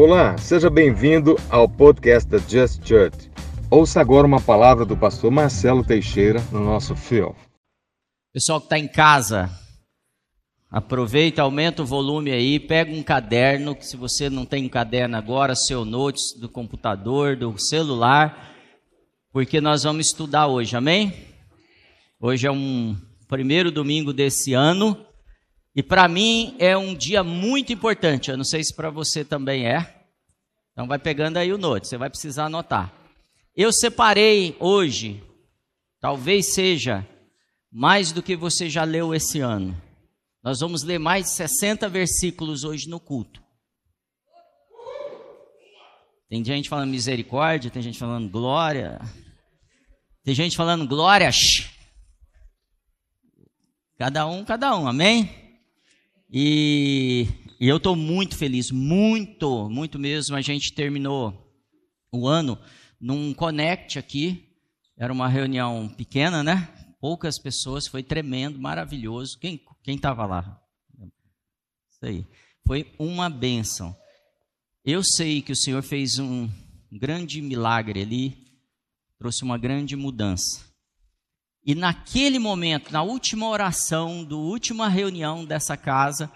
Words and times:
Olá, 0.00 0.38
seja 0.38 0.70
bem-vindo 0.70 1.34
ao 1.50 1.68
podcast 1.68 2.30
da 2.30 2.38
Just 2.38 2.86
Church. 2.86 3.28
Ouça 3.68 4.00
agora 4.00 4.28
uma 4.28 4.40
palavra 4.40 4.84
do 4.84 4.96
pastor 4.96 5.28
Marcelo 5.28 5.84
Teixeira 5.84 6.40
no 6.52 6.64
nosso 6.64 6.94
fio. 6.94 7.34
Pessoal 8.32 8.60
que 8.60 8.66
está 8.66 8.78
em 8.78 8.86
casa, 8.86 9.50
aproveita, 10.70 11.42
aumenta 11.42 11.82
o 11.82 11.84
volume 11.84 12.30
aí, 12.30 12.60
pega 12.60 12.92
um 12.92 13.02
caderno, 13.02 13.74
que 13.74 13.84
se 13.84 13.96
você 13.96 14.30
não 14.30 14.46
tem 14.46 14.66
um 14.66 14.68
caderno 14.68 15.16
agora, 15.16 15.56
seu 15.56 15.84
notes 15.84 16.32
do 16.38 16.48
computador, 16.48 17.34
do 17.34 17.58
celular, 17.58 18.54
porque 19.32 19.60
nós 19.60 19.82
vamos 19.82 20.06
estudar 20.06 20.46
hoje, 20.46 20.76
amém? 20.76 21.12
Hoje 22.20 22.46
é 22.46 22.52
um 22.52 22.96
primeiro 23.26 23.72
domingo 23.72 24.12
desse 24.12 24.54
ano, 24.54 25.07
e 25.78 25.82
para 25.82 26.08
mim 26.08 26.56
é 26.58 26.76
um 26.76 26.92
dia 26.92 27.22
muito 27.22 27.72
importante. 27.72 28.32
Eu 28.32 28.36
não 28.36 28.42
sei 28.42 28.64
se 28.64 28.74
para 28.74 28.90
você 28.90 29.24
também 29.24 29.64
é. 29.64 30.02
Então 30.72 30.88
vai 30.88 30.98
pegando 30.98 31.36
aí 31.36 31.52
o 31.52 31.56
note, 31.56 31.86
você 31.86 31.96
vai 31.96 32.10
precisar 32.10 32.46
anotar. 32.46 32.92
Eu 33.54 33.72
separei 33.72 34.56
hoje, 34.58 35.22
talvez 36.00 36.52
seja 36.52 37.06
mais 37.70 38.10
do 38.10 38.24
que 38.24 38.34
você 38.34 38.68
já 38.68 38.82
leu 38.82 39.14
esse 39.14 39.38
ano. 39.38 39.80
Nós 40.42 40.58
vamos 40.58 40.82
ler 40.82 40.98
mais 40.98 41.26
de 41.26 41.30
60 41.30 41.88
versículos 41.88 42.64
hoje 42.64 42.88
no 42.88 42.98
culto. 42.98 43.40
Tem 46.28 46.44
gente 46.44 46.68
falando 46.68 46.90
misericórdia, 46.90 47.70
tem 47.70 47.82
gente 47.82 48.00
falando 48.00 48.28
glória, 48.28 49.00
tem 50.24 50.34
gente 50.34 50.56
falando 50.56 50.88
glórias. 50.88 51.70
Cada 53.96 54.26
um, 54.26 54.44
cada 54.44 54.76
um, 54.76 54.88
amém? 54.88 55.47
E, 56.30 57.26
e 57.58 57.66
eu 57.66 57.78
estou 57.78 57.96
muito 57.96 58.36
feliz, 58.36 58.70
muito, 58.70 59.68
muito 59.70 59.98
mesmo. 59.98 60.36
A 60.36 60.40
gente 60.40 60.72
terminou 60.72 61.56
o 62.12 62.26
ano 62.26 62.58
num 63.00 63.32
Connect 63.32 63.98
aqui. 63.98 64.44
Era 64.96 65.12
uma 65.12 65.28
reunião 65.28 65.88
pequena, 65.88 66.42
né? 66.42 66.68
Poucas 67.00 67.38
pessoas, 67.38 67.86
foi 67.86 68.02
tremendo, 68.02 68.58
maravilhoso. 68.58 69.38
Quem 69.38 69.60
estava 69.86 70.26
lá? 70.26 70.60
Isso 71.90 72.04
aí. 72.04 72.26
Foi 72.66 72.92
uma 72.98 73.30
bênção. 73.30 73.96
Eu 74.84 75.02
sei 75.02 75.40
que 75.40 75.52
o 75.52 75.56
Senhor 75.56 75.82
fez 75.82 76.18
um 76.18 76.50
grande 76.90 77.40
milagre 77.40 78.02
ali, 78.02 78.44
trouxe 79.18 79.42
uma 79.44 79.56
grande 79.56 79.96
mudança. 79.96 80.67
E 81.68 81.74
naquele 81.74 82.38
momento, 82.38 82.90
na 82.90 83.02
última 83.02 83.46
oração, 83.46 84.24
do 84.24 84.38
última 84.38 84.88
reunião 84.88 85.44
dessa 85.44 85.76
casa, 85.76 86.32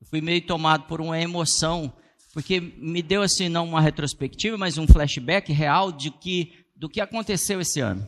eu 0.00 0.06
fui 0.08 0.20
meio 0.20 0.44
tomado 0.44 0.88
por 0.88 1.00
uma 1.00 1.20
emoção, 1.20 1.92
porque 2.34 2.60
me 2.60 3.00
deu 3.00 3.22
assim 3.22 3.48
não 3.48 3.68
uma 3.68 3.80
retrospectiva, 3.80 4.58
mas 4.58 4.78
um 4.78 4.86
flashback 4.88 5.52
real 5.52 5.92
de 5.92 6.10
que 6.10 6.54
do 6.74 6.88
que 6.88 7.00
aconteceu 7.00 7.60
esse 7.60 7.78
ano. 7.78 8.04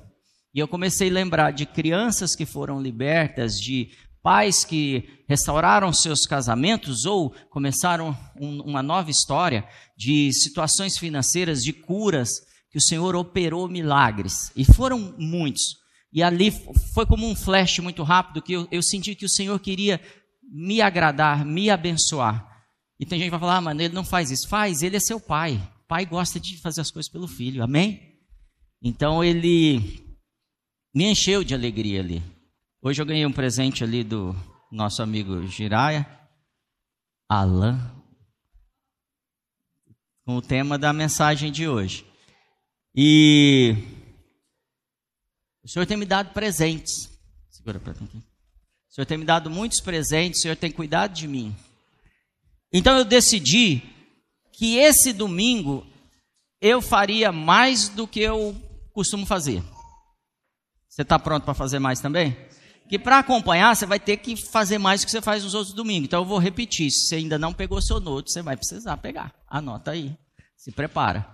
E 0.53 0.59
eu 0.59 0.67
comecei 0.67 1.09
a 1.09 1.13
lembrar 1.13 1.53
de 1.53 1.65
crianças 1.65 2.35
que 2.35 2.45
foram 2.45 2.83
libertas, 2.83 3.61
de 3.61 3.91
pais 4.21 4.65
que 4.65 5.09
restauraram 5.29 5.93
seus 5.93 6.27
casamentos 6.27 7.05
ou 7.05 7.33
começaram 7.51 8.19
um, 8.37 8.61
uma 8.63 8.83
nova 8.83 9.13
história, 9.13 9.65
de 9.97 10.33
situações 10.33 10.99
financeiras, 10.99 11.63
de 11.63 11.73
curas, 11.73 12.31
que 12.69 12.79
o 12.79 12.83
Senhor 12.83 13.15
operou 13.15 13.69
milagres. 13.69 14.51
E 14.57 14.65
foram 14.65 15.15
muitos. 15.17 15.84
E 16.15 16.23
ali 16.23 16.53
foi 16.95 17.05
como 17.05 17.29
um 17.29 17.35
flash 17.35 17.81
muito 17.81 18.05
rápido 18.05 18.41
que 18.41 18.53
eu, 18.53 18.69
eu 18.71 18.81
senti 18.81 19.17
que 19.17 19.25
o 19.25 19.29
Senhor 19.29 19.59
queria 19.59 20.01
me 20.41 20.81
agradar, 20.81 21.45
me 21.45 21.69
abençoar. 21.69 22.65
E 23.01 23.05
tem 23.05 23.19
gente 23.19 23.27
que 23.27 23.31
vai 23.33 23.41
falar, 23.41 23.57
ah, 23.57 23.61
mano, 23.61 23.83
ele 23.83 23.93
não 23.93 24.05
faz 24.05 24.31
isso. 24.31 24.49
Faz, 24.49 24.81
ele 24.81 24.97
é 24.97 25.01
seu 25.01 25.19
pai. 25.19 25.61
Pai 25.89 26.07
gosta 26.07 26.39
de 26.39 26.57
fazer 26.59 26.83
as 26.83 26.91
coisas 26.93 27.11
pelo 27.11 27.27
filho, 27.27 27.65
amém? 27.65 28.15
Então 28.81 29.25
ele 29.25 30.07
me 30.95 31.05
encheu 31.11 31.43
de 31.43 31.53
alegria 31.53 31.99
ali. 31.99 32.23
Hoje 32.81 33.03
eu 33.03 33.07
ganhei 33.07 33.27
um 33.27 33.33
presente 33.33 33.83
ali 33.83 34.05
do 34.05 34.37
nosso 34.71 35.03
amigo 35.03 35.45
Jiraya, 35.49 36.07
Alan, 37.29 37.91
com 40.25 40.37
o 40.37 40.43
tema 40.43 40.79
da 40.79 40.93
mensagem 40.93 41.51
de 41.51 41.67
hoje. 41.67 42.07
E 42.95 43.77
o 45.65 45.69
Senhor 45.69 45.87
tem 45.87 45.97
me 45.97 46.05
dado 46.05 46.33
presentes. 46.33 47.11
Segura 47.51 47.81
para 47.81 47.95
mim 47.95 48.05
aqui. 48.05 48.19
O 48.19 48.95
Senhor 48.95 49.07
tem 49.07 49.19
me 49.19 49.25
dado 49.25 49.51
muitos 49.51 49.81
presentes, 49.81 50.39
o 50.39 50.43
Senhor 50.43 50.57
tem 50.57 50.71
cuidado 50.71 51.15
de 51.15 51.27
mim. 51.27 51.57
Então 52.73 52.97
eu 52.99 53.05
decidi 53.05 53.83
que 54.53 54.77
esse 54.77 55.13
domingo 55.13 55.87
eu 56.61 56.81
faria 56.81 57.33
mais 57.33 57.89
do 57.89 58.07
que 58.07 58.21
eu 58.21 58.55
costumo 58.93 59.27
fazer. 59.27 59.63
Você 60.89 61.03
está 61.03 61.19
pronto 61.19 61.45
para 61.45 61.55
fazer 61.55 61.79
mais 61.79 61.99
também? 61.99 62.37
Que 62.89 62.99
para 62.99 63.19
acompanhar 63.19 63.75
você 63.75 63.85
vai 63.85 63.99
ter 63.99 64.19
que 64.19 64.37
fazer 64.37 64.79
mais 64.79 65.01
do 65.01 65.07
que 65.07 65.11
você 65.11 65.23
faz 65.23 65.43
nos 65.43 65.55
outros 65.55 65.75
domingos. 65.75 66.07
Então 66.07 66.21
eu 66.23 66.27
vou 66.27 66.39
repetir. 66.39 66.91
Se 66.91 67.09
você 67.09 67.17
ainda 67.17 67.39
não 67.39 67.53
pegou 67.53 67.83
seu 67.83 67.99
note, 67.99 68.31
você 68.31 68.43
vai 68.43 68.57
precisar 68.57 68.97
pegar. 68.99 69.35
Anota 69.49 69.91
aí. 69.91 70.17
Se 70.57 70.71
prepara. 70.71 71.27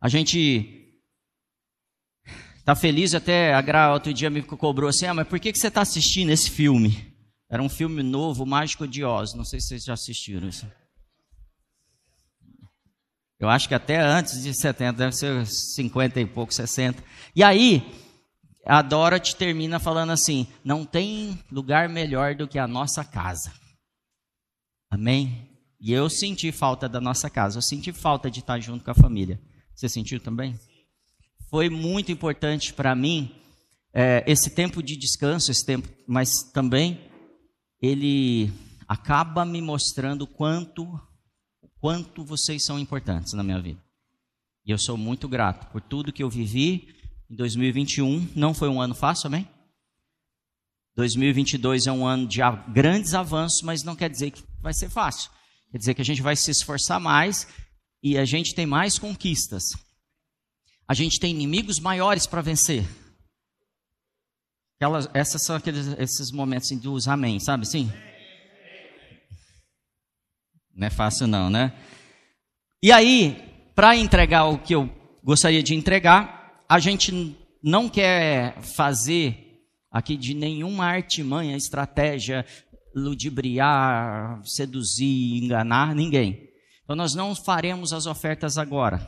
A 0.00 0.08
gente 0.08 0.87
Tá 2.68 2.74
feliz 2.74 3.14
até 3.14 3.54
a 3.54 3.62
Gra 3.62 3.94
outro 3.94 4.12
dia 4.12 4.28
me 4.28 4.42
cobrou 4.42 4.90
assim, 4.90 5.06
ah, 5.06 5.14
mas 5.14 5.26
por 5.26 5.40
que, 5.40 5.50
que 5.50 5.58
você 5.58 5.68
está 5.68 5.80
assistindo 5.80 6.28
esse 6.28 6.50
filme? 6.50 7.16
Era 7.50 7.62
um 7.62 7.68
filme 7.70 8.02
novo, 8.02 8.44
Mágico 8.44 8.86
de 8.86 9.02
Oz. 9.02 9.32
Não 9.32 9.42
sei 9.42 9.58
se 9.58 9.68
vocês 9.68 9.84
já 9.84 9.94
assistiram 9.94 10.46
isso. 10.46 10.70
Eu 13.40 13.48
acho 13.48 13.68
que 13.68 13.74
até 13.74 13.98
antes 13.98 14.42
de 14.42 14.52
70, 14.52 14.98
deve 14.98 15.12
ser 15.12 15.46
50 15.46 16.20
e 16.20 16.26
pouco, 16.26 16.52
60. 16.52 17.02
E 17.34 17.42
aí, 17.42 17.82
a 18.66 18.82
Dorothy 18.82 19.34
termina 19.34 19.80
falando 19.80 20.10
assim: 20.10 20.46
não 20.62 20.84
tem 20.84 21.42
lugar 21.50 21.88
melhor 21.88 22.34
do 22.34 22.46
que 22.46 22.58
a 22.58 22.68
nossa 22.68 23.02
casa. 23.02 23.50
Amém? 24.90 25.48
E 25.80 25.90
eu 25.90 26.10
senti 26.10 26.52
falta 26.52 26.86
da 26.86 27.00
nossa 27.00 27.30
casa, 27.30 27.56
eu 27.56 27.62
senti 27.62 27.94
falta 27.94 28.30
de 28.30 28.40
estar 28.40 28.60
junto 28.60 28.84
com 28.84 28.90
a 28.90 28.94
família. 28.94 29.40
Você 29.74 29.88
sentiu 29.88 30.20
também? 30.20 30.54
Foi 31.50 31.68
muito 31.70 32.12
importante 32.12 32.72
para 32.72 32.94
mim 32.94 33.34
é, 33.92 34.22
esse 34.26 34.50
tempo 34.50 34.82
de 34.82 34.96
descanso, 34.96 35.50
esse 35.50 35.64
tempo, 35.64 35.88
mas 36.06 36.42
também 36.52 37.00
ele 37.80 38.52
acaba 38.86 39.44
me 39.44 39.60
mostrando 39.60 40.26
quanto 40.26 40.86
quanto 41.80 42.24
vocês 42.24 42.64
são 42.64 42.78
importantes 42.78 43.32
na 43.34 43.42
minha 43.42 43.60
vida. 43.60 43.80
E 44.66 44.70
eu 44.70 44.78
sou 44.78 44.96
muito 44.96 45.28
grato 45.28 45.70
por 45.70 45.80
tudo 45.80 46.12
que 46.12 46.22
eu 46.22 46.28
vivi 46.28 46.94
em 47.30 47.36
2021. 47.36 48.28
Não 48.34 48.52
foi 48.52 48.68
um 48.68 48.80
ano 48.80 48.96
fácil, 48.96 49.28
amém? 49.28 49.48
2022 50.96 51.86
é 51.86 51.92
um 51.92 52.04
ano 52.04 52.26
de 52.26 52.40
grandes 52.72 53.14
avanços, 53.14 53.62
mas 53.62 53.84
não 53.84 53.94
quer 53.94 54.10
dizer 54.10 54.32
que 54.32 54.42
vai 54.60 54.74
ser 54.74 54.90
fácil. 54.90 55.30
Quer 55.70 55.78
dizer 55.78 55.94
que 55.94 56.02
a 56.02 56.04
gente 56.04 56.20
vai 56.20 56.34
se 56.34 56.50
esforçar 56.50 56.98
mais 56.98 57.46
e 58.02 58.18
a 58.18 58.24
gente 58.24 58.54
tem 58.54 58.66
mais 58.66 58.98
conquistas 58.98 59.62
a 60.88 60.94
gente 60.94 61.20
tem 61.20 61.30
inimigos 61.30 61.78
maiores 61.78 62.26
para 62.26 62.40
vencer. 62.40 62.88
Aquelas, 64.76 65.10
essas 65.12 65.44
são 65.44 65.54
aqueles, 65.54 65.86
esses 65.98 66.30
momentos 66.32 66.68
assim, 66.68 66.78
dos 66.78 67.06
amém, 67.06 67.38
sabe 67.38 67.64
assim? 67.64 67.92
Não 70.74 70.86
é 70.86 70.90
fácil 70.90 71.26
não, 71.26 71.50
né? 71.50 71.74
E 72.82 72.90
aí, 72.90 73.36
para 73.74 73.96
entregar 73.96 74.44
o 74.44 74.58
que 74.58 74.74
eu 74.74 74.88
gostaria 75.22 75.62
de 75.62 75.74
entregar, 75.74 76.64
a 76.68 76.78
gente 76.78 77.36
não 77.62 77.88
quer 77.88 78.58
fazer 78.62 79.66
aqui 79.90 80.16
de 80.16 80.32
nenhuma 80.32 80.86
artimanha, 80.86 81.56
estratégia, 81.56 82.46
ludibriar, 82.94 84.40
seduzir, 84.44 85.42
enganar 85.42 85.94
ninguém. 85.94 86.48
Então 86.84 86.96
nós 86.96 87.14
não 87.14 87.34
faremos 87.34 87.92
as 87.92 88.06
ofertas 88.06 88.56
agora. 88.56 89.04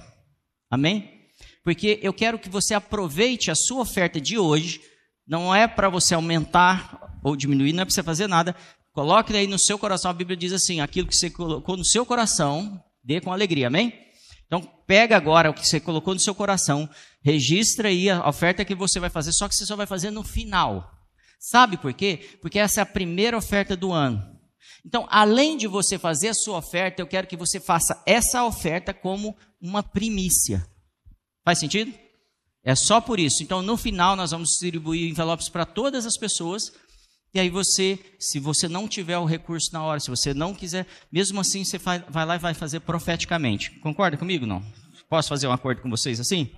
Amém? 0.69 1.19
Porque 1.62 1.98
eu 2.02 2.12
quero 2.12 2.38
que 2.38 2.48
você 2.48 2.74
aproveite 2.74 3.50
a 3.50 3.54
sua 3.54 3.82
oferta 3.82 4.20
de 4.20 4.38
hoje. 4.38 4.80
Não 5.26 5.54
é 5.54 5.68
para 5.68 5.88
você 5.88 6.14
aumentar 6.14 7.18
ou 7.22 7.36
diminuir, 7.36 7.72
não 7.72 7.82
é 7.82 7.84
para 7.84 7.94
você 7.94 8.02
fazer 8.02 8.26
nada. 8.26 8.54
Coloque 8.92 9.34
aí 9.34 9.46
no 9.46 9.58
seu 9.58 9.78
coração, 9.78 10.10
a 10.10 10.14
Bíblia 10.14 10.36
diz 10.36 10.52
assim: 10.52 10.80
aquilo 10.80 11.06
que 11.06 11.16
você 11.16 11.30
colocou 11.30 11.76
no 11.76 11.84
seu 11.84 12.04
coração, 12.04 12.82
dê 13.04 13.20
com 13.20 13.32
alegria, 13.32 13.68
amém? 13.68 13.92
Então, 14.46 14.60
pega 14.84 15.16
agora 15.16 15.48
o 15.48 15.54
que 15.54 15.64
você 15.64 15.78
colocou 15.78 16.12
no 16.12 16.18
seu 16.18 16.34
coração, 16.34 16.88
registra 17.22 17.88
aí 17.88 18.10
a 18.10 18.28
oferta 18.28 18.64
que 18.64 18.74
você 18.74 18.98
vai 18.98 19.08
fazer, 19.08 19.32
só 19.32 19.48
que 19.48 19.54
você 19.54 19.64
só 19.64 19.76
vai 19.76 19.86
fazer 19.86 20.10
no 20.10 20.24
final. 20.24 20.90
Sabe 21.38 21.76
por 21.76 21.92
quê? 21.94 22.36
Porque 22.42 22.58
essa 22.58 22.80
é 22.80 22.82
a 22.82 22.86
primeira 22.86 23.38
oferta 23.38 23.76
do 23.76 23.92
ano. 23.92 24.20
Então, 24.84 25.06
além 25.08 25.56
de 25.56 25.68
você 25.68 25.98
fazer 25.98 26.28
a 26.28 26.34
sua 26.34 26.58
oferta, 26.58 27.00
eu 27.00 27.06
quero 27.06 27.28
que 27.28 27.36
você 27.36 27.60
faça 27.60 28.02
essa 28.04 28.44
oferta 28.44 28.92
como 28.92 29.36
uma 29.60 29.82
primícia. 29.82 30.66
Faz 31.44 31.58
sentido? 31.58 31.92
É 32.62 32.75
só 32.75 33.00
por 33.00 33.19
isso. 33.19 33.42
Então, 33.42 33.62
no 33.62 33.76
final, 33.76 34.14
nós 34.16 34.31
vamos 34.31 34.50
distribuir 34.50 35.10
envelopes 35.10 35.48
para 35.48 35.64
todas 35.64 36.04
as 36.06 36.16
pessoas 36.16 36.72
E 37.32 37.38
aí 37.38 37.48
você, 37.48 37.98
se 38.19 38.40
você 38.40 38.69
não 38.69 38.88
tiver 38.88 39.16
o 39.16 39.25
recurso 39.25 39.72
na 39.72 39.82
hora, 39.84 40.00
se 40.00 40.10
você 40.10 40.34
não 40.34 40.52
quiser, 40.52 40.87
mesmo 41.12 41.40
assim 41.40 41.64
você 41.64 41.78
vai, 41.78 42.02
lá 42.26 42.34
e 42.34 42.38
vai 42.38 42.54
fazer 42.54 42.81
profeticamente. 42.81 43.70
Concorda 43.78 44.16
comigo? 44.16 44.46
Não? 44.46 44.64
Posso 45.08 45.28
fazer 45.28 45.46
um 45.46 45.52
acordo 45.52 45.81
com 45.81 45.88
vocês 45.88 46.19
assim? 46.19 46.50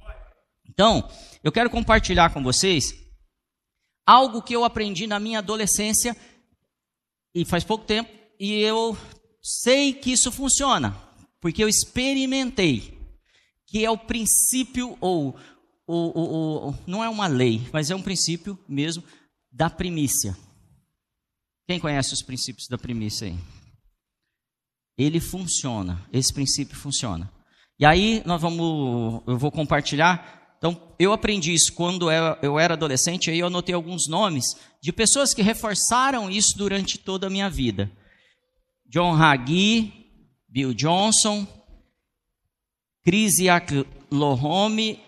Então, 0.68 1.06
eu 1.44 1.52
quero 1.52 1.68
compartilhar 1.68 2.32
com 2.32 2.42
vocês 2.42 2.94
algo 4.06 4.40
que 4.40 4.54
eu 4.56 4.64
aprendi 4.64 5.06
na 5.06 5.20
minha 5.20 5.40
adolescência 5.40 6.16
e 7.34 7.44
faz 7.44 7.64
pouco 7.64 7.84
tempo 7.84 8.10
e 8.40 8.54
eu 8.60 8.96
sei 9.42 9.92
que 9.92 10.12
isso 10.12 10.32
funciona, 10.32 10.96
porque 11.40 11.62
eu 11.62 11.68
experimentei, 11.68 12.98
que 13.72 13.82
é 13.82 13.90
o 13.90 13.96
princípio 13.96 14.98
ou 15.00 15.34
o, 15.86 15.96
o, 15.96 16.68
o, 16.68 16.74
não 16.86 17.02
é 17.02 17.08
uma 17.08 17.26
lei, 17.26 17.66
mas 17.72 17.90
é 17.90 17.96
um 17.96 18.02
princípio 18.02 18.58
mesmo 18.68 19.02
da 19.50 19.70
primícia. 19.70 20.36
Quem 21.66 21.80
conhece 21.80 22.12
os 22.12 22.22
princípios 22.22 22.68
da 22.68 22.76
primícia 22.76 23.28
aí? 23.28 23.38
Ele 24.98 25.18
funciona, 25.20 26.06
esse 26.12 26.30
princípio 26.34 26.76
funciona. 26.76 27.32
E 27.78 27.86
aí 27.86 28.22
nós 28.26 28.42
vamos, 28.42 29.22
eu 29.26 29.38
vou 29.38 29.50
compartilhar. 29.50 30.54
Então, 30.58 30.94
eu 30.98 31.10
aprendi 31.10 31.54
isso 31.54 31.72
quando 31.72 32.10
eu 32.42 32.58
era 32.58 32.74
adolescente, 32.74 33.30
aí 33.30 33.38
eu 33.38 33.46
anotei 33.46 33.74
alguns 33.74 34.06
nomes 34.06 34.44
de 34.82 34.92
pessoas 34.92 35.32
que 35.32 35.40
reforçaram 35.40 36.30
isso 36.30 36.58
durante 36.58 36.98
toda 36.98 37.26
a 37.26 37.30
minha 37.30 37.48
vida. 37.48 37.90
John 38.86 39.14
Hagee, 39.14 40.10
Bill 40.46 40.74
Johnson, 40.74 41.46
Chris 43.04 43.32
Lohome, 44.10 45.00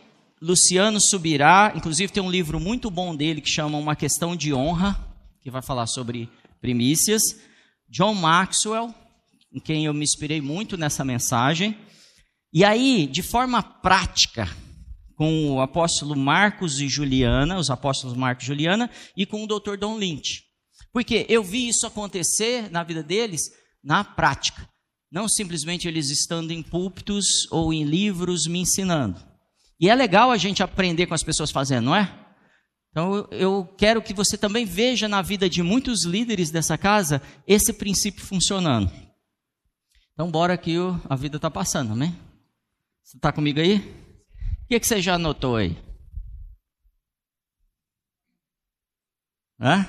Luciano 0.42 1.00
Subirá, 1.00 1.72
inclusive 1.76 2.12
tem 2.12 2.22
um 2.22 2.30
livro 2.30 2.58
muito 2.58 2.90
bom 2.90 3.14
dele 3.14 3.40
que 3.40 3.48
chama 3.48 3.78
Uma 3.78 3.94
Questão 3.94 4.34
de 4.34 4.52
Honra, 4.52 4.98
que 5.40 5.50
vai 5.50 5.62
falar 5.62 5.86
sobre 5.86 6.28
primícias. 6.60 7.22
John 7.88 8.14
Maxwell, 8.14 8.92
em 9.52 9.60
quem 9.60 9.84
eu 9.84 9.94
me 9.94 10.02
inspirei 10.02 10.40
muito 10.40 10.76
nessa 10.76 11.04
mensagem. 11.04 11.78
E 12.52 12.64
aí, 12.64 13.06
de 13.06 13.22
forma 13.22 13.62
prática, 13.62 14.48
com 15.14 15.52
o 15.52 15.60
apóstolo 15.60 16.16
Marcos 16.16 16.80
e 16.80 16.88
Juliana, 16.88 17.58
os 17.58 17.70
apóstolos 17.70 18.16
Marcos 18.16 18.44
e 18.44 18.48
Juliana, 18.48 18.90
e 19.16 19.24
com 19.24 19.44
o 19.44 19.46
doutor 19.46 19.78
Don 19.78 19.96
Lynch. 19.96 20.42
Porque 20.92 21.26
eu 21.28 21.44
vi 21.44 21.68
isso 21.68 21.86
acontecer 21.86 22.68
na 22.72 22.82
vida 22.82 23.04
deles 23.04 23.42
na 23.84 24.02
prática. 24.02 24.68
Não 25.14 25.28
simplesmente 25.28 25.86
eles 25.86 26.10
estando 26.10 26.50
em 26.50 26.60
púlpitos 26.60 27.46
ou 27.52 27.72
em 27.72 27.84
livros 27.84 28.48
me 28.48 28.58
ensinando. 28.58 29.24
E 29.78 29.88
é 29.88 29.94
legal 29.94 30.32
a 30.32 30.36
gente 30.36 30.60
aprender 30.60 31.06
com 31.06 31.14
as 31.14 31.22
pessoas 31.22 31.52
fazendo, 31.52 31.84
não 31.84 31.94
é? 31.94 32.12
Então 32.90 33.28
eu 33.30 33.64
quero 33.78 34.02
que 34.02 34.12
você 34.12 34.36
também 34.36 34.64
veja 34.64 35.06
na 35.06 35.22
vida 35.22 35.48
de 35.48 35.62
muitos 35.62 36.04
líderes 36.04 36.50
dessa 36.50 36.76
casa 36.76 37.22
esse 37.46 37.72
princípio 37.72 38.26
funcionando. 38.26 38.90
Então 40.14 40.28
bora 40.28 40.58
que 40.58 40.74
a 41.08 41.14
vida 41.14 41.36
está 41.36 41.48
passando, 41.48 41.92
amém? 41.92 42.10
Você 43.04 43.16
está 43.16 43.30
comigo 43.30 43.60
aí? 43.60 43.76
O 44.64 44.66
que, 44.66 44.80
que 44.80 44.86
você 44.86 45.00
já 45.00 45.14
anotou 45.14 45.54
aí? 45.54 45.76
Hã? 49.60 49.86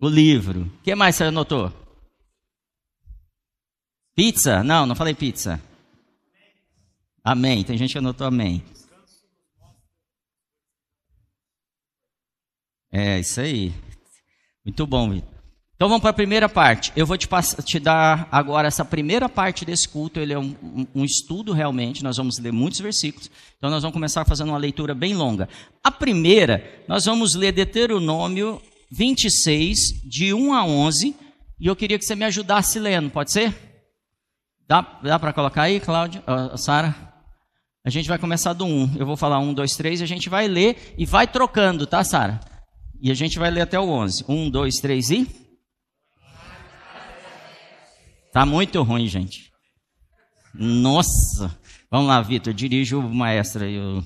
O 0.00 0.08
livro. 0.08 0.62
O 0.62 0.82
que 0.82 0.92
mais 0.96 1.14
você 1.14 1.22
anotou? 1.22 1.87
Pizza? 4.18 4.64
Não, 4.64 4.84
não 4.84 4.96
falei 4.96 5.14
pizza. 5.14 5.62
Amém. 7.22 7.62
Tem 7.62 7.78
gente 7.78 7.92
que 7.92 7.98
anotou 7.98 8.26
amém. 8.26 8.64
É, 12.90 13.20
isso 13.20 13.40
aí. 13.40 13.72
Muito 14.64 14.84
bom, 14.88 15.08
Vitor. 15.08 15.28
Então 15.76 15.88
vamos 15.88 16.00
para 16.00 16.10
a 16.10 16.14
primeira 16.14 16.48
parte. 16.48 16.92
Eu 16.96 17.06
vou 17.06 17.16
te, 17.16 17.28
te, 17.64 17.78
dar 17.78 18.28
agora 18.32 18.66
essa 18.66 18.84
primeira 18.84 19.28
parte 19.28 19.64
desse 19.64 19.88
culto. 19.88 20.18
Ele 20.18 20.32
é 20.32 20.38
um, 20.40 20.52
um, 20.64 20.86
um, 20.96 21.04
estudo 21.04 21.52
realmente. 21.52 22.02
Nós 22.02 22.16
vamos 22.16 22.40
ler 22.40 22.52
muitos 22.52 22.80
versículos. 22.80 23.30
Então 23.56 23.70
nós 23.70 23.84
vamos 23.84 23.94
começar 23.94 24.24
fazendo 24.24 24.48
uma 24.48 24.58
leitura 24.58 24.96
bem 24.96 25.14
longa. 25.14 25.48
A 25.80 25.92
primeira, 25.92 26.82
nós 26.88 27.04
vamos 27.04 27.36
ler 27.36 27.52
Deuteronômio 27.52 28.60
26, 28.90 30.02
de 30.04 30.34
1 30.34 30.54
a 30.54 30.66
11. 30.66 31.14
E 31.60 31.68
eu 31.68 31.76
queria 31.76 31.96
que 31.96 32.04
você 32.04 32.16
me 32.16 32.24
ajudasse 32.24 32.80
lendo, 32.80 33.10
pode 33.10 33.30
ser? 33.30 33.67
Dá, 34.68 34.82
dá 35.02 35.18
para 35.18 35.32
colocar 35.32 35.62
aí, 35.62 35.80
Cláudio? 35.80 36.22
Uh, 36.22 36.58
Sara? 36.58 36.94
A 37.82 37.88
gente 37.88 38.06
vai 38.06 38.18
começar 38.18 38.52
do 38.52 38.66
1. 38.66 38.96
Eu 38.98 39.06
vou 39.06 39.16
falar 39.16 39.38
1, 39.38 39.54
2, 39.54 39.76
3 39.76 40.00
e 40.02 40.04
a 40.04 40.06
gente 40.06 40.28
vai 40.28 40.46
ler 40.46 40.94
e 40.98 41.06
vai 41.06 41.26
trocando, 41.26 41.86
tá, 41.86 42.04
Sara? 42.04 42.38
E 43.00 43.10
a 43.10 43.14
gente 43.14 43.38
vai 43.38 43.50
ler 43.50 43.62
até 43.62 43.80
o 43.80 43.88
11. 43.88 44.26
1, 44.28 44.50
2, 44.50 44.74
3 44.76 45.10
e. 45.10 45.48
Tá 48.30 48.44
muito 48.44 48.82
ruim, 48.82 49.06
gente. 49.06 49.50
Nossa! 50.52 51.58
Vamos 51.90 52.08
lá, 52.08 52.20
Vitor, 52.20 52.52
dirige 52.52 52.94
o 52.94 53.02
maestro 53.02 53.64
aí. 53.64 53.78
O... 53.78 54.04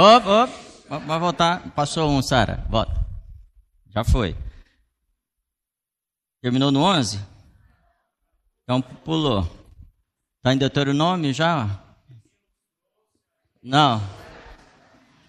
Op, 0.00 0.24
vai 1.06 1.18
voltar. 1.18 1.70
Passou 1.72 2.10
um, 2.10 2.22
Sara. 2.22 2.64
Volta. 2.70 3.06
Já 3.94 4.02
foi. 4.02 4.34
Terminou 6.40 6.72
no 6.72 6.80
11? 6.80 7.20
Então 8.62 8.80
pulou. 8.80 9.42
Está 10.38 10.54
em 10.54 10.56
Deuteronômio 10.56 11.34
já? 11.34 11.78
Não. 13.62 14.00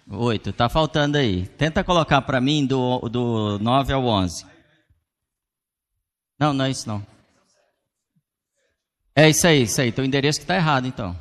Oito. 0.08 0.50
Está 0.50 0.70
faltando 0.70 1.18
aí. 1.18 1.46
Tenta 1.48 1.84
colocar 1.84 2.22
para 2.22 2.40
mim 2.40 2.64
do, 2.64 3.00
do 3.10 3.58
9 3.58 3.92
ao 3.92 4.06
11. 4.06 4.46
Não, 6.38 6.54
não 6.54 6.64
é 6.64 6.70
isso 6.70 6.88
não. 6.88 7.06
É 9.14 9.28
isso 9.28 9.46
aí, 9.46 9.62
isso 9.62 9.80
aí. 9.80 9.92
Teu 9.92 10.04
endereço 10.04 10.38
que 10.40 10.44
está 10.44 10.56
errado, 10.56 10.86
então. 10.86 11.14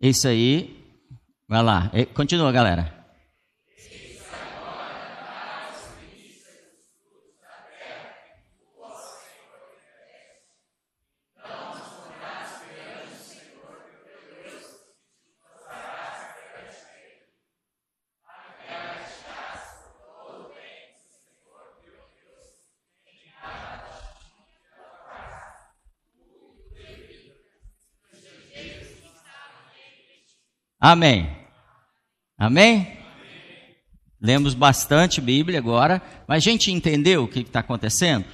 Isso 0.00 0.26
aí. 0.28 0.76
Vai 1.48 1.62
lá. 1.62 1.90
Continua, 2.14 2.50
galera. 2.52 2.99
Amém. 30.80 31.30
Amém? 32.38 32.96
Lemos 34.18 34.54
bastante 34.54 35.20
Bíblia 35.20 35.58
agora, 35.58 36.00
mas 36.26 36.38
a 36.38 36.50
gente 36.50 36.72
entendeu 36.72 37.24
o 37.24 37.28
que 37.28 37.40
está 37.40 37.60
acontecendo? 37.60 38.24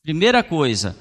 Primeira 0.00 0.44
coisa, 0.44 0.96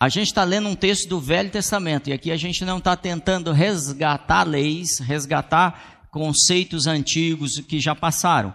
a 0.00 0.08
gente 0.08 0.28
está 0.28 0.42
lendo 0.42 0.68
um 0.68 0.74
texto 0.74 1.06
do 1.08 1.20
Velho 1.20 1.50
Testamento 1.50 2.08
e 2.08 2.14
aqui 2.14 2.30
a 2.30 2.36
gente 2.38 2.64
não 2.64 2.78
está 2.78 2.96
tentando 2.96 3.52
resgatar 3.52 4.44
leis, 4.44 5.00
resgatar 5.00 6.08
conceitos 6.10 6.86
antigos 6.86 7.60
que 7.60 7.78
já 7.78 7.94
passaram, 7.94 8.54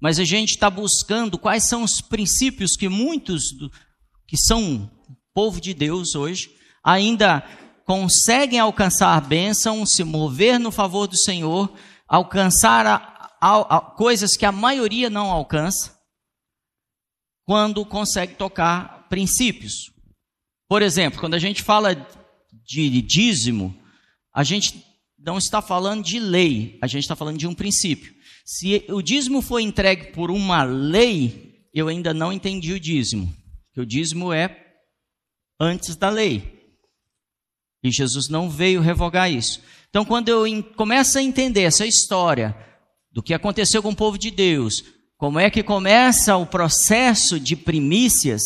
mas 0.00 0.18
a 0.18 0.24
gente 0.24 0.50
está 0.50 0.68
buscando 0.68 1.38
quais 1.38 1.68
são 1.68 1.84
os 1.84 2.00
princípios 2.00 2.76
que 2.76 2.88
muitos 2.88 3.52
do, 3.56 3.70
que 4.26 4.36
são 4.36 4.90
povo 5.32 5.60
de 5.60 5.72
Deus 5.72 6.16
hoje 6.16 6.50
ainda 6.82 7.44
conseguem 7.86 8.58
alcançar 8.58 9.18
bênção, 9.20 9.86
se 9.86 10.02
mover 10.02 10.58
no 10.58 10.72
favor 10.72 11.06
do 11.06 11.16
Senhor, 11.16 11.72
alcançar 12.08 12.84
a, 12.84 13.36
a, 13.40 13.76
a, 13.76 13.80
coisas 13.80 14.36
que 14.36 14.44
a 14.44 14.50
maioria 14.50 15.08
não 15.08 15.30
alcança, 15.30 15.96
quando 17.46 17.86
consegue 17.86 18.34
tocar 18.34 19.06
princípios. 19.08 19.92
Por 20.68 20.82
exemplo, 20.82 21.20
quando 21.20 21.34
a 21.34 21.38
gente 21.38 21.62
fala 21.62 21.94
de 22.64 23.00
dízimo, 23.00 23.72
a 24.34 24.42
gente 24.42 24.84
não 25.16 25.38
está 25.38 25.62
falando 25.62 26.02
de 26.02 26.18
lei, 26.18 26.80
a 26.82 26.88
gente 26.88 27.04
está 27.04 27.14
falando 27.14 27.38
de 27.38 27.46
um 27.46 27.54
princípio. 27.54 28.12
Se 28.44 28.84
o 28.88 29.00
dízimo 29.00 29.40
foi 29.40 29.62
entregue 29.62 30.10
por 30.10 30.28
uma 30.28 30.64
lei, 30.64 31.68
eu 31.72 31.86
ainda 31.86 32.12
não 32.12 32.32
entendi 32.32 32.72
o 32.72 32.80
dízimo. 32.80 33.32
O 33.76 33.86
dízimo 33.86 34.32
é 34.32 34.74
antes 35.60 35.94
da 35.94 36.08
lei. 36.08 36.55
E 37.86 37.92
Jesus 37.92 38.28
não 38.28 38.50
veio 38.50 38.80
revogar 38.80 39.30
isso. 39.30 39.62
Então, 39.88 40.04
quando 40.04 40.28
eu 40.28 40.62
começo 40.76 41.18
a 41.18 41.22
entender 41.22 41.62
essa 41.62 41.86
história 41.86 42.56
do 43.12 43.22
que 43.22 43.32
aconteceu 43.32 43.80
com 43.80 43.90
o 43.90 43.96
povo 43.96 44.18
de 44.18 44.30
Deus, 44.30 44.82
como 45.16 45.38
é 45.38 45.48
que 45.48 45.62
começa 45.62 46.36
o 46.36 46.44
processo 46.44 47.38
de 47.38 47.54
primícias, 47.54 48.42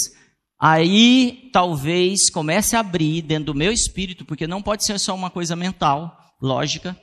aí 0.60 1.48
talvez 1.54 2.28
comece 2.30 2.76
a 2.76 2.80
abrir 2.80 3.22
dentro 3.22 3.46
do 3.46 3.54
meu 3.54 3.72
espírito, 3.72 4.26
porque 4.26 4.46
não 4.46 4.60
pode 4.60 4.84
ser 4.84 4.98
só 4.98 5.14
uma 5.14 5.30
coisa 5.30 5.56
mental, 5.56 6.16
lógica, 6.40 6.94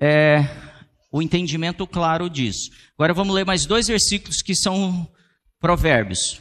é, 0.00 0.44
o 1.12 1.22
entendimento 1.22 1.86
claro 1.86 2.28
disso. 2.28 2.70
Agora 2.98 3.14
vamos 3.14 3.34
ler 3.34 3.46
mais 3.46 3.64
dois 3.66 3.86
versículos 3.86 4.42
que 4.42 4.54
são 4.54 5.08
provérbios. 5.60 6.40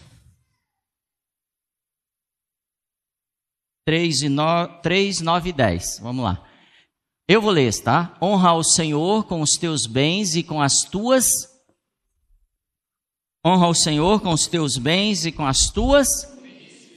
3, 3.86 4.24
e 4.24 4.30
9, 4.30 4.82
3, 4.82 5.22
9 5.22 5.50
e 5.50 5.54
10. 5.54 6.00
Vamos 6.02 6.26
lá. 6.26 6.44
Eu 7.28 7.40
vou 7.40 7.52
ler, 7.52 7.72
tá? 7.82 8.18
Honra 8.20 8.50
ao 8.50 8.64
Senhor 8.64 9.26
com 9.26 9.42
os 9.42 9.52
teus 9.52 9.86
bens 9.86 10.36
e 10.36 10.42
com 10.42 10.60
as 10.60 10.82
tuas. 10.82 11.28
Honra 13.46 13.68
ao 13.68 13.76
Senhor 13.76 14.20
com 14.22 14.32
os 14.32 14.48
teus 14.48 14.78
bens 14.78 15.26
e 15.26 15.32
com 15.32 15.46
as 15.46 15.70
tuas 15.70 16.08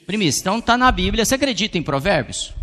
primícias. 0.07 0.40
Então 0.40 0.59
está 0.59 0.78
na 0.78 0.90
Bíblia. 0.90 1.26
Você 1.26 1.35
acredita 1.35 1.76
em 1.76 1.83
Provérbios? 1.83 2.54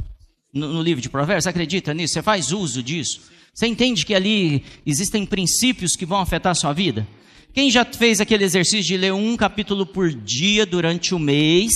No, 0.52 0.74
no 0.74 0.82
livro 0.82 1.02
de 1.02 1.10
Provérbios? 1.10 1.44
Você 1.44 1.50
acredita 1.50 1.94
nisso? 1.94 2.16
Você 2.16 2.24
faz 2.24 2.52
uso 2.52 2.82
disso? 2.82 3.22
Você 3.54 3.68
entende 3.68 4.06
que 4.06 4.16
ali 4.16 4.64
existem 4.86 5.24
princípios 5.24 5.96
que 5.96 6.06
vão 6.06 6.20
afetar 6.20 6.52
a 6.52 6.56
sua 6.56 6.74
vida? 6.74 7.08
Quem 7.54 7.70
já 7.70 7.86
fez 7.86 8.20
aquele 8.20 8.44
exercício 8.44 8.84
de 8.84 8.98
ler 8.98 9.14
um 9.14 9.38
capítulo 9.38 9.86
por 9.86 10.12
dia 10.12 10.66
durante 10.66 11.14
o 11.14 11.20
mês? 11.20 11.72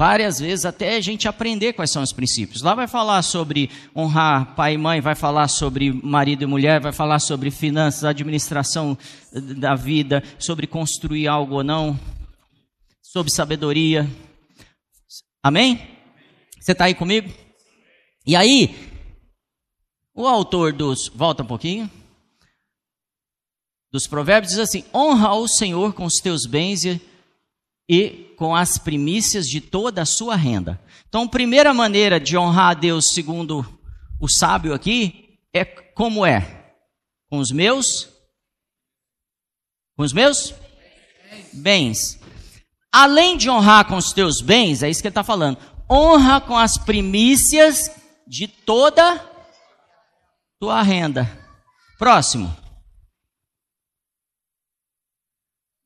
Várias 0.00 0.40
vezes 0.40 0.64
até 0.64 0.96
a 0.96 1.00
gente 1.02 1.28
aprender 1.28 1.74
quais 1.74 1.90
são 1.90 2.02
os 2.02 2.10
princípios. 2.10 2.62
Lá 2.62 2.74
vai 2.74 2.88
falar 2.88 3.20
sobre 3.20 3.68
honrar 3.94 4.54
pai 4.54 4.72
e 4.72 4.78
mãe, 4.78 4.98
vai 4.98 5.14
falar 5.14 5.46
sobre 5.46 5.92
marido 5.92 6.42
e 6.42 6.46
mulher, 6.46 6.80
vai 6.80 6.90
falar 6.90 7.18
sobre 7.18 7.50
finanças, 7.50 8.02
administração 8.02 8.96
da 9.30 9.74
vida, 9.74 10.24
sobre 10.38 10.66
construir 10.66 11.28
algo 11.28 11.56
ou 11.56 11.62
não, 11.62 12.00
sobre 13.02 13.30
sabedoria. 13.30 14.08
Amém? 15.42 15.86
Você 16.58 16.72
está 16.72 16.86
aí 16.86 16.94
comigo? 16.94 17.30
E 18.26 18.34
aí, 18.34 18.74
o 20.14 20.26
autor 20.26 20.72
dos. 20.72 21.08
Volta 21.08 21.42
um 21.42 21.46
pouquinho. 21.46 21.90
Dos 23.92 24.06
provérbios 24.06 24.52
diz 24.52 24.60
assim: 24.60 24.82
honra 24.94 25.34
o 25.34 25.46
Senhor 25.46 25.92
com 25.92 26.06
os 26.06 26.14
teus 26.14 26.46
bens 26.46 26.86
e 26.86 27.09
e 27.92 28.32
com 28.36 28.54
as 28.54 28.78
primícias 28.78 29.48
de 29.48 29.60
toda 29.60 30.02
a 30.02 30.06
sua 30.06 30.36
renda. 30.36 30.80
Então, 31.08 31.26
primeira 31.26 31.74
maneira 31.74 32.20
de 32.20 32.38
honrar 32.38 32.70
a 32.70 32.74
Deus, 32.74 33.12
segundo 33.12 33.66
o 34.20 34.28
sábio 34.28 34.72
aqui, 34.72 35.40
é 35.52 35.64
como 35.64 36.24
é? 36.24 36.72
Com 37.28 37.38
os 37.38 37.50
meus? 37.50 38.08
Com 39.96 40.04
os 40.04 40.12
meus? 40.12 40.54
Bens. 41.52 42.20
Além 42.92 43.36
de 43.36 43.50
honrar 43.50 43.84
com 43.88 43.96
os 43.96 44.12
teus 44.12 44.40
bens, 44.40 44.84
é 44.84 44.88
isso 44.88 45.02
que 45.02 45.08
ele 45.08 45.10
está 45.10 45.24
falando, 45.24 45.58
honra 45.90 46.40
com 46.40 46.56
as 46.56 46.78
primícias 46.78 47.90
de 48.24 48.46
toda 48.46 49.18
tua 50.60 50.80
renda. 50.80 51.28
Próximo. 51.98 52.56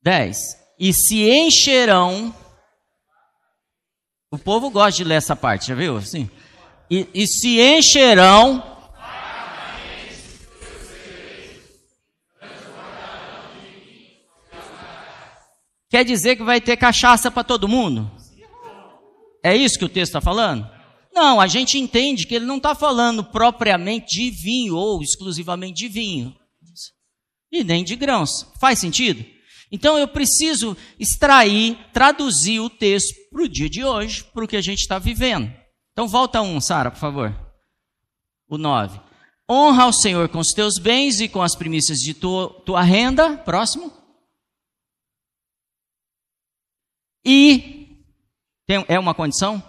10 0.03 0.64
e 0.79 0.93
se 0.93 1.29
encherão. 1.29 2.33
O 4.31 4.37
povo 4.37 4.69
gosta 4.69 4.97
de 4.97 5.03
ler 5.03 5.15
essa 5.15 5.35
parte, 5.35 5.67
já 5.67 5.75
viu? 5.75 5.97
Assim. 5.97 6.29
E, 6.89 7.07
e 7.13 7.27
se 7.27 7.59
encherão. 7.59 8.75
Quer 15.89 16.03
dizer 16.03 16.35
que 16.35 16.43
vai 16.43 16.59
ter 16.59 16.75
cachaça 16.75 17.31
para 17.31 17.43
todo 17.43 17.69
mundo? 17.69 18.11
É 19.41 19.55
isso 19.55 19.79
que 19.79 19.85
o 19.85 19.89
texto 19.89 20.09
está 20.09 20.21
falando? 20.21 20.69
Não, 21.13 21.39
a 21.39 21.47
gente 21.47 21.77
entende 21.77 22.27
que 22.27 22.35
ele 22.35 22.45
não 22.45 22.57
está 22.57 22.75
falando 22.75 23.23
propriamente 23.23 24.15
de 24.15 24.29
vinho 24.29 24.75
ou 24.75 25.01
exclusivamente 25.01 25.77
de 25.77 25.87
vinho. 25.87 26.35
E 27.49 27.63
nem 27.63 27.83
de 27.83 27.95
grãos. 27.95 28.45
Faz 28.59 28.79
sentido? 28.79 29.23
Então 29.71 29.97
eu 29.97 30.07
preciso 30.07 30.75
extrair, 30.99 31.77
traduzir 31.91 32.59
o 32.59 32.69
texto 32.69 33.13
para 33.29 33.43
o 33.43 33.49
dia 33.49 33.69
de 33.69 33.83
hoje, 33.83 34.23
para 34.23 34.43
o 34.43 34.47
que 34.47 34.55
a 34.55 34.61
gente 34.61 34.79
está 34.79 34.99
vivendo. 34.99 35.51
Então 35.91 36.07
volta 36.07 36.41
um, 36.41 36.59
Sara, 36.61 36.91
por 36.91 36.99
favor. 36.99 37.35
O 38.47 38.57
9. 38.57 38.99
Honra 39.49 39.83
ao 39.83 39.93
Senhor 39.93 40.29
com 40.29 40.39
os 40.39 40.49
teus 40.49 40.77
bens 40.77 41.19
e 41.19 41.27
com 41.27 41.41
as 41.41 41.55
primícias 41.55 41.99
de 41.99 42.13
tua, 42.13 42.49
tua 42.65 42.81
renda. 42.81 43.37
Próximo. 43.37 43.91
E 47.23 48.03
tem, 48.65 48.83
é 48.87 48.99
uma 48.99 49.13
condição? 49.13 49.63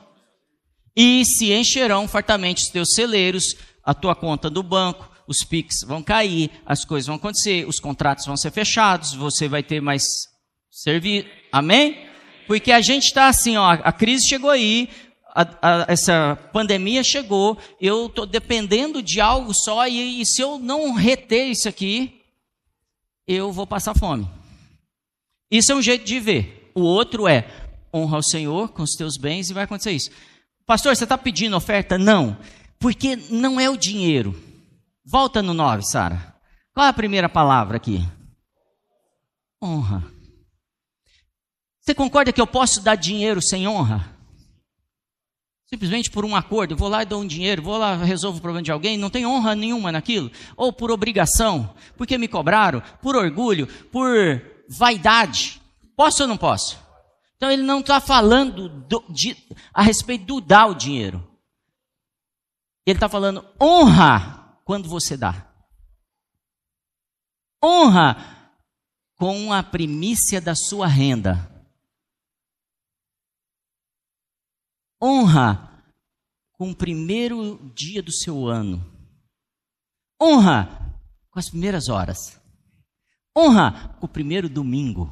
E 0.95 1.25
se 1.25 1.53
encherão 1.53 2.09
fartamente 2.09 2.65
os 2.65 2.71
teus 2.71 2.95
celeiros, 2.95 3.55
a 3.85 3.93
tua 3.93 4.15
conta 4.15 4.49
do 4.49 4.63
banco, 4.63 5.11
os 5.27 5.43
PIX 5.45 5.83
vão 5.87 6.03
cair, 6.03 6.51
as 6.65 6.85
coisas 6.85 7.07
vão 7.07 7.17
acontecer, 7.17 7.67
os 7.67 7.81
contratos 7.81 8.27
vão 8.27 8.37
ser 8.37 8.51
fechados, 8.51 9.15
você 9.15 9.49
vai 9.49 9.63
ter 9.63 9.81
mais 9.81 10.03
serviço. 10.71 11.29
Amém? 11.51 12.07
Porque 12.47 12.71
a 12.71 12.81
gente 12.81 13.05
está 13.05 13.29
assim, 13.29 13.57
ó, 13.57 13.71
a 13.71 13.93
crise 13.93 14.29
chegou 14.29 14.51
aí, 14.51 14.89
a, 15.35 15.43
a, 15.61 15.87
essa 15.89 16.39
pandemia 16.53 17.03
chegou, 17.03 17.59
eu 17.81 18.07
estou 18.07 18.25
dependendo 18.25 19.03
de 19.03 19.21
algo 19.21 19.53
só, 19.53 19.87
e, 19.87 20.21
e 20.21 20.27
se 20.27 20.41
eu 20.41 20.59
não 20.59 20.93
reter 20.93 21.49
isso 21.51 21.69
aqui, 21.69 22.21
eu 23.27 23.53
vou 23.53 23.67
passar 23.67 23.95
fome. 23.95 24.31
Isso 25.51 25.73
é 25.73 25.75
um 25.75 25.83
jeito 25.83 26.05
de 26.05 26.21
ver. 26.21 26.71
O 26.75 26.83
outro 26.83 27.27
é 27.27 27.47
honra 27.93 28.19
o 28.19 28.23
Senhor 28.23 28.69
com 28.71 28.83
os 28.83 28.93
teus 28.93 29.17
bens 29.17 29.51
e 29.51 29.55
vai 29.55 29.65
acontecer 29.65 29.93
isso. 29.93 30.11
Pastor, 30.65 30.95
você 30.95 31.05
está 31.05 31.17
pedindo 31.17 31.57
oferta? 31.57 31.97
Não, 31.97 32.37
porque 32.79 33.17
não 33.31 33.61
é 33.61 33.69
o 33.71 33.77
dinheiro. 33.77 34.35
Volta 35.09 35.41
no 35.41 35.55
9, 35.55 35.85
Sara. 35.85 36.35
Qual 36.75 36.85
é 36.85 36.89
a 36.89 36.93
primeira 36.93 37.29
palavra 37.29 37.77
aqui? 37.77 38.01
Honra. 39.63 40.03
Você 41.81 41.95
concorda 41.95 42.33
que 42.33 42.41
eu 42.41 42.47
posso 42.47 42.81
dar 42.81 42.97
dinheiro 42.97 43.41
sem 43.41 43.69
honra? 43.69 44.13
Simplesmente 45.69 46.11
por 46.11 46.25
um 46.25 46.35
acordo, 46.35 46.75
eu 46.75 46.77
vou 46.77 46.89
lá 46.89 47.03
e 47.03 47.07
dou 47.07 47.23
um 47.23 47.27
dinheiro, 47.27 47.63
vou 47.63 47.79
lá 47.79 47.95
resolvo 47.95 48.39
o 48.39 48.41
problema 48.41 48.65
de 48.65 48.73
alguém, 48.73 48.99
não 48.99 49.09
tem 49.09 49.25
honra 49.25 49.55
nenhuma 49.55 49.93
naquilo, 49.93 50.31
ou 50.57 50.73
por 50.73 50.91
obrigação, 50.91 51.75
porque 51.97 52.19
me 52.19 52.29
cobraram, 52.29 52.83
por 53.01 53.15
orgulho, 53.15 53.69
por 53.91 54.43
vaidade. 54.69 55.61
Posso 55.97 56.23
ou 56.23 56.29
não 56.29 56.37
posso? 56.37 56.79
Então 57.37 57.51
ele 57.51 57.63
não 57.63 57.79
está 57.79 58.01
falando 58.01 58.69
do, 58.69 59.05
de, 59.09 59.37
a 59.73 59.83
respeito 59.83 60.25
do 60.25 60.41
dar 60.41 60.67
o 60.67 60.75
dinheiro. 60.75 61.25
Ele 62.85 62.97
está 62.97 63.09
falando 63.09 63.45
honra 63.61 64.46
quando 64.67 64.89
você 64.89 65.17
dá. 65.17 65.49
Honra 67.65 68.53
com 69.15 69.53
a 69.53 69.63
primícia 69.63 70.41
da 70.41 70.57
sua 70.57 70.89
renda. 70.89 71.49
Honra 75.01 75.85
com 76.53 76.73
o 76.73 76.77
primeiro 76.77 77.71
dia 77.77 78.03
do 78.03 78.11
seu 78.11 78.49
ano. 78.49 78.85
Honra 80.21 81.01
com 81.31 81.39
as 81.39 81.49
primeiras 81.49 81.89
horas. 81.89 82.41
Honra 83.39 83.97
com 84.01 84.07
o 84.07 84.09
primeiro 84.09 84.49
domingo. 84.49 85.09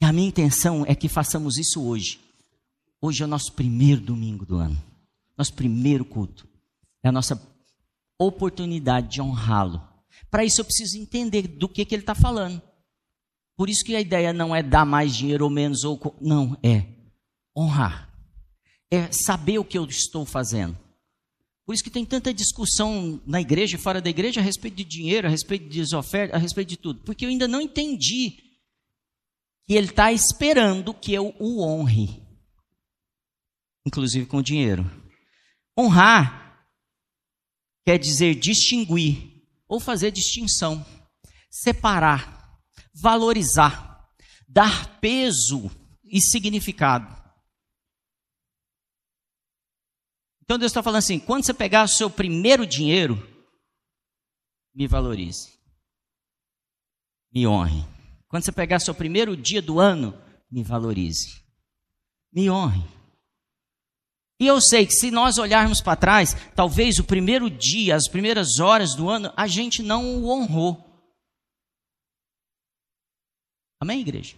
E 0.00 0.04
a 0.04 0.12
minha 0.12 0.28
intenção 0.28 0.84
é 0.86 0.94
que 0.94 1.08
façamos 1.08 1.58
isso 1.58 1.84
hoje. 1.84 2.20
Hoje 3.00 3.24
é 3.24 3.26
o 3.26 3.28
nosso 3.28 3.52
primeiro 3.54 4.00
domingo 4.00 4.46
do 4.46 4.56
ano. 4.56 4.80
Nosso 5.36 5.52
primeiro 5.54 6.04
culto. 6.04 6.46
É 7.02 7.08
a 7.08 7.12
nossa 7.12 7.51
oportunidade 8.22 9.08
de 9.08 9.20
honrá-lo. 9.20 9.82
Para 10.30 10.44
isso 10.44 10.60
eu 10.60 10.64
preciso 10.64 10.98
entender 10.98 11.46
do 11.46 11.68
que, 11.68 11.84
que 11.84 11.94
ele 11.94 12.02
está 12.02 12.14
falando. 12.14 12.62
Por 13.56 13.68
isso 13.68 13.84
que 13.84 13.94
a 13.94 14.00
ideia 14.00 14.32
não 14.32 14.54
é 14.54 14.62
dar 14.62 14.84
mais 14.84 15.14
dinheiro 15.14 15.44
ou 15.44 15.50
menos, 15.50 15.84
ou 15.84 16.16
não, 16.20 16.56
é 16.62 16.86
honrar. 17.56 18.10
É 18.90 19.10
saber 19.12 19.58
o 19.58 19.64
que 19.64 19.76
eu 19.76 19.84
estou 19.84 20.24
fazendo. 20.24 20.76
Por 21.64 21.74
isso 21.74 21.84
que 21.84 21.90
tem 21.90 22.04
tanta 22.04 22.34
discussão 22.34 23.20
na 23.26 23.40
igreja 23.40 23.76
e 23.76 23.80
fora 23.80 24.00
da 24.00 24.10
igreja 24.10 24.40
a 24.40 24.42
respeito 24.42 24.76
de 24.76 24.84
dinheiro, 24.84 25.26
a 25.26 25.30
respeito 25.30 25.68
de 25.68 25.94
ofertas, 25.94 26.34
a 26.34 26.38
respeito 26.38 26.70
de 26.70 26.76
tudo. 26.76 27.00
Porque 27.04 27.24
eu 27.24 27.28
ainda 27.28 27.46
não 27.46 27.60
entendi 27.60 28.36
que 29.66 29.74
ele 29.74 29.88
está 29.88 30.12
esperando 30.12 30.92
que 30.92 31.12
eu 31.12 31.34
o 31.38 31.62
honre, 31.62 32.22
inclusive 33.86 34.26
com 34.26 34.42
dinheiro. 34.42 34.90
Honrar 35.78 36.41
quer 37.84 37.98
dizer 37.98 38.34
distinguir 38.34 39.42
ou 39.68 39.80
fazer 39.80 40.10
distinção, 40.10 40.84
separar, 41.50 42.60
valorizar, 42.94 44.08
dar 44.48 45.00
peso 45.00 45.70
e 46.04 46.20
significado. 46.20 47.06
Então 50.42 50.58
Deus 50.58 50.70
está 50.70 50.82
falando 50.82 50.98
assim: 50.98 51.18
quando 51.18 51.44
você 51.44 51.54
pegar 51.54 51.84
o 51.84 51.88
seu 51.88 52.10
primeiro 52.10 52.66
dinheiro, 52.66 53.16
me 54.74 54.86
valorize, 54.86 55.58
me 57.32 57.46
honre. 57.46 57.86
Quando 58.28 58.44
você 58.44 58.52
pegar 58.52 58.80
seu 58.80 58.94
primeiro 58.94 59.36
dia 59.36 59.60
do 59.60 59.78
ano, 59.78 60.18
me 60.50 60.62
valorize. 60.62 61.42
Me 62.32 62.50
honre. 62.50 62.82
E 64.42 64.46
eu 64.48 64.60
sei 64.60 64.84
que 64.84 64.92
se 64.92 65.08
nós 65.08 65.38
olharmos 65.38 65.80
para 65.80 65.94
trás, 65.94 66.36
talvez 66.56 66.98
o 66.98 67.04
primeiro 67.04 67.48
dia, 67.48 67.94
as 67.94 68.08
primeiras 68.08 68.58
horas 68.58 68.92
do 68.92 69.08
ano, 69.08 69.32
a 69.36 69.46
gente 69.46 69.84
não 69.84 70.16
o 70.16 70.28
honrou. 70.28 70.84
Amém, 73.78 74.00
igreja? 74.00 74.34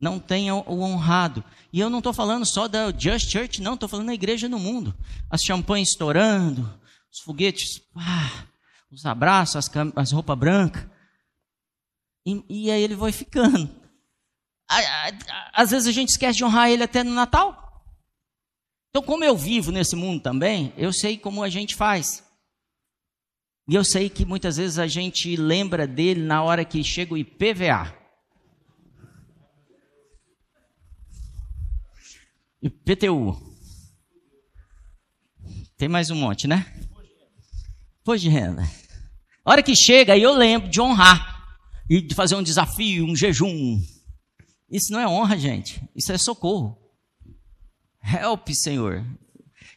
Não 0.00 0.18
tenha 0.18 0.56
o 0.56 0.80
honrado. 0.80 1.44
E 1.72 1.78
eu 1.78 1.88
não 1.88 1.98
estou 1.98 2.12
falando 2.12 2.44
só 2.44 2.66
da 2.66 2.90
Just 2.90 3.30
Church, 3.30 3.62
não, 3.62 3.74
estou 3.74 3.88
falando 3.88 4.08
da 4.08 4.14
igreja 4.14 4.48
no 4.48 4.58
mundo. 4.58 4.92
As 5.30 5.44
champanhes 5.44 5.90
estourando, 5.90 6.62
os 7.12 7.20
foguetes, 7.20 7.80
ah, 7.94 8.48
os 8.90 9.06
abraços, 9.06 9.54
as, 9.54 9.70
as 9.94 10.10
roupas 10.10 10.36
brancas. 10.36 10.84
E, 12.26 12.44
e 12.48 12.70
aí 12.72 12.82
ele 12.82 12.96
vai 12.96 13.12
ficando. 13.12 13.70
Às 15.52 15.70
vezes 15.70 15.86
a 15.86 15.92
gente 15.92 16.08
esquece 16.08 16.38
de 16.38 16.44
honrar 16.44 16.70
ele 16.70 16.82
até 16.82 17.04
no 17.04 17.14
Natal. 17.14 17.62
Então, 18.92 19.02
como 19.02 19.24
eu 19.24 19.34
vivo 19.34 19.72
nesse 19.72 19.96
mundo 19.96 20.22
também, 20.22 20.70
eu 20.76 20.92
sei 20.92 21.16
como 21.16 21.42
a 21.42 21.48
gente 21.48 21.74
faz. 21.74 22.22
E 23.66 23.74
eu 23.74 23.82
sei 23.82 24.10
que 24.10 24.26
muitas 24.26 24.58
vezes 24.58 24.78
a 24.78 24.86
gente 24.86 25.34
lembra 25.34 25.86
dele 25.86 26.20
na 26.20 26.42
hora 26.42 26.62
que 26.62 26.84
chega 26.84 27.14
o 27.14 27.16
IPVA. 27.16 27.96
IPTU. 32.60 33.34
Tem 35.78 35.88
mais 35.88 36.10
um 36.10 36.16
monte, 36.16 36.46
né? 36.46 36.70
Imposto 38.02 38.20
de 38.20 38.28
renda. 38.28 38.62
A 39.42 39.52
hora 39.52 39.62
que 39.62 39.74
chega, 39.74 40.18
eu 40.18 40.34
lembro 40.34 40.68
de 40.68 40.82
honrar 40.82 41.56
e 41.88 42.02
de 42.02 42.14
fazer 42.14 42.36
um 42.36 42.42
desafio, 42.42 43.06
um 43.06 43.16
jejum. 43.16 43.82
Isso 44.70 44.92
não 44.92 45.00
é 45.00 45.08
honra, 45.08 45.38
gente. 45.38 45.80
Isso 45.96 46.12
é 46.12 46.18
socorro. 46.18 46.81
Help, 48.02 48.48
Senhor. 48.50 49.04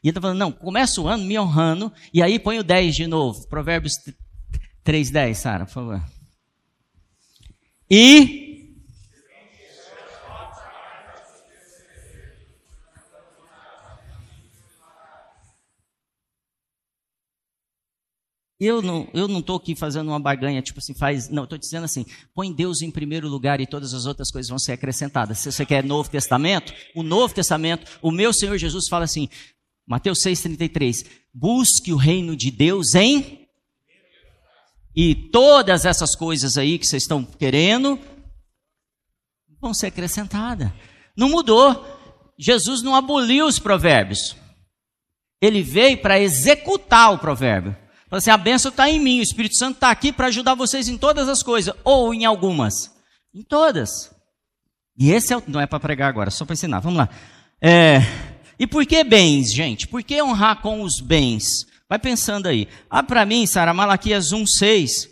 E 0.03 0.07
ele 0.07 0.11
está 0.11 0.21
falando, 0.21 0.37
não, 0.37 0.51
começa 0.51 1.01
o 1.01 1.07
ano 1.07 1.23
me 1.25 1.37
honrando, 1.37 1.91
e 2.13 2.21
aí 2.21 2.37
põe 2.37 2.59
o 2.59 2.63
10 2.63 2.95
de 2.95 3.07
novo. 3.07 3.47
Provérbios 3.47 3.93
3, 4.83 5.09
10, 5.09 5.37
Sara, 5.37 5.65
por 5.65 5.71
favor. 5.71 6.03
E 7.89 8.44
Eu 18.59 18.81
não 18.81 19.09
eu 19.13 19.27
não 19.27 19.39
estou 19.39 19.57
aqui 19.57 19.75
fazendo 19.75 20.07
uma 20.07 20.19
barganha, 20.19 20.61
tipo 20.61 20.79
assim, 20.79 20.93
faz. 20.93 21.29
Não, 21.29 21.43
estou 21.43 21.57
dizendo 21.57 21.83
assim: 21.83 22.05
põe 22.33 22.53
Deus 22.53 22.81
em 22.81 22.89
primeiro 22.89 23.27
lugar 23.27 23.59
e 23.59 23.67
todas 23.67 23.93
as 23.93 24.05
outras 24.05 24.31
coisas 24.31 24.49
vão 24.49 24.57
ser 24.57 24.73
acrescentadas. 24.73 25.39
Se 25.39 25.51
você 25.51 25.65
quer 25.65 25.83
Novo 25.83 26.09
Testamento, 26.09 26.73
o 26.95 27.03
Novo 27.03 27.33
Testamento, 27.33 27.99
o 28.01 28.11
meu 28.11 28.33
Senhor 28.33 28.57
Jesus 28.57 28.87
fala 28.87 29.03
assim, 29.03 29.27
Mateus 29.85 30.19
6,33: 30.23 31.05
busque 31.33 31.91
o 31.91 31.97
reino 31.97 32.35
de 32.35 32.49
Deus 32.49 32.95
em. 32.95 33.45
E 34.95 35.13
todas 35.13 35.83
essas 35.83 36.15
coisas 36.15 36.57
aí 36.57 36.79
que 36.79 36.87
vocês 36.87 37.03
estão 37.03 37.25
querendo 37.25 37.99
vão 39.59 39.73
ser 39.73 39.87
acrescentadas. 39.87 40.71
Não 41.17 41.27
mudou. 41.27 41.93
Jesus 42.39 42.81
não 42.81 42.95
aboliu 42.95 43.45
os 43.45 43.59
provérbios. 43.59 44.35
Ele 45.41 45.61
veio 45.61 45.97
para 45.97 46.19
executar 46.19 47.13
o 47.13 47.19
provérbio. 47.19 47.75
Fala 48.09 48.17
assim: 48.19 48.29
a 48.29 48.37
bênção 48.37 48.69
está 48.69 48.89
em 48.89 48.99
mim, 48.99 49.19
o 49.19 49.23
Espírito 49.23 49.57
Santo 49.57 49.75
está 49.75 49.89
aqui 49.89 50.11
para 50.11 50.27
ajudar 50.27 50.55
vocês 50.55 50.87
em 50.87 50.97
todas 50.97 51.27
as 51.27 51.41
coisas, 51.41 51.73
ou 51.83 52.13
em 52.13 52.25
algumas. 52.25 52.91
Em 53.33 53.41
todas. 53.41 54.13
E 54.97 55.11
esse 55.11 55.33
é 55.33 55.37
o, 55.37 55.43
não 55.47 55.59
é 55.59 55.65
para 55.65 55.79
pregar 55.79 56.09
agora, 56.09 56.31
só 56.31 56.45
para 56.45 56.53
ensinar. 56.53 56.79
Vamos 56.79 56.97
lá. 56.97 57.09
É, 57.61 57.99
e 58.57 58.65
por 58.65 58.85
que 58.85 59.03
bens, 59.03 59.51
gente? 59.53 59.87
Por 59.87 60.03
que 60.03 60.21
honrar 60.21 60.61
com 60.61 60.81
os 60.81 61.01
bens? 61.01 61.43
Vai 61.89 61.99
pensando 61.99 62.47
aí. 62.47 62.67
Ah, 62.89 63.03
para 63.03 63.25
mim, 63.25 63.45
Sara, 63.45 63.73
Malaquias 63.73 64.31
1,6, 64.31 65.09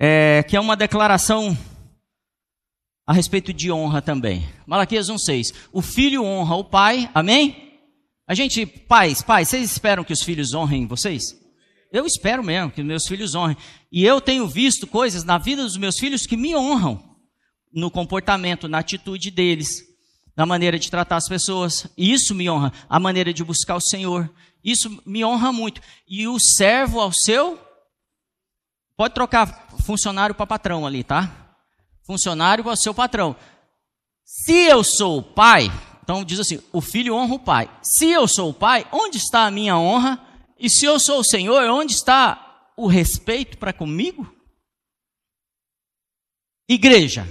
é, 0.00 0.42
que 0.42 0.56
é 0.56 0.60
uma 0.60 0.76
declaração 0.76 1.56
a 3.06 3.12
respeito 3.12 3.52
de 3.52 3.70
honra 3.70 4.00
também. 4.00 4.48
Malaquias 4.66 5.08
1,6. 5.08 5.52
O 5.72 5.82
filho 5.82 6.24
honra 6.24 6.56
o 6.56 6.64
pai, 6.64 7.10
amém? 7.14 7.72
A 8.26 8.34
gente, 8.34 8.64
pais, 8.64 9.22
pais, 9.22 9.48
vocês 9.48 9.70
esperam 9.70 10.04
que 10.04 10.12
os 10.12 10.22
filhos 10.22 10.54
honrem 10.54 10.86
vocês? 10.86 11.41
Eu 11.92 12.06
espero 12.06 12.42
mesmo 12.42 12.70
que 12.70 12.82
meus 12.82 13.06
filhos 13.06 13.34
honrem. 13.34 13.56
E 13.92 14.02
eu 14.02 14.18
tenho 14.18 14.48
visto 14.48 14.86
coisas 14.86 15.24
na 15.24 15.36
vida 15.36 15.62
dos 15.62 15.76
meus 15.76 15.98
filhos 15.98 16.26
que 16.26 16.38
me 16.38 16.56
honram 16.56 17.18
no 17.70 17.90
comportamento, 17.90 18.66
na 18.66 18.78
atitude 18.78 19.30
deles, 19.30 19.82
na 20.34 20.46
maneira 20.46 20.78
de 20.78 20.90
tratar 20.90 21.16
as 21.16 21.28
pessoas. 21.28 21.86
Isso 21.96 22.34
me 22.34 22.48
honra. 22.48 22.72
A 22.88 22.98
maneira 22.98 23.30
de 23.32 23.44
buscar 23.44 23.76
o 23.76 23.80
Senhor. 23.80 24.32
Isso 24.64 25.02
me 25.04 25.22
honra 25.22 25.52
muito. 25.52 25.82
E 26.08 26.26
o 26.26 26.40
servo 26.40 26.98
ao 26.98 27.12
seu. 27.12 27.60
Pode 28.96 29.12
trocar 29.12 29.68
funcionário 29.84 30.34
para 30.34 30.46
patrão 30.46 30.86
ali, 30.86 31.04
tá? 31.04 31.54
Funcionário 32.06 32.70
ao 32.70 32.76
seu 32.76 32.94
patrão. 32.94 33.36
Se 34.24 34.54
eu 34.54 34.82
sou 34.82 35.18
o 35.18 35.22
pai, 35.22 35.70
então 36.02 36.24
diz 36.24 36.40
assim: 36.40 36.58
o 36.72 36.80
filho 36.80 37.14
honra 37.14 37.34
o 37.34 37.38
pai. 37.38 37.70
Se 37.82 38.06
eu 38.06 38.26
sou 38.26 38.48
o 38.48 38.54
pai, 38.54 38.86
onde 38.90 39.18
está 39.18 39.44
a 39.44 39.50
minha 39.50 39.76
honra? 39.76 40.31
E 40.62 40.70
se 40.70 40.86
eu 40.86 41.00
sou 41.00 41.18
o 41.18 41.24
Senhor, 41.24 41.68
onde 41.70 41.92
está 41.92 42.72
o 42.76 42.86
respeito 42.86 43.58
para 43.58 43.72
comigo? 43.72 44.32
Igreja, 46.68 47.26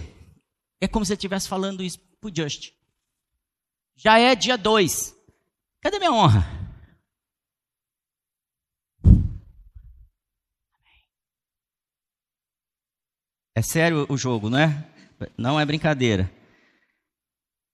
é 0.81 0.87
como 0.87 1.05
se 1.05 1.13
eu 1.13 1.15
estivesse 1.15 1.47
falando 1.47 1.81
isso 1.81 1.97
para 2.19 2.29
o 2.29 2.35
Just. 2.35 2.73
Já 3.95 4.19
é 4.19 4.35
dia 4.35 4.57
2. 4.57 5.15
Cadê 5.79 5.97
minha 5.97 6.11
honra? 6.11 6.45
É 13.55 13.61
sério 13.61 14.05
o 14.09 14.17
jogo, 14.17 14.49
não 14.49 14.59
é? 14.59 14.91
Não 15.37 15.57
é 15.57 15.65
brincadeira. 15.65 16.29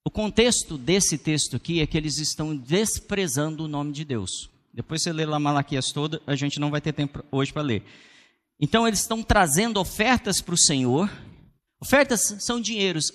O 0.06 0.12
contexto 0.12 0.78
desse 0.78 1.18
texto 1.18 1.56
aqui 1.56 1.82
é 1.82 1.88
que 1.88 1.98
eles 1.98 2.20
estão 2.20 2.56
desprezando 2.56 3.64
o 3.64 3.68
nome 3.68 3.92
de 3.92 4.06
Deus. 4.06 4.56
Depois 4.78 5.02
você 5.02 5.12
lê 5.12 5.26
lá 5.26 5.40
Malaquias 5.40 5.92
toda, 5.92 6.22
a 6.28 6.36
gente 6.36 6.60
não 6.60 6.70
vai 6.70 6.80
ter 6.80 6.94
tempo 6.94 7.26
hoje 7.32 7.52
para 7.52 7.64
ler. 7.64 7.84
Então 8.60 8.88
eles 8.88 9.00
estão 9.00 9.24
trazendo 9.24 9.80
ofertas 9.80 10.40
para 10.40 10.54
o 10.54 10.58
Senhor. 10.58 11.10
Ofertas 11.82 12.36
são 12.42 12.62
dinheiros, 12.62 13.12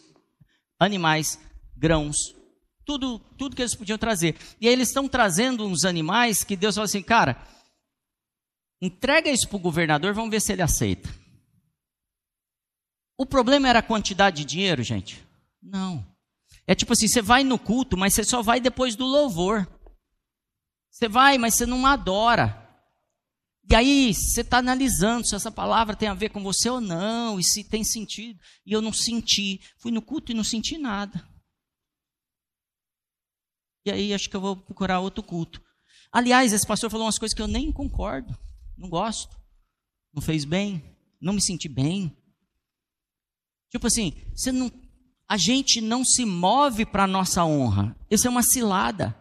animais, 0.76 1.38
grãos, 1.76 2.16
tudo, 2.84 3.20
tudo 3.38 3.54
que 3.54 3.62
eles 3.62 3.76
podiam 3.76 3.96
trazer. 3.96 4.36
E 4.60 4.66
aí 4.66 4.72
eles 4.72 4.88
estão 4.88 5.06
trazendo 5.06 5.64
uns 5.64 5.84
animais 5.84 6.42
que 6.42 6.56
Deus 6.56 6.74
fala 6.74 6.86
assim, 6.86 7.00
cara, 7.00 7.40
entrega 8.80 9.30
isso 9.30 9.46
para 9.48 9.56
o 9.56 9.60
governador, 9.60 10.12
vamos 10.14 10.32
ver 10.32 10.40
se 10.40 10.52
ele 10.52 10.62
aceita. 10.62 11.14
O 13.16 13.24
problema 13.24 13.68
era 13.68 13.78
a 13.78 13.84
quantidade 13.84 14.38
de 14.38 14.44
dinheiro, 14.44 14.82
gente? 14.82 15.24
Não. 15.62 16.04
É 16.66 16.74
tipo 16.74 16.92
assim, 16.92 17.06
você 17.06 17.22
vai 17.22 17.44
no 17.44 17.56
culto, 17.56 17.96
mas 17.96 18.14
você 18.14 18.24
só 18.24 18.42
vai 18.42 18.58
depois 18.58 18.96
do 18.96 19.06
louvor. 19.06 19.64
Você 20.92 21.08
vai, 21.08 21.38
mas 21.38 21.56
você 21.56 21.64
não 21.64 21.86
adora. 21.86 22.58
E 23.68 23.74
aí 23.74 24.12
você 24.12 24.42
está 24.42 24.58
analisando 24.58 25.26
se 25.26 25.34
essa 25.34 25.50
palavra 25.50 25.96
tem 25.96 26.08
a 26.08 26.14
ver 26.14 26.28
com 26.28 26.42
você 26.42 26.68
ou 26.68 26.80
não, 26.80 27.40
e 27.40 27.42
se 27.42 27.64
tem 27.64 27.82
sentido. 27.82 28.38
E 28.66 28.72
eu 28.72 28.82
não 28.82 28.92
senti. 28.92 29.60
Fui 29.78 29.90
no 29.90 30.02
culto 30.02 30.30
e 30.30 30.34
não 30.34 30.44
senti 30.44 30.76
nada. 30.76 31.26
E 33.86 33.90
aí 33.90 34.12
acho 34.12 34.28
que 34.28 34.36
eu 34.36 34.40
vou 34.40 34.54
procurar 34.54 35.00
outro 35.00 35.22
culto. 35.22 35.62
Aliás, 36.12 36.52
esse 36.52 36.66
pastor 36.66 36.90
falou 36.90 37.06
umas 37.06 37.18
coisas 37.18 37.34
que 37.34 37.40
eu 37.40 37.48
nem 37.48 37.72
concordo, 37.72 38.38
não 38.76 38.88
gosto. 38.88 39.34
Não 40.12 40.20
fez 40.20 40.44
bem, 40.44 40.84
não 41.18 41.32
me 41.32 41.40
senti 41.40 41.70
bem. 41.70 42.14
Tipo 43.70 43.86
assim, 43.86 44.12
você 44.36 44.52
não, 44.52 44.70
a 45.26 45.38
gente 45.38 45.80
não 45.80 46.04
se 46.04 46.26
move 46.26 46.84
para 46.84 47.04
a 47.04 47.08
nossa 47.08 47.42
honra. 47.42 47.96
Isso 48.10 48.26
é 48.26 48.30
uma 48.30 48.42
cilada. 48.42 49.16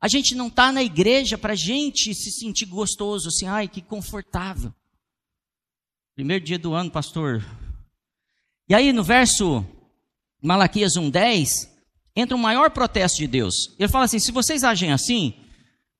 A 0.00 0.08
gente 0.08 0.34
não 0.34 0.48
está 0.48 0.72
na 0.72 0.82
igreja 0.82 1.36
para 1.36 1.52
a 1.52 1.56
gente 1.56 2.14
se 2.14 2.32
sentir 2.32 2.64
gostoso, 2.64 3.28
assim, 3.28 3.46
ai, 3.46 3.68
que 3.68 3.82
confortável. 3.82 4.74
Primeiro 6.14 6.44
dia 6.44 6.58
do 6.58 6.72
ano, 6.72 6.90
pastor. 6.90 7.44
E 8.68 8.74
aí, 8.74 8.92
no 8.92 9.04
verso 9.04 9.64
Malaquias 10.42 10.94
1,10, 10.94 11.68
entra 12.16 12.34
o 12.34 12.40
maior 12.40 12.70
protesto 12.70 13.18
de 13.18 13.26
Deus. 13.26 13.74
Ele 13.78 13.88
fala 13.88 14.06
assim: 14.06 14.18
se 14.18 14.32
vocês 14.32 14.64
agem 14.64 14.92
assim, 14.92 15.34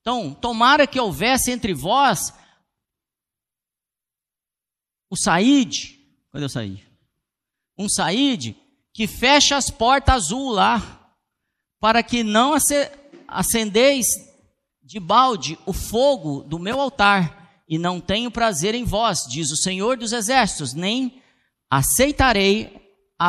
então 0.01 0.33
tomara 0.33 0.87
que 0.87 0.99
houvesse 0.99 1.51
entre 1.51 1.75
vós 1.75 2.33
o 5.11 5.17
Saíde, 5.17 6.01
cadê 6.33 6.45
o 6.45 6.49
Saíde? 6.49 6.89
Um 7.77 7.89
Saíde 7.89 8.57
que 8.93 9.07
fecha 9.07 9.57
as 9.57 9.71
portas 9.71 10.15
azul 10.15 10.51
lá, 10.51 11.15
para 11.79 12.03
que 12.03 12.23
não 12.23 12.55
acendeis 13.31 14.07
de 14.83 14.99
balde 14.99 15.59
o 15.67 15.73
fogo 15.73 16.43
do 16.43 16.59
meu 16.59 16.81
altar, 16.81 17.63
e 17.69 17.79
não 17.79 18.01
tenho 18.01 18.31
prazer 18.31 18.75
em 18.75 18.83
vós, 18.83 19.25
diz 19.29 19.53
o 19.53 19.57
Senhor 19.57 19.97
dos 19.97 20.13
Exércitos, 20.13 20.75
nem 20.75 21.23
aceitarei 21.71 22.81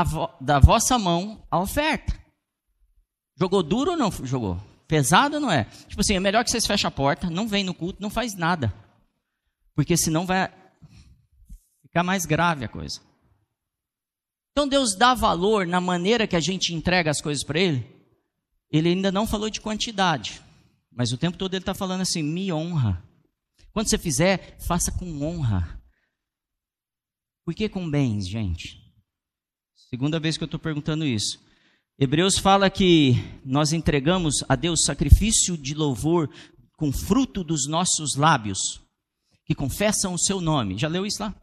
vo 0.03 0.27
da 0.41 0.59
vossa 0.59 0.97
mão 0.97 1.45
a 1.51 1.59
oferta. 1.59 2.19
Jogou 3.37 3.61
duro 3.61 3.91
ou 3.91 3.97
não 3.97 4.11
jogou? 4.23 4.59
Pesado 4.87 5.35
ou 5.35 5.41
não 5.41 5.51
é? 5.51 5.65
Tipo 5.87 6.01
assim, 6.01 6.15
é 6.15 6.19
melhor 6.19 6.43
que 6.43 6.49
vocês 6.49 6.65
fechem 6.65 6.87
a 6.87 6.91
porta, 6.91 7.29
não 7.29 7.47
vem 7.47 7.63
no 7.63 7.73
culto, 7.73 8.01
não 8.01 8.09
faz 8.09 8.35
nada. 8.35 8.73
Porque 9.75 9.95
senão 9.95 10.25
vai 10.25 10.51
ficar 11.83 12.03
mais 12.03 12.25
grave 12.25 12.65
a 12.65 12.67
coisa. 12.67 12.99
Então 14.51 14.67
Deus 14.67 14.95
dá 14.95 15.13
valor 15.13 15.67
na 15.67 15.79
maneira 15.79 16.25
que 16.25 16.35
a 16.35 16.39
gente 16.39 16.73
entrega 16.73 17.11
as 17.11 17.21
coisas 17.21 17.43
para 17.43 17.59
Ele. 17.59 17.87
Ele 18.71 18.89
ainda 18.89 19.11
não 19.11 19.27
falou 19.27 19.49
de 19.49 19.59
quantidade, 19.59 20.41
mas 20.91 21.11
o 21.11 21.17
tempo 21.17 21.37
todo 21.37 21.53
Ele 21.53 21.61
está 21.61 21.73
falando 21.73 22.01
assim: 22.01 22.23
me 22.23 22.51
honra. 22.51 23.03
Quando 23.73 23.89
você 23.89 23.97
fizer, 23.97 24.57
faça 24.59 24.91
com 24.91 25.21
honra. 25.21 25.81
Por 27.45 27.53
que 27.53 27.67
com 27.67 27.89
bens, 27.89 28.27
gente? 28.27 28.81
Segunda 29.89 30.19
vez 30.19 30.37
que 30.37 30.43
eu 30.43 30.45
estou 30.45 30.59
perguntando 30.59 31.05
isso. 31.05 31.39
Hebreus 31.99 32.37
fala 32.37 32.69
que 32.69 33.13
nós 33.45 33.73
entregamos 33.73 34.43
a 34.47 34.55
Deus 34.55 34.83
sacrifício 34.83 35.57
de 35.57 35.73
louvor 35.73 36.29
com 36.77 36.91
fruto 36.91 37.43
dos 37.43 37.67
nossos 37.67 38.15
lábios, 38.15 38.81
que 39.45 39.53
confessam 39.53 40.13
o 40.13 40.17
seu 40.17 40.41
nome. 40.41 40.77
Já 40.77 40.87
leu 40.87 41.05
isso 41.05 41.21
lá? 41.21 41.35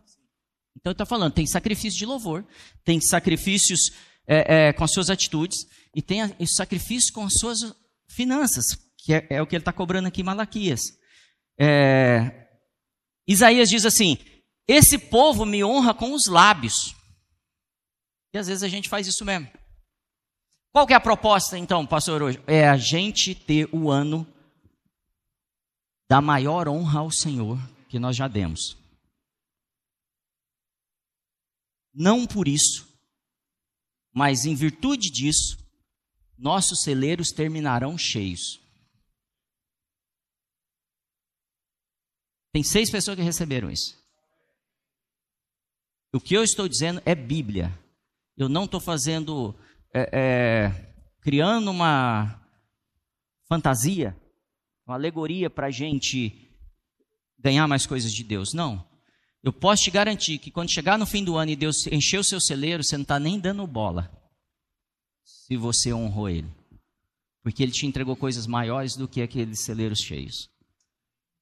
Então 0.76 0.92
está 0.92 1.04
falando, 1.04 1.32
tem 1.32 1.46
sacrifício 1.46 1.98
de 1.98 2.06
louvor, 2.06 2.44
tem 2.84 3.00
sacrifícios 3.00 3.92
é, 4.28 4.68
é, 4.68 4.72
com 4.74 4.84
as 4.84 4.92
suas 4.92 5.08
atitudes, 5.08 5.66
e 5.94 6.02
tem 6.02 6.20
esse 6.38 6.54
sacrifício 6.54 7.12
com 7.14 7.24
as 7.24 7.32
suas 7.38 7.60
finanças, 8.08 8.66
que 8.98 9.14
é, 9.14 9.26
é 9.30 9.42
o 9.42 9.46
que 9.46 9.56
ele 9.56 9.62
está 9.62 9.72
cobrando 9.72 10.06
aqui 10.06 10.20
em 10.20 10.24
Malaquias. 10.24 10.80
É, 11.58 12.46
Isaías 13.26 13.70
diz 13.70 13.84
assim: 13.86 14.18
Esse 14.66 14.98
povo 14.98 15.46
me 15.46 15.64
honra 15.64 15.94
com 15.94 16.12
os 16.12 16.26
lábios. 16.26 16.94
E 18.32 18.38
às 18.38 18.46
vezes 18.46 18.62
a 18.62 18.68
gente 18.68 18.88
faz 18.88 19.06
isso 19.06 19.24
mesmo. 19.24 19.50
Qual 20.72 20.86
que 20.86 20.92
é 20.92 20.96
a 20.96 21.00
proposta, 21.00 21.58
então, 21.58 21.86
pastor, 21.86 22.22
hoje? 22.22 22.40
É 22.46 22.68
a 22.68 22.76
gente 22.76 23.34
ter 23.34 23.68
o 23.72 23.90
ano 23.90 24.26
da 26.08 26.20
maior 26.20 26.68
honra 26.68 27.00
ao 27.00 27.10
Senhor 27.10 27.58
que 27.88 27.98
nós 27.98 28.16
já 28.16 28.28
demos. 28.28 28.76
Não 31.92 32.26
por 32.26 32.46
isso, 32.46 32.87
mas 34.18 34.44
em 34.44 34.54
virtude 34.56 35.12
disso, 35.12 35.56
nossos 36.36 36.82
celeiros 36.82 37.30
terminarão 37.30 37.96
cheios. 37.96 38.60
Tem 42.52 42.64
seis 42.64 42.90
pessoas 42.90 43.16
que 43.16 43.22
receberam 43.22 43.70
isso. 43.70 43.96
O 46.12 46.18
que 46.18 46.34
eu 46.34 46.42
estou 46.42 46.66
dizendo 46.66 47.00
é 47.06 47.14
Bíblia. 47.14 47.72
Eu 48.36 48.48
não 48.48 48.64
estou 48.64 48.80
fazendo 48.80 49.54
é, 49.94 50.10
é, 50.12 50.92
criando 51.20 51.70
uma 51.70 52.44
fantasia, 53.48 54.16
uma 54.84 54.96
alegoria 54.96 55.48
para 55.48 55.68
a 55.68 55.70
gente 55.70 56.50
ganhar 57.38 57.68
mais 57.68 57.86
coisas 57.86 58.12
de 58.12 58.24
Deus. 58.24 58.52
Não. 58.52 58.84
Eu 59.42 59.52
posso 59.52 59.84
te 59.84 59.90
garantir 59.90 60.38
que 60.38 60.50
quando 60.50 60.70
chegar 60.70 60.98
no 60.98 61.06
fim 61.06 61.22
do 61.22 61.36
ano 61.36 61.50
e 61.50 61.56
Deus 61.56 61.86
encher 61.86 62.18
o 62.18 62.24
seu 62.24 62.40
celeiro, 62.40 62.82
você 62.82 62.96
não 62.96 63.02
está 63.02 63.18
nem 63.20 63.38
dando 63.38 63.66
bola. 63.66 64.10
Se 65.24 65.56
você 65.56 65.92
honrou 65.92 66.28
Ele. 66.28 66.48
Porque 67.42 67.62
Ele 67.62 67.72
te 67.72 67.86
entregou 67.86 68.16
coisas 68.16 68.46
maiores 68.46 68.96
do 68.96 69.06
que 69.06 69.22
aqueles 69.22 69.60
celeiros 69.60 70.00
cheios. 70.00 70.50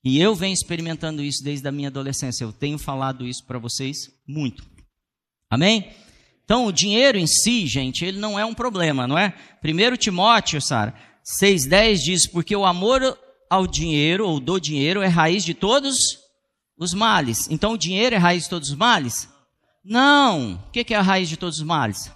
E 0.05 0.21
eu 0.21 0.35
venho 0.35 0.55
experimentando 0.55 1.23
isso 1.23 1.43
desde 1.43 1.67
a 1.67 1.73
minha 1.73 1.89
adolescência. 1.89 2.45
Eu 2.45 2.53
tenho 2.53 2.79
falado 2.79 3.27
isso 3.27 3.45
para 3.45 3.59
vocês 3.59 4.11
muito. 4.27 4.65
Amém? 5.51 5.91
Então, 6.45 6.67
o 6.67 6.73
dinheiro 6.73 7.19
em 7.19 7.27
si, 7.27 7.67
gente, 7.67 8.05
ele 8.05 8.21
não 8.21 8.39
é 8.39 8.45
um 8.45 8.55
problema, 8.55 9.09
não 9.09 9.19
é? 9.19 9.31
Primeiro 9.61 9.97
Timóteo, 9.97 10.61
Sara, 10.61 10.95
6,10 11.25 11.97
diz, 11.97 12.27
porque 12.29 12.55
o 12.55 12.65
amor 12.65 13.19
ao 13.51 13.67
dinheiro, 13.67 14.29
ou 14.29 14.39
do 14.39 14.61
dinheiro, 14.61 15.03
é 15.03 15.09
raiz 15.09 15.45
de 15.45 15.55
todos 15.55 16.26
os 16.77 16.93
males. 16.93 17.49
Então, 17.51 17.73
o 17.73 17.79
dinheiro 17.79 18.15
é 18.15 18.19
raiz 18.19 18.45
de 18.45 18.51
todos 18.51 18.71
os 18.71 18.77
males? 18.77 19.29
Não. 19.85 20.55
O 20.55 20.71
que 20.71 20.93
é 20.93 20.97
a 20.97 21.03
raiz 21.03 21.29
de 21.29 21.37
todos 21.37 21.59
os 21.59 21.65
males? 21.65 22.11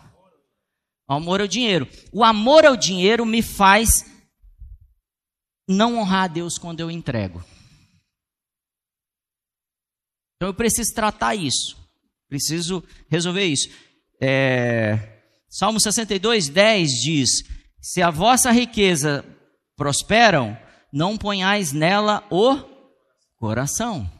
O 1.09 1.15
amor 1.15 1.41
ao 1.41 1.47
dinheiro. 1.47 1.89
O 2.13 2.23
amor 2.23 2.67
ao 2.67 2.77
dinheiro 2.77 3.25
me 3.25 3.43
faz 3.43 4.05
não 5.69 5.99
honrar 5.99 6.25
a 6.25 6.29
Deus 6.29 6.59
quando 6.59 6.81
eu 6.81 6.91
entrego. 6.91 7.43
Então, 10.37 10.49
eu 10.49 10.55
preciso 10.55 10.95
tratar 10.95 11.35
isso. 11.35 11.77
Preciso 12.29 12.83
resolver 13.09 13.45
isso. 13.45 13.69
É, 14.21 15.21
Salmo 15.49 15.81
62, 15.81 16.49
10 16.49 16.93
diz: 17.01 17.45
Se 17.81 18.01
a 18.01 18.11
vossa 18.11 18.53
riqueza 18.53 19.25
prosperam, 19.77 20.57
não 20.93 21.17
ponhais 21.17 21.73
nela 21.73 22.25
o 22.31 22.57
coração. 23.37 24.20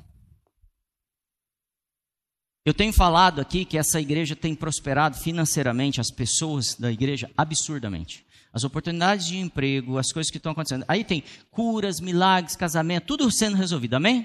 Eu 2.71 2.75
tenho 2.75 2.93
falado 2.93 3.41
aqui 3.41 3.65
que 3.65 3.77
essa 3.77 4.01
igreja 4.01 4.37
tem 4.37 4.55
prosperado 4.55 5.19
financeiramente, 5.19 6.01
as 6.01 6.09
pessoas 6.09 6.77
da 6.77 6.89
igreja, 6.93 7.29
absurdamente. 7.37 8.25
As 8.53 8.63
oportunidades 8.63 9.27
de 9.27 9.39
emprego, 9.39 9.99
as 9.99 10.13
coisas 10.13 10.31
que 10.31 10.37
estão 10.37 10.53
acontecendo. 10.53 10.85
Aí 10.87 11.03
tem 11.03 11.25
curas, 11.51 11.99
milagres, 11.99 12.55
casamento, 12.55 13.07
tudo 13.07 13.29
sendo 13.29 13.57
resolvido, 13.57 13.95
amém? 13.95 14.25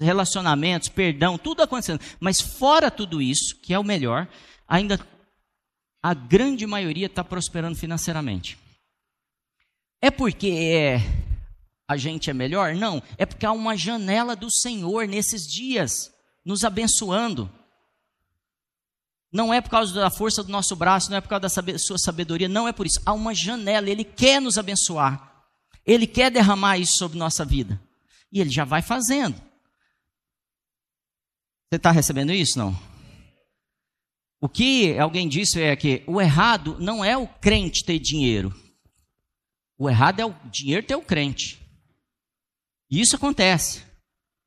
Relacionamentos, 0.00 0.88
perdão, 0.88 1.38
tudo 1.38 1.62
acontecendo. 1.62 2.00
Mas 2.18 2.40
fora 2.40 2.90
tudo 2.90 3.22
isso, 3.22 3.56
que 3.62 3.72
é 3.72 3.78
o 3.78 3.84
melhor, 3.84 4.26
ainda 4.66 4.98
a 6.02 6.14
grande 6.14 6.66
maioria 6.66 7.06
está 7.06 7.22
prosperando 7.22 7.76
financeiramente. 7.76 8.58
É 10.02 10.10
porque 10.10 10.48
é, 10.48 11.00
a 11.86 11.96
gente 11.96 12.30
é 12.30 12.34
melhor? 12.34 12.74
Não. 12.74 13.00
É 13.16 13.24
porque 13.24 13.46
há 13.46 13.52
uma 13.52 13.76
janela 13.76 14.34
do 14.34 14.50
Senhor 14.50 15.06
nesses 15.06 15.46
dias, 15.46 16.17
nos 16.48 16.64
abençoando. 16.64 17.52
Não 19.30 19.52
é 19.52 19.60
por 19.60 19.68
causa 19.68 19.92
da 19.92 20.08
força 20.08 20.42
do 20.42 20.50
nosso 20.50 20.74
braço, 20.74 21.10
não 21.10 21.18
é 21.18 21.20
por 21.20 21.28
causa 21.28 21.62
da 21.62 21.78
sua 21.78 21.98
sabedoria, 21.98 22.48
não 22.48 22.66
é 22.66 22.72
por 22.72 22.86
isso. 22.86 23.02
Há 23.04 23.12
uma 23.12 23.34
janela, 23.34 23.90
Ele 23.90 24.02
quer 24.02 24.40
nos 24.40 24.56
abençoar. 24.56 25.46
Ele 25.84 26.06
quer 26.06 26.30
derramar 26.30 26.78
isso 26.78 26.96
sobre 26.96 27.18
nossa 27.18 27.44
vida. 27.44 27.78
E 28.32 28.40
Ele 28.40 28.48
já 28.48 28.64
vai 28.64 28.80
fazendo. 28.80 29.34
Você 31.68 31.76
está 31.76 31.90
recebendo 31.90 32.32
isso, 32.32 32.58
não? 32.58 32.74
O 34.40 34.48
que 34.48 34.98
alguém 34.98 35.28
disse 35.28 35.60
é 35.60 35.76
que 35.76 36.02
o 36.06 36.18
errado 36.18 36.78
não 36.80 37.04
é 37.04 37.14
o 37.14 37.28
crente 37.28 37.84
ter 37.84 37.98
dinheiro. 37.98 38.54
O 39.76 39.90
errado 39.90 40.20
é 40.20 40.24
o 40.24 40.34
dinheiro 40.50 40.86
ter 40.86 40.96
o 40.96 41.02
crente. 41.02 41.60
E 42.90 43.02
isso 43.02 43.16
acontece. 43.16 43.87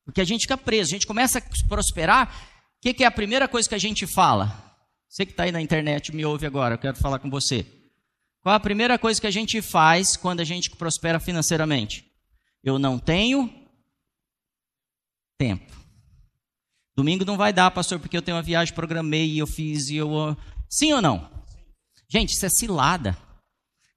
Porque 0.05 0.21
a 0.21 0.25
gente 0.25 0.41
fica 0.41 0.57
preso, 0.57 0.89
a 0.89 0.95
gente 0.95 1.07
começa 1.07 1.39
a 1.39 1.67
prosperar. 1.67 2.27
O 2.77 2.81
que, 2.81 2.93
que 2.93 3.03
é 3.03 3.07
a 3.07 3.11
primeira 3.11 3.47
coisa 3.47 3.69
que 3.69 3.75
a 3.75 3.79
gente 3.79 4.07
fala? 4.07 4.71
Você 5.07 5.25
que 5.25 5.31
está 5.31 5.43
aí 5.43 5.51
na 5.51 5.61
internet 5.61 6.13
me 6.15 6.25
ouve 6.25 6.45
agora, 6.45 6.75
eu 6.75 6.79
quero 6.79 6.97
falar 6.97 7.19
com 7.19 7.29
você. 7.29 7.65
Qual 8.41 8.55
a 8.55 8.59
primeira 8.59 8.97
coisa 8.97 9.21
que 9.21 9.27
a 9.27 9.31
gente 9.31 9.61
faz 9.61 10.17
quando 10.17 10.39
a 10.39 10.43
gente 10.43 10.71
prospera 10.71 11.19
financeiramente? 11.19 12.05
Eu 12.63 12.79
não 12.79 12.97
tenho 12.97 13.53
tempo. 15.37 15.71
Domingo 16.95 17.25
não 17.25 17.37
vai 17.37 17.53
dar, 17.53 17.71
pastor, 17.71 17.99
porque 17.99 18.17
eu 18.17 18.21
tenho 18.21 18.37
uma 18.37 18.43
viagem, 18.43 18.73
programei 18.73 19.29
e 19.31 19.39
eu 19.39 19.47
fiz 19.47 19.89
e 19.89 19.97
eu. 19.97 20.09
Sim 20.69 20.93
ou 20.93 21.01
não? 21.01 21.29
Gente, 22.09 22.33
isso 22.33 22.45
é 22.45 22.49
cilada. 22.49 23.17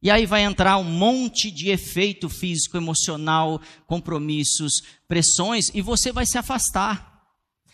E 0.05 0.11
aí 0.11 0.27
vai 0.27 0.43
entrar 0.43 0.77
um 0.77 0.85
monte 0.85 1.51
de 1.51 1.71
efeito 1.71 2.29
físico, 2.29 2.77
emocional, 2.77 3.59
compromissos, 3.87 4.83
pressões, 5.09 5.71
e 5.73 5.81
você 5.81 6.13
vai 6.13 6.27
se 6.27 6.37
afastar. 6.37 7.23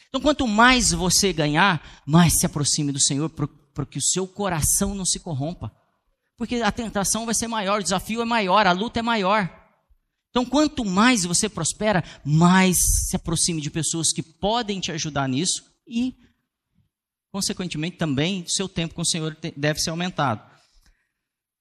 Então, 0.09 0.21
quanto 0.21 0.47
mais 0.47 0.93
você 0.93 1.33
ganhar, 1.33 2.03
mais 2.07 2.39
se 2.39 2.47
aproxime 2.47 2.93
do 2.93 3.01
Senhor, 3.01 3.29
para 3.31 3.85
que 3.85 3.99
o 3.99 4.03
seu 4.03 4.29
coração 4.29 4.95
não 4.95 5.05
se 5.05 5.19
corrompa. 5.19 5.73
Porque 6.37 6.57
a 6.57 6.71
tentação 6.71 7.27
vai 7.27 7.35
ser 7.35 7.49
maior, 7.49 7.81
o 7.81 7.83
desafio 7.83 8.23
é 8.23 8.25
maior, 8.25 8.65
a 8.65 8.73
luta 8.73 9.01
é 9.01 9.03
maior. 9.03 9.53
Então, 10.31 10.45
quanto 10.45 10.85
mais 10.85 11.25
você 11.25 11.49
prospera, 11.49 12.05
mais 12.25 12.79
se 13.09 13.17
aproxime 13.17 13.61
de 13.61 13.71
pessoas 13.71 14.13
que 14.13 14.23
podem 14.23 14.79
te 14.79 14.93
ajudar 14.93 15.29
nisso 15.29 15.65
e, 15.85 16.15
consequentemente, 17.33 17.97
também 17.97 18.47
seu 18.47 18.69
tempo 18.69 18.95
com 18.95 19.03
o 19.03 19.07
Senhor 19.07 19.37
deve 19.57 19.81
ser 19.81 19.91
aumentado. 19.91 20.50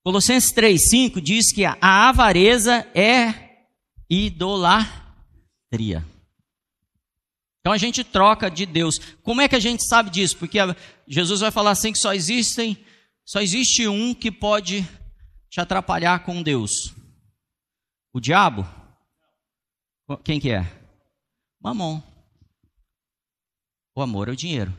Colossenses 0.10 0.52
3,5 0.52 1.22
diz 1.22 1.54
que 1.54 1.63
a 1.63 1.78
avareza 2.10 2.78
é 2.95 3.67
idolatria. 4.10 6.04
Então 7.60 7.72
a 7.72 7.78
gente 7.78 8.04
troca 8.04 8.50
de 8.50 8.65
Deus. 8.65 8.98
Como 9.22 9.39
é 9.39 9.48
que 9.48 9.56
a 9.56 9.60
gente 9.60 9.88
sabe 9.88 10.10
disso? 10.10 10.36
Porque 10.36 10.58
Jesus 11.08 11.41
vai 11.41 11.52
falar 11.52 11.69
assim 11.69 11.91
que 11.91 12.00
só 12.00 12.12
existem, 12.12 12.76
só 13.24 13.39
existe 13.39 13.88
um 13.88 14.15
que 14.15 14.32
pode 14.32 14.82
te 15.48 15.62
atrapalhar 15.62 16.26
com 16.26 16.41
Deus. 16.41 16.91
O 18.12 18.19
diabo? 18.19 18.67
Quem 20.24 20.39
que 20.39 20.50
é? 20.50 20.65
Mamon. 21.62 22.02
O 23.95 24.02
amor 24.02 24.28
é 24.28 24.32
o 24.32 24.36
dinheiro. 24.36 24.76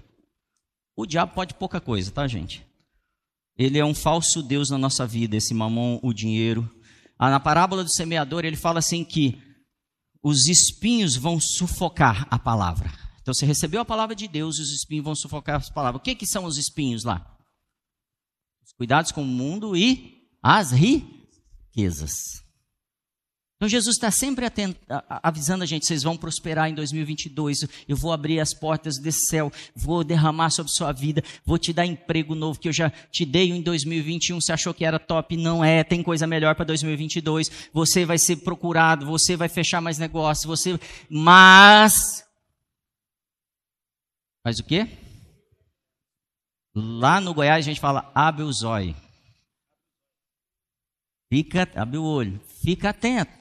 O 0.97 1.07
diabo 1.07 1.35
pode 1.35 1.55
pouca 1.55 1.81
coisa, 1.81 2.11
tá, 2.11 2.27
gente? 2.27 2.69
Ele 3.61 3.79
é 3.79 3.85
um 3.85 3.93
falso 3.93 4.43
Deus 4.43 4.71
na 4.71 4.79
nossa 4.79 5.07
vida, 5.07 5.37
esse 5.37 5.53
mamon, 5.53 6.01
o 6.03 6.15
dinheiro. 6.15 6.67
Ah, 7.19 7.29
na 7.29 7.39
parábola 7.39 7.85
do 7.85 7.93
semeador, 7.93 8.47
ele 8.47 8.57
fala 8.57 8.79
assim 8.79 9.05
que 9.05 9.39
os 10.23 10.47
espinhos 10.47 11.15
vão 11.15 11.39
sufocar 11.39 12.27
a 12.31 12.39
palavra. 12.39 12.91
Então 13.21 13.35
você 13.35 13.45
recebeu 13.45 13.83
a 13.83 13.85
palavra 13.85 14.17
de 14.17 14.27
Deus 14.27 14.57
e 14.57 14.63
os 14.63 14.73
espinhos 14.73 15.05
vão 15.05 15.15
sufocar 15.15 15.57
as 15.57 15.69
palavras. 15.69 16.01
O 16.01 16.03
que, 16.03 16.15
que 16.15 16.27
são 16.27 16.47
os 16.47 16.57
espinhos 16.57 17.05
lá? 17.05 17.37
Os 18.65 18.73
cuidados 18.73 19.13
com 19.13 19.23
o 19.23 19.27
mundo 19.27 19.77
e 19.77 20.27
as 20.43 20.71
riquezas. 20.71 22.40
Então 23.61 23.69
Jesus 23.69 23.97
está 23.97 24.11
sempre 24.11 24.47
atento, 24.47 24.81
avisando 25.23 25.63
a 25.63 25.67
gente: 25.67 25.85
vocês 25.85 26.03
vão 26.03 26.17
prosperar 26.17 26.71
em 26.71 26.75
2022. 26.75 27.69
Eu 27.87 27.95
vou 27.95 28.11
abrir 28.11 28.41
as 28.41 28.55
portas 28.55 28.97
desse 28.97 29.27
céu, 29.27 29.53
vou 29.77 30.03
derramar 30.03 30.49
sobre 30.49 30.73
sua 30.73 30.93
vida, 30.93 31.23
vou 31.45 31.59
te 31.59 31.71
dar 31.71 31.85
emprego 31.85 32.35
novo 32.35 32.59
que 32.59 32.69
eu 32.69 32.73
já 32.73 32.89
te 32.89 33.27
dei 33.27 33.51
em 33.51 33.61
2021. 33.61 34.41
Você 34.41 34.51
achou 34.51 34.73
que 34.73 34.83
era 34.83 34.99
top? 34.99 35.37
Não 35.37 35.63
é. 35.63 35.85
Tem 35.85 36.03
coisa 36.03 36.27
melhor 36.27 36.55
para 36.55 36.65
2022. 36.65 37.69
Você 37.71 38.07
vai 38.07 38.17
ser 38.17 38.37
procurado, 38.37 39.05
você 39.05 39.37
vai 39.37 39.49
fechar 39.51 39.83
mais 39.83 39.99
negócios. 39.99 40.47
Você, 40.47 40.81
mas, 41.11 42.25
mas 44.43 44.59
o 44.59 44.65
quê? 44.65 44.89
Lá 46.75 47.21
no 47.21 47.35
Goiás 47.35 47.59
a 47.67 47.69
gente 47.69 47.79
fala 47.79 48.11
abre 48.15 48.43
o 48.43 48.51
zóio. 48.51 48.97
Fica, 51.29 51.69
abre 51.75 51.99
o 51.99 52.05
olho, 52.05 52.41
fica 52.63 52.89
atento. 52.89 53.40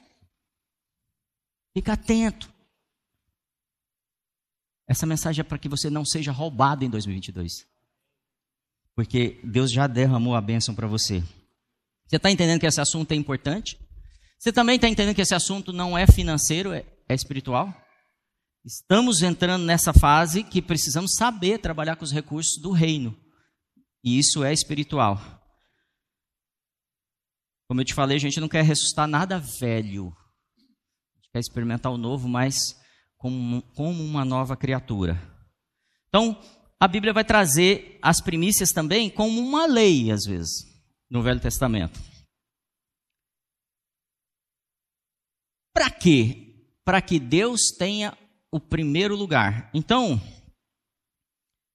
Fica 1.80 1.94
atento. 1.94 2.52
Essa 4.86 5.06
mensagem 5.06 5.40
é 5.40 5.42
para 5.42 5.58
que 5.58 5.66
você 5.66 5.88
não 5.88 6.04
seja 6.04 6.30
roubado 6.30 6.84
em 6.84 6.90
2022. 6.90 7.66
Porque 8.94 9.40
Deus 9.42 9.72
já 9.72 9.86
derramou 9.86 10.34
a 10.34 10.42
bênção 10.42 10.74
para 10.74 10.86
você. 10.86 11.22
Você 12.06 12.16
está 12.16 12.30
entendendo 12.30 12.60
que 12.60 12.66
esse 12.66 12.82
assunto 12.82 13.12
é 13.12 13.14
importante? 13.14 13.80
Você 14.38 14.52
também 14.52 14.76
está 14.76 14.90
entendendo 14.90 15.14
que 15.14 15.22
esse 15.22 15.34
assunto 15.34 15.72
não 15.72 15.96
é 15.96 16.06
financeiro, 16.06 16.70
é, 16.70 16.84
é 17.08 17.14
espiritual? 17.14 17.74
Estamos 18.62 19.22
entrando 19.22 19.64
nessa 19.64 19.94
fase 19.94 20.44
que 20.44 20.60
precisamos 20.60 21.14
saber 21.14 21.60
trabalhar 21.60 21.96
com 21.96 22.04
os 22.04 22.12
recursos 22.12 22.60
do 22.60 22.72
reino. 22.72 23.18
E 24.04 24.18
isso 24.18 24.44
é 24.44 24.52
espiritual. 24.52 25.18
Como 27.66 27.80
eu 27.80 27.86
te 27.86 27.94
falei, 27.94 28.18
a 28.18 28.20
gente 28.20 28.38
não 28.38 28.48
quer 28.48 28.64
ressuscitar 28.64 29.08
nada 29.08 29.38
velho 29.38 30.14
quer 31.32 31.40
experimentar 31.40 31.92
o 31.92 31.98
novo, 31.98 32.28
mas 32.28 32.80
como, 33.16 33.62
como 33.74 34.02
uma 34.02 34.24
nova 34.24 34.56
criatura. 34.56 35.20
Então, 36.08 36.40
a 36.78 36.88
Bíblia 36.88 37.12
vai 37.12 37.24
trazer 37.24 37.98
as 38.02 38.20
primícias 38.20 38.70
também 38.70 39.10
como 39.10 39.40
uma 39.40 39.66
lei, 39.66 40.10
às 40.10 40.24
vezes, 40.24 40.64
no 41.10 41.22
Velho 41.22 41.38
Testamento. 41.38 42.00
Para 45.72 45.90
quê? 45.90 46.66
Para 46.84 47.00
que 47.00 47.18
Deus 47.20 47.70
tenha 47.78 48.16
o 48.50 48.58
primeiro 48.58 49.14
lugar. 49.14 49.70
Então, 49.72 50.20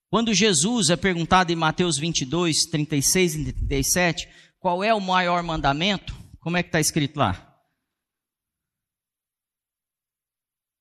quando 0.09 0.33
Jesus 0.33 0.89
é 0.89 0.95
perguntado 0.95 1.51
em 1.51 1.55
Mateus 1.55 1.97
22, 1.97 2.65
36 2.65 3.35
e 3.35 3.53
37, 3.53 4.29
qual 4.59 4.83
é 4.83 4.93
o 4.93 4.99
maior 4.99 5.41
mandamento? 5.43 6.15
Como 6.39 6.57
é 6.57 6.63
que 6.63 6.69
está 6.69 6.79
escrito 6.79 7.17
lá? 7.17 7.54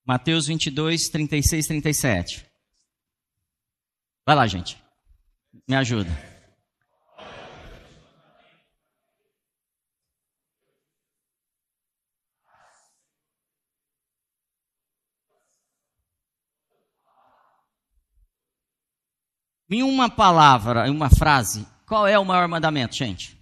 Mateus 0.06 0.46
22, 0.48 1.08
36, 1.08 1.66
37. 1.66 2.46
Vai 4.26 4.36
lá, 4.36 4.46
gente. 4.46 4.76
Me 5.66 5.74
ajuda. 5.74 6.10
Em 19.70 19.82
uma 19.82 20.10
palavra, 20.10 20.86
em 20.86 20.90
uma 20.90 21.08
frase, 21.08 21.66
qual 21.86 22.06
é 22.06 22.18
o 22.18 22.24
maior 22.24 22.46
mandamento, 22.46 22.94
gente? 22.94 23.40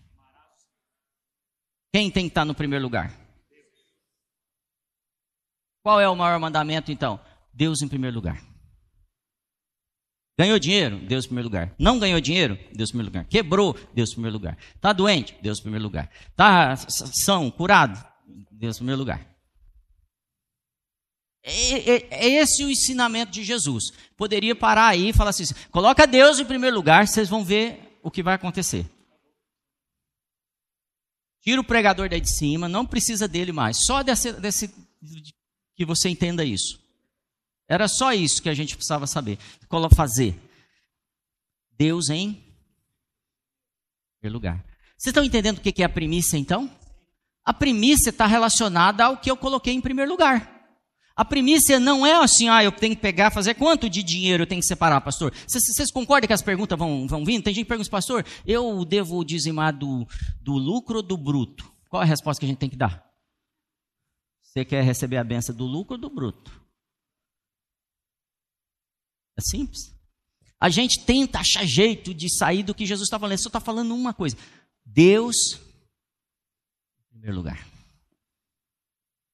Quem 1.92 2.10
tem 2.10 2.24
que 2.24 2.30
estar 2.30 2.44
no 2.44 2.54
primeiro 2.54 2.84
lugar? 2.84 3.21
Qual 5.82 6.00
é 6.00 6.08
o 6.08 6.16
maior 6.16 6.38
mandamento 6.38 6.92
então? 6.92 7.20
Deus 7.52 7.82
em 7.82 7.88
primeiro 7.88 8.16
lugar. 8.16 8.42
Ganhou 10.38 10.58
dinheiro? 10.58 10.98
Deus 10.98 11.24
em 11.24 11.28
primeiro 11.28 11.48
lugar. 11.48 11.74
Não 11.78 11.98
ganhou 11.98 12.20
dinheiro? 12.20 12.58
Deus 12.72 12.90
em 12.90 12.92
primeiro 12.92 13.08
lugar. 13.08 13.24
Quebrou? 13.26 13.76
Deus 13.92 14.10
em 14.10 14.14
primeiro 14.14 14.36
lugar. 14.36 14.58
Está 14.74 14.92
doente? 14.92 15.36
Deus 15.42 15.58
em 15.58 15.62
primeiro 15.62 15.84
lugar. 15.84 16.10
Está 16.30 16.76
são, 16.76 17.50
curado? 17.50 18.02
Deus 18.50 18.76
em 18.76 18.78
primeiro 18.78 19.00
lugar. 19.00 19.32
É, 21.44 21.50
é, 21.50 22.08
é, 22.10 22.28
esse 22.34 22.64
o 22.64 22.70
ensinamento 22.70 23.32
de 23.32 23.42
Jesus. 23.42 23.90
Poderia 24.16 24.54
parar 24.54 24.88
aí 24.88 25.08
e 25.08 25.12
falar 25.12 25.30
assim: 25.30 25.44
coloca 25.70 26.06
Deus 26.06 26.38
em 26.38 26.44
primeiro 26.44 26.76
lugar, 26.76 27.06
vocês 27.08 27.28
vão 27.28 27.44
ver 27.44 27.98
o 28.02 28.10
que 28.10 28.22
vai 28.22 28.34
acontecer. 28.34 28.86
Tira 31.42 31.60
o 31.60 31.64
pregador 31.64 32.08
daí 32.08 32.20
de 32.20 32.32
cima, 32.32 32.68
não 32.68 32.86
precisa 32.86 33.26
dele 33.26 33.50
mais. 33.50 33.84
Só 33.84 34.04
desse, 34.04 34.32
desse 34.34 34.72
que 35.82 35.88
você 35.88 36.08
entenda 36.08 36.44
isso. 36.44 36.80
Era 37.68 37.88
só 37.88 38.12
isso 38.12 38.42
que 38.42 38.48
a 38.48 38.54
gente 38.54 38.76
precisava 38.76 39.06
saber. 39.06 39.38
Fazer. 39.94 40.38
Deus 41.76 42.08
em 42.10 42.40
primeiro 44.20 44.34
lugar. 44.34 44.64
Vocês 44.96 45.10
estão 45.10 45.24
entendendo 45.24 45.58
o 45.58 45.60
que 45.60 45.82
é 45.82 45.86
a 45.86 45.88
primícia, 45.88 46.36
então? 46.36 46.70
A 47.44 47.52
primícia 47.52 48.10
está 48.10 48.26
relacionada 48.26 49.04
ao 49.04 49.16
que 49.16 49.30
eu 49.30 49.36
coloquei 49.36 49.74
em 49.74 49.80
primeiro 49.80 50.10
lugar. 50.10 50.48
A 51.16 51.24
primícia 51.24 51.80
não 51.80 52.06
é 52.06 52.14
assim, 52.14 52.48
ah, 52.48 52.62
eu 52.62 52.72
tenho 52.72 52.94
que 52.94 53.02
pegar, 53.02 53.30
fazer 53.30 53.54
quanto 53.54 53.90
de 53.90 54.02
dinheiro 54.02 54.44
eu 54.44 54.46
tenho 54.46 54.60
que 54.60 54.66
separar, 54.66 55.00
pastor? 55.00 55.32
Vocês 55.46 55.90
concordam 55.90 56.26
que 56.26 56.32
as 56.32 56.40
perguntas 56.40 56.78
vão, 56.78 57.06
vão 57.06 57.24
vindo? 57.24 57.42
Tem 57.42 57.52
gente 57.52 57.64
que 57.64 57.68
pergunta, 57.68 57.90
pastor, 57.90 58.24
eu 58.46 58.84
devo 58.84 59.24
dizimar 59.24 59.76
do, 59.76 60.06
do 60.40 60.52
lucro 60.52 60.98
ou 60.98 61.02
do 61.02 61.16
bruto? 61.16 61.70
Qual 61.90 62.02
é 62.02 62.04
a 62.04 62.08
resposta 62.08 62.40
que 62.40 62.46
a 62.46 62.48
gente 62.48 62.58
tem 62.58 62.70
que 62.70 62.76
dar? 62.76 63.11
Você 64.52 64.66
quer 64.66 64.84
receber 64.84 65.16
a 65.16 65.24
benção 65.24 65.54
do 65.54 65.64
lucro 65.64 65.94
ou 65.94 66.00
do 66.00 66.10
bruto? 66.10 66.52
É 69.34 69.40
simples. 69.40 69.96
A 70.60 70.68
gente 70.68 71.06
tenta 71.06 71.38
achar 71.38 71.64
jeito 71.64 72.12
de 72.12 72.28
sair 72.28 72.62
do 72.62 72.74
que 72.74 72.84
Jesus 72.84 73.06
está 73.06 73.18
falando. 73.18 73.32
Ele 73.32 73.42
só 73.42 73.48
está 73.48 73.60
falando 73.60 73.94
uma 73.94 74.12
coisa: 74.12 74.36
Deus, 74.84 75.36
em 75.54 77.08
primeiro 77.12 77.36
lugar. 77.36 77.66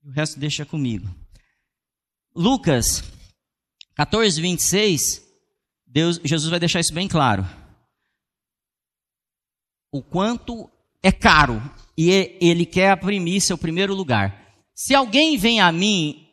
O 0.05 0.11
resto 0.11 0.39
deixa 0.39 0.65
comigo. 0.65 1.13
Lucas 2.33 3.03
14, 3.97 4.41
26, 4.41 5.21
Deus, 5.85 6.21
Jesus 6.25 6.49
vai 6.49 6.61
deixar 6.61 6.79
isso 6.79 6.95
bem 6.95 7.09
claro. 7.09 7.45
O 9.91 10.01
quanto 10.01 10.71
é 11.03 11.11
caro 11.11 11.61
e 11.97 12.09
ele 12.41 12.65
quer 12.65 12.93
a 12.93 12.97
primícia, 12.97 13.57
o 13.57 13.59
primeiro 13.59 13.97
lugar. 13.97 14.48
Se 14.79 14.95
alguém 14.95 15.37
vem 15.37 15.61
a 15.61 15.73
mim 15.73 16.33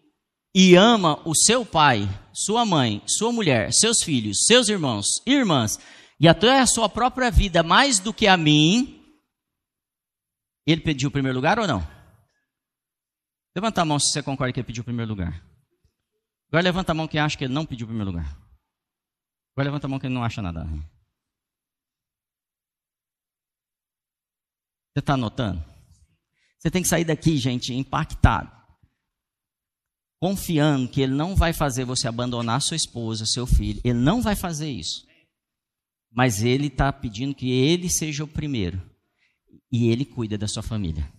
e 0.54 0.76
ama 0.76 1.20
o 1.28 1.34
seu 1.34 1.66
pai, 1.66 2.02
sua 2.32 2.64
mãe, 2.64 3.02
sua 3.08 3.32
mulher, 3.32 3.74
seus 3.74 4.04
filhos, 4.04 4.46
seus 4.46 4.70
irmãos, 4.70 5.20
irmãs, 5.26 5.80
e 6.20 6.28
até 6.28 6.60
a 6.60 6.68
sua 6.68 6.88
própria 6.88 7.32
vida 7.32 7.64
mais 7.64 8.00
do 8.00 8.14
que 8.14 8.28
a 8.28 8.38
mim, 8.38 9.04
ele 10.64 10.80
pediu 10.82 11.10
o 11.10 11.12
primeiro 11.12 11.40
lugar 11.40 11.58
ou 11.58 11.66
não? 11.66 11.80
Levanta 13.56 13.82
a 13.82 13.86
mão 13.86 13.98
se 13.98 14.12
você 14.12 14.22
concorda 14.22 14.54
que 14.54 14.60
ele 14.60 14.68
pediu 14.68 14.82
o 14.82 14.86
primeiro 14.86 15.10
lugar. 15.10 15.44
Agora 16.50 16.64
levanta 16.64 16.92
a 16.92 16.96
mão 16.96 17.08
quem 17.08 17.20
acha 17.20 17.36
que 17.36 17.46
ele 17.46 17.54
não 17.54 17.66
pediu 17.66 17.86
o 17.86 17.88
primeiro 17.88 18.12
lugar. 18.12 18.28
Agora 19.56 19.70
levanta 19.70 19.88
a 19.88 19.90
mão 19.90 20.00
quem 20.00 20.12
não 20.12 20.24
acha 20.24 20.44
nada. 20.44 20.66
Você 24.94 25.00
está 25.00 25.16
anotando? 25.16 25.75
Você 26.60 26.72
tem 26.72 26.82
que 26.82 26.88
sair 26.88 27.06
daqui, 27.06 27.38
gente, 27.38 27.74
impactado. 27.74 28.52
Confiando 30.20 30.88
que 30.88 31.02
ele 31.02 31.14
não 31.14 31.36
vai 31.36 31.54
fazer 31.54 31.86
você 31.86 32.08
abandonar 32.08 32.62
sua 32.62 32.78
esposa, 32.78 33.26
seu 33.26 33.46
filho. 33.46 33.82
Ele 33.84 34.00
não 34.00 34.22
vai 34.22 34.36
fazer 34.36 34.70
isso. 34.70 35.06
Mas 36.12 36.42
ele 36.42 36.68
está 36.68 36.92
pedindo 36.92 37.36
que 37.36 37.52
ele 37.52 37.90
seja 37.90 38.24
o 38.24 38.28
primeiro. 38.28 38.82
E 39.72 39.90
ele 39.90 40.06
cuida 40.06 40.38
da 40.38 40.48
sua 40.48 40.64
família. 40.64 41.12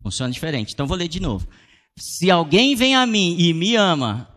Funciona 0.00 0.32
diferente. 0.32 0.72
Então 0.72 0.86
vou 0.86 0.96
ler 0.96 1.08
de 1.08 1.20
novo. 1.20 1.48
Se 1.98 2.30
alguém 2.30 2.76
vem 2.76 2.94
a 2.94 3.04
mim 3.04 3.36
e 3.38 3.52
me 3.52 3.74
ama, 3.74 4.32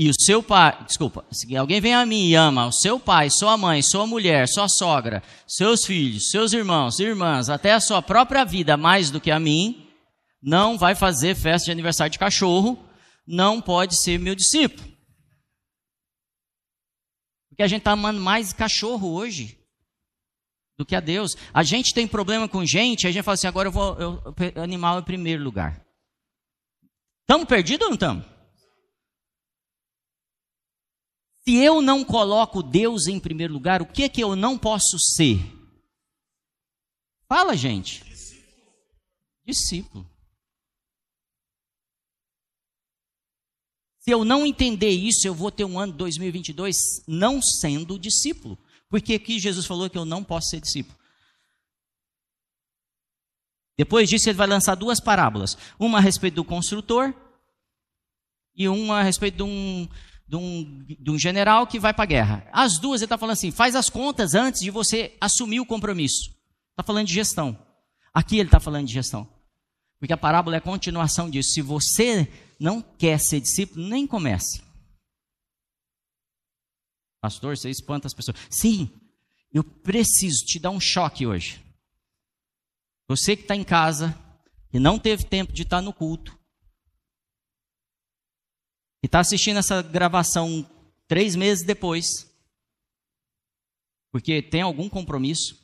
e 0.00 0.08
o 0.08 0.14
seu 0.14 0.40
pai, 0.40 0.84
desculpa, 0.84 1.26
se 1.32 1.56
alguém 1.56 1.80
vem 1.80 1.92
a 1.92 2.06
mim 2.06 2.28
e 2.28 2.34
ama 2.36 2.68
o 2.68 2.72
seu 2.72 3.00
pai, 3.00 3.28
sua 3.30 3.56
mãe, 3.56 3.82
sua 3.82 4.06
mulher, 4.06 4.46
sua 4.46 4.68
sogra, 4.68 5.24
seus 5.44 5.84
filhos, 5.84 6.30
seus 6.30 6.52
irmãos, 6.52 7.00
irmãs, 7.00 7.50
até 7.50 7.72
a 7.72 7.80
sua 7.80 8.00
própria 8.00 8.44
vida 8.44 8.76
mais 8.76 9.10
do 9.10 9.20
que 9.20 9.28
a 9.28 9.40
mim, 9.40 9.90
não 10.40 10.78
vai 10.78 10.94
fazer 10.94 11.34
festa 11.34 11.64
de 11.64 11.72
aniversário 11.72 12.12
de 12.12 12.18
cachorro, 12.18 12.78
não 13.26 13.60
pode 13.60 14.00
ser 14.00 14.20
meu 14.20 14.36
discípulo. 14.36 14.86
Porque 17.48 17.64
a 17.64 17.66
gente 17.66 17.80
está 17.80 17.90
amando 17.90 18.20
mais 18.20 18.52
cachorro 18.52 19.12
hoje 19.12 19.58
do 20.78 20.86
que 20.86 20.94
a 20.94 21.00
Deus. 21.00 21.36
A 21.52 21.64
gente 21.64 21.92
tem 21.92 22.06
problema 22.06 22.48
com 22.48 22.64
gente, 22.64 23.08
a 23.08 23.10
gente 23.10 23.24
fala 23.24 23.34
assim, 23.34 23.48
agora 23.48 23.66
eu 23.66 23.72
vou, 23.72 23.98
eu, 23.98 24.22
animal 24.62 25.00
em 25.00 25.04
primeiro 25.04 25.42
lugar. 25.42 25.84
Estamos 27.22 27.48
perdidos 27.48 27.82
ou 27.82 27.88
não 27.88 27.94
estamos? 27.94 28.37
Se 31.48 31.56
eu 31.56 31.80
não 31.80 32.04
coloco 32.04 32.62
Deus 32.62 33.06
em 33.06 33.18
primeiro 33.18 33.54
lugar, 33.54 33.80
o 33.80 33.86
que 33.86 34.02
é 34.02 34.08
que 34.10 34.22
eu 34.22 34.36
não 34.36 34.58
posso 34.58 34.98
ser? 34.98 35.38
Fala, 37.26 37.56
gente. 37.56 38.04
Discípulo. 39.46 40.06
Se 44.00 44.10
eu 44.10 44.26
não 44.26 44.44
entender 44.44 44.90
isso, 44.90 45.26
eu 45.26 45.34
vou 45.34 45.50
ter 45.50 45.64
um 45.64 45.80
ano 45.80 45.94
2022 45.94 46.76
não 47.06 47.40
sendo 47.40 47.98
discípulo. 47.98 48.58
Porque 48.86 49.14
aqui 49.14 49.38
Jesus 49.38 49.64
falou 49.64 49.88
que 49.88 49.96
eu 49.96 50.04
não 50.04 50.22
posso 50.22 50.48
ser 50.48 50.60
discípulo. 50.60 50.98
Depois 53.78 54.06
disso, 54.06 54.28
ele 54.28 54.36
vai 54.36 54.46
lançar 54.46 54.74
duas 54.74 55.00
parábolas: 55.00 55.56
uma 55.78 55.96
a 55.96 56.02
respeito 56.02 56.34
do 56.34 56.44
construtor 56.44 57.14
e 58.54 58.68
uma 58.68 59.00
a 59.00 59.02
respeito 59.02 59.36
de 59.38 59.44
um, 59.44 59.88
de 60.28 60.36
um, 60.36 60.84
de 60.84 61.10
um 61.10 61.18
general 61.18 61.66
que 61.66 61.80
vai 61.80 61.94
para 61.94 62.02
a 62.04 62.06
guerra. 62.06 62.46
As 62.52 62.78
duas, 62.78 63.00
ele 63.00 63.06
está 63.06 63.16
falando 63.16 63.32
assim: 63.32 63.50
faz 63.50 63.74
as 63.74 63.88
contas 63.88 64.34
antes 64.34 64.60
de 64.60 64.70
você 64.70 65.16
assumir 65.20 65.60
o 65.60 65.66
compromisso. 65.66 66.30
Está 66.70 66.82
falando 66.84 67.06
de 67.06 67.14
gestão. 67.14 67.58
Aqui 68.12 68.36
ele 68.36 68.48
está 68.48 68.60
falando 68.60 68.86
de 68.86 68.92
gestão. 68.92 69.26
Porque 69.98 70.12
a 70.12 70.18
parábola 70.18 70.56
é 70.56 70.58
a 70.58 70.62
continuação 70.62 71.30
disso. 71.30 71.52
Se 71.52 71.62
você 71.62 72.30
não 72.60 72.82
quer 72.82 73.18
ser 73.18 73.40
discípulo, 73.40 73.88
nem 73.88 74.06
comece. 74.06 74.62
Pastor, 77.20 77.56
você 77.56 77.70
espanta 77.70 78.06
as 78.06 78.14
pessoas. 78.14 78.36
Sim, 78.50 78.90
eu 79.52 79.64
preciso 79.64 80.44
te 80.44 80.58
dar 80.60 80.70
um 80.70 80.78
choque 80.78 81.26
hoje. 81.26 81.64
Você 83.08 83.34
que 83.34 83.42
está 83.42 83.56
em 83.56 83.64
casa, 83.64 84.16
e 84.72 84.78
não 84.78 84.98
teve 84.98 85.24
tempo 85.24 85.52
de 85.52 85.62
estar 85.62 85.78
tá 85.78 85.82
no 85.82 85.92
culto, 85.92 86.37
e 89.02 89.06
está 89.06 89.20
assistindo 89.20 89.58
essa 89.58 89.82
gravação 89.82 90.68
três 91.06 91.36
meses 91.36 91.64
depois, 91.64 92.30
porque 94.10 94.42
tem 94.42 94.62
algum 94.62 94.88
compromisso, 94.88 95.56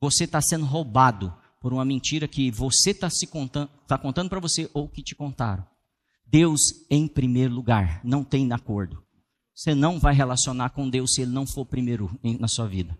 você 0.00 0.24
está 0.24 0.40
sendo 0.40 0.64
roubado 0.64 1.36
por 1.60 1.72
uma 1.72 1.84
mentira 1.84 2.26
que 2.26 2.50
você 2.50 2.90
está 2.90 3.08
contando, 3.30 3.70
tá 3.86 3.96
contando 3.96 4.28
para 4.28 4.40
você 4.40 4.68
ou 4.74 4.88
que 4.88 5.02
te 5.02 5.14
contaram. 5.14 5.64
Deus 6.26 6.60
em 6.90 7.06
primeiro 7.06 7.54
lugar, 7.54 8.00
não 8.02 8.24
tem 8.24 8.50
acordo. 8.52 9.04
Você 9.54 9.74
não 9.74 10.00
vai 10.00 10.14
relacionar 10.14 10.70
com 10.70 10.88
Deus 10.88 11.14
se 11.14 11.22
Ele 11.22 11.30
não 11.30 11.46
for 11.46 11.66
primeiro 11.66 12.10
na 12.40 12.48
sua 12.48 12.66
vida. 12.66 12.98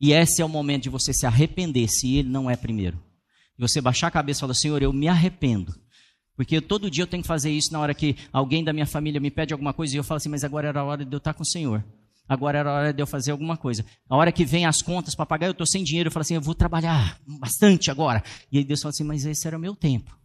E 0.00 0.12
esse 0.12 0.40
é 0.40 0.44
o 0.44 0.48
momento 0.48 0.84
de 0.84 0.88
você 0.88 1.12
se 1.12 1.26
arrepender 1.26 1.88
se 1.88 2.16
Ele 2.16 2.28
não 2.28 2.48
é 2.48 2.56
primeiro. 2.56 3.02
E 3.58 3.60
você 3.60 3.80
baixar 3.80 4.06
a 4.06 4.10
cabeça 4.10 4.38
e 4.38 4.42
falar, 4.42 4.54
Senhor, 4.54 4.82
eu 4.82 4.92
me 4.92 5.08
arrependo. 5.08 5.78
Porque 6.40 6.58
todo 6.58 6.90
dia 6.90 7.02
eu 7.02 7.06
tenho 7.06 7.22
que 7.22 7.26
fazer 7.26 7.50
isso 7.50 7.70
na 7.70 7.78
hora 7.78 7.92
que 7.92 8.16
alguém 8.32 8.64
da 8.64 8.72
minha 8.72 8.86
família 8.86 9.20
me 9.20 9.30
pede 9.30 9.52
alguma 9.52 9.74
coisa 9.74 9.94
e 9.94 9.98
eu 9.98 10.02
falo 10.02 10.16
assim, 10.16 10.30
mas 10.30 10.42
agora 10.42 10.68
era 10.68 10.80
a 10.80 10.84
hora 10.84 11.04
de 11.04 11.14
eu 11.14 11.18
estar 11.18 11.34
com 11.34 11.42
o 11.42 11.46
Senhor. 11.46 11.84
Agora 12.26 12.56
era 12.56 12.70
a 12.70 12.72
hora 12.72 12.92
de 12.94 13.02
eu 13.02 13.06
fazer 13.06 13.30
alguma 13.30 13.58
coisa. 13.58 13.84
A 14.08 14.16
hora 14.16 14.32
que 14.32 14.42
vem 14.42 14.64
as 14.64 14.80
contas 14.80 15.14
para 15.14 15.26
pagar, 15.26 15.48
eu 15.48 15.52
estou 15.52 15.66
sem 15.66 15.84
dinheiro, 15.84 16.08
eu 16.08 16.10
falo 16.10 16.22
assim, 16.22 16.36
eu 16.36 16.40
vou 16.40 16.54
trabalhar 16.54 17.20
bastante 17.26 17.90
agora. 17.90 18.24
E 18.50 18.56
aí 18.56 18.64
Deus 18.64 18.80
fala 18.80 18.88
assim, 18.88 19.04
mas 19.04 19.26
esse 19.26 19.46
era 19.46 19.54
o 19.54 19.60
meu 19.60 19.76
tempo. 19.76 20.18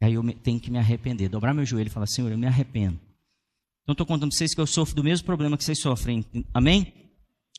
E 0.00 0.04
aí 0.04 0.14
eu 0.14 0.22
tenho 0.34 0.60
que 0.60 0.70
me 0.70 0.78
arrepender, 0.78 1.28
dobrar 1.28 1.52
meu 1.52 1.66
joelho 1.66 1.88
e 1.88 1.90
falar, 1.90 2.06
Senhor, 2.06 2.30
eu 2.30 2.38
me 2.38 2.46
arrependo. 2.46 3.00
Então 3.82 3.92
estou 3.92 4.06
contando 4.06 4.28
para 4.28 4.38
vocês 4.38 4.54
que 4.54 4.60
eu 4.60 4.68
sofro 4.68 4.94
do 4.94 5.02
mesmo 5.02 5.26
problema 5.26 5.58
que 5.58 5.64
vocês 5.64 5.80
sofrem. 5.80 6.24
Amém? 6.54 6.92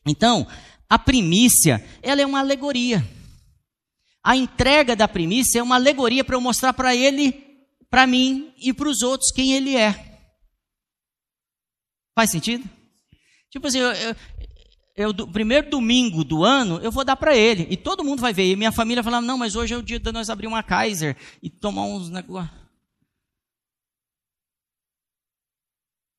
Então, 0.05 0.47
a 0.89 0.97
primícia, 0.97 1.85
ela 2.01 2.21
é 2.21 2.25
uma 2.25 2.39
alegoria. 2.39 3.05
A 4.23 4.37
entrega 4.37 4.95
da 4.95 5.07
primícia 5.07 5.59
é 5.59 5.63
uma 5.63 5.75
alegoria 5.75 6.23
para 6.23 6.35
eu 6.35 6.41
mostrar 6.41 6.71
para 6.73 6.95
ele, 6.95 7.33
para 7.89 8.07
mim 8.07 8.53
e 8.57 8.73
para 8.73 8.87
os 8.87 9.01
outros 9.01 9.31
quem 9.31 9.53
ele 9.53 9.75
é. 9.75 10.13
Faz 12.15 12.31
sentido? 12.31 12.63
Tipo 13.49 13.67
assim, 13.67 13.79
eu, 13.79 13.91
eu, 13.91 14.15
eu 14.95 15.13
do, 15.13 15.27
primeiro 15.27 15.69
domingo 15.69 16.23
do 16.23 16.43
ano, 16.43 16.79
eu 16.79 16.91
vou 16.91 17.03
dar 17.03 17.17
para 17.17 17.35
ele. 17.35 17.67
E 17.69 17.75
todo 17.75 18.03
mundo 18.03 18.21
vai 18.21 18.31
ver. 18.31 18.49
E 18.49 18.55
minha 18.55 18.71
família 18.71 19.03
fala, 19.03 19.19
não, 19.19 19.37
mas 19.37 19.55
hoje 19.55 19.73
é 19.73 19.77
o 19.77 19.83
dia 19.83 19.99
de 19.99 20.11
nós 20.11 20.29
abrir 20.29 20.47
uma 20.47 20.63
Kaiser 20.63 21.17
e 21.41 21.49
tomar 21.49 21.83
uns 21.83 22.09
negócios. 22.09 22.63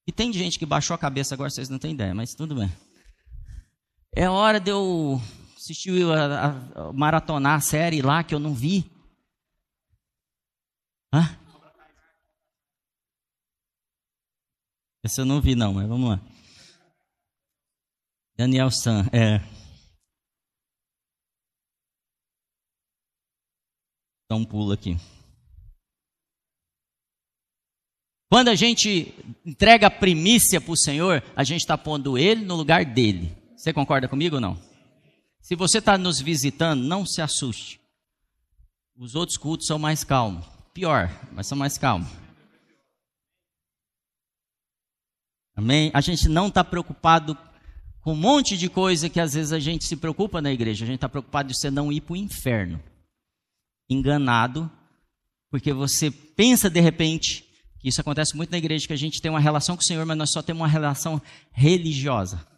E 0.07 0.12
tem 0.12 0.30
gente 0.32 0.59
que 0.59 0.66
baixou 0.66 0.94
a 0.94 0.98
cabeça 0.98 1.34
agora, 1.34 1.48
vocês 1.48 1.70
não 1.70 1.78
têm 1.78 1.94
ideia, 1.94 2.14
mas 2.14 2.34
tudo 2.34 2.55
bem. 2.55 2.70
É 4.14 4.28
hora 4.28 4.61
de 4.61 4.70
eu 4.70 5.20
assistir 5.64 6.04
a, 6.04 6.24
a, 6.26 6.88
a 6.88 6.92
maratonar 6.92 7.56
a 7.56 7.60
série 7.60 8.02
lá 8.02 8.22
que 8.22 8.34
eu 8.34 8.38
não 8.38 8.54
vi. 8.54 8.84
Hã? 11.12 11.38
Essa 15.02 15.22
eu 15.22 15.24
não 15.24 15.40
vi 15.40 15.54
não, 15.54 15.72
mas 15.72 15.88
vamos 15.88 16.10
lá. 16.10 16.20
Daniel 18.36 18.70
San, 18.70 19.06
é. 19.12 19.38
Dá 24.28 24.36
um 24.36 24.44
pulo 24.44 24.72
aqui. 24.72 24.96
Quando 28.30 28.48
a 28.48 28.54
gente 28.54 29.14
entrega 29.46 29.86
a 29.86 29.90
primícia 29.90 30.60
para 30.60 30.72
o 30.72 30.76
Senhor, 30.76 31.22
a 31.36 31.44
gente 31.44 31.60
está 31.60 31.78
pondo 31.78 32.18
Ele 32.18 32.44
no 32.44 32.56
lugar 32.56 32.84
dele. 32.84 33.34
Você 33.56 33.72
concorda 33.72 34.08
comigo 34.08 34.36
ou 34.36 34.40
não? 34.40 34.73
Se 35.45 35.55
você 35.55 35.76
está 35.76 35.99
nos 35.99 36.22
visitando, 36.22 36.82
não 36.82 37.05
se 37.05 37.20
assuste. 37.20 37.78
Os 38.97 39.14
outros 39.14 39.36
cultos 39.36 39.66
são 39.66 39.78
mais 39.78 40.03
calmos. 40.03 40.47
pior, 40.72 41.11
mas 41.32 41.47
são 41.47 41.59
mais 41.59 41.76
calmos. 41.76 42.09
Amém? 45.55 45.90
A 45.92 46.01
gente 46.01 46.30
não 46.30 46.49
está 46.49 46.64
preocupado 46.64 47.36
com 48.01 48.14
um 48.14 48.16
monte 48.16 48.57
de 48.57 48.70
coisa 48.70 49.11
que 49.11 49.20
às 49.20 49.34
vezes 49.34 49.53
a 49.53 49.59
gente 49.59 49.84
se 49.84 49.97
preocupa 49.97 50.40
na 50.40 50.51
igreja. 50.51 50.82
A 50.82 50.86
gente 50.86 50.97
está 50.97 51.11
preocupado 51.11 51.51
de 51.51 51.59
você 51.59 51.70
não 51.70 51.92
ir 51.92 52.01
para 52.01 52.14
o 52.14 52.16
inferno. 52.16 52.82
Enganado, 53.86 54.70
porque 55.51 55.74
você 55.74 56.11
pensa 56.11 56.70
de 56.70 56.80
repente, 56.80 57.45
que 57.78 57.90
isso 57.90 58.01
acontece 58.01 58.34
muito 58.34 58.51
na 58.51 58.57
igreja, 58.57 58.86
que 58.86 58.95
a 58.95 58.97
gente 58.97 59.20
tem 59.20 59.30
uma 59.30 59.40
relação 59.40 59.76
com 59.76 59.82
o 59.82 59.84
Senhor, 59.84 60.07
mas 60.07 60.16
nós 60.16 60.32
só 60.32 60.40
temos 60.40 60.62
uma 60.62 60.68
relação 60.68 61.20
religiosa. 61.53 62.53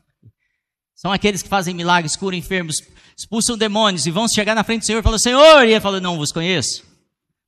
São 0.96 1.12
aqueles 1.12 1.42
que 1.42 1.48
fazem 1.48 1.74
milagres, 1.74 2.16
curam 2.16 2.38
enfermos, 2.38 2.76
expulsam 3.16 3.56
demônios 3.56 4.06
e 4.06 4.10
vão 4.10 4.26
chegar 4.26 4.54
na 4.54 4.64
frente 4.64 4.80
do 4.80 4.86
Senhor 4.86 5.00
e 5.00 5.02
falam, 5.02 5.18
Senhor, 5.18 5.62
e 5.64 5.72
ele 5.72 5.80
fala, 5.80 6.00
não 6.00 6.16
vos 6.16 6.32
conheço, 6.32 6.82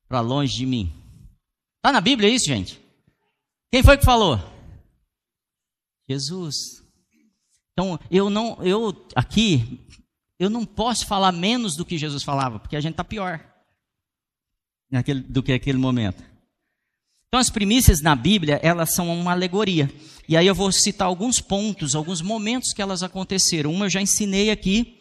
para 0.07 0.21
longe 0.21 0.55
de 0.55 0.67
mim. 0.67 0.93
Está 1.77 1.91
na 1.91 1.99
Bíblia 1.99 2.29
isso, 2.29 2.45
gente? 2.45 2.79
Quem 3.71 3.81
foi 3.81 3.97
que 3.97 4.05
falou? 4.05 4.39
Jesus. 6.07 6.83
Então, 7.73 7.99
eu 8.11 8.29
não, 8.29 8.61
eu 8.61 9.07
aqui, 9.15 9.79
eu 10.37 10.49
não 10.49 10.63
posso 10.63 11.07
falar 11.07 11.31
menos 11.31 11.75
do 11.75 11.85
que 11.85 11.97
Jesus 11.97 12.23
falava, 12.23 12.59
porque 12.59 12.75
a 12.75 12.81
gente 12.81 12.93
está 12.93 13.03
pior 13.03 13.43
naquele, 14.91 15.21
do 15.21 15.41
que 15.41 15.53
aquele 15.53 15.77
momento. 15.77 16.23
Então, 17.27 17.39
as 17.39 17.49
primícias 17.49 18.01
na 18.01 18.15
Bíblia, 18.15 18.59
elas 18.61 18.93
são 18.93 19.07
uma 19.19 19.31
alegoria. 19.31 19.89
E 20.29 20.37
aí 20.37 20.45
eu 20.45 20.53
vou 20.53 20.71
citar 20.71 21.07
alguns 21.07 21.41
pontos, 21.41 21.95
alguns 21.95 22.21
momentos 22.21 22.71
que 22.71 22.83
elas 22.83 23.01
aconteceram. 23.01 23.73
Uma 23.73 23.85
eu 23.87 23.89
já 23.89 23.99
ensinei 23.99 24.51
aqui, 24.51 24.99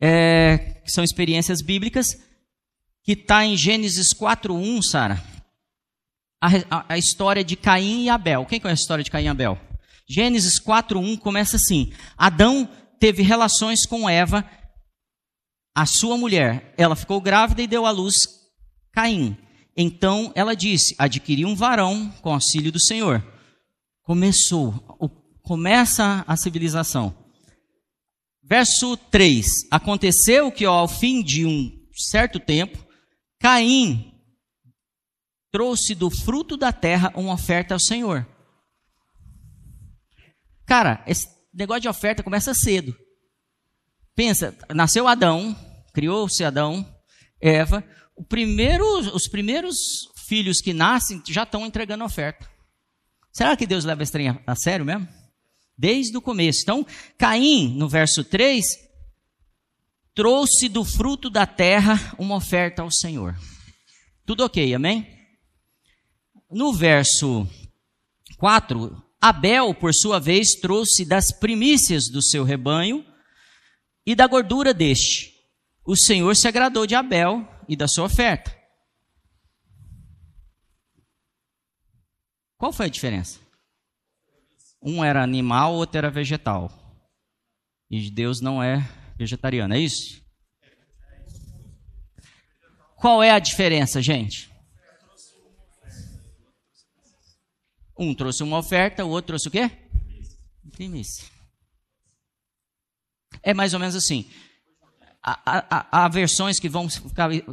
é, 0.00 0.80
que 0.84 0.90
são 0.90 1.04
experiências 1.04 1.62
bíblicas, 1.62 2.18
que 3.04 3.12
está 3.12 3.46
em 3.46 3.56
Gênesis 3.56 4.12
4.1, 4.12 4.82
Sara. 4.82 5.22
A, 6.42 6.48
a, 6.68 6.84
a, 6.94 6.98
história 6.98 7.44
de 7.44 7.54
Caim 7.54 8.06
e 8.06 8.08
Abel. 8.08 8.44
Quem 8.44 8.58
conhece 8.58 8.80
a 8.80 8.82
história 8.82 9.04
de 9.04 9.10
Caim 9.12 9.26
e 9.26 9.28
Abel? 9.28 9.56
Gênesis 10.08 10.58
4.1 10.58 11.16
começa 11.20 11.54
assim. 11.54 11.92
Adão 12.18 12.68
teve 12.98 13.22
relações 13.22 13.86
com 13.86 14.10
Eva, 14.10 14.44
a 15.72 15.86
sua 15.86 16.18
mulher. 16.18 16.74
Ela 16.76 16.96
ficou 16.96 17.20
grávida 17.20 17.62
e 17.62 17.68
deu 17.68 17.86
à 17.86 17.92
luz 17.92 18.16
Caim. 18.90 19.36
Então 19.76 20.32
ela 20.34 20.56
disse: 20.56 20.96
adquiri 20.98 21.44
um 21.44 21.54
varão 21.54 22.12
com 22.20 22.32
auxílio 22.32 22.72
do 22.72 22.80
Senhor. 22.80 23.22
Começou, 24.10 24.72
começa 25.40 26.24
a 26.26 26.36
civilização. 26.36 27.16
Verso 28.42 28.96
3: 28.96 29.46
Aconteceu 29.70 30.50
que 30.50 30.64
ao 30.64 30.88
fim 30.88 31.22
de 31.22 31.46
um 31.46 31.70
certo 31.94 32.40
tempo, 32.40 32.84
Caim 33.38 34.12
trouxe 35.52 35.94
do 35.94 36.10
fruto 36.10 36.56
da 36.56 36.72
terra 36.72 37.12
uma 37.14 37.34
oferta 37.34 37.72
ao 37.72 37.78
Senhor. 37.78 38.26
Cara, 40.66 41.04
esse 41.06 41.28
negócio 41.54 41.82
de 41.82 41.88
oferta 41.88 42.20
começa 42.20 42.52
cedo. 42.52 42.92
Pensa, 44.16 44.58
nasceu 44.74 45.06
Adão, 45.06 45.54
criou-se 45.94 46.42
Adão, 46.42 46.84
Eva, 47.40 47.88
primeiro, 48.28 48.84
os 49.14 49.28
primeiros 49.28 49.76
filhos 50.26 50.60
que 50.60 50.72
nascem 50.72 51.22
já 51.28 51.44
estão 51.44 51.64
entregando 51.64 52.02
oferta. 52.02 52.49
Será 53.32 53.56
que 53.56 53.66
Deus 53.66 53.84
leva 53.84 54.02
esse 54.02 54.12
trem 54.12 54.28
a, 54.28 54.40
a 54.46 54.54
sério 54.54 54.84
mesmo? 54.84 55.08
Desde 55.76 56.16
o 56.16 56.20
começo. 56.20 56.62
Então, 56.62 56.86
Caim, 57.16 57.74
no 57.76 57.88
verso 57.88 58.22
3, 58.24 58.64
trouxe 60.14 60.68
do 60.68 60.84
fruto 60.84 61.30
da 61.30 61.46
terra 61.46 62.14
uma 62.18 62.36
oferta 62.36 62.82
ao 62.82 62.90
Senhor. 62.90 63.36
Tudo 64.26 64.44
ok, 64.44 64.74
amém? 64.74 65.06
No 66.50 66.72
verso 66.72 67.48
4, 68.36 69.02
Abel, 69.20 69.74
por 69.74 69.94
sua 69.94 70.18
vez, 70.18 70.54
trouxe 70.60 71.04
das 71.04 71.32
primícias 71.32 72.08
do 72.10 72.22
seu 72.22 72.44
rebanho 72.44 73.04
e 74.04 74.14
da 74.14 74.26
gordura 74.26 74.74
deste. 74.74 75.32
O 75.84 75.96
Senhor 75.96 76.34
se 76.34 76.48
agradou 76.48 76.86
de 76.86 76.94
Abel 76.94 77.46
e 77.68 77.76
da 77.76 77.86
sua 77.86 78.04
oferta. 78.04 78.59
Qual 82.60 82.72
foi 82.72 82.86
a 82.86 82.90
diferença? 82.90 83.40
Um 84.82 85.02
era 85.02 85.22
animal, 85.22 85.74
outro 85.74 85.96
era 85.96 86.10
vegetal. 86.10 86.70
E 87.90 88.10
Deus 88.10 88.40
não 88.40 88.62
é 88.62 88.86
vegetariano, 89.16 89.74
é 89.74 89.80
isso? 89.80 90.22
Qual 92.96 93.22
é 93.22 93.30
a 93.30 93.38
diferença, 93.38 94.02
gente? 94.02 94.50
Um 97.98 98.14
trouxe 98.14 98.42
uma 98.42 98.58
oferta, 98.58 99.04
o 99.04 99.08
outro 99.08 99.28
trouxe 99.28 99.48
o 99.48 99.50
quê? 99.50 99.70
Primícia. 100.70 101.26
É 103.42 103.54
mais 103.54 103.72
ou 103.72 103.80
menos 103.80 103.96
assim 103.96 104.30
há, 105.22 105.40
há, 105.44 106.04
há 106.04 106.08
versões 106.08 106.58
que 106.58 106.68
vão, 106.68 106.88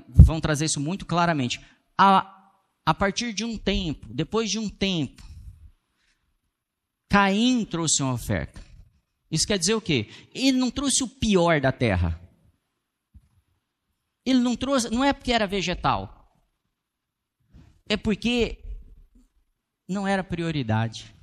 vão 0.09 0.39
trazer 0.39 0.65
isso 0.65 0.79
muito 0.79 1.05
claramente. 1.05 1.61
A, 1.97 2.36
a 2.87 2.93
partir 2.93 3.33
de 3.33 3.43
um 3.43 3.57
tempo, 3.57 4.07
depois 4.13 4.49
de 4.49 4.57
um 4.57 4.69
tempo, 4.69 5.21
Caim 7.09 7.65
trouxe 7.65 8.01
uma 8.01 8.13
oferta. 8.13 8.63
Isso 9.29 9.45
quer 9.45 9.59
dizer 9.59 9.73
o 9.73 9.81
quê? 9.81 10.09
Ele 10.33 10.57
não 10.57 10.71
trouxe 10.71 11.03
o 11.03 11.09
pior 11.09 11.59
da 11.59 11.69
terra. 11.73 12.17
Ele 14.25 14.39
não 14.39 14.55
trouxe, 14.55 14.89
não 14.89 15.03
é 15.03 15.11
porque 15.11 15.33
era 15.33 15.45
vegetal. 15.45 16.33
É 17.89 17.97
porque 17.97 18.63
não 19.85 20.07
era 20.07 20.23
prioridade. 20.23 21.13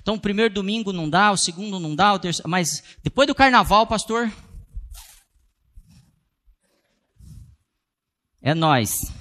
Então, 0.00 0.16
o 0.16 0.20
primeiro 0.20 0.52
domingo 0.52 0.92
não 0.92 1.08
dá, 1.08 1.30
o 1.30 1.36
segundo 1.36 1.78
não 1.78 1.94
dá, 1.94 2.12
o 2.12 2.18
terceiro, 2.18 2.50
mas 2.50 2.82
depois 3.04 3.28
do 3.28 3.36
carnaval, 3.36 3.86
pastor, 3.86 4.32
É 8.42 8.54
nós. 8.54 9.19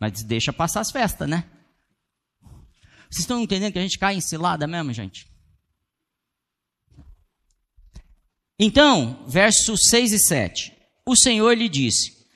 Mas 0.00 0.22
deixa 0.22 0.52
passar 0.52 0.80
as 0.80 0.90
festas, 0.90 1.28
né? 1.28 1.44
Vocês 3.10 3.20
estão 3.20 3.40
entendendo 3.40 3.72
que 3.72 3.78
a 3.78 3.82
gente 3.82 3.98
cai 3.98 4.14
em 4.14 4.20
cilada 4.20 4.66
mesmo, 4.66 4.92
gente? 4.94 5.28
Então, 8.58 9.24
versos 9.26 9.88
6 9.88 10.12
e 10.12 10.18
7. 10.18 10.76
O 11.06 11.16
Senhor 11.16 11.52
lhe 11.52 11.68
disse, 11.68 12.26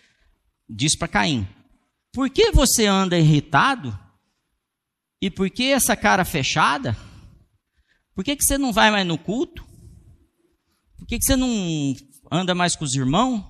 diz 0.69 0.97
para 0.97 1.09
Caim: 1.09 1.49
Por 2.13 2.29
que 2.29 2.51
você 2.51 2.87
anda 2.87 3.19
irritado? 3.19 3.99
E 5.21 5.31
por 5.31 5.49
que 5.49 5.73
essa 5.73 5.97
cara 5.97 6.25
fechada? 6.25 6.97
Por 8.15 8.25
que, 8.25 8.37
que 8.37 8.45
você 8.45 8.59
não 8.59 8.73
vai 8.73 8.91
mais 8.91 9.07
no 9.07 9.17
culto? 9.17 9.65
Por 10.97 11.07
que, 11.07 11.19
que 11.19 11.25
você 11.25 11.37
não 11.37 11.95
anda 12.31 12.55
mais 12.55 12.77
com 12.77 12.85
os 12.85 12.95
irmãos? 12.95 13.43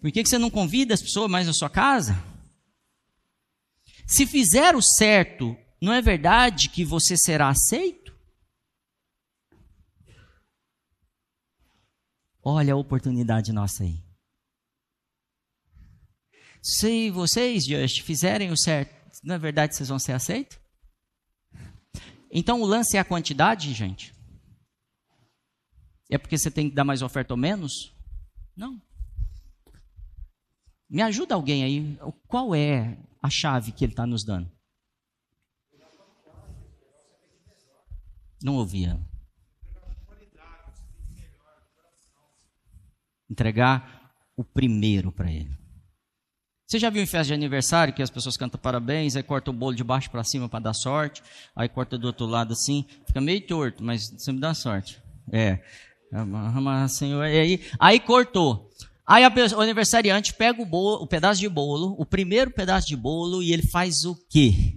Por 0.00 0.12
que, 0.12 0.22
que 0.22 0.28
você 0.28 0.38
não 0.38 0.50
convida 0.50 0.94
as 0.94 1.02
pessoas 1.02 1.30
mais 1.30 1.46
na 1.46 1.52
sua 1.52 1.68
casa? 1.68 2.27
Se 4.08 4.26
fizer 4.26 4.74
o 4.74 4.80
certo, 4.80 5.54
não 5.82 5.92
é 5.92 6.00
verdade 6.00 6.70
que 6.70 6.82
você 6.82 7.14
será 7.14 7.50
aceito? 7.50 8.16
Olha 12.42 12.72
a 12.72 12.76
oportunidade 12.76 13.52
nossa 13.52 13.84
aí. 13.84 14.02
Se 16.62 17.10
vocês, 17.10 17.66
Just, 17.66 18.00
fizerem 18.00 18.50
o 18.50 18.56
certo, 18.56 19.20
não 19.22 19.34
é 19.34 19.38
verdade 19.38 19.70
que 19.70 19.76
vocês 19.76 19.90
vão 19.90 19.98
ser 19.98 20.12
aceitos? 20.12 20.58
Então 22.30 22.62
o 22.62 22.66
lance 22.66 22.96
é 22.96 23.00
a 23.00 23.04
quantidade, 23.04 23.74
gente. 23.74 24.14
É 26.10 26.16
porque 26.16 26.38
você 26.38 26.50
tem 26.50 26.70
que 26.70 26.74
dar 26.74 26.84
mais 26.84 27.02
oferta 27.02 27.34
ou 27.34 27.38
menos? 27.38 27.94
Não. 28.56 28.80
Me 30.88 31.02
ajuda 31.02 31.34
alguém 31.34 31.62
aí. 31.62 31.98
Qual 32.26 32.54
é 32.54 32.96
a 33.28 33.30
chave 33.30 33.72
que 33.72 33.84
ele 33.84 33.92
está 33.92 34.06
nos 34.06 34.24
dando? 34.24 34.50
Não 38.42 38.56
ouvia. 38.56 38.98
Entregar 43.30 44.12
o 44.36 44.42
primeiro 44.42 45.12
para 45.12 45.30
ele. 45.30 45.56
Você 46.66 46.78
já 46.78 46.90
viu 46.90 47.02
em 47.02 47.06
festa 47.06 47.28
de 47.28 47.34
aniversário 47.34 47.94
que 47.94 48.02
as 48.02 48.10
pessoas 48.10 48.36
cantam 48.36 48.60
parabéns, 48.60 49.16
aí 49.16 49.22
corta 49.22 49.50
o 49.50 49.54
bolo 49.54 49.74
de 49.74 49.82
baixo 49.82 50.10
para 50.10 50.22
cima 50.22 50.48
para 50.48 50.60
dar 50.60 50.74
sorte, 50.74 51.22
aí 51.56 51.68
corta 51.68 51.96
do 51.96 52.06
outro 52.06 52.26
lado 52.26 52.52
assim, 52.52 52.84
fica 53.06 53.20
meio 53.20 53.40
torto, 53.46 53.82
mas 53.82 54.12
sempre 54.18 54.40
dá 54.40 54.52
sorte. 54.52 55.02
É. 55.32 55.62
Senhor. 56.88 57.22
Aí, 57.22 57.66
aí 57.78 58.00
cortou. 58.00 58.70
Aí 59.08 59.24
a, 59.24 59.32
o 59.56 59.60
aniversariante 59.62 60.34
pega 60.34 60.60
o, 60.60 60.66
bolo, 60.66 61.02
o 61.02 61.06
pedaço 61.06 61.40
de 61.40 61.48
bolo, 61.48 61.96
o 61.98 62.04
primeiro 62.04 62.50
pedaço 62.50 62.86
de 62.86 62.94
bolo, 62.94 63.42
e 63.42 63.54
ele 63.54 63.62
faz 63.62 64.04
o 64.04 64.14
quê? 64.28 64.76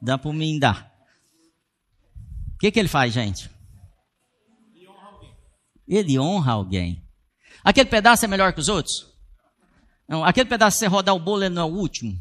Dá 0.00 0.16
para 0.16 0.32
mim 0.32 0.58
dar. 0.58 0.90
O 2.54 2.58
que, 2.58 2.70
que 2.70 2.80
ele 2.80 2.88
faz, 2.88 3.12
gente? 3.12 3.50
Ele 5.86 6.18
honra 6.18 6.52
alguém. 6.52 7.06
Aquele 7.62 7.90
pedaço 7.90 8.24
é 8.24 8.28
melhor 8.28 8.54
que 8.54 8.60
os 8.60 8.70
outros? 8.70 9.06
Não, 10.08 10.24
aquele 10.24 10.48
pedaço 10.48 10.78
você 10.78 10.86
rodar 10.86 11.14
o 11.14 11.20
bolo 11.20 11.46
não 11.50 11.60
é 11.60 11.64
o 11.66 11.76
último? 11.76 12.18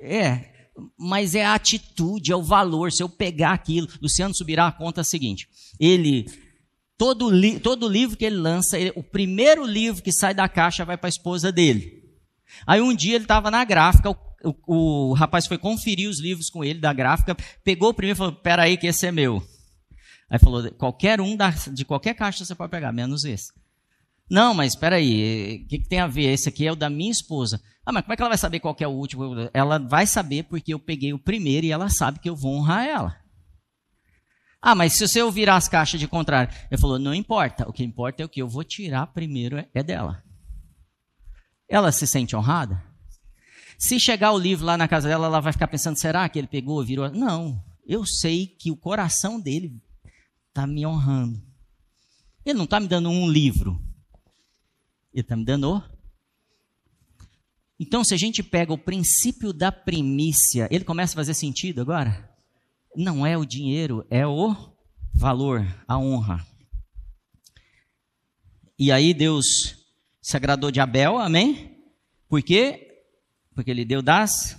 É, 0.00 0.68
mas 0.98 1.36
é 1.36 1.44
a 1.44 1.54
atitude, 1.54 2.32
é 2.32 2.36
o 2.36 2.42
valor. 2.42 2.90
Se 2.90 3.04
eu 3.04 3.08
pegar 3.08 3.52
aquilo, 3.52 3.86
Luciano 4.00 4.34
Subirá 4.34 4.72
conta 4.72 5.02
a 5.02 5.04
seguinte: 5.04 5.48
ele 5.78 6.26
todo, 6.96 7.30
li, 7.30 7.58
todo 7.58 7.88
livro 7.88 8.16
que 8.16 8.24
ele 8.24 8.36
lança, 8.36 8.78
ele, 8.78 8.92
o 8.94 9.02
primeiro 9.02 9.64
livro 9.64 10.02
que 10.02 10.12
sai 10.12 10.34
da 10.34 10.48
caixa 10.48 10.84
vai 10.84 10.96
para 10.96 11.08
a 11.08 11.10
esposa 11.10 11.50
dele. 11.50 12.02
Aí 12.66 12.80
um 12.80 12.94
dia 12.94 13.14
ele 13.14 13.24
estava 13.24 13.50
na 13.50 13.64
gráfica, 13.64 14.10
o, 14.10 14.16
o, 14.44 15.10
o, 15.10 15.12
rapaz 15.14 15.46
foi 15.46 15.58
conferir 15.58 16.08
os 16.08 16.20
livros 16.20 16.50
com 16.50 16.62
ele 16.62 16.78
da 16.78 16.92
gráfica, 16.92 17.36
pegou 17.64 17.90
o 17.90 17.94
primeiro 17.94 18.16
e 18.16 18.18
falou: 18.18 18.32
Peraí, 18.32 18.76
que 18.76 18.86
esse 18.86 19.06
é 19.06 19.12
meu. 19.12 19.42
Aí 20.30 20.38
falou: 20.38 20.70
Qualquer 20.72 21.20
um 21.20 21.36
da, 21.36 21.50
de 21.50 21.84
qualquer 21.84 22.14
caixa 22.14 22.44
você 22.44 22.54
pode 22.54 22.70
pegar, 22.70 22.92
menos 22.92 23.24
esse. 23.24 23.52
Não, 24.30 24.54
mas 24.54 24.72
espera 24.72 24.96
aí, 24.96 25.62
o 25.64 25.68
que, 25.68 25.78
que, 25.80 25.88
tem 25.88 26.00
a 26.00 26.06
ver? 26.06 26.32
Esse 26.32 26.48
aqui 26.48 26.66
é 26.66 26.72
o 26.72 26.76
da 26.76 26.88
minha 26.88 27.10
esposa. 27.10 27.60
Ah, 27.84 27.92
mas 27.92 28.02
como 28.02 28.12
é 28.12 28.16
que 28.16 28.22
ela 28.22 28.30
vai 28.30 28.38
saber 28.38 28.60
qual 28.60 28.76
é 28.78 28.86
o 28.86 28.92
último? 28.92 29.50
Ela 29.52 29.78
vai 29.78 30.06
saber 30.06 30.44
porque 30.44 30.72
eu 30.72 30.78
peguei 30.78 31.12
o 31.12 31.18
primeiro 31.18 31.66
e 31.66 31.72
ela 31.72 31.90
sabe 31.90 32.18
que 32.18 32.30
eu 32.30 32.36
vou 32.36 32.56
honrar 32.56 32.86
ela. 32.86 33.21
Ah, 34.64 34.76
mas 34.76 34.92
se 34.92 35.08
você 35.08 35.28
virar 35.28 35.56
as 35.56 35.68
caixas 35.68 35.98
de 35.98 36.06
contrário. 36.06 36.54
Ele 36.70 36.80
falou, 36.80 36.96
não 36.96 37.12
importa. 37.12 37.68
O 37.68 37.72
que 37.72 37.82
importa 37.82 38.22
é 38.22 38.26
o 38.26 38.28
que 38.28 38.40
eu 38.40 38.48
vou 38.48 38.62
tirar 38.62 39.08
primeiro 39.08 39.56
é 39.74 39.82
dela. 39.82 40.22
Ela 41.68 41.90
se 41.90 42.06
sente 42.06 42.36
honrada? 42.36 42.80
Se 43.76 43.98
chegar 43.98 44.30
o 44.30 44.38
livro 44.38 44.64
lá 44.64 44.76
na 44.76 44.86
casa 44.86 45.08
dela, 45.08 45.26
ela 45.26 45.40
vai 45.40 45.52
ficar 45.52 45.66
pensando, 45.66 45.98
será 45.98 46.28
que 46.28 46.38
ele 46.38 46.46
pegou, 46.46 46.84
virou? 46.84 47.10
Não. 47.10 47.60
Eu 47.84 48.06
sei 48.06 48.46
que 48.46 48.70
o 48.70 48.76
coração 48.76 49.40
dele 49.40 49.82
está 50.48 50.64
me 50.64 50.86
honrando. 50.86 51.42
Ele 52.46 52.56
não 52.56 52.64
está 52.64 52.78
me 52.78 52.86
dando 52.86 53.10
um 53.10 53.28
livro. 53.28 53.82
Ele 55.12 55.22
está 55.22 55.34
me 55.34 55.44
dando. 55.44 55.82
Então, 57.80 58.04
se 58.04 58.14
a 58.14 58.16
gente 58.16 58.44
pega 58.44 58.72
o 58.72 58.78
princípio 58.78 59.52
da 59.52 59.72
primícia, 59.72 60.68
ele 60.70 60.84
começa 60.84 61.14
a 61.14 61.16
fazer 61.16 61.34
sentido 61.34 61.80
agora? 61.80 62.31
Não 62.96 63.26
é 63.26 63.36
o 63.36 63.44
dinheiro, 63.44 64.06
é 64.10 64.26
o 64.26 64.54
valor, 65.14 65.66
a 65.86 65.98
honra. 65.98 66.46
E 68.78 68.90
aí 68.90 69.14
Deus 69.14 69.76
se 70.20 70.36
agradou 70.36 70.70
de 70.70 70.80
Abel, 70.80 71.18
amém? 71.18 71.76
Por 72.28 72.42
quê? 72.42 73.04
Porque 73.54 73.70
ele 73.70 73.84
deu 73.84 74.02
das 74.02 74.58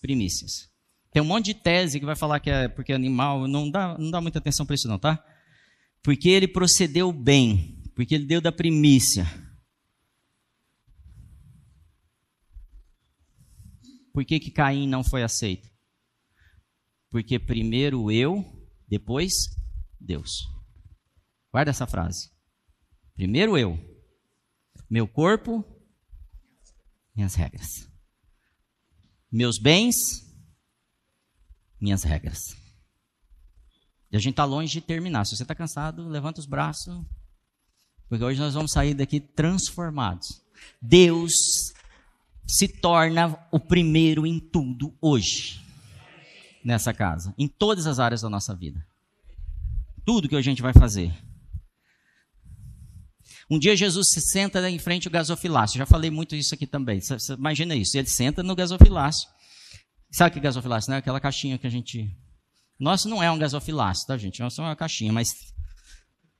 primícias. 0.00 0.70
Tem 1.12 1.20
um 1.20 1.26
monte 1.26 1.46
de 1.46 1.54
tese 1.54 1.98
que 1.98 2.06
vai 2.06 2.16
falar 2.16 2.40
que 2.40 2.50
é 2.50 2.68
porque 2.68 2.92
é 2.92 2.94
animal, 2.94 3.48
não 3.48 3.70
dá, 3.70 3.98
não 3.98 4.10
dá 4.10 4.20
muita 4.20 4.38
atenção 4.38 4.64
para 4.64 4.74
isso 4.74 4.88
não, 4.88 4.98
tá? 4.98 5.22
Porque 6.02 6.28
ele 6.28 6.46
procedeu 6.48 7.12
bem 7.12 7.80
porque 8.00 8.14
ele 8.14 8.24
deu 8.24 8.40
da 8.40 8.50
primícia. 8.50 9.26
Por 14.10 14.24
que, 14.24 14.40
que 14.40 14.50
Caim 14.50 14.88
não 14.88 15.04
foi 15.04 15.22
aceito? 15.22 15.69
Porque 17.10 17.38
primeiro 17.38 18.10
eu, 18.10 18.44
depois 18.88 19.32
Deus. 20.00 20.30
Guarda 21.52 21.70
essa 21.70 21.86
frase. 21.86 22.30
Primeiro 23.14 23.58
eu, 23.58 23.78
meu 24.88 25.06
corpo, 25.06 25.64
minhas 27.14 27.34
regras. 27.34 27.88
Meus 29.30 29.58
bens, 29.58 29.94
minhas 31.80 32.02
regras. 32.02 32.56
E 34.10 34.16
a 34.16 34.18
gente 34.18 34.32
está 34.32 34.44
longe 34.44 34.72
de 34.72 34.80
terminar. 34.80 35.24
Se 35.24 35.36
você 35.36 35.42
está 35.42 35.54
cansado, 35.54 36.08
levanta 36.08 36.40
os 36.40 36.46
braços, 36.46 37.04
porque 38.08 38.24
hoje 38.24 38.40
nós 38.40 38.54
vamos 38.54 38.72
sair 38.72 38.94
daqui 38.94 39.20
transformados. 39.20 40.42
Deus 40.80 41.32
se 42.46 42.66
torna 42.66 43.38
o 43.52 43.60
primeiro 43.60 44.26
em 44.26 44.40
tudo 44.40 44.96
hoje. 45.00 45.60
Nessa 46.64 46.92
casa. 46.92 47.34
Em 47.38 47.48
todas 47.48 47.86
as 47.86 47.98
áreas 47.98 48.20
da 48.22 48.28
nossa 48.28 48.54
vida. 48.54 48.84
Tudo 50.04 50.28
que 50.28 50.36
a 50.36 50.42
gente 50.42 50.62
vai 50.62 50.72
fazer. 50.72 51.12
Um 53.50 53.58
dia 53.58 53.76
Jesus 53.76 54.10
se 54.10 54.20
senta 54.20 54.68
em 54.70 54.78
frente 54.78 55.08
ao 55.08 55.12
gasofilácio. 55.12 55.78
Já 55.78 55.86
falei 55.86 56.10
muito 56.10 56.36
isso 56.36 56.54
aqui 56.54 56.66
também. 56.66 57.00
Você 57.00 57.32
imagina 57.32 57.74
isso. 57.74 57.96
Ele 57.98 58.06
senta 58.06 58.42
no 58.42 58.54
gasofilácio. 58.54 59.28
Sabe 60.10 60.30
o 60.30 60.32
que 60.34 60.38
é 60.38 60.42
gasofilácio, 60.42 60.90
né? 60.90 60.98
Aquela 60.98 61.20
caixinha 61.20 61.58
que 61.58 61.66
a 61.66 61.70
gente. 61.70 62.16
Nosso 62.78 63.08
não 63.08 63.22
é 63.22 63.30
um 63.30 63.38
gasofilácio, 63.38 64.06
tá, 64.06 64.16
gente? 64.16 64.40
Nosso 64.40 64.60
é 64.60 64.64
uma 64.64 64.76
caixinha, 64.76 65.12
mas 65.12 65.34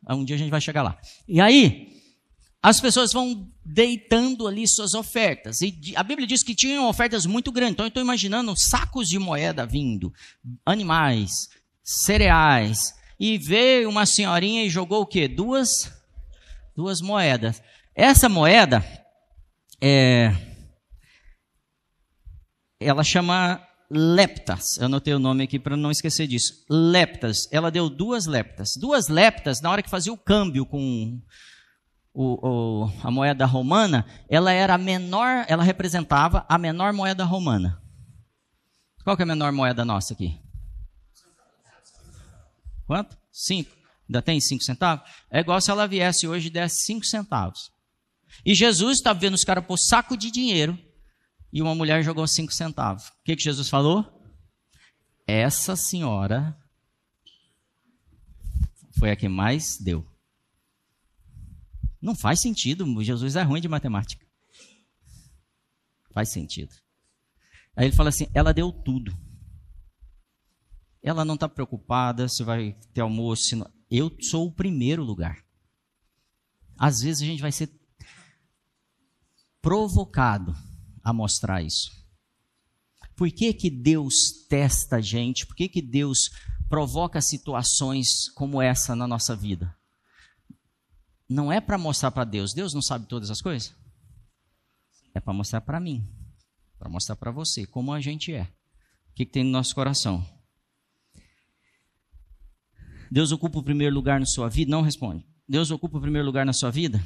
um 0.08 0.24
dia 0.24 0.36
a 0.36 0.38
gente 0.38 0.50
vai 0.50 0.60
chegar 0.60 0.82
lá. 0.82 0.98
E 1.28 1.40
aí, 1.40 1.99
as 2.62 2.80
pessoas 2.80 3.12
vão 3.12 3.48
deitando 3.64 4.46
ali 4.46 4.68
suas 4.68 4.92
ofertas. 4.92 5.60
E 5.62 5.94
a 5.96 6.02
Bíblia 6.02 6.26
diz 6.26 6.42
que 6.42 6.54
tinham 6.54 6.88
ofertas 6.88 7.24
muito 7.24 7.50
grandes. 7.50 7.72
Então 7.72 7.86
eu 7.86 7.88
estou 7.88 8.02
imaginando 8.02 8.54
sacos 8.56 9.08
de 9.08 9.18
moeda 9.18 9.64
vindo, 9.64 10.12
animais, 10.64 11.48
cereais. 11.82 12.94
E 13.18 13.38
veio 13.38 13.88
uma 13.88 14.04
senhorinha 14.04 14.64
e 14.64 14.70
jogou 14.70 15.02
o 15.02 15.06
quê? 15.06 15.26
Duas, 15.26 15.90
duas 16.76 17.00
moedas. 17.00 17.62
Essa 17.94 18.28
moeda, 18.28 18.84
é, 19.80 20.34
ela 22.78 23.02
chama 23.02 23.66
leptas. 23.90 24.76
Eu 24.78 24.84
anotei 24.86 25.14
o 25.14 25.18
nome 25.18 25.44
aqui 25.44 25.58
para 25.58 25.76
não 25.76 25.90
esquecer 25.90 26.26
disso. 26.26 26.64
Leptas. 26.68 27.48
Ela 27.50 27.70
deu 27.70 27.88
duas 27.88 28.26
leptas. 28.26 28.74
Duas 28.76 29.08
leptas, 29.08 29.60
na 29.62 29.70
hora 29.70 29.82
que 29.82 29.90
fazia 29.90 30.12
o 30.12 30.18
câmbio 30.18 30.64
com 30.66 31.20
o, 32.12 32.84
o, 32.84 32.92
a 33.02 33.10
moeda 33.10 33.46
romana, 33.46 34.04
ela 34.28 34.52
era 34.52 34.74
a 34.74 34.78
menor, 34.78 35.44
ela 35.48 35.62
representava 35.62 36.44
a 36.48 36.58
menor 36.58 36.92
moeda 36.92 37.24
romana. 37.24 37.80
Qual 39.04 39.16
que 39.16 39.22
é 39.22 39.24
a 39.24 39.26
menor 39.26 39.52
moeda 39.52 39.84
nossa 39.84 40.12
aqui? 40.12 40.38
Quanto? 42.86 43.16
Cinco. 43.30 43.70
Ainda 44.08 44.20
tem 44.20 44.40
cinco 44.40 44.64
centavos? 44.64 45.08
É 45.30 45.40
igual 45.40 45.60
se 45.60 45.70
ela 45.70 45.86
viesse 45.86 46.26
hoje 46.26 46.48
e 46.48 46.50
desse 46.50 46.84
cinco 46.84 47.06
centavos. 47.06 47.70
E 48.44 48.54
Jesus 48.54 48.98
estava 48.98 49.18
vendo 49.18 49.34
os 49.34 49.44
caras 49.44 49.64
pôr 49.64 49.78
saco 49.78 50.16
de 50.16 50.30
dinheiro 50.30 50.76
e 51.52 51.62
uma 51.62 51.74
mulher 51.74 52.02
jogou 52.02 52.26
cinco 52.26 52.52
centavos. 52.52 53.06
O 53.08 53.12
que, 53.24 53.36
que 53.36 53.42
Jesus 53.42 53.68
falou? 53.68 54.04
Essa 55.26 55.76
senhora 55.76 56.56
foi 58.98 59.12
a 59.12 59.16
que 59.16 59.28
mais 59.28 59.78
deu. 59.78 60.09
Não 62.00 62.14
faz 62.14 62.40
sentido, 62.40 63.02
Jesus 63.02 63.36
é 63.36 63.42
ruim 63.42 63.60
de 63.60 63.68
matemática. 63.68 64.26
Faz 66.12 66.30
sentido. 66.30 66.74
Aí 67.76 67.86
ele 67.86 67.96
fala 67.96 68.08
assim: 68.08 68.26
ela 68.34 68.52
deu 68.52 68.72
tudo. 68.72 69.16
Ela 71.02 71.24
não 71.24 71.34
está 71.34 71.48
preocupada 71.48 72.28
se 72.28 72.42
vai 72.42 72.76
ter 72.92 73.00
almoço. 73.00 73.44
Se 73.44 73.56
não... 73.56 73.70
Eu 73.90 74.14
sou 74.20 74.46
o 74.46 74.52
primeiro 74.52 75.02
lugar. 75.02 75.44
Às 76.76 77.00
vezes 77.00 77.22
a 77.22 77.26
gente 77.26 77.42
vai 77.42 77.52
ser 77.52 77.70
provocado 79.60 80.54
a 81.02 81.12
mostrar 81.12 81.62
isso. 81.62 81.90
Por 83.16 83.30
que, 83.30 83.52
que 83.52 83.70
Deus 83.70 84.46
testa 84.48 84.96
a 84.96 85.00
gente? 85.00 85.46
Por 85.46 85.54
que, 85.54 85.68
que 85.68 85.82
Deus 85.82 86.30
provoca 86.68 87.20
situações 87.20 88.28
como 88.30 88.62
essa 88.62 88.96
na 88.96 89.06
nossa 89.06 89.36
vida? 89.36 89.76
Não 91.30 91.52
é 91.52 91.60
para 91.60 91.78
mostrar 91.78 92.10
para 92.10 92.24
Deus, 92.24 92.52
Deus 92.52 92.74
não 92.74 92.82
sabe 92.82 93.06
todas 93.06 93.30
as 93.30 93.40
coisas? 93.40 93.72
É 95.14 95.20
para 95.20 95.32
mostrar 95.32 95.60
para 95.60 95.78
mim, 95.78 96.04
para 96.76 96.88
mostrar 96.88 97.14
para 97.14 97.30
você 97.30 97.64
como 97.64 97.92
a 97.92 98.00
gente 98.00 98.34
é. 98.34 98.42
O 98.42 99.14
que, 99.14 99.24
que 99.24 99.30
tem 99.30 99.44
no 99.44 99.50
nosso 99.50 99.72
coração? 99.72 100.26
Deus 103.08 103.30
ocupa 103.30 103.60
o 103.60 103.62
primeiro 103.62 103.94
lugar 103.94 104.18
na 104.18 104.26
sua 104.26 104.48
vida? 104.48 104.72
Não 104.72 104.82
responde. 104.82 105.24
Deus 105.48 105.70
ocupa 105.70 105.98
o 105.98 106.00
primeiro 106.00 106.26
lugar 106.26 106.44
na 106.44 106.52
sua 106.52 106.70
vida? 106.70 107.00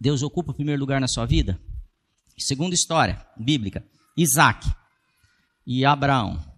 Deus 0.00 0.24
ocupa 0.24 0.50
o 0.50 0.54
primeiro 0.54 0.80
lugar 0.80 1.00
na 1.00 1.06
sua 1.06 1.24
vida? 1.24 1.60
Segunda 2.36 2.74
história 2.74 3.24
bíblica: 3.36 3.86
Isaac 4.16 4.68
e 5.64 5.84
Abraão. 5.84 6.49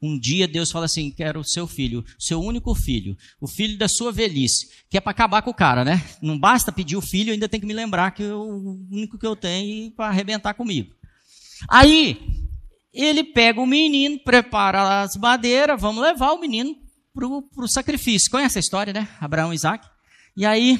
Um 0.00 0.18
dia 0.18 0.46
Deus 0.46 0.70
fala 0.70 0.84
assim: 0.84 1.10
quero 1.10 1.40
o 1.40 1.44
seu 1.44 1.66
filho, 1.66 2.04
seu 2.18 2.40
único 2.40 2.74
filho, 2.74 3.16
o 3.40 3.48
filho 3.48 3.76
da 3.76 3.88
sua 3.88 4.12
velhice, 4.12 4.68
que 4.88 4.96
é 4.96 5.00
para 5.00 5.10
acabar 5.10 5.42
com 5.42 5.50
o 5.50 5.54
cara, 5.54 5.84
né? 5.84 6.04
Não 6.22 6.38
basta 6.38 6.70
pedir 6.70 6.96
o 6.96 7.02
filho, 7.02 7.32
ainda 7.32 7.48
tem 7.48 7.58
que 7.58 7.66
me 7.66 7.74
lembrar 7.74 8.12
que 8.12 8.22
eu, 8.22 8.40
o 8.40 8.86
único 8.90 9.18
que 9.18 9.26
eu 9.26 9.34
tenho 9.34 9.90
para 9.92 10.08
arrebentar 10.08 10.54
comigo. 10.54 10.94
Aí, 11.68 12.16
ele 12.92 13.24
pega 13.24 13.60
o 13.60 13.66
menino, 13.66 14.18
prepara 14.20 15.02
as 15.02 15.16
madeiras, 15.16 15.80
vamos 15.80 16.02
levar 16.02 16.32
o 16.32 16.40
menino 16.40 16.76
para 17.12 17.26
o 17.26 17.68
sacrifício. 17.68 18.30
Conhece 18.30 18.58
a 18.58 18.60
história, 18.60 18.92
né? 18.92 19.08
Abraão 19.20 19.52
e 19.52 19.56
Isaac. 19.56 19.88
E 20.36 20.46
aí, 20.46 20.78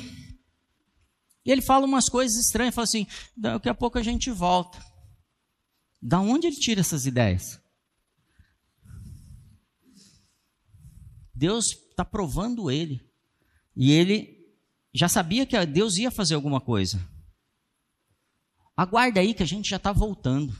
ele 1.45 1.63
fala 1.63 1.87
umas 1.87 2.09
coisas 2.09 2.39
estranhas, 2.39 2.75
fala 2.75 2.85
assim: 2.85 3.07
daqui 3.37 3.69
a 3.69 3.75
pouco 3.75 3.99
a 3.99 4.03
gente 4.03 4.31
volta. 4.31 4.79
Da 6.01 6.21
onde 6.21 6.47
ele 6.47 6.57
tira 6.57 6.81
essas 6.81 7.07
ideias? 7.07 7.61
Deus 11.39 11.67
está 11.67 12.05
provando 12.05 12.69
ele. 12.69 13.01
E 13.77 13.93
ele 13.93 14.45
já 14.93 15.09
sabia 15.09 15.47
que 15.47 15.65
Deus 15.67 15.97
ia 15.97 16.11
fazer 16.11 16.35
alguma 16.35 16.61
coisa. 16.61 17.01
Aguarda 18.77 19.21
aí 19.21 19.33
que 19.33 19.43
a 19.43 19.47
gente 19.47 19.71
já 19.71 19.77
está 19.77 19.93
voltando. 19.93 20.53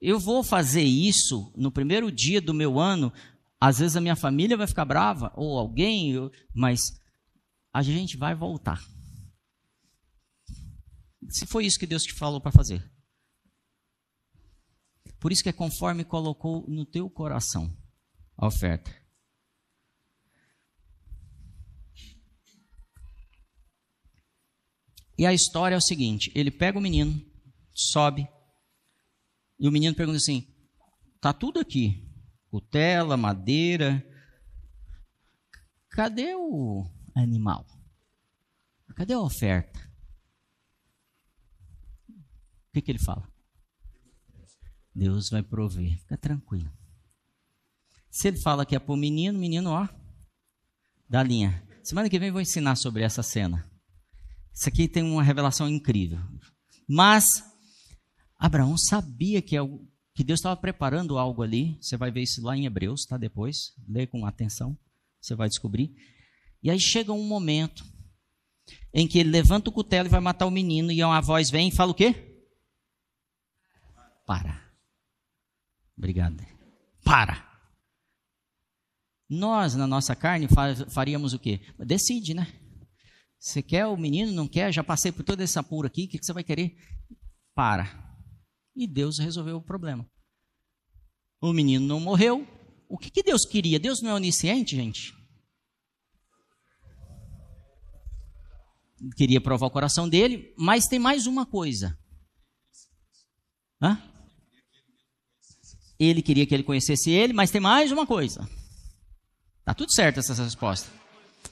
Eu 0.00 0.18
vou 0.18 0.44
fazer 0.44 0.84
isso 0.84 1.52
no 1.56 1.72
primeiro 1.72 2.10
dia 2.10 2.40
do 2.40 2.54
meu 2.54 2.78
ano. 2.78 3.12
Às 3.60 3.80
vezes 3.80 3.96
a 3.96 4.00
minha 4.00 4.16
família 4.16 4.56
vai 4.56 4.66
ficar 4.66 4.84
brava, 4.84 5.32
ou 5.36 5.58
alguém, 5.58 6.14
mas 6.54 6.80
a 7.72 7.82
gente 7.82 8.16
vai 8.16 8.34
voltar. 8.34 8.80
Se 11.28 11.46
foi 11.46 11.66
isso 11.66 11.78
que 11.78 11.86
Deus 11.86 12.04
te 12.04 12.14
falou 12.14 12.40
para 12.40 12.52
fazer. 12.52 12.88
Por 15.18 15.32
isso 15.32 15.42
que 15.42 15.48
é 15.48 15.52
conforme 15.52 16.04
colocou 16.04 16.64
no 16.68 16.86
teu 16.86 17.10
coração 17.10 17.76
a 18.38 18.46
oferta. 18.46 18.99
E 25.20 25.26
a 25.26 25.34
história 25.34 25.74
é 25.74 25.76
o 25.76 25.82
seguinte: 25.82 26.32
ele 26.34 26.50
pega 26.50 26.78
o 26.78 26.80
menino, 26.80 27.22
sobe, 27.74 28.26
e 29.58 29.68
o 29.68 29.70
menino 29.70 29.94
pergunta 29.94 30.16
assim: 30.16 30.50
tá 31.20 31.30
tudo 31.30 31.60
aqui, 31.60 32.10
cutela, 32.48 33.18
madeira, 33.18 34.02
cadê 35.90 36.34
o 36.34 36.90
animal? 37.14 37.66
Cadê 38.96 39.12
a 39.12 39.20
oferta? 39.20 39.78
O 42.08 42.72
que, 42.72 42.80
que 42.80 42.90
ele 42.90 42.98
fala? 42.98 43.30
Deus 44.94 45.28
vai 45.28 45.42
prover, 45.42 45.98
fica 45.98 46.16
tranquilo. 46.16 46.72
Se 48.10 48.28
ele 48.28 48.38
fala 48.38 48.64
que 48.64 48.74
é 48.74 48.78
para 48.78 48.94
o 48.94 48.96
menino, 48.96 49.38
menino, 49.38 49.70
ó, 49.70 49.86
dá 51.06 51.22
linha. 51.22 51.62
Semana 51.84 52.08
que 52.08 52.18
vem 52.18 52.30
vou 52.30 52.40
ensinar 52.40 52.74
sobre 52.76 53.02
essa 53.02 53.22
cena. 53.22 53.69
Isso 54.60 54.68
aqui 54.68 54.86
tem 54.86 55.02
uma 55.02 55.22
revelação 55.22 55.66
incrível. 55.66 56.18
Mas 56.86 57.24
Abraão 58.38 58.76
sabia 58.76 59.40
que, 59.40 59.56
que 60.14 60.22
Deus 60.22 60.38
estava 60.38 60.54
preparando 60.54 61.16
algo 61.16 61.42
ali. 61.42 61.78
Você 61.80 61.96
vai 61.96 62.10
ver 62.10 62.20
isso 62.20 62.42
lá 62.42 62.54
em 62.54 62.66
Hebreus, 62.66 63.06
tá? 63.06 63.16
Depois, 63.16 63.72
lê 63.88 64.06
com 64.06 64.26
atenção, 64.26 64.78
você 65.18 65.34
vai 65.34 65.48
descobrir. 65.48 65.96
E 66.62 66.70
aí 66.70 66.78
chega 66.78 67.10
um 67.10 67.26
momento 67.26 67.82
em 68.92 69.08
que 69.08 69.18
ele 69.18 69.30
levanta 69.30 69.70
o 69.70 69.72
cutelo 69.72 70.08
e 70.08 70.10
vai 70.10 70.20
matar 70.20 70.44
o 70.44 70.50
menino, 70.50 70.92
e 70.92 71.02
uma 71.02 71.22
voz 71.22 71.48
vem 71.48 71.68
e 71.68 71.74
fala 71.74 71.92
o 71.92 71.94
quê? 71.94 72.14
Para. 74.26 74.62
Obrigado. 75.96 76.44
Para. 77.02 77.48
Nós, 79.26 79.74
na 79.74 79.86
nossa 79.86 80.14
carne, 80.14 80.46
faríamos 80.90 81.32
o 81.32 81.38
quê? 81.38 81.62
Decide, 81.78 82.34
né? 82.34 82.59
Você 83.40 83.62
quer 83.62 83.86
o 83.86 83.96
menino? 83.96 84.32
Não 84.32 84.46
quer? 84.46 84.70
Já 84.70 84.84
passei 84.84 85.10
por 85.10 85.24
todo 85.24 85.40
esse 85.40 85.58
apuro 85.58 85.86
aqui, 85.86 86.04
o 86.04 86.08
que 86.08 86.22
você 86.22 86.32
vai 86.32 86.44
querer? 86.44 86.76
Para. 87.54 87.88
E 88.76 88.86
Deus 88.86 89.18
resolveu 89.18 89.56
o 89.56 89.62
problema. 89.62 90.06
O 91.40 91.50
menino 91.50 91.86
não 91.86 91.98
morreu. 91.98 92.46
O 92.86 92.98
que, 92.98 93.10
que 93.10 93.22
Deus 93.22 93.46
queria? 93.46 93.80
Deus 93.80 94.02
não 94.02 94.10
é 94.10 94.14
onisciente, 94.14 94.76
gente? 94.76 95.14
Queria 99.16 99.40
provar 99.40 99.68
o 99.68 99.70
coração 99.70 100.06
dele, 100.06 100.54
mas 100.58 100.86
tem 100.86 100.98
mais 100.98 101.26
uma 101.26 101.46
coisa. 101.46 101.98
Hã? 103.80 103.98
Ele 105.98 106.20
queria 106.20 106.46
que 106.46 106.52
ele 106.54 106.62
conhecesse 106.62 107.10
ele, 107.10 107.32
mas 107.32 107.50
tem 107.50 107.60
mais 107.60 107.90
uma 107.90 108.06
coisa. 108.06 108.46
Tá 109.64 109.72
tudo 109.72 109.92
certo 109.92 110.20
essa 110.20 110.34
resposta. 110.34 110.99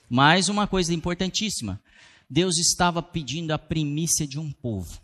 Mais 0.08 0.48
uma 0.48 0.66
coisa 0.66 0.94
importantíssima. 0.94 1.80
Deus 2.28 2.58
estava 2.58 3.02
pedindo 3.02 3.52
a 3.52 3.58
primícia 3.58 4.26
de 4.26 4.38
um 4.38 4.52
povo, 4.52 5.00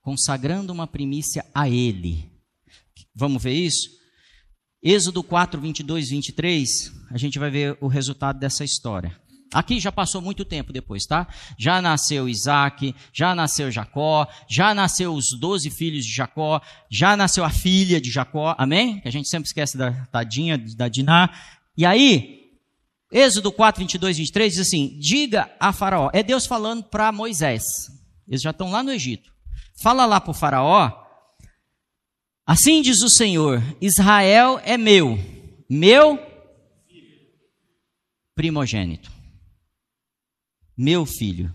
consagrando 0.00 0.72
uma 0.72 0.86
primícia 0.86 1.44
a 1.54 1.68
Ele. 1.68 2.30
Vamos 3.14 3.42
ver 3.42 3.52
isso? 3.52 3.90
Êxodo 4.82 5.22
4, 5.22 5.60
22, 5.60 6.10
23, 6.10 6.92
a 7.10 7.16
gente 7.16 7.38
vai 7.38 7.50
ver 7.50 7.78
o 7.80 7.86
resultado 7.86 8.38
dessa 8.38 8.64
história. 8.64 9.18
Aqui 9.52 9.78
já 9.78 9.92
passou 9.92 10.20
muito 10.20 10.44
tempo 10.44 10.72
depois, 10.72 11.06
tá? 11.06 11.28
Já 11.56 11.80
nasceu 11.80 12.28
Isaac, 12.28 12.94
já 13.12 13.34
nasceu 13.34 13.70
Jacó, 13.70 14.26
já 14.50 14.74
nasceu 14.74 15.14
os 15.14 15.30
doze 15.38 15.70
filhos 15.70 16.04
de 16.04 16.12
Jacó, 16.12 16.60
já 16.90 17.16
nasceu 17.16 17.44
a 17.44 17.50
filha 17.50 18.00
de 18.00 18.10
Jacó, 18.10 18.54
amém? 18.58 19.00
Que 19.00 19.08
a 19.08 19.12
gente 19.12 19.28
sempre 19.28 19.46
esquece 19.46 19.78
da 19.78 19.92
tadinha, 20.06 20.58
da 20.58 20.88
Diná. 20.88 21.30
E 21.76 21.86
aí, 21.86 22.43
Êxodo 23.14 23.52
4, 23.52 23.78
22, 23.78 24.16
23 24.18 24.52
diz 24.54 24.66
assim: 24.66 24.98
Diga 24.98 25.48
a 25.60 25.72
Faraó, 25.72 26.10
é 26.12 26.20
Deus 26.20 26.46
falando 26.46 26.82
para 26.82 27.12
Moisés, 27.12 27.62
eles 28.26 28.42
já 28.42 28.50
estão 28.50 28.72
lá 28.72 28.82
no 28.82 28.90
Egito. 28.90 29.32
Fala 29.80 30.04
lá 30.04 30.20
para 30.20 30.32
o 30.32 30.34
Faraó, 30.34 30.90
assim 32.44 32.82
diz 32.82 33.00
o 33.02 33.08
Senhor: 33.08 33.62
Israel 33.80 34.60
é 34.64 34.76
meu, 34.76 35.16
meu 35.70 36.18
primogênito, 38.34 39.12
meu 40.76 41.06
filho. 41.06 41.54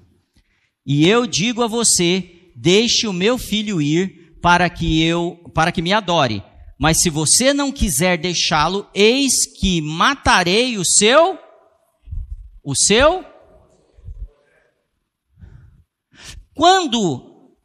E 0.86 1.06
eu 1.06 1.28
digo 1.28 1.62
a 1.62 1.68
você: 1.68 2.54
deixe 2.56 3.06
o 3.06 3.12
meu 3.12 3.38
filho 3.38 3.82
ir 3.82 4.38
para 4.42 4.70
que 4.70 5.04
eu, 5.04 5.52
para 5.54 5.74
que 5.74 5.82
me 5.82 5.92
adore. 5.92 6.42
Mas 6.80 7.02
se 7.02 7.10
você 7.10 7.54
não 7.54 7.70
quiser 7.70 8.18
deixá-lo, 8.18 8.88
eis 8.96 9.46
que 9.60 9.82
matarei 9.82 10.78
o 10.78 10.86
seu 10.86 11.38
o 12.64 12.76
seu. 12.76 13.26
Quando, 16.54 17.56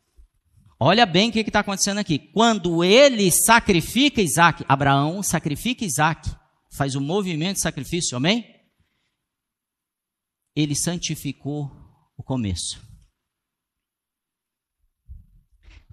olha 0.79 1.05
bem 1.05 1.31
o 1.31 1.33
que 1.33 1.41
está 1.41 1.61
acontecendo 1.61 1.99
aqui. 1.99 2.19
Quando 2.19 2.85
ele 2.85 3.31
sacrifica 3.31 4.23
Isaac, 4.23 4.65
Abraão 4.69 5.23
sacrifica 5.23 5.85
Isaac, 5.85 6.31
faz 6.71 6.95
o 6.95 7.01
movimento 7.01 7.57
de 7.57 7.63
sacrifício, 7.63 8.17
amém? 8.17 8.45
Ele 10.55 10.77
santificou 10.77 11.71
o 12.17 12.23
começo. 12.23 12.81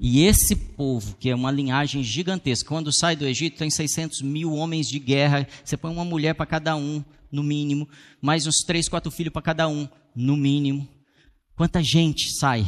E 0.03 0.23
esse 0.23 0.55
povo, 0.55 1.15
que 1.17 1.29
é 1.29 1.35
uma 1.35 1.51
linhagem 1.51 2.03
gigantesca, 2.03 2.67
quando 2.67 2.91
sai 2.91 3.15
do 3.15 3.23
Egito, 3.23 3.59
tem 3.59 3.69
600 3.69 4.23
mil 4.23 4.51
homens 4.53 4.87
de 4.87 4.97
guerra, 4.97 5.47
você 5.63 5.77
põe 5.77 5.91
uma 5.91 6.03
mulher 6.03 6.33
para 6.33 6.47
cada 6.47 6.75
um, 6.75 7.05
no 7.31 7.43
mínimo, 7.43 7.87
mais 8.21 8.45
uns 8.45 8.57
três, 8.65 8.89
quatro 8.89 9.11
filhos 9.11 9.33
para 9.33 9.41
cada 9.41 9.67
um, 9.67 9.87
no 10.15 10.35
mínimo. 10.35 10.87
Quanta 11.55 11.81
gente 11.81 12.31
sai? 12.37 12.65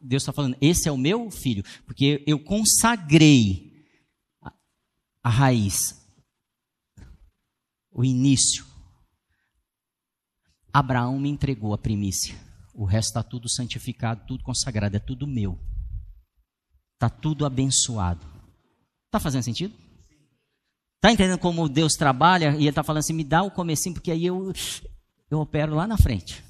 Deus 0.00 0.22
está 0.22 0.32
falando, 0.32 0.56
esse 0.60 0.88
é 0.88 0.92
o 0.92 0.96
meu 0.96 1.30
filho, 1.30 1.64
porque 1.84 2.22
eu 2.26 2.38
consagrei 2.38 3.86
a 5.22 5.28
raiz, 5.28 5.76
o 7.90 8.04
início. 8.04 8.64
Abraão 10.72 11.18
me 11.18 11.28
entregou 11.28 11.74
a 11.74 11.78
primícia. 11.78 12.38
O 12.72 12.84
resto 12.84 13.08
está 13.08 13.22
tudo 13.22 13.48
santificado, 13.48 14.24
tudo 14.26 14.44
consagrado, 14.44 14.96
é 14.96 15.00
tudo 15.00 15.26
meu. 15.26 15.58
Está 16.94 17.10
tudo 17.10 17.44
abençoado. 17.44 18.24
Está 19.06 19.18
fazendo 19.18 19.42
sentido? 19.42 19.74
Está 21.00 21.10
entendendo 21.10 21.38
como 21.38 21.66
Deus 21.66 21.94
trabalha? 21.94 22.54
E 22.56 22.58
ele 22.58 22.68
está 22.68 22.84
falando 22.84 23.00
assim: 23.00 23.14
me 23.14 23.24
dá 23.24 23.42
o 23.42 23.50
comecinho, 23.50 23.94
porque 23.94 24.10
aí 24.10 24.26
eu, 24.26 24.52
eu 25.30 25.40
opero 25.40 25.74
lá 25.74 25.86
na 25.86 25.96
frente. 25.96 26.44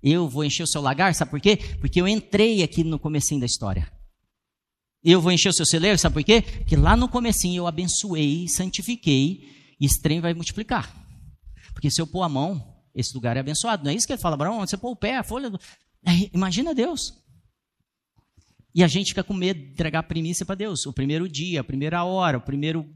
Eu 0.00 0.28
vou 0.28 0.44
encher 0.44 0.62
o 0.62 0.68
seu 0.68 0.80
lagar, 0.80 1.12
sabe 1.16 1.32
por 1.32 1.40
quê? 1.40 1.56
Porque 1.80 2.00
eu 2.00 2.06
entrei 2.06 2.62
aqui 2.62 2.84
no 2.84 2.96
comecinho 2.96 3.40
da 3.40 3.46
história. 3.46 3.90
Eu 5.02 5.20
vou 5.20 5.32
encher 5.32 5.48
o 5.48 5.52
seu 5.52 5.66
celeiro, 5.66 5.98
sabe 5.98 6.14
por 6.14 6.22
quê? 6.22 6.42
Porque 6.42 6.76
lá 6.76 6.96
no 6.96 7.08
comecinho 7.08 7.62
eu 7.62 7.66
abençoei, 7.66 8.46
santifiquei, 8.46 9.40
e 9.80 9.86
esse 9.86 10.00
trem 10.00 10.20
vai 10.20 10.32
multiplicar. 10.32 10.94
Porque 11.72 11.90
se 11.90 12.00
eu 12.00 12.06
pôr 12.06 12.22
a 12.22 12.28
mão, 12.28 12.76
esse 12.94 13.12
lugar 13.14 13.36
é 13.36 13.40
abençoado. 13.40 13.82
Não 13.82 13.90
é 13.90 13.94
isso 13.94 14.06
que 14.06 14.12
ele 14.12 14.22
fala, 14.22 14.34
Abraão? 14.34 14.60
Você 14.60 14.76
pôr 14.76 14.92
o 14.92 14.96
pé, 14.96 15.16
a 15.16 15.24
folha. 15.24 15.50
Do... 15.50 15.58
imagina 16.32 16.72
Deus. 16.72 17.12
E 18.72 18.84
a 18.84 18.86
gente 18.88 19.08
fica 19.08 19.24
com 19.24 19.34
medo 19.34 19.58
de 19.58 19.72
entregar 19.72 20.00
a 20.00 20.04
primícia 20.04 20.46
para 20.46 20.54
Deus. 20.54 20.86
O 20.86 20.92
primeiro 20.92 21.28
dia, 21.28 21.62
a 21.62 21.64
primeira 21.64 22.04
hora, 22.04 22.38
o 22.38 22.40
primeiro 22.40 22.86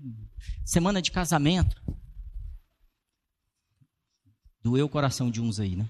Semana 0.64 1.00
de 1.00 1.10
casamento. 1.10 1.82
Doeu 4.62 4.86
o 4.86 4.90
coração 4.90 5.30
de 5.30 5.40
uns 5.40 5.58
aí, 5.58 5.74
né? 5.74 5.88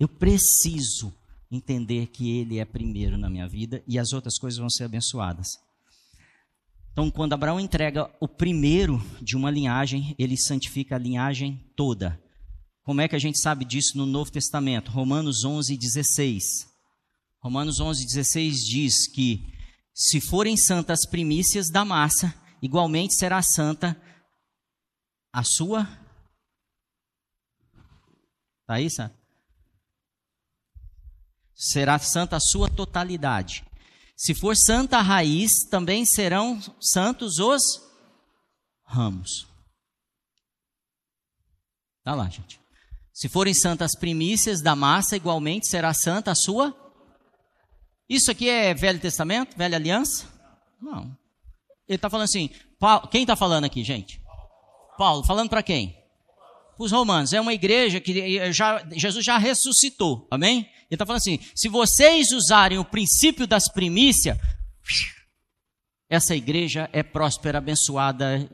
Eu 0.00 0.08
preciso 0.08 1.12
entender 1.50 2.06
que 2.08 2.30
Ele 2.30 2.58
é 2.58 2.64
primeiro 2.64 3.16
na 3.16 3.28
minha 3.28 3.48
vida 3.48 3.82
e 3.86 3.98
as 3.98 4.12
outras 4.12 4.38
coisas 4.38 4.58
vão 4.58 4.70
ser 4.70 4.84
abençoadas. 4.84 5.48
Então, 6.92 7.10
quando 7.10 7.32
Abraão 7.32 7.58
entrega 7.58 8.10
o 8.20 8.28
primeiro 8.28 9.02
de 9.20 9.34
uma 9.34 9.50
linhagem, 9.50 10.14
ele 10.18 10.36
santifica 10.36 10.96
a 10.96 10.98
linhagem 10.98 11.58
toda. 11.74 12.20
Como 12.82 13.00
é 13.00 13.08
que 13.08 13.16
a 13.16 13.18
gente 13.18 13.40
sabe 13.40 13.64
disso 13.64 13.96
no 13.96 14.04
Novo 14.04 14.30
Testamento? 14.30 14.90
Romanos 14.90 15.42
11, 15.42 15.74
16. 15.76 16.44
Romanos 17.38 17.80
11, 17.80 18.04
16 18.04 18.58
diz 18.58 19.06
que 19.06 19.42
se 19.94 20.20
forem 20.20 20.56
santas 20.56 21.00
as 21.00 21.10
primícias 21.10 21.70
da 21.70 21.84
massa, 21.84 22.34
igualmente 22.60 23.14
será 23.14 23.42
santa 23.42 24.00
a 25.32 25.42
sua 25.42 25.86
Tá 28.72 28.76
aí? 28.76 28.88
Será 31.54 31.98
santa 31.98 32.36
a 32.36 32.40
sua 32.40 32.70
totalidade. 32.70 33.64
Se 34.16 34.34
for 34.34 34.56
santa 34.56 34.96
a 34.96 35.02
raiz, 35.02 35.50
também 35.68 36.06
serão 36.06 36.58
santos 36.80 37.38
os 37.38 37.82
ramos. 38.84 39.46
Tá 42.02 42.14
lá, 42.14 42.30
gente. 42.30 42.58
Se 43.12 43.28
forem 43.28 43.52
santas 43.52 43.92
primícias 43.94 44.62
da 44.62 44.74
massa, 44.74 45.16
igualmente 45.16 45.68
será 45.68 45.92
santa 45.92 46.30
a 46.30 46.34
sua. 46.34 46.74
Isso 48.12 48.30
aqui 48.30 48.46
é 48.46 48.74
Velho 48.74 49.00
Testamento, 49.00 49.56
Velha 49.56 49.78
Aliança? 49.78 50.26
Não. 50.78 51.16
Ele 51.88 51.96
está 51.96 52.10
falando 52.10 52.24
assim. 52.24 52.50
Paulo, 52.78 53.08
quem 53.08 53.22
está 53.22 53.34
falando 53.34 53.64
aqui, 53.64 53.82
gente? 53.82 54.20
Paulo, 54.98 55.24
falando 55.24 55.48
para 55.48 55.62
quem? 55.62 55.96
Para 56.76 56.84
os 56.84 56.92
romanos. 56.92 57.32
É 57.32 57.40
uma 57.40 57.54
igreja 57.54 58.00
que 58.00 58.52
já, 58.52 58.86
Jesus 58.92 59.24
já 59.24 59.38
ressuscitou. 59.38 60.28
Amém? 60.30 60.58
Ele 60.58 60.68
está 60.90 61.06
falando 61.06 61.20
assim: 61.20 61.38
se 61.54 61.70
vocês 61.70 62.32
usarem 62.32 62.76
o 62.76 62.84
princípio 62.84 63.46
das 63.46 63.66
primícias, 63.72 64.36
essa 66.06 66.36
igreja 66.36 66.90
é 66.92 67.02
próspera, 67.02 67.56
abençoada, 67.56 68.46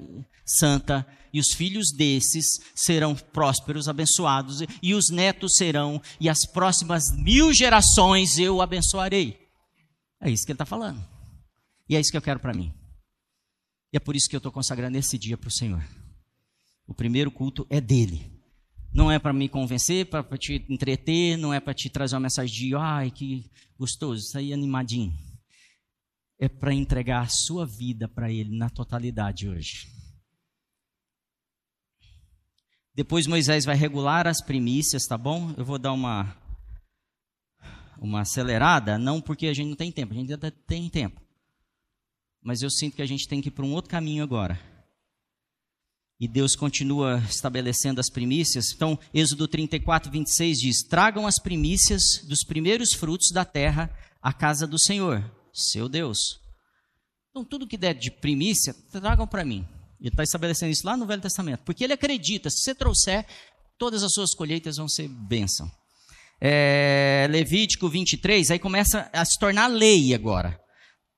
santa, 0.46 1.04
e 1.32 1.40
os 1.40 1.52
filhos 1.52 1.90
desses 1.90 2.60
serão 2.76 3.16
prósperos, 3.16 3.88
abençoados, 3.88 4.60
e 4.80 4.94
os 4.94 5.10
netos 5.10 5.56
serão, 5.56 6.00
e 6.20 6.28
as 6.28 6.46
próximas 6.46 7.10
mil 7.10 7.52
gerações 7.52 8.38
eu 8.38 8.62
abençoarei. 8.62 9.47
É 10.20 10.30
isso 10.30 10.44
que 10.44 10.52
ele 10.52 10.56
está 10.56 10.66
falando. 10.66 11.02
E 11.88 11.96
é 11.96 12.00
isso 12.00 12.10
que 12.10 12.16
eu 12.16 12.22
quero 12.22 12.40
para 12.40 12.54
mim. 12.54 12.72
E 13.92 13.96
é 13.96 14.00
por 14.00 14.14
isso 14.14 14.28
que 14.28 14.36
eu 14.36 14.38
estou 14.38 14.52
consagrando 14.52 14.98
esse 14.98 15.18
dia 15.18 15.36
para 15.36 15.48
o 15.48 15.52
Senhor. 15.52 15.82
O 16.86 16.94
primeiro 16.94 17.30
culto 17.30 17.66
é 17.70 17.80
dele. 17.80 18.30
Não 18.92 19.10
é 19.10 19.18
para 19.18 19.32
me 19.32 19.48
convencer, 19.48 20.06
para 20.06 20.24
te 20.36 20.64
entreter, 20.68 21.36
não 21.36 21.52
é 21.52 21.60
para 21.60 21.74
te 21.74 21.90
trazer 21.90 22.16
uma 22.16 22.22
mensagem 22.22 22.54
de 22.54 22.74
ai 22.74 23.10
que 23.10 23.50
gostoso, 23.78 24.22
isso 24.22 24.38
aí 24.38 24.52
animadinho. 24.52 25.14
É 26.38 26.48
para 26.48 26.72
entregar 26.72 27.22
a 27.22 27.28
sua 27.28 27.66
vida 27.66 28.08
para 28.08 28.30
ele 28.30 28.56
na 28.56 28.70
totalidade 28.70 29.48
hoje. 29.48 29.88
Depois 32.94 33.26
Moisés 33.26 33.64
vai 33.64 33.76
regular 33.76 34.26
as 34.26 34.42
primícias, 34.42 35.06
tá 35.06 35.16
bom? 35.16 35.54
Eu 35.56 35.64
vou 35.64 35.78
dar 35.78 35.92
uma 35.92 36.36
uma 37.98 38.22
acelerada, 38.22 38.98
não 38.98 39.20
porque 39.20 39.46
a 39.46 39.52
gente 39.52 39.68
não 39.68 39.76
tem 39.76 39.92
tempo, 39.92 40.12
a 40.12 40.16
gente 40.16 40.32
ainda 40.32 40.50
tem 40.50 40.88
tempo 40.88 41.20
mas 42.42 42.62
eu 42.62 42.70
sinto 42.70 42.96
que 42.96 43.02
a 43.02 43.06
gente 43.06 43.28
tem 43.28 43.40
que 43.40 43.48
ir 43.48 43.50
para 43.50 43.64
um 43.64 43.74
outro 43.74 43.90
caminho 43.90 44.22
agora. 44.22 44.58
E 46.20 46.26
Deus 46.26 46.56
continua 46.56 47.18
estabelecendo 47.28 48.00
as 48.00 48.10
primícias. 48.10 48.72
Então, 48.72 48.98
Êxodo 49.12 49.46
34, 49.46 50.10
26 50.10 50.58
diz: 50.58 50.82
Tragam 50.82 51.26
as 51.26 51.38
primícias 51.38 52.24
dos 52.26 52.42
primeiros 52.42 52.94
frutos 52.94 53.30
da 53.30 53.44
terra 53.44 53.90
à 54.22 54.32
casa 54.32 54.66
do 54.66 54.78
Senhor, 54.78 55.22
seu 55.52 55.88
Deus. 55.88 56.40
Então, 57.30 57.44
tudo 57.44 57.68
que 57.68 57.76
der 57.76 57.94
de 57.94 58.10
primícia, 58.10 58.74
tragam 58.90 59.26
para 59.26 59.44
mim. 59.44 59.66
Ele 60.00 60.08
está 60.08 60.22
estabelecendo 60.22 60.72
isso 60.72 60.86
lá 60.86 60.96
no 60.96 61.06
Velho 61.06 61.20
Testamento. 61.22 61.62
Porque 61.64 61.84
ele 61.84 61.92
acredita: 61.92 62.50
se 62.50 62.62
você 62.62 62.74
trouxer, 62.74 63.26
todas 63.76 64.02
as 64.02 64.12
suas 64.12 64.34
colheitas 64.34 64.76
vão 64.76 64.88
ser 64.88 65.06
bênção. 65.06 65.70
É, 66.40 67.26
Levítico 67.30 67.88
23, 67.88 68.52
aí 68.52 68.58
começa 68.58 69.10
a 69.12 69.24
se 69.24 69.38
tornar 69.38 69.66
lei 69.66 70.14
agora. 70.14 70.58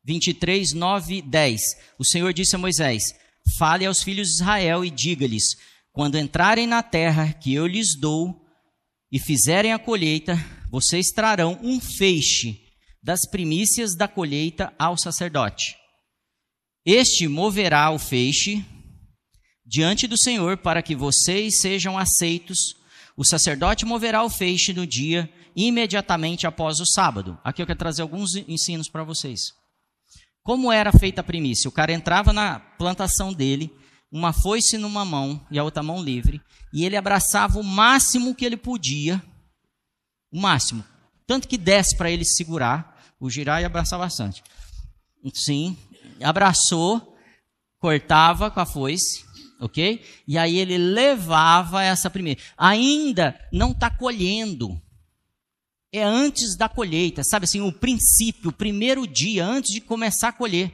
23, 0.04 0.72
9, 0.72 1.22
10. 1.22 1.60
O 1.98 2.04
Senhor 2.04 2.32
disse 2.32 2.56
a 2.56 2.58
Moisés: 2.58 3.02
Fale 3.58 3.84
aos 3.84 4.02
filhos 4.02 4.28
de 4.28 4.34
Israel 4.34 4.84
e 4.84 4.90
diga-lhes: 4.90 5.56
Quando 5.92 6.18
entrarem 6.18 6.66
na 6.66 6.82
terra 6.82 7.32
que 7.32 7.52
eu 7.52 7.66
lhes 7.66 7.98
dou 7.98 8.40
e 9.12 9.18
fizerem 9.18 9.72
a 9.72 9.78
colheita, 9.78 10.38
vocês 10.70 11.08
trarão 11.08 11.58
um 11.62 11.80
feixe 11.80 12.60
das 13.02 13.28
primícias 13.28 13.96
da 13.96 14.06
colheita 14.06 14.72
ao 14.78 14.96
sacerdote. 14.96 15.76
Este 16.84 17.28
moverá 17.28 17.90
o 17.90 17.98
feixe 17.98 18.64
diante 19.66 20.06
do 20.06 20.18
Senhor 20.18 20.56
para 20.58 20.82
que 20.82 20.96
vocês 20.96 21.60
sejam 21.60 21.98
aceitos. 21.98 22.74
O 23.20 23.24
sacerdote 23.26 23.84
moverá 23.84 24.24
o 24.24 24.30
feixe 24.30 24.72
no 24.72 24.86
dia 24.86 25.30
imediatamente 25.54 26.46
após 26.46 26.80
o 26.80 26.86
sábado. 26.86 27.38
Aqui 27.44 27.60
eu 27.60 27.66
quero 27.66 27.78
trazer 27.78 28.00
alguns 28.00 28.34
ensinos 28.34 28.88
para 28.88 29.04
vocês. 29.04 29.52
Como 30.42 30.72
era 30.72 30.90
feita 30.90 31.20
a 31.20 31.24
primícia? 31.24 31.68
O 31.68 31.72
cara 31.72 31.92
entrava 31.92 32.32
na 32.32 32.58
plantação 32.58 33.30
dele, 33.30 33.70
uma 34.10 34.32
foice 34.32 34.78
numa 34.78 35.04
mão 35.04 35.46
e 35.50 35.58
a 35.58 35.62
outra 35.62 35.82
mão 35.82 36.02
livre, 36.02 36.40
e 36.72 36.82
ele 36.86 36.96
abraçava 36.96 37.58
o 37.58 37.62
máximo 37.62 38.34
que 38.34 38.42
ele 38.42 38.56
podia, 38.56 39.22
o 40.32 40.40
máximo, 40.40 40.82
tanto 41.26 41.46
que 41.46 41.58
desse 41.58 41.98
para 41.98 42.10
ele 42.10 42.24
segurar, 42.24 43.04
o 43.20 43.28
girar 43.28 43.60
e 43.60 43.66
abraçar 43.66 43.98
bastante. 43.98 44.42
Sim, 45.34 45.76
abraçou, 46.22 47.18
cortava 47.78 48.50
com 48.50 48.60
a 48.60 48.64
foice, 48.64 49.26
ok? 49.60 50.02
E 50.26 50.38
aí 50.38 50.58
ele 50.58 50.78
levava 50.78 51.82
essa 51.82 52.10
primeira. 52.10 52.40
Ainda 52.56 53.38
não 53.52 53.72
está 53.72 53.90
colhendo, 53.90 54.80
é 55.92 56.02
antes 56.02 56.56
da 56.56 56.68
colheita, 56.68 57.22
sabe 57.24 57.44
assim, 57.44 57.60
o 57.60 57.72
princípio, 57.72 58.50
o 58.50 58.52
primeiro 58.52 59.06
dia, 59.06 59.44
antes 59.44 59.72
de 59.72 59.80
começar 59.80 60.28
a 60.28 60.32
colher. 60.32 60.72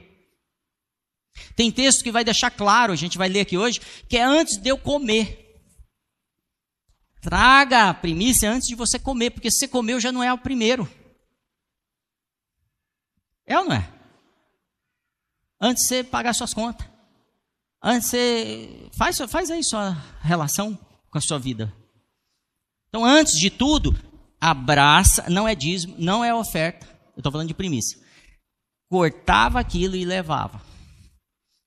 Tem 1.55 1.71
texto 1.71 2.03
que 2.03 2.11
vai 2.11 2.23
deixar 2.23 2.51
claro, 2.51 2.93
a 2.93 2.95
gente 2.95 3.17
vai 3.17 3.27
ler 3.27 3.41
aqui 3.41 3.57
hoje, 3.57 3.79
que 4.07 4.17
é 4.17 4.23
antes 4.23 4.57
de 4.57 4.69
eu 4.69 4.77
comer. 4.77 5.43
Traga 7.21 7.89
a 7.89 7.93
primícia 7.93 8.49
antes 8.49 8.67
de 8.67 8.75
você 8.75 8.97
comer, 8.97 9.31
porque 9.31 9.51
se 9.51 9.59
você 9.59 9.67
comeu 9.67 9.99
já 9.99 10.11
não 10.11 10.23
é 10.23 10.31
o 10.31 10.37
primeiro. 10.37 10.89
É 13.45 13.57
ou 13.57 13.65
não 13.65 13.73
é? 13.73 13.93
Antes 15.59 15.83
de 15.83 15.87
você 15.89 16.03
pagar 16.03 16.33
suas 16.33 16.53
contas. 16.53 16.87
Você. 17.83 18.89
Faz, 18.93 19.17
faz 19.29 19.51
aí 19.51 19.63
sua 19.63 19.91
relação 20.21 20.77
com 21.09 21.17
a 21.17 21.21
sua 21.21 21.37
vida. 21.39 21.73
Então, 22.89 23.05
antes 23.05 23.37
de 23.37 23.49
tudo, 23.49 23.95
abraça, 24.39 25.29
não 25.29 25.47
é 25.47 25.53
dízimo, 25.53 25.95
não 25.97 26.23
é 26.23 26.33
oferta, 26.33 26.87
eu 27.15 27.19
estou 27.19 27.31
falando 27.31 27.47
de 27.47 27.53
primícia. 27.53 27.99
Cortava 28.89 29.59
aquilo 29.59 29.95
e 29.95 30.05
levava. 30.05 30.61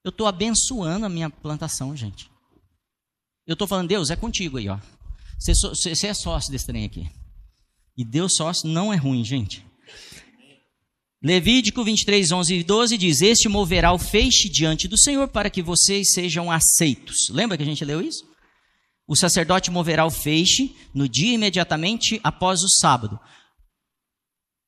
Eu 0.02 0.08
estou 0.08 0.26
abençoando 0.26 1.04
a 1.04 1.08
minha 1.08 1.28
plantação, 1.28 1.94
gente. 1.94 2.30
Eu 3.46 3.52
estou 3.52 3.68
falando, 3.68 3.88
Deus, 3.88 4.11
é 4.11 4.16
contigo 4.16 4.56
aí, 4.56 4.68
ó. 4.68 4.78
Você, 5.38 5.52
você 5.54 6.06
é 6.06 6.14
sócio 6.14 6.50
desse 6.50 6.66
trem 6.66 6.84
aqui. 6.84 7.11
E 7.96 8.04
Deus 8.04 8.34
sócio 8.36 8.68
não 8.68 8.92
é 8.92 8.96
ruim, 8.96 9.24
gente. 9.24 9.66
Levítico 11.22 11.84
23, 11.84 12.32
11 12.32 12.54
e 12.54 12.64
12 12.64 12.96
diz: 12.96 13.20
Este 13.20 13.48
moverá 13.48 13.92
o 13.92 13.98
feixe 13.98 14.48
diante 14.48 14.88
do 14.88 14.98
Senhor 14.98 15.28
para 15.28 15.50
que 15.50 15.62
vocês 15.62 16.12
sejam 16.12 16.50
aceitos. 16.50 17.28
Lembra 17.28 17.58
que 17.58 17.62
a 17.62 17.66
gente 17.66 17.84
leu 17.84 18.00
isso? 18.00 18.24
O 19.06 19.14
sacerdote 19.14 19.70
moverá 19.70 20.06
o 20.06 20.10
feixe 20.10 20.74
no 20.94 21.08
dia 21.08 21.34
imediatamente 21.34 22.18
após 22.24 22.62
o 22.62 22.68
sábado. 22.68 23.20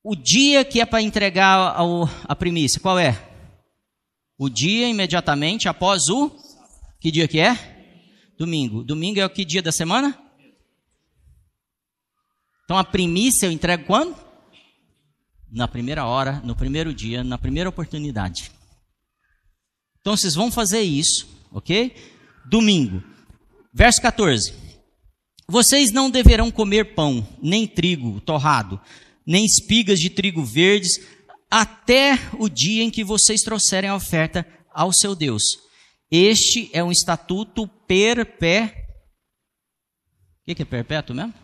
O 0.05 0.15
dia 0.15 0.65
que 0.65 0.81
é 0.81 0.85
para 0.85 1.01
entregar 1.01 1.77
a 2.25 2.37
primícia, 2.37 2.81
qual 2.81 2.99
é? 2.99 3.31
O 4.37 4.51
dia 4.51 4.89
imediatamente 4.89 5.69
após 5.69 6.09
o. 6.09 6.31
Que 7.01 7.11
dia 7.11 7.29
que 7.29 7.39
é? 7.39 7.57
Domingo. 8.37 8.83
Domingo 8.83 9.21
é 9.21 9.25
o 9.25 9.31
que 9.31 9.45
dia 9.45 9.63
da 9.63 9.73
semana? 9.73 10.19
Então 12.65 12.77
a 12.77 12.85
primícia 12.85 13.47
eu 13.47 13.53
entrego 13.53 13.85
quando? 13.85 14.22
Na 15.53 15.69
primeira 15.69 16.07
hora, 16.07 16.41
no 16.43 16.57
primeiro 16.57 16.95
dia, 16.95 17.23
na 17.23 17.37
primeira 17.37 17.69
oportunidade. 17.69 18.51
Então 20.01 20.17
vocês 20.17 20.35
vão 20.35 20.51
fazer 20.51 20.81
isso, 20.81 21.29
ok? 21.53 21.95
Domingo. 22.47 23.03
Verso 23.71 24.01
14: 24.01 24.55
Vocês 25.47 25.93
não 25.93 26.11
deverão 26.11 26.51
comer 26.51 26.95
pão, 26.95 27.27
nem 27.43 27.67
trigo 27.67 28.19
torrado, 28.23 28.81
nem 29.27 29.45
espigas 29.45 30.01
de 30.01 30.09
trigo 30.09 30.43
verdes, 30.43 30.99
até 31.51 32.19
o 32.39 32.49
dia 32.49 32.83
em 32.83 32.91
que 32.91 33.05
vocês 33.05 33.43
trouxerem 33.43 33.91
a 33.91 33.95
oferta 33.95 34.47
ao 34.73 34.91
seu 34.91 35.15
Deus. 35.15 35.43
Este 36.11 36.71
é 36.73 36.83
um 36.83 36.91
estatuto 36.91 37.69
perpétuo. 37.87 38.83
O 40.49 40.55
que 40.55 40.63
é 40.63 40.65
perpétuo 40.65 41.15
mesmo? 41.15 41.42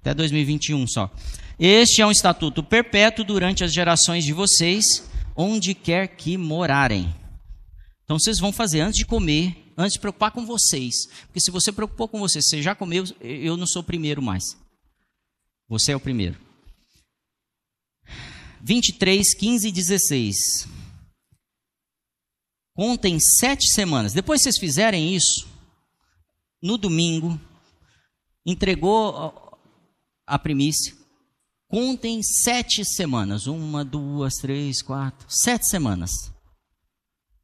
Até 0.00 0.14
2021 0.14 0.86
só. 0.86 1.10
Este 1.58 2.00
é 2.00 2.06
um 2.06 2.10
estatuto 2.10 2.62
perpétuo 2.62 3.24
durante 3.24 3.64
as 3.64 3.72
gerações 3.72 4.24
de 4.24 4.32
vocês, 4.32 5.08
onde 5.34 5.74
quer 5.74 6.08
que 6.08 6.36
morarem. 6.36 7.14
Então 8.04 8.18
vocês 8.18 8.38
vão 8.38 8.52
fazer 8.52 8.80
antes 8.80 8.98
de 8.98 9.04
comer, 9.04 9.72
antes 9.76 9.94
de 9.94 10.00
preocupar 10.00 10.30
com 10.30 10.46
vocês. 10.46 10.94
Porque 11.26 11.40
se 11.40 11.50
você 11.50 11.72
preocupou 11.72 12.08
com 12.08 12.18
você, 12.18 12.40
você 12.40 12.62
já 12.62 12.74
comeu, 12.74 13.04
eu 13.20 13.56
não 13.56 13.66
sou 13.66 13.82
o 13.82 13.84
primeiro 13.84 14.22
mais. 14.22 14.56
Você 15.68 15.92
é 15.92 15.96
o 15.96 16.00
primeiro. 16.00 16.38
23, 18.62 19.34
15 19.34 19.68
e 19.68 19.72
16. 19.72 20.68
Contem 22.74 23.18
sete 23.18 23.66
semanas. 23.72 24.12
Depois 24.12 24.40
vocês 24.40 24.56
fizerem 24.56 25.14
isso, 25.14 25.48
no 26.62 26.78
domingo, 26.78 27.38
entregou 28.46 29.47
a 30.28 30.38
primícia. 30.38 30.94
Contem 31.66 32.22
sete 32.22 32.84
semanas. 32.84 33.46
Uma, 33.46 33.84
duas, 33.84 34.34
três, 34.34 34.80
quatro. 34.82 35.26
Sete 35.28 35.68
semanas. 35.68 36.10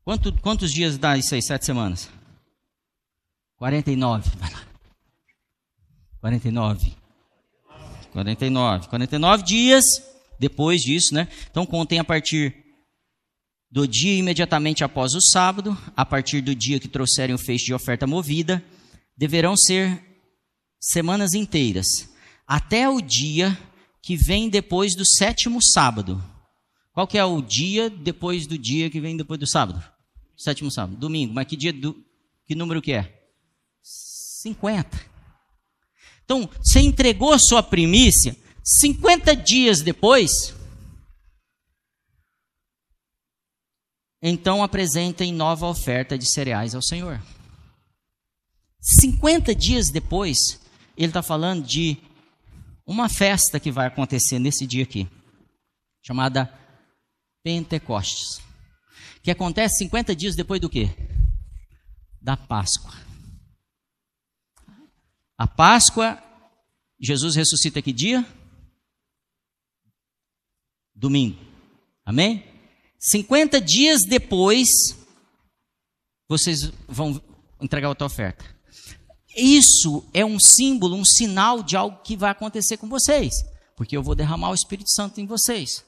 Quanto, 0.04 0.32
quantos 0.40 0.72
dias 0.72 0.98
dá 0.98 1.16
isso 1.16 1.34
aí? 1.34 1.42
Sete 1.42 1.64
semanas? 1.64 2.10
49. 3.56 4.30
Vai 4.38 4.52
lá. 4.52 4.62
49. 6.20 6.96
49. 8.12 8.88
49 8.88 9.42
dias 9.42 9.84
depois 10.38 10.82
disso, 10.82 11.14
né? 11.14 11.28
Então 11.50 11.66
contem 11.66 11.98
a 11.98 12.04
partir 12.04 12.54
do 13.70 13.88
dia 13.88 14.16
imediatamente 14.16 14.84
após 14.84 15.14
o 15.14 15.20
sábado, 15.20 15.76
a 15.96 16.04
partir 16.04 16.40
do 16.40 16.54
dia 16.54 16.78
que 16.78 16.86
trouxerem 16.86 17.34
o 17.34 17.38
feixe 17.38 17.64
de 17.64 17.74
oferta 17.74 18.06
movida, 18.06 18.62
deverão 19.16 19.56
ser 19.56 20.00
semanas 20.80 21.34
inteiras, 21.34 22.08
até 22.46 22.88
o 22.88 23.00
dia 23.00 23.56
que 24.02 24.16
vem 24.16 24.48
depois 24.48 24.94
do 24.94 25.04
sétimo 25.06 25.62
sábado. 25.62 26.22
Qual 26.92 27.06
que 27.06 27.18
é 27.18 27.24
o 27.24 27.40
dia 27.40 27.90
depois 27.90 28.46
do 28.46 28.56
dia 28.58 28.90
que 28.90 29.00
vem 29.00 29.16
depois 29.16 29.40
do 29.40 29.46
sábado? 29.46 29.82
Sétimo 30.36 30.70
sábado, 30.70 30.96
domingo. 30.98 31.32
Mas 31.32 31.46
que 31.46 31.56
dia 31.56 31.72
do 31.72 32.04
que 32.46 32.54
número 32.54 32.82
que 32.82 32.92
é? 32.92 33.24
50. 33.82 35.14
Então, 36.24 36.48
você 36.62 36.80
entregou 36.80 37.38
sua 37.38 37.62
primícia 37.62 38.36
50 38.62 39.36
dias 39.36 39.82
depois, 39.82 40.54
então 44.22 44.62
apresentem 44.62 45.34
nova 45.34 45.66
oferta 45.66 46.16
de 46.16 46.26
cereais 46.26 46.74
ao 46.74 46.80
Senhor. 46.80 47.20
50 48.80 49.54
dias 49.54 49.90
depois, 49.90 50.60
ele 50.96 51.08
está 51.08 51.22
falando 51.22 51.66
de 51.66 51.98
uma 52.86 53.08
festa 53.08 53.58
que 53.58 53.70
vai 53.70 53.86
acontecer 53.86 54.38
nesse 54.38 54.66
dia 54.66 54.82
aqui, 54.82 55.08
chamada 56.02 56.52
Pentecostes, 57.42 58.42
que 59.22 59.30
acontece 59.30 59.78
50 59.78 60.14
dias 60.14 60.36
depois 60.36 60.60
do 60.60 60.68
quê? 60.68 60.90
Da 62.20 62.36
Páscoa. 62.36 62.92
A 65.36 65.46
Páscoa, 65.46 66.22
Jesus 67.00 67.34
ressuscita 67.34 67.82
que 67.82 67.92
dia? 67.92 68.24
Domingo. 70.94 71.38
Amém? 72.04 72.44
50 72.98 73.60
dias 73.60 74.02
depois, 74.08 74.68
vocês 76.28 76.70
vão 76.86 77.20
entregar 77.60 77.88
outra 77.88 78.06
oferta. 78.06 78.53
Isso 79.36 80.04
é 80.12 80.24
um 80.24 80.38
símbolo, 80.38 80.96
um 80.96 81.04
sinal 81.04 81.62
de 81.62 81.76
algo 81.76 82.02
que 82.02 82.16
vai 82.16 82.30
acontecer 82.30 82.76
com 82.76 82.88
vocês, 82.88 83.32
porque 83.76 83.96
eu 83.96 84.02
vou 84.02 84.14
derramar 84.14 84.50
o 84.50 84.54
Espírito 84.54 84.90
Santo 84.90 85.20
em 85.20 85.26
vocês. 85.26 85.84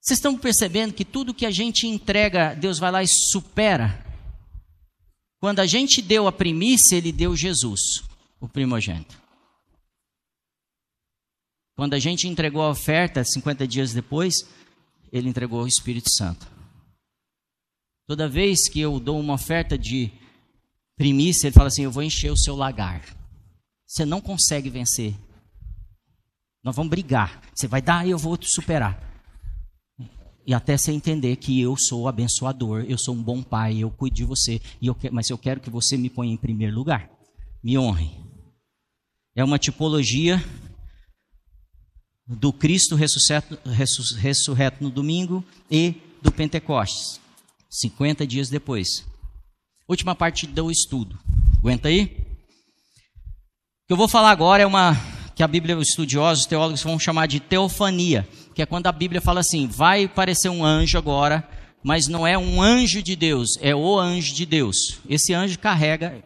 Vocês 0.00 0.18
estão 0.18 0.38
percebendo 0.38 0.94
que 0.94 1.04
tudo 1.04 1.34
que 1.34 1.46
a 1.46 1.50
gente 1.50 1.86
entrega, 1.86 2.54
Deus 2.54 2.78
vai 2.78 2.92
lá 2.92 3.02
e 3.02 3.08
supera? 3.08 4.04
Quando 5.40 5.60
a 5.60 5.66
gente 5.66 6.00
deu 6.00 6.26
a 6.26 6.32
primícia, 6.32 6.96
Ele 6.96 7.10
deu 7.10 7.34
Jesus, 7.34 8.04
o 8.40 8.48
primogênito. 8.48 9.20
Quando 11.76 11.94
a 11.94 11.98
gente 11.98 12.28
entregou 12.28 12.62
a 12.62 12.70
oferta, 12.70 13.24
50 13.24 13.66
dias 13.66 13.92
depois, 13.92 14.46
Ele 15.12 15.28
entregou 15.28 15.62
o 15.62 15.66
Espírito 15.66 16.08
Santo. 16.10 16.46
Toda 18.06 18.28
vez 18.28 18.68
que 18.68 18.80
eu 18.80 19.00
dou 19.00 19.18
uma 19.18 19.34
oferta 19.34 19.76
de 19.76 20.12
primícia, 20.96 21.46
ele 21.46 21.54
fala 21.54 21.68
assim: 21.68 21.82
Eu 21.82 21.90
vou 21.90 22.02
encher 22.02 22.32
o 22.32 22.36
seu 22.36 22.56
lagar. 22.56 23.02
Você 23.86 24.04
não 24.04 24.20
consegue 24.20 24.68
vencer. 24.68 25.14
Nós 26.64 26.74
vamos 26.74 26.90
brigar. 26.90 27.40
Você 27.54 27.68
vai 27.68 27.80
dar 27.80 28.06
e 28.06 28.10
eu 28.10 28.18
vou 28.18 28.36
te 28.36 28.48
superar. 28.50 29.06
E 30.46 30.54
até 30.54 30.76
você 30.76 30.92
entender 30.92 31.36
que 31.36 31.60
eu 31.60 31.76
sou 31.76 32.06
abençoador, 32.06 32.84
eu 32.88 32.96
sou 32.96 33.14
um 33.14 33.22
bom 33.22 33.42
pai, 33.42 33.78
eu 33.78 33.90
cuido 33.90 34.14
de 34.14 34.24
você, 34.24 34.60
e 34.80 34.86
eu, 34.86 34.96
mas 35.10 35.28
eu 35.28 35.36
quero 35.36 35.60
que 35.60 35.68
você 35.68 35.96
me 35.96 36.08
ponha 36.08 36.32
em 36.32 36.36
primeiro 36.36 36.74
lugar. 36.74 37.10
Me 37.62 37.76
honre. 37.76 38.10
É 39.34 39.42
uma 39.42 39.58
tipologia 39.58 40.42
do 42.26 42.52
Cristo 42.52 42.96
ressurreto 42.96 44.82
no 44.82 44.90
domingo 44.90 45.44
e 45.70 45.94
do 46.22 46.32
Pentecostes, 46.32 47.20
50 47.68 48.26
dias 48.26 48.48
depois. 48.48 49.04
Última 49.88 50.14
parte 50.16 50.46
do 50.46 50.70
estudo. 50.70 51.16
Aguenta 51.58 51.88
aí? 51.88 52.26
O 53.84 53.86
que 53.86 53.92
eu 53.92 53.96
vou 53.96 54.08
falar 54.08 54.30
agora 54.30 54.62
é 54.62 54.66
uma 54.66 54.96
que 55.36 55.42
a 55.42 55.46
Bíblia, 55.46 55.76
os 55.78 55.90
estudiosos, 55.90 56.42
os 56.42 56.48
teólogos 56.48 56.82
vão 56.82 56.98
chamar 56.98 57.26
de 57.26 57.38
teofania, 57.38 58.26
que 58.54 58.62
é 58.62 58.66
quando 58.66 58.86
a 58.86 58.92
Bíblia 58.92 59.20
fala 59.20 59.40
assim: 59.40 59.68
vai 59.68 60.08
parecer 60.08 60.48
um 60.48 60.64
anjo 60.64 60.98
agora, 60.98 61.48
mas 61.84 62.08
não 62.08 62.26
é 62.26 62.36
um 62.36 62.60
anjo 62.60 63.00
de 63.00 63.14
Deus, 63.14 63.50
é 63.60 63.76
o 63.76 63.96
anjo 63.96 64.34
de 64.34 64.44
Deus. 64.44 64.98
Esse 65.08 65.32
anjo 65.32 65.58
carrega 65.58 66.24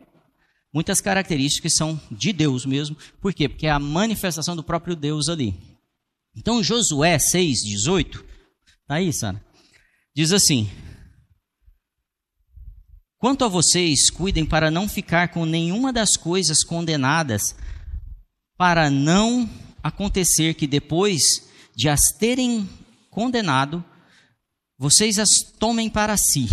muitas 0.72 1.00
características 1.02 1.72
que 1.72 1.76
são 1.76 2.00
de 2.10 2.32
Deus 2.32 2.64
mesmo. 2.64 2.96
Por 3.20 3.34
quê? 3.34 3.46
Porque 3.46 3.66
é 3.66 3.70
a 3.70 3.78
manifestação 3.78 4.56
do 4.56 4.62
próprio 4.62 4.96
Deus 4.96 5.28
ali. 5.28 5.54
Então, 6.34 6.62
Josué 6.62 7.18
6, 7.18 7.62
18, 7.62 8.24
tá 8.86 8.94
aí, 8.94 9.12
Sara? 9.12 9.44
Diz 10.14 10.32
assim: 10.32 10.70
Quanto 13.20 13.44
a 13.44 13.48
vocês, 13.48 14.08
cuidem 14.08 14.46
para 14.46 14.70
não 14.70 14.88
ficar 14.88 15.28
com 15.28 15.44
nenhuma 15.44 15.92
das 15.92 16.16
coisas 16.16 16.64
condenadas, 16.64 17.54
para 18.56 18.88
não 18.88 19.48
acontecer 19.82 20.54
que 20.54 20.66
depois 20.66 21.46
de 21.76 21.90
as 21.90 22.00
terem 22.18 22.66
condenado, 23.10 23.84
vocês 24.78 25.18
as 25.18 25.28
tomem 25.58 25.90
para 25.90 26.16
si. 26.16 26.48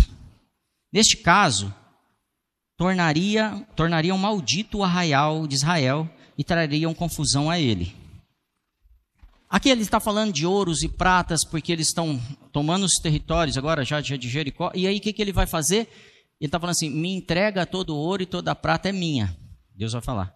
Neste 0.92 1.16
caso, 1.16 1.74
tornaria, 2.76 3.66
tornariam 3.74 4.18
maldito 4.18 4.78
o 4.78 4.84
arraial 4.84 5.46
de 5.46 5.54
Israel 5.54 6.06
e 6.36 6.44
trariam 6.44 6.92
confusão 6.92 7.48
a 7.48 7.58
ele. 7.58 7.96
Aqui 9.48 9.70
ele 9.70 9.80
está 9.80 9.98
falando 9.98 10.34
de 10.34 10.44
ouros 10.44 10.82
e 10.82 10.88
pratas, 10.88 11.46
porque 11.46 11.72
eles 11.72 11.88
estão 11.88 12.20
tomando 12.52 12.84
os 12.84 12.96
territórios 12.96 13.56
agora 13.56 13.86
já 13.86 14.02
de 14.02 14.28
Jericó. 14.28 14.70
E 14.74 14.86
aí 14.86 14.98
o 14.98 15.00
que, 15.00 15.14
que 15.14 15.22
ele 15.22 15.32
vai 15.32 15.46
fazer? 15.46 15.88
Ele 16.40 16.48
está 16.48 16.58
falando 16.58 16.74
assim: 16.74 16.90
me 16.90 17.14
entrega 17.14 17.66
todo 17.66 17.94
o 17.94 17.98
ouro 17.98 18.22
e 18.22 18.26
toda 18.26 18.54
prata 18.54 18.88
é 18.88 18.92
minha. 18.92 19.36
Deus 19.74 19.92
vai 19.92 20.02
falar. 20.02 20.34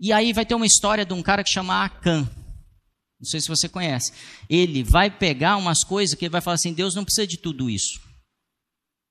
E 0.00 0.12
aí 0.12 0.32
vai 0.32 0.46
ter 0.46 0.54
uma 0.54 0.66
história 0.66 1.04
de 1.04 1.12
um 1.12 1.22
cara 1.22 1.42
que 1.42 1.50
chama 1.50 1.84
Acã. 1.84 2.28
Não 3.20 3.28
sei 3.28 3.40
se 3.40 3.48
você 3.48 3.68
conhece. 3.68 4.12
Ele 4.48 4.84
vai 4.84 5.10
pegar 5.10 5.56
umas 5.56 5.82
coisas 5.82 6.14
que 6.14 6.24
ele 6.24 6.32
vai 6.32 6.40
falar 6.40 6.54
assim: 6.54 6.72
Deus 6.72 6.94
não 6.94 7.04
precisa 7.04 7.26
de 7.26 7.36
tudo 7.36 7.68
isso. 7.68 8.00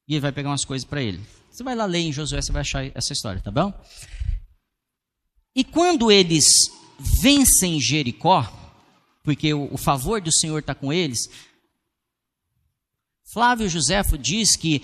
E 0.07 0.13
ele 0.13 0.21
vai 0.21 0.31
pegar 0.31 0.49
umas 0.49 0.63
coisas 0.63 0.87
para 0.87 1.01
ele. 1.01 1.19
Você 1.51 1.63
vai 1.63 1.75
lá 1.75 1.85
ler 1.85 1.99
em 1.99 2.13
Josué, 2.13 2.41
você 2.41 2.51
vai 2.51 2.61
achar 2.61 2.85
essa 2.95 3.11
história, 3.11 3.41
tá 3.41 3.51
bom? 3.51 3.73
E 5.55 5.63
quando 5.63 6.11
eles 6.11 6.45
vencem 6.99 7.81
Jericó, 7.81 8.45
porque 9.23 9.53
o, 9.53 9.73
o 9.73 9.77
favor 9.77 10.21
do 10.21 10.31
Senhor 10.31 10.59
está 10.59 10.73
com 10.73 10.93
eles, 10.93 11.27
Flávio 13.33 13.67
Josefo 13.67 14.17
diz 14.17 14.55
que 14.55 14.81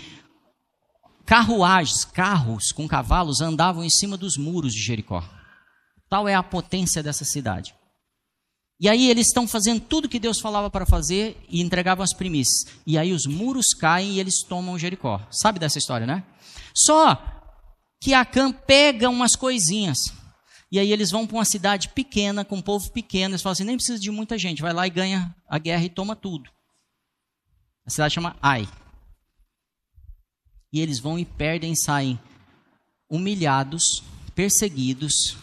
Carruagens, 1.26 2.04
carros 2.04 2.72
com 2.72 2.88
cavalos 2.88 3.40
andavam 3.40 3.84
em 3.84 3.90
cima 3.90 4.18
dos 4.18 4.38
muros 4.38 4.74
de 4.74 4.82
Jericó. 4.82 5.24
Tal 6.10 6.28
é 6.28 6.36
a 6.36 6.44
potência 6.44 7.02
dessa 7.02 7.24
cidade. 7.24 7.74
E 8.80 8.90
aí 8.90 9.10
eles 9.10 9.28
estão 9.28 9.48
fazendo 9.48 9.80
tudo 9.80 10.10
que 10.10 10.20
Deus 10.20 10.40
falava 10.40 10.70
para 10.70 10.86
fazer 10.86 11.38
e 11.48 11.62
entregavam 11.62 12.04
as 12.04 12.14
primícias. 12.14 12.74
E 12.86 12.98
aí 12.98 13.14
os 13.14 13.26
muros 13.26 13.74
caem 13.74 14.12
e 14.12 14.20
eles 14.20 14.44
tomam 14.44 14.78
Jericó. 14.78 15.26
Sabe 15.32 15.60
dessa 15.60 15.78
história, 15.78 16.06
né? 16.06 16.24
Só 16.76 17.18
que 18.02 18.14
Acã 18.14 18.52
pega 18.52 19.10
umas 19.10 19.36
coisinhas. 19.36 20.00
E 20.70 20.80
aí 20.80 20.92
eles 20.92 21.12
vão 21.12 21.26
para 21.26 21.38
uma 21.38 21.46
cidade 21.46 21.90
pequena, 21.90 22.44
com 22.44 22.58
um 22.58 22.62
povo 22.62 22.92
pequeno. 22.92 23.34
Eles 23.34 23.42
falam 23.42 23.54
assim: 23.54 23.64
nem 23.64 23.78
precisa 23.78 24.00
de 24.00 24.12
muita 24.12 24.38
gente. 24.38 24.62
Vai 24.62 24.74
lá 24.74 24.86
e 24.86 24.90
ganha 24.90 25.34
a 25.48 25.58
guerra 25.58 25.86
e 25.86 25.90
toma 25.90 26.16
tudo. 26.16 26.50
A 27.86 27.90
cidade 27.90 28.16
chama 28.16 28.36
Ai 28.42 28.68
e 30.74 30.82
eles 30.82 31.00
vão 31.00 31.20
e 31.20 31.24
perdem, 31.24 31.76
saem 31.76 32.20
humilhados, 33.08 34.04
perseguidos, 34.34 35.38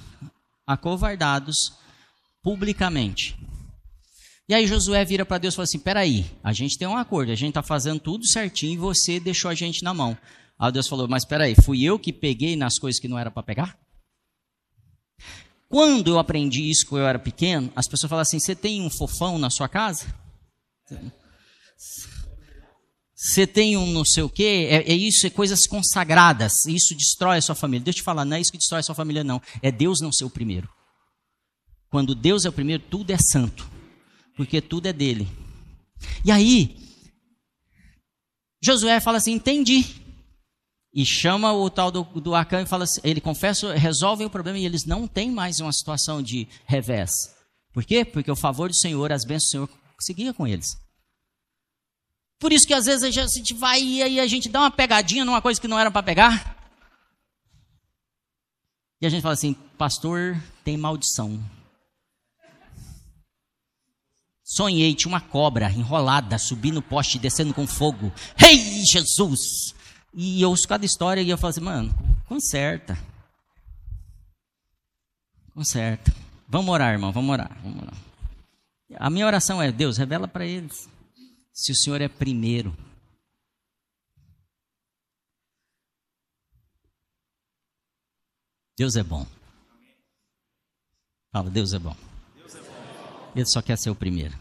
acovardados 0.67 1.73
publicamente. 2.43 3.39
E 4.49 4.55
aí 4.55 4.67
Josué 4.67 5.05
vira 5.05 5.25
para 5.25 5.39
Deus 5.39 5.55
e 5.55 5.57
fala 5.57 5.65
assim: 5.65 5.79
peraí, 5.79 6.27
a 6.43 6.53
gente 6.53 6.77
tem 6.77 6.89
um 6.89 6.97
acordo, 6.97 7.31
a 7.31 7.37
gente 7.37 7.51
está 7.51 7.63
fazendo 7.63 8.01
tudo 8.01 8.27
certinho 8.27 8.73
e 8.73 8.77
você 8.77 9.21
deixou 9.21 9.49
a 9.49 9.55
gente 9.55 9.85
na 9.85 9.95
mão. 9.95 10.19
Aí 10.59 10.73
Deus 10.73 10.89
falou: 10.89 11.07
mas 11.07 11.25
peraí, 11.25 11.55
fui 11.55 11.85
eu 11.85 11.97
que 11.97 12.13
peguei 12.13 12.57
nas 12.57 12.77
coisas 12.77 13.01
que 13.01 13.07
não 13.07 13.17
era 13.17 13.31
para 13.31 13.45
pegar? 13.45 13.79
Quando 15.69 16.09
eu 16.09 16.19
aprendi 16.19 16.69
isso 16.69 16.85
quando 16.89 17.03
eu 17.03 17.07
era 17.07 17.21
pequeno, 17.21 17.73
as 17.77 17.87
pessoas 17.87 18.11
falam 18.11 18.23
assim: 18.23 18.41
você 18.41 18.57
tem 18.57 18.83
um 18.83 18.91
fofão 18.91 19.39
na 19.39 19.49
sua 19.49 19.69
casa? 19.69 20.13
Você 23.23 23.47
tem 23.47 23.77
um 23.77 23.93
não 23.93 24.03
sei 24.03 24.23
o 24.23 24.31
quê, 24.31 24.67
é, 24.71 24.91
é, 24.91 24.95
isso, 24.95 25.27
é 25.27 25.31
coisas 25.31 25.67
consagradas, 25.67 26.65
isso 26.65 26.95
destrói 26.95 27.37
a 27.37 27.43
sua 27.43 27.55
família. 27.55 27.85
Deixa 27.85 27.99
eu 27.99 28.01
te 28.01 28.05
falar, 28.05 28.25
não 28.25 28.35
é 28.35 28.41
isso 28.41 28.51
que 28.51 28.57
destrói 28.57 28.81
a 28.81 28.83
sua 28.83 28.95
família, 28.95 29.23
não. 29.23 29.43
É 29.61 29.71
Deus 29.71 30.01
não 30.01 30.11
ser 30.11 30.25
o 30.25 30.31
primeiro. 30.31 30.67
Quando 31.91 32.15
Deus 32.15 32.47
é 32.47 32.49
o 32.49 32.53
primeiro, 32.53 32.83
tudo 32.89 33.11
é 33.11 33.19
santo, 33.19 33.71
porque 34.37 34.63
tudo 34.63 34.87
é 34.87 34.93
dele. 34.93 35.29
E 36.25 36.31
aí, 36.31 36.75
Josué 38.63 38.99
fala 39.01 39.19
assim: 39.19 39.33
entendi. 39.33 39.85
E 40.95 41.05
chama 41.05 41.53
o 41.53 41.69
tal 41.69 41.91
do, 41.91 42.03
do 42.03 42.35
Acã 42.35 42.63
e 42.63 42.67
fala 42.67 42.85
assim, 42.85 43.01
ele 43.05 43.21
confessa, 43.21 43.75
resolve 43.75 44.25
o 44.25 44.31
problema 44.31 44.59
e 44.59 44.65
eles 44.65 44.87
não 44.87 45.07
têm 45.07 45.31
mais 45.31 45.61
uma 45.61 45.73
situação 45.73 46.23
de 46.23 46.49
revés. 46.65 47.13
Por 47.73 47.85
quê? 47.85 48.03
Porque 48.03 48.31
o 48.31 48.35
favor 48.35 48.71
do 48.71 48.75
Senhor, 48.75 49.13
as 49.13 49.25
bênçãos 49.25 49.45
do 49.45 49.51
Senhor 49.51 49.71
seguia 50.01 50.35
com 50.35 50.49
eles. 50.49 50.77
Por 52.41 52.55
isso 52.55 52.67
que 52.67 52.73
às 52.73 52.87
vezes 52.87 53.03
a 53.05 53.11
gente 53.11 53.53
vai 53.53 53.83
e 53.83 54.03
aí 54.03 54.19
a 54.19 54.27
gente 54.27 54.49
dá 54.49 54.61
uma 54.61 54.71
pegadinha 54.71 55.27
numa 55.27 55.43
coisa 55.43 55.61
que 55.61 55.69
não 55.69 55.79
era 55.79 55.91
para 55.91 56.03
pegar. 56.03 56.57
E 58.99 59.07
a 59.07 59.11
gente 59.11 59.21
fala 59.21 59.35
assim, 59.35 59.53
pastor, 59.77 60.43
tem 60.65 60.75
maldição. 60.75 61.39
Sonhei, 64.43 64.95
tinha 64.95 65.13
uma 65.13 65.21
cobra 65.21 65.71
enrolada, 65.71 66.39
subindo 66.39 66.77
no 66.77 66.83
poste 66.83 67.19
descendo 67.19 67.53
com 67.53 67.67
fogo. 67.67 68.11
Rei 68.35 68.55
hey, 68.55 68.85
Jesus! 68.87 69.75
E 70.15 70.41
eu 70.41 70.49
ouço 70.49 70.67
cada 70.67 70.85
história 70.85 71.21
e 71.21 71.29
eu 71.29 71.37
falo 71.37 71.51
assim, 71.51 71.61
mano, 71.61 71.95
conserta. 72.27 72.99
Conserta. 75.55 76.13
Vamos 76.49 76.73
orar, 76.73 76.93
irmão, 76.93 77.13
vamos 77.13 77.31
orar, 77.31 77.55
vamos 77.63 77.83
orar. 77.83 77.95
A 78.97 79.11
minha 79.11 79.27
oração 79.27 79.61
é, 79.63 79.71
Deus, 79.71 79.99
revela 79.99 80.27
para 80.27 80.47
eles 80.47 80.89
se 81.53 81.73
o 81.73 81.77
Senhor 81.77 82.01
é 82.01 82.09
primeiro. 82.09 82.77
Deus 88.77 88.97
é 88.97 89.03
bom. 89.03 89.27
Fala, 91.33 91.51
Deus 91.51 91.73
é 91.75 91.79
bom. 91.79 91.95
Ele 93.37 93.47
só 93.47 93.63
quer 93.63 93.77
ser 93.77 93.91
o 93.91 93.95
primeiro. 93.95 94.37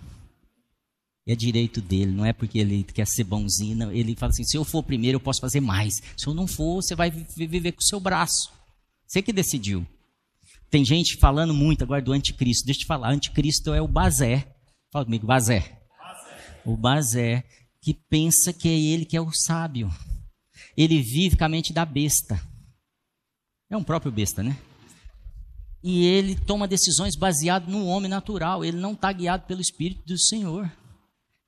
É 1.27 1.35
direito 1.35 1.79
dele, 1.79 2.11
não 2.11 2.25
é 2.25 2.33
porque 2.33 2.57
ele 2.57 2.83
quer 2.83 3.05
ser 3.05 3.23
bonzinho. 3.23 3.75
Não. 3.75 3.91
Ele 3.91 4.15
fala 4.15 4.31
assim: 4.31 4.43
se 4.43 4.57
eu 4.57 4.63
for 4.63 4.79
o 4.79 4.83
primeiro, 4.83 5.17
eu 5.17 5.19
posso 5.19 5.41
fazer 5.41 5.59
mais. 5.59 6.01
Se 6.17 6.25
eu 6.25 6.33
não 6.33 6.47
for, 6.47 6.81
você 6.81 6.95
vai 6.95 7.11
viver 7.11 7.73
com 7.73 7.81
o 7.81 7.85
seu 7.85 7.99
braço. 7.99 8.51
Você 9.05 9.21
que 9.21 9.31
decidiu. 9.31 9.85
Tem 10.71 10.83
gente 10.85 11.17
falando 11.17 11.53
muito 11.53 11.83
agora 11.83 12.01
do 12.01 12.13
anticristo. 12.13 12.65
Deixa 12.65 12.79
eu 12.79 12.83
te 12.83 12.87
falar: 12.87 13.11
anticristo 13.11 13.73
é 13.73 13.81
o 13.81 13.87
Bazé. 13.87 14.55
Fala 14.91 15.05
comigo, 15.05 15.27
Bazé. 15.27 15.78
O 16.65 16.75
Bazé, 16.75 17.43
que 17.81 17.93
pensa 17.93 18.51
que 18.53 18.67
é 18.67 18.77
ele 18.77 19.05
que 19.05 19.17
é 19.17 19.21
o 19.21 19.31
sábio. 19.31 19.89
Ele 20.75 21.01
vive 21.01 21.37
com 21.37 21.45
a 21.45 21.49
mente 21.49 21.73
da 21.73 21.85
besta. 21.85 22.41
É 23.69 23.77
um 23.77 23.83
próprio 23.83 24.11
besta, 24.11 24.43
né? 24.43 24.57
E 25.81 26.05
ele 26.05 26.35
toma 26.35 26.67
decisões 26.67 27.15
baseado 27.15 27.69
no 27.69 27.85
homem 27.85 28.09
natural. 28.09 28.65
Ele 28.65 28.77
não 28.77 28.93
está 28.93 29.11
guiado 29.11 29.45
pelo 29.45 29.61
Espírito 29.61 30.05
do 30.05 30.17
Senhor. 30.17 30.69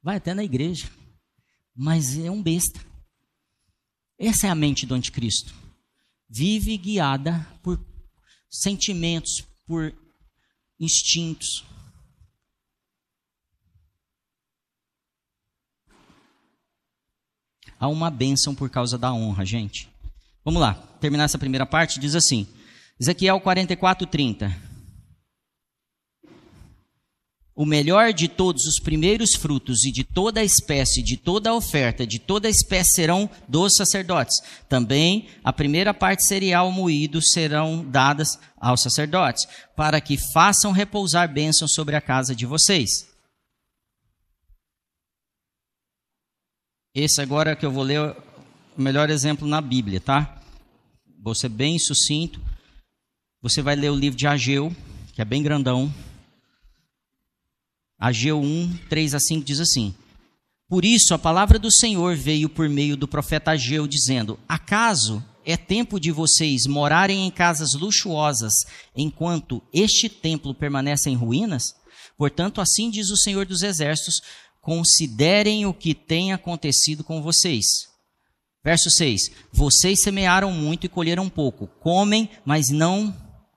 Vai 0.01 0.17
até 0.17 0.33
na 0.33 0.43
igreja. 0.43 0.89
Mas 1.75 2.17
é 2.17 2.31
um 2.31 2.41
besta. 2.41 2.79
Essa 4.17 4.47
é 4.47 4.49
a 4.49 4.55
mente 4.55 4.85
do 4.85 4.93
anticristo. 4.93 5.53
Vive 6.29 6.77
guiada 6.77 7.45
por 7.61 7.83
sentimentos, 8.49 9.43
por 9.65 9.93
instintos. 10.79 11.65
Há 17.81 17.87
uma 17.87 18.11
bênção 18.11 18.53
por 18.53 18.69
causa 18.69 18.95
da 18.95 19.11
honra, 19.11 19.43
gente. 19.43 19.89
Vamos 20.45 20.61
lá, 20.61 20.75
terminar 20.99 21.23
essa 21.23 21.39
primeira 21.39 21.65
parte. 21.65 21.99
Diz 21.99 22.13
assim: 22.13 22.45
Ezequiel 22.99 23.41
44, 23.41 24.05
30. 24.05 24.55
O 27.55 27.65
melhor 27.65 28.13
de 28.13 28.27
todos 28.27 28.67
os 28.67 28.79
primeiros 28.79 29.33
frutos 29.33 29.83
e 29.83 29.91
de 29.91 30.03
toda 30.03 30.41
a 30.41 30.43
espécie, 30.43 31.01
de 31.01 31.17
toda 31.17 31.49
a 31.49 31.55
oferta, 31.55 32.05
de 32.05 32.19
toda 32.19 32.47
a 32.47 32.51
espécie 32.51 32.91
serão 32.93 33.27
dos 33.47 33.73
sacerdotes. 33.75 34.37
Também 34.69 35.27
a 35.43 35.51
primeira 35.51 35.91
parte 35.91 36.23
cereal 36.23 36.71
moído 36.71 37.19
serão 37.19 37.83
dadas 37.83 38.37
aos 38.59 38.83
sacerdotes, 38.83 39.47
para 39.75 39.99
que 39.99 40.19
façam 40.31 40.71
repousar 40.71 41.33
bênçãos 41.33 41.73
sobre 41.73 41.95
a 41.95 42.01
casa 42.01 42.35
de 42.35 42.45
vocês. 42.45 43.10
Esse 46.93 47.21
agora 47.21 47.55
que 47.55 47.65
eu 47.65 47.71
vou 47.71 47.83
ler 47.83 48.01
o 48.01 48.81
melhor 48.81 49.09
exemplo 49.09 49.47
na 49.47 49.61
Bíblia, 49.61 50.01
tá? 50.01 50.41
Vou 51.23 51.33
ser 51.33 51.47
bem 51.47 51.79
sucinto. 51.79 52.41
Você 53.41 53.61
vai 53.61 53.77
ler 53.77 53.89
o 53.89 53.95
livro 53.95 54.19
de 54.19 54.27
Ageu, 54.27 54.75
que 55.13 55.21
é 55.21 55.25
bem 55.25 55.41
grandão. 55.41 55.93
Ageu 57.97 58.41
1, 58.41 58.77
3 58.89 59.15
a 59.15 59.19
5 59.21 59.45
diz 59.45 59.61
assim: 59.61 59.95
Por 60.67 60.83
isso 60.83 61.13
a 61.13 61.19
palavra 61.19 61.57
do 61.57 61.71
Senhor 61.71 62.17
veio 62.17 62.49
por 62.49 62.67
meio 62.67 62.97
do 62.97 63.07
profeta 63.07 63.51
Ageu, 63.51 63.87
dizendo: 63.87 64.37
Acaso 64.45 65.23
é 65.45 65.55
tempo 65.55 65.97
de 65.97 66.11
vocês 66.11 66.65
morarem 66.67 67.25
em 67.25 67.31
casas 67.31 67.73
luxuosas, 67.73 68.51
enquanto 68.93 69.63
este 69.73 70.09
templo 70.09 70.53
permanece 70.53 71.09
em 71.09 71.15
ruínas? 71.15 71.73
Portanto, 72.17 72.59
assim 72.59 72.89
diz 72.89 73.09
o 73.11 73.17
Senhor 73.17 73.45
dos 73.45 73.63
Exércitos: 73.63 74.21
considerem 74.61 75.65
o 75.65 75.73
que 75.73 75.93
tem 75.93 76.31
acontecido 76.31 77.03
com 77.03 77.21
vocês. 77.21 77.65
Verso 78.63 78.89
6: 78.91 79.31
Vocês 79.51 80.01
semearam 80.01 80.51
muito 80.51 80.85
e 80.85 80.89
colheram 80.89 81.27
pouco, 81.27 81.67
comem, 81.79 82.29
mas 82.45 82.69
não 82.69 83.13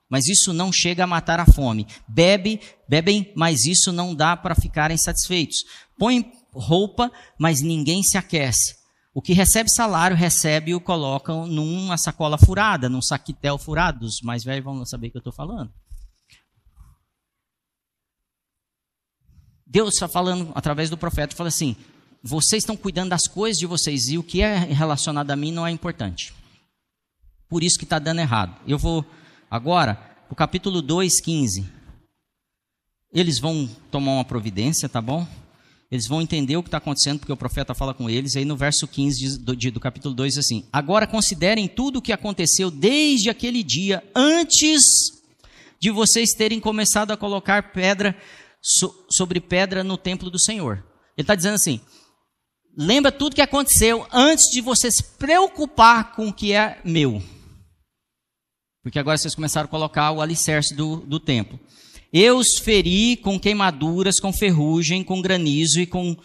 mas 0.09 0.27
isso 0.27 0.53
não 0.53 0.71
chega 0.71 1.03
a 1.03 1.07
matar 1.07 1.39
a 1.39 1.45
fome. 1.45 1.87
Bebe, 2.07 2.61
bebem, 2.87 3.33
mas 3.35 3.65
isso 3.65 3.91
não 3.91 4.13
dá 4.13 4.37
para 4.37 4.55
ficarem 4.55 4.97
satisfeitos. 4.97 5.57
Põem 5.97 6.31
roupa, 6.53 7.11
mas 7.39 7.61
ninguém 7.61 8.03
se 8.03 8.17
aquece. 8.17 8.75
O 9.13 9.21
que 9.21 9.33
recebe 9.33 9.69
salário, 9.69 10.15
recebe 10.15 10.71
e 10.71 10.75
o 10.75 10.81
colocam 10.81 11.47
numa 11.47 11.97
sacola 11.97 12.37
furada, 12.37 12.87
num 12.87 13.01
saquitel 13.01 13.57
furado. 13.57 14.05
Os 14.05 14.21
mais 14.21 14.43
velhos 14.43 14.63
vão 14.63 14.85
saber 14.85 15.07
o 15.07 15.11
que 15.11 15.17
eu 15.17 15.19
estou 15.19 15.33
falando. 15.33 15.71
Deus 19.75 19.95
está 19.95 20.07
falando 20.07 20.53
através 20.55 20.89
do 20.89 20.97
profeta, 20.97 21.35
fala 21.35 21.49
assim: 21.49 21.75
vocês 22.23 22.63
estão 22.63 22.77
cuidando 22.77 23.09
das 23.09 23.27
coisas 23.27 23.59
de 23.59 23.65
vocês 23.65 24.07
e 24.07 24.17
o 24.17 24.23
que 24.23 24.41
é 24.41 24.57
relacionado 24.57 25.29
a 25.31 25.35
mim 25.35 25.51
não 25.51 25.67
é 25.67 25.71
importante. 25.71 26.33
Por 27.49 27.61
isso 27.61 27.77
que 27.77 27.83
está 27.83 27.99
dando 27.99 28.19
errado. 28.19 28.55
Eu 28.65 28.77
vou 28.77 29.05
Agora, 29.49 29.99
o 30.29 30.35
capítulo 30.35 30.81
2, 30.81 31.21
15. 31.21 31.65
Eles 33.13 33.37
vão 33.39 33.69
tomar 33.91 34.13
uma 34.13 34.25
providência, 34.25 34.89
tá 34.89 35.01
bom? 35.01 35.25
Eles 35.91 36.07
vão 36.07 36.21
entender 36.21 36.57
o 36.57 36.63
que 36.63 36.67
está 36.67 36.77
acontecendo, 36.77 37.19
porque 37.19 37.31
o 37.31 37.37
profeta 37.37 37.73
fala 37.73 37.93
com 37.93 38.09
eles. 38.09 38.35
Aí 38.35 38.43
no 38.43 38.57
verso 38.57 38.87
15 38.87 39.39
do, 39.39 39.55
do 39.55 39.79
capítulo 39.79 40.15
2 40.15 40.33
diz 40.33 40.45
assim: 40.45 40.65
Agora 40.73 41.05
considerem 41.05 41.67
tudo 41.67 41.99
o 41.99 42.01
que 42.01 42.11
aconteceu 42.11 42.71
desde 42.71 43.29
aquele 43.29 43.61
dia, 43.61 44.03
antes 44.15 44.83
de 45.79 45.91
vocês 45.91 46.31
terem 46.31 46.59
começado 46.59 47.11
a 47.11 47.17
colocar 47.17 47.71
pedra 47.71 48.15
so, 48.65 49.05
sobre 49.11 49.39
pedra 49.39 49.83
no 49.83 49.95
templo 49.95 50.31
do 50.31 50.39
Senhor. 50.39 50.83
Ele 51.15 51.23
está 51.23 51.35
dizendo 51.35 51.53
assim: 51.53 51.79
lembra 52.75 53.11
tudo 53.11 53.35
que 53.35 53.41
aconteceu 53.41 54.07
antes 54.11 54.51
de 54.51 54.59
você 54.59 54.89
se 54.89 55.03
preocupar 55.03 56.15
com 56.15 56.29
o 56.29 56.33
que 56.33 56.51
é 56.51 56.81
meu. 56.83 57.21
Porque 58.81 58.97
agora 58.97 59.17
vocês 59.17 59.35
começaram 59.35 59.65
a 59.65 59.69
colocar 59.69 60.11
o 60.11 60.21
alicerce 60.21 60.73
do, 60.73 60.97
do 60.97 61.19
templo. 61.19 61.59
Eu 62.11 62.37
os 62.37 62.57
feri 62.57 63.17
com 63.17 63.39
queimaduras, 63.39 64.19
com 64.19 64.33
ferrugem, 64.33 65.03
com 65.03 65.21
granizo 65.21 65.79
e 65.79 65.85
com 65.85 66.15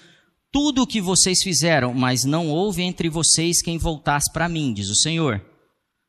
tudo 0.52 0.82
o 0.82 0.86
que 0.86 1.00
vocês 1.00 1.42
fizeram, 1.42 1.94
mas 1.94 2.24
não 2.24 2.48
houve 2.48 2.82
entre 2.82 3.08
vocês 3.08 3.62
quem 3.62 3.78
voltasse 3.78 4.32
para 4.32 4.48
mim, 4.48 4.72
diz 4.72 4.88
o 4.88 4.96
Senhor. 4.96 5.44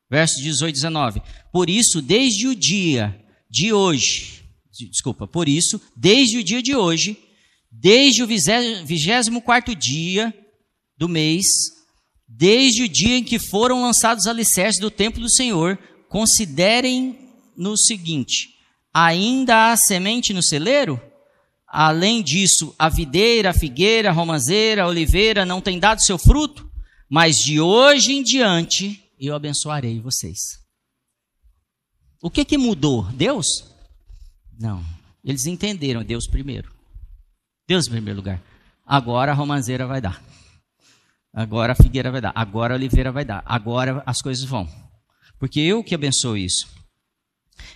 Verso 0.10 0.42
18 0.42 0.74
19. 0.74 1.22
Por 1.54 1.70
isso, 1.70 2.02
desde 2.02 2.48
o 2.48 2.56
dia 2.56 3.18
de 3.50 3.72
hoje, 3.72 4.41
desculpa, 4.72 5.28
por 5.28 5.50
isso, 5.50 5.82
desde 5.96 6.38
o 6.38 6.44
dia 6.44 6.62
de 6.62 6.76
hoje, 6.76 7.18
desde 7.72 8.24
o 8.24 8.28
vigésimo 8.28 9.42
quarto 9.42 9.76
dia 9.76 10.34
do 10.98 11.08
mês, 11.10 11.46
desde 12.28 12.84
o 12.84 12.90
dia 12.90 13.18
em 13.18 13.24
que 13.24 13.40
foram 13.40 13.82
lançados 13.82 14.24
os 14.24 14.30
alicerces 14.30 14.80
do 14.80 14.90
templo 14.92 15.22
do 15.22 15.30
Senhor, 15.30 15.78
Considerem 16.12 17.18
no 17.56 17.78
seguinte: 17.78 18.50
ainda 18.94 19.72
há 19.72 19.78
semente 19.78 20.34
no 20.34 20.44
celeiro? 20.44 21.02
Além 21.66 22.22
disso, 22.22 22.76
a 22.78 22.90
videira, 22.90 23.52
a 23.52 23.54
figueira, 23.54 24.10
a 24.10 24.12
romanceira, 24.12 24.84
a 24.84 24.88
oliveira 24.88 25.46
não 25.46 25.62
tem 25.62 25.80
dado 25.80 26.04
seu 26.04 26.18
fruto? 26.18 26.70
Mas 27.10 27.38
de 27.38 27.62
hoje 27.62 28.12
em 28.12 28.22
diante 28.22 29.02
eu 29.18 29.34
abençoarei 29.34 30.02
vocês. 30.02 30.60
O 32.22 32.30
que 32.30 32.44
que 32.44 32.58
mudou? 32.58 33.04
Deus? 33.14 33.71
Não. 34.62 34.86
Eles 35.24 35.46
entenderam 35.46 36.04
Deus 36.04 36.28
primeiro. 36.28 36.72
Deus 37.68 37.88
em 37.88 37.92
primeiro 37.92 38.20
lugar. 38.20 38.42
Agora 38.86 39.32
a 39.32 39.36
romanceira 39.36 39.88
vai 39.88 40.00
dar. 40.00 40.24
Agora 41.34 41.74
a 41.74 41.76
figueira 41.76 42.12
vai 42.12 42.22
dar. 42.22 42.32
Agora 42.36 42.74
a 42.74 42.78
oliveira 42.78 43.12
vai 43.12 43.26
dar. 43.26 43.42
Agora 43.46 44.04
as 44.06 44.22
coisas 44.22 44.44
vão. 44.44 44.68
Porque 45.40 45.60
eu 45.60 45.84
que 45.84 45.96
abençoo 45.96 46.38
isso. 46.38 46.68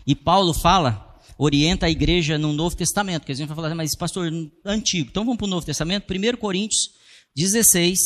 E 0.05 0.15
Paulo 0.15 0.53
fala, 0.53 1.19
orienta 1.37 1.87
a 1.87 1.89
igreja 1.89 2.37
no 2.37 2.53
Novo 2.53 2.75
Testamento, 2.75 3.25
que 3.25 3.31
a 3.31 3.35
gente 3.35 3.47
vai 3.47 3.55
falar, 3.55 3.73
mas 3.73 3.95
pastor, 3.95 4.29
antigo. 4.63 5.09
Então 5.09 5.23
vamos 5.23 5.37
para 5.37 5.45
o 5.45 5.49
Novo 5.49 5.65
Testamento, 5.65 6.11
1 6.11 6.37
Coríntios 6.37 6.89
16, 7.35 7.99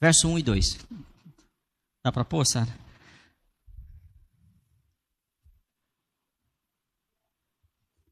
verso 0.00 0.28
1 0.28 0.38
e 0.38 0.42
2. 0.42 0.78
Dá 2.04 2.12
para 2.12 2.24
pôr, 2.24 2.44
Sara? 2.46 2.85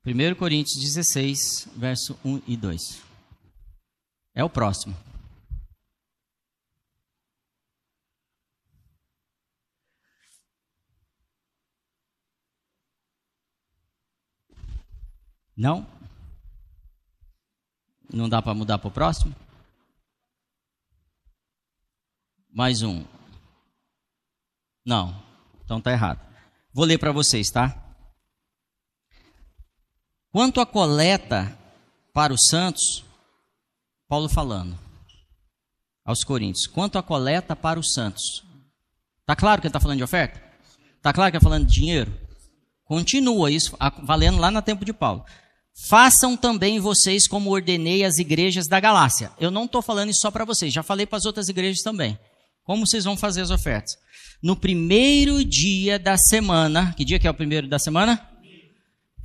Primeiro 0.05 0.37
Coríntios 0.37 0.79
16, 0.83 1.67
verso 1.75 2.21
1 2.23 2.43
e 2.47 2.59
2. 2.59 3.03
É 4.35 4.45
o 4.45 4.51
próximo. 4.51 4.95
Não? 15.57 15.87
Não 18.13 18.29
dá 18.29 18.43
para 18.43 18.53
mudar 18.53 18.77
para 18.77 18.89
o 18.89 18.93
próximo? 18.93 19.35
Mais 22.51 22.83
um. 22.83 23.07
Não. 24.85 25.19
Então 25.65 25.81
tá 25.81 25.91
errado. 25.93 26.21
Vou 26.75 26.85
ler 26.85 26.99
para 26.99 27.11
vocês, 27.11 27.51
tá? 27.51 27.84
Quanto 30.35 30.61
à 30.61 30.67
coleta 30.67 31.57
para 32.13 32.35
os 32.35 32.49
santos, 32.49 33.05
Paulo 34.09 34.29
falando 34.29 34.77
aos 36.05 36.25
Coríntios, 36.25 36.67
quanto 36.67 36.99
à 36.99 37.05
coleta 37.05 37.55
para 37.55 37.79
os 37.79 37.93
santos. 37.93 38.43
Tá 39.25 39.37
claro 39.37 39.61
que 39.61 39.69
ele 39.69 39.71
está 39.71 39.79
falando 39.79 39.99
de 39.99 40.03
oferta? 40.03 40.43
Tá 41.01 41.13
claro 41.13 41.31
que 41.31 41.37
ele 41.37 41.39
está 41.39 41.49
falando 41.49 41.69
de 41.69 41.73
dinheiro? 41.73 42.13
Continua 42.85 43.49
isso, 43.49 43.77
valendo 44.03 44.41
lá 44.41 44.51
no 44.51 44.61
tempo 44.61 44.85
de 44.85 44.93
Paulo. 44.93 45.25
Façam 45.89 46.37
também 46.37 46.81
vocês 46.81 47.29
como 47.29 47.53
ordenei 47.53 48.03
as 48.03 48.19
igrejas 48.19 48.67
da 48.67 48.81
Galácia. 48.81 49.31
Eu 49.39 49.53
não 49.53 49.67
estou 49.67 49.83
falando 49.83 50.11
isso 50.11 50.23
só 50.23 50.33
para 50.33 50.45
vocês, 50.45 50.75
já 50.75 50.83
falei 50.83 51.07
para 51.07 51.19
as 51.19 51.27
outras 51.27 51.49
igrejas 51.49 51.81
também. 51.81 52.19
Como 52.65 52.85
vocês 52.85 53.05
vão 53.05 53.17
fazer 53.17 53.43
as 53.43 53.53
ofertas? 53.53 53.97
No 54.43 54.57
primeiro 54.57 55.45
dia 55.45 55.97
da 55.97 56.19
semana, 56.19 56.93
que 56.97 57.05
dia 57.05 57.21
que 57.21 57.29
é 57.29 57.31
o 57.31 57.35
primeiro 57.35 57.69
da 57.69 57.79
semana? 57.79 58.34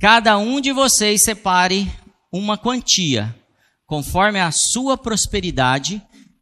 Cada 0.00 0.38
um 0.38 0.62
de 0.62 0.72
vocês 0.72 1.22
separe 1.22 1.92
uma 2.32 2.56
quantia, 2.56 3.36
conforme 3.84 4.40
a 4.40 4.50
sua 4.50 4.96
prosperidade, 4.96 6.00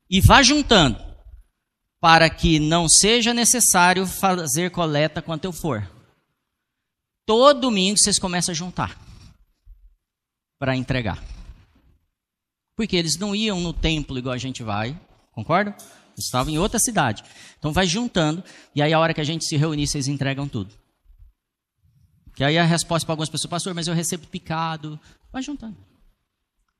e 0.09 0.21
vá 0.21 0.45
juntando, 0.45 0.97
para 2.01 2.31
que 2.31 2.61
não 2.61 2.89
seja 2.89 3.35
necessário 3.35 4.07
fazer 4.07 4.71
coleta 4.71 5.21
quanto 5.21 5.45
eu 5.45 5.53
for. 5.53 5.91
Todo 7.27 7.63
domingo 7.63 7.99
vocês 7.99 8.17
começam 8.17 8.53
a 8.53 8.55
juntar 8.55 8.97
para 10.57 10.77
entregar. 10.77 11.21
Porque 12.77 12.97
eles 12.97 13.17
não 13.17 13.35
iam 13.35 13.61
no 13.61 13.73
templo 13.73 14.17
igual 14.17 14.35
a 14.37 14.39
gente 14.39 14.63
vai, 14.63 14.97
concorda? 15.33 15.77
Estavam 16.17 16.55
em 16.55 16.59
outra 16.59 16.79
cidade. 16.79 17.25
Então 17.59 17.73
vai 17.73 17.89
juntando, 17.89 18.45
e 18.73 18.81
aí 18.81 18.93
a 18.93 19.01
hora 19.01 19.13
que 19.13 19.21
a 19.21 19.25
gente 19.25 19.45
se 19.45 19.57
reunir, 19.57 19.89
vocês 19.89 20.07
entregam 20.07 20.47
tudo. 20.47 20.73
Que 22.39 22.45
aí 22.45 22.57
a 22.57 22.65
resposta 22.65 23.05
para 23.05 23.15
algumas 23.15 23.29
pessoas, 23.29 23.51
pastor, 23.51 23.75
mas 23.75 23.89
eu 23.89 23.95
recebo 23.95 24.25
picado. 24.29 24.97
Vai 25.33 25.43
juntando. 25.43 25.77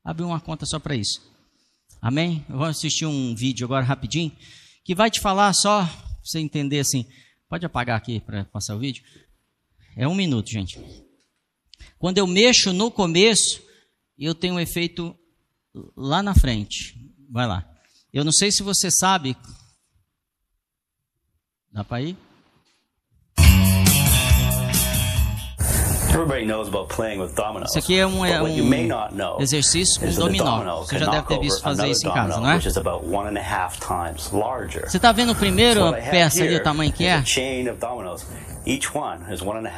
Abre 0.01 0.23
uma 0.23 0.39
conta 0.39 0.65
só 0.65 0.79
para 0.79 0.95
isso. 0.95 1.21
Amém? 2.01 2.45
Eu 2.47 2.59
vou 2.59 2.65
assistir 2.65 3.05
um 3.05 3.35
vídeo 3.35 3.65
agora 3.65 3.83
rapidinho, 3.83 4.31
que 4.85 4.95
vai 4.95 5.11
te 5.11 5.19
falar 5.19 5.51
só, 5.51 5.85
pra 5.85 6.15
você 6.23 6.39
entender 6.39 6.79
assim. 6.79 7.05
Pode 7.49 7.65
apagar 7.65 7.97
aqui 7.97 8.21
para 8.21 8.45
passar 8.45 8.73
o 8.73 8.79
vídeo? 8.79 9.03
É 9.97 10.07
um 10.07 10.15
minuto, 10.15 10.49
gente. 10.49 10.79
Quando 11.97 12.19
eu 12.19 12.25
mexo 12.25 12.71
no 12.71 12.89
começo, 12.89 13.61
eu 14.17 14.33
tenho 14.33 14.53
um 14.53 14.59
efeito 14.61 15.13
lá 15.93 16.23
na 16.23 16.33
frente. 16.33 16.95
Vai 17.29 17.45
lá. 17.45 17.69
Eu 18.13 18.23
não 18.23 18.31
sei 18.31 18.49
se 18.49 18.63
você 18.63 18.89
sabe. 18.89 19.35
Dá 21.69 21.83
para 21.83 22.01
ir? 22.01 22.28
Isso 27.65 27.79
aqui 27.79 27.97
é 27.99 28.05
um, 28.07 28.25
é 28.25 28.41
um 28.41 28.47
exercício 29.41 29.99
com 29.99 30.07
dominó. 30.25 30.57
Você 30.85 30.99
já 30.99 31.05
deve 31.11 31.27
ter 31.27 31.39
visto 31.39 31.61
fazer 31.61 31.87
isso 31.91 32.07
em 32.07 32.11
casa, 32.13 32.39
não 32.41 32.49
é? 32.51 32.55
Você 34.89 34.97
está 34.97 35.11
vendo 35.11 35.31
o 35.31 35.35
primeiro 35.35 35.81
peça 36.11 36.43
ali, 36.43 36.55
o 36.55 36.63
tamanho 36.63 36.91
que 36.91 37.05
é? 37.05 37.23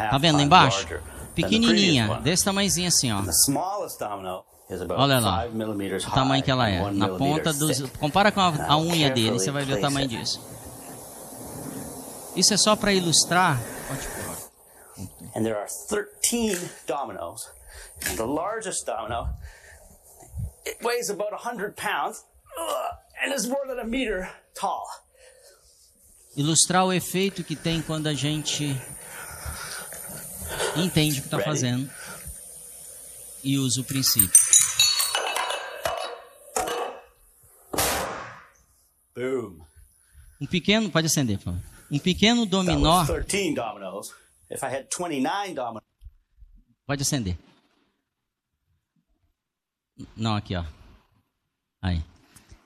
Está 0.06 0.18
vendo 0.18 0.36
lá 0.36 0.44
embaixo? 0.46 0.88
Pequenininha, 1.36 2.08
desse 2.24 2.44
tamanhozinho 2.46 2.88
assim, 2.88 3.12
ó. 3.12 3.22
Olha 4.98 5.20
lá, 5.20 5.46
o 6.08 6.12
tamanho 6.16 6.44
que 6.44 6.52
ela 6.52 6.70
é. 6.70 6.80
Na 6.92 7.08
ponta 7.18 7.52
dos. 7.54 7.82
Compara 8.00 8.32
com 8.32 8.40
a, 8.42 8.54
a 8.68 8.78
unha 8.78 9.10
dele, 9.10 9.32
você 9.32 9.52
vai 9.52 9.64
ver 9.66 9.74
o 9.74 9.82
tamanho 9.82 10.08
disso. 10.08 10.42
Isso 12.36 12.54
é 12.54 12.58
só 12.58 12.76
para 12.76 12.94
ilustrar. 12.94 13.60
And 15.34 15.46
there 15.46 15.58
are 15.58 15.68
13 15.68 16.58
dominoes. 16.88 17.50
And 18.08 18.18
the 18.18 18.26
largest 18.26 18.86
domino, 18.86 19.30
it 20.66 20.78
weighs 20.82 21.10
about 21.10 21.32
100 21.32 21.76
pounds 21.76 22.24
and 23.24 23.34
is 23.34 23.48
more 23.48 23.66
than 23.68 23.80
a 23.80 23.86
meter 23.86 24.30
tall. 24.54 24.86
Ilustrar 26.36 26.86
o 26.86 26.94
efeito 26.94 27.44
que 27.44 27.56
tem 27.56 27.82
quando 27.82 28.08
a 28.08 28.14
gente 28.14 28.76
entende 30.78 31.20
o 31.20 31.22
que 31.22 31.28
está 31.28 31.40
fazendo 31.40 31.90
e 33.44 33.58
usa 33.58 33.82
o 33.82 33.84
princípio. 33.84 34.32
Boom. 39.14 39.60
Um 40.40 40.48
pequeno, 40.48 40.90
pode 40.90 41.08
acender, 41.08 41.38
por 41.38 41.46
favor. 41.46 41.62
Um 41.92 42.00
pequeno 42.00 42.46
dominó. 42.46 43.06
Pode 46.86 47.02
acender. 47.02 47.38
Não, 50.16 50.36
aqui, 50.36 50.56
ó. 50.56 50.66
Aí. 51.82 52.04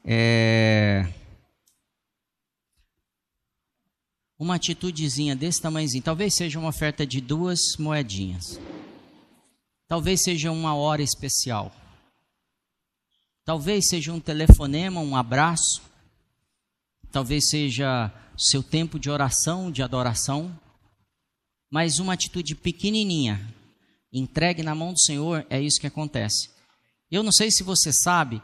É... 0.03 1.11
Uma 4.37 4.55
atitudezinha 4.55 5.35
desse 5.35 5.61
tamanhozinho. 5.61 6.03
Talvez 6.03 6.35
seja 6.35 6.59
uma 6.59 6.69
oferta 6.69 7.05
de 7.05 7.21
duas 7.21 7.77
moedinhas. 7.77 8.59
Talvez 9.87 10.23
seja 10.23 10.51
uma 10.51 10.75
hora 10.75 11.01
especial. 11.01 11.71
Talvez 13.43 13.87
seja 13.87 14.11
um 14.11 14.19
telefonema, 14.19 14.99
um 14.99 15.15
abraço 15.15 15.81
talvez 17.15 17.47
seja 17.47 18.11
seu 18.37 18.61
tempo 18.61 18.99
de 18.99 19.09
oração, 19.09 19.71
de 19.71 19.81
adoração, 19.81 20.53
mas 21.75 21.99
uma 21.99 22.13
atitude 22.13 22.55
pequenininha, 22.55 23.53
entregue 24.09 24.63
na 24.63 24.73
mão 24.73 24.93
do 24.93 24.99
Senhor, 25.01 25.45
é 25.49 25.59
isso 25.61 25.77
que 25.77 25.85
acontece. 25.85 26.49
Eu 27.11 27.21
não 27.21 27.33
sei 27.33 27.51
se 27.51 27.63
você 27.63 27.91
sabe, 27.91 28.41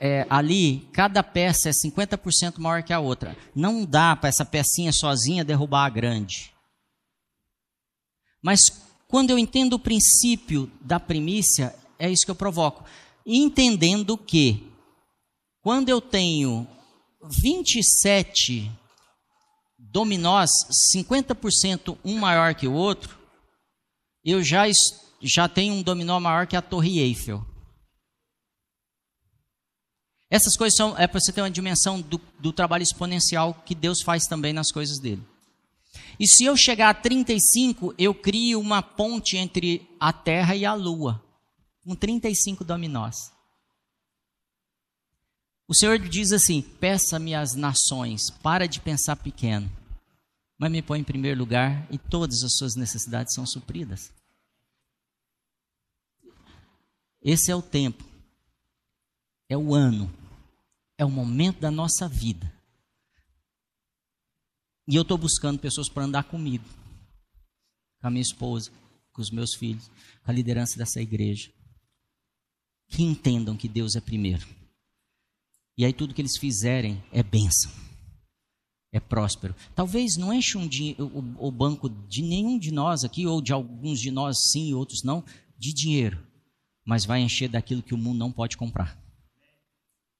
é, 0.00 0.26
ali 0.28 0.88
cada 0.92 1.22
peça 1.22 1.68
é 1.68 1.72
50% 1.72 2.58
maior 2.58 2.82
que 2.82 2.92
a 2.92 2.98
outra. 2.98 3.36
Não 3.54 3.84
dá 3.84 4.16
para 4.16 4.28
essa 4.28 4.44
pecinha 4.44 4.92
sozinha 4.92 5.44
derrubar 5.44 5.84
a 5.84 5.88
grande. 5.88 6.52
Mas 8.42 8.58
quando 9.06 9.30
eu 9.30 9.38
entendo 9.38 9.74
o 9.74 9.78
princípio 9.78 10.68
da 10.80 10.98
primícia, 10.98 11.72
é 11.96 12.10
isso 12.10 12.24
que 12.24 12.30
eu 12.32 12.34
provoco. 12.34 12.84
Entendendo 13.24 14.18
que 14.18 14.68
quando 15.60 15.90
eu 15.90 16.00
tenho 16.00 16.66
27 17.22 18.68
dominós, 19.92 20.50
50% 20.94 21.98
um 22.02 22.18
maior 22.18 22.54
que 22.54 22.66
o 22.66 22.72
outro, 22.72 23.18
eu 24.24 24.42
já, 24.42 24.64
já 25.20 25.46
tenho 25.46 25.74
um 25.74 25.82
dominó 25.82 26.18
maior 26.18 26.46
que 26.46 26.56
a 26.56 26.62
Torre 26.62 26.98
Eiffel. 26.98 27.44
Essas 30.30 30.56
coisas 30.56 30.74
são 30.74 30.96
é 30.96 31.06
para 31.06 31.20
você 31.20 31.30
ter 31.30 31.42
uma 31.42 31.50
dimensão 31.50 32.00
do, 32.00 32.18
do 32.38 32.54
trabalho 32.54 32.82
exponencial 32.82 33.52
que 33.66 33.74
Deus 33.74 34.00
faz 34.00 34.26
também 34.26 34.54
nas 34.54 34.72
coisas 34.72 34.98
dele. 34.98 35.22
E 36.18 36.26
se 36.26 36.44
eu 36.44 36.56
chegar 36.56 36.88
a 36.88 36.94
35, 36.94 37.94
eu 37.98 38.14
crio 38.14 38.58
uma 38.58 38.80
ponte 38.80 39.36
entre 39.36 39.86
a 40.00 40.10
Terra 40.10 40.56
e 40.56 40.64
a 40.64 40.72
Lua, 40.72 41.22
com 41.84 41.94
35 41.94 42.64
dominós. 42.64 43.30
O 45.68 45.74
Senhor 45.74 45.98
diz 45.98 46.32
assim: 46.32 46.62
peça-me 46.62 47.34
as 47.34 47.54
nações, 47.54 48.30
para 48.30 48.66
de 48.66 48.80
pensar 48.80 49.16
pequeno, 49.16 49.70
mas 50.62 50.70
me 50.70 50.80
põe 50.80 51.00
em 51.00 51.04
primeiro 51.04 51.40
lugar 51.40 51.88
e 51.90 51.98
todas 51.98 52.44
as 52.44 52.54
suas 52.54 52.76
necessidades 52.76 53.34
são 53.34 53.44
supridas. 53.44 54.12
Esse 57.20 57.50
é 57.50 57.56
o 57.56 57.60
tempo, 57.60 58.04
é 59.48 59.56
o 59.56 59.74
ano, 59.74 60.08
É 60.96 61.04
o 61.04 61.10
momento 61.10 61.58
da 61.58 61.68
nossa 61.68 62.08
vida. 62.08 62.54
E 64.86 64.94
eu 64.94 65.02
estou 65.02 65.18
buscando 65.18 65.58
pessoas 65.58 65.88
para 65.88 66.04
andar 66.04 66.22
comigo, 66.22 66.64
com 68.00 68.06
a 68.06 68.10
minha 68.10 68.22
esposa, 68.22 68.70
com 69.12 69.20
os 69.20 69.32
meus 69.32 69.56
filhos, 69.56 69.90
com 70.22 70.30
a 70.30 70.34
liderança 70.34 70.78
dessa 70.78 71.00
igreja, 71.00 71.52
que 72.86 73.02
entendam 73.02 73.56
que 73.56 73.66
Deus 73.66 73.96
é 73.96 74.00
primeiro. 74.00 74.46
E 75.76 75.84
aí 75.84 75.92
tudo 75.92 76.14
que 76.14 76.22
eles 76.22 76.38
fizerem 76.38 77.02
é 77.10 77.20
bênção, 77.20 77.72
é 78.92 79.00
próspero. 79.00 79.54
Talvez 79.74 80.16
não 80.18 80.32
enche 80.32 80.58
um 80.58 80.68
o, 80.98 81.48
o 81.48 81.50
banco 81.50 81.88
de 81.88 82.22
nenhum 82.22 82.58
de 82.58 82.70
nós 82.70 83.04
aqui, 83.04 83.26
ou 83.26 83.40
de 83.40 83.52
alguns 83.52 83.98
de 83.98 84.10
nós 84.10 84.50
sim 84.50 84.68
e 84.68 84.74
outros 84.74 85.02
não, 85.02 85.24
de 85.58 85.72
dinheiro, 85.72 86.22
mas 86.84 87.04
vai 87.06 87.20
encher 87.20 87.48
daquilo 87.48 87.82
que 87.82 87.94
o 87.94 87.98
mundo 87.98 88.18
não 88.18 88.30
pode 88.30 88.56
comprar. 88.56 89.00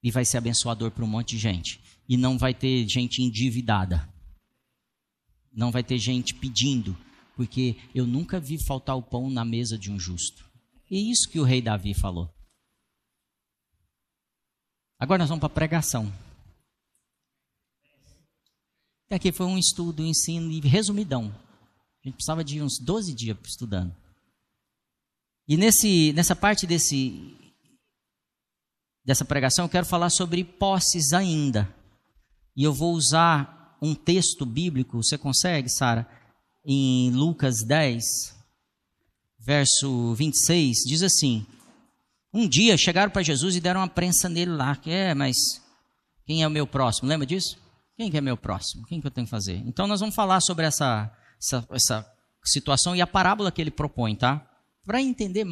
E 0.03 0.11
vai 0.11 0.25
ser 0.25 0.39
abençoador 0.39 0.91
para 0.91 1.05
um 1.05 1.09
monte 1.09 1.31
de 1.31 1.39
gente. 1.39 1.81
E 2.09 2.17
não 2.17 2.37
vai 2.37 2.53
ter 2.53 2.89
gente 2.89 3.23
endividada. 3.23 4.09
Não 5.53 5.71
vai 5.71 5.85
ter 5.85 5.99
gente 5.99 6.35
pedindo, 6.35 6.97
porque 7.37 7.77
eu 7.95 8.07
nunca 8.07 8.41
vi 8.41 8.59
faltar 8.59 8.97
o 8.97 9.03
pão 9.03 9.31
na 9.31 9.45
mesa 9.45 9.79
de 9.79 9.93
um 9.93 10.01
justo. 10.01 10.51
E 10.91 10.97
é 10.97 11.01
isso 11.01 11.29
que 11.29 11.39
o 11.39 11.45
rei 11.45 11.61
Davi 11.61 11.95
falou. 11.95 12.29
Agora 14.99 15.19
nós 15.19 15.29
vamos 15.29 15.41
para 15.41 15.47
a 15.47 15.55
pregação. 15.55 16.13
E 19.13 19.15
aqui 19.15 19.31
foi 19.31 19.45
um 19.45 19.59
estudo, 19.59 20.03
um 20.03 20.07
ensino 20.07 20.59
resumidão. 20.63 21.25
A 22.03 22.09
gente 22.09 22.15
precisava 22.15 22.43
de 22.43 22.63
uns 22.63 22.79
12 22.79 23.13
dias 23.13 23.37
estudando. 23.45 23.95
E 25.47 25.55
nesse, 25.55 26.15
nessa 26.15 26.35
parte 26.35 26.67
desse, 26.67 27.37
dessa 29.05 29.23
pregação, 29.23 29.67
eu 29.67 29.69
quero 29.69 29.85
falar 29.85 30.09
sobre 30.09 30.43
posses 30.43 31.13
ainda. 31.13 31.69
E 32.57 32.65
eu 32.65 32.73
vou 32.73 32.95
usar 32.95 33.77
um 33.83 33.95
texto 33.95 34.47
bíblico, 34.47 35.03
você 35.03 35.19
consegue, 35.19 35.69
Sara? 35.69 36.09
Em 36.65 37.11
Lucas 37.11 37.63
10, 37.63 38.03
verso 39.39 40.15
26, 40.15 40.85
diz 40.87 41.03
assim: 41.03 41.47
Um 42.33 42.49
dia 42.49 42.79
chegaram 42.79 43.13
para 43.13 43.23
Jesus 43.23 43.57
e 43.57 43.61
deram 43.61 43.81
uma 43.81 43.89
prensa 43.89 44.27
nele 44.27 44.53
lá, 44.53 44.75
que 44.75 44.91
é, 44.91 45.15
mas 45.15 45.37
quem 46.25 46.43
é 46.43 46.49
o 46.49 46.51
meu 46.51 46.67
próximo? 46.67 47.11
Lembra 47.11 47.27
disso? 47.27 47.61
Quem 48.03 48.11
que 48.11 48.19
é 48.19 48.21
meu 48.21 48.37
próximo? 48.37 48.85
Quem 48.85 49.01
que 49.01 49.07
eu 49.07 49.13
tenho 49.13 49.29
que 49.29 49.31
fazer? 49.31 49.63
Então 49.65 49.87
nós 49.87 50.01
vamos 50.01 50.13
falar 50.13 50.41
sobre 50.41 50.67
essa, 50.67 51.17
essa, 51.39 51.69
essa 51.71 52.17
situação 52.45 52.97
e 52.97 53.01
a 53.01 53.07
parábola 53.07 53.53
que 53.53 53.61
ele 53.61 53.71
propõe, 53.71 54.17
tá? 54.17 54.45
Para 54.85 55.01
entender 55.01 55.47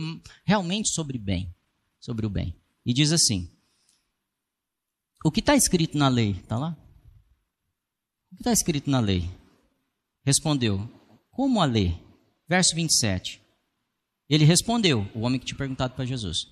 realmente 0.44 0.89
sobre 0.89 1.16
bem, 1.16 1.55
sobre 2.01 2.27
o 2.27 2.28
bem. 2.28 2.60
E 2.85 2.93
diz 2.93 3.12
assim: 3.12 3.48
O 5.24 5.31
que 5.31 5.39
está 5.39 5.55
escrito 5.55 5.97
na 5.97 6.09
lei? 6.09 6.32
Está 6.32 6.59
lá? 6.59 6.77
O 8.32 8.35
que 8.35 8.40
está 8.40 8.52
escrito 8.52 8.90
na 8.90 8.98
lei? 8.98 9.31
Respondeu: 10.24 10.90
Como 11.31 11.62
a 11.62 11.64
lei? 11.64 12.02
Verso 12.48 12.74
27. 12.74 13.40
Ele 14.28 14.44
respondeu, 14.44 15.09
o 15.14 15.20
homem 15.20 15.39
que 15.39 15.47
tinha 15.47 15.56
perguntado 15.56 15.94
para 15.94 16.05
Jesus: 16.05 16.48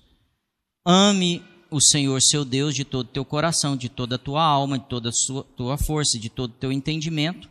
Ame 0.85 1.43
o 1.71 1.81
Senhor 1.81 2.21
seu 2.21 2.43
Deus 2.43 2.75
de 2.75 2.83
todo 2.83 3.09
teu 3.09 3.25
coração, 3.25 3.75
de 3.75 3.89
toda 3.89 4.15
a 4.15 4.19
tua 4.19 4.43
alma, 4.43 4.79
de 4.79 4.85
toda 4.85 5.09
a 5.09 5.13
sua, 5.13 5.43
tua 5.43 5.77
força, 5.77 6.19
de 6.19 6.29
todo 6.29 6.51
o 6.51 6.55
teu 6.55 6.71
entendimento, 6.71 7.49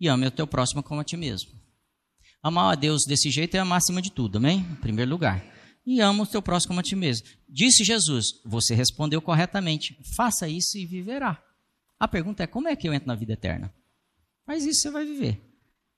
e 0.00 0.08
ame 0.08 0.26
o 0.26 0.30
teu 0.30 0.46
próximo 0.46 0.82
como 0.82 1.00
a 1.00 1.04
ti 1.04 1.16
mesmo. 1.16 1.50
Amar 2.42 2.72
a 2.72 2.74
Deus 2.74 3.04
desse 3.06 3.30
jeito 3.30 3.56
é 3.56 3.60
a 3.60 3.64
máxima 3.64 4.02
de 4.02 4.10
tudo, 4.10 4.38
amém? 4.38 4.58
Em 4.58 4.76
primeiro 4.76 5.10
lugar 5.10 5.54
e 5.86 6.00
ama 6.00 6.22
o 6.22 6.26
teu 6.26 6.40
próximo 6.40 6.68
como 6.68 6.80
a 6.80 6.82
ti 6.82 6.96
mesmo. 6.96 7.26
Disse 7.48 7.84
Jesus, 7.84 8.40
você 8.44 8.74
respondeu 8.74 9.20
corretamente, 9.20 9.96
faça 10.16 10.48
isso 10.48 10.78
e 10.78 10.86
viverá. 10.86 11.42
A 11.98 12.08
pergunta 12.08 12.42
é, 12.42 12.46
como 12.46 12.68
é 12.68 12.74
que 12.76 12.88
eu 12.88 12.94
entro 12.94 13.06
na 13.06 13.14
vida 13.14 13.34
eterna? 13.34 13.72
Mas 14.46 14.64
isso 14.64 14.82
você 14.82 14.90
vai 14.90 15.04
viver. 15.04 15.40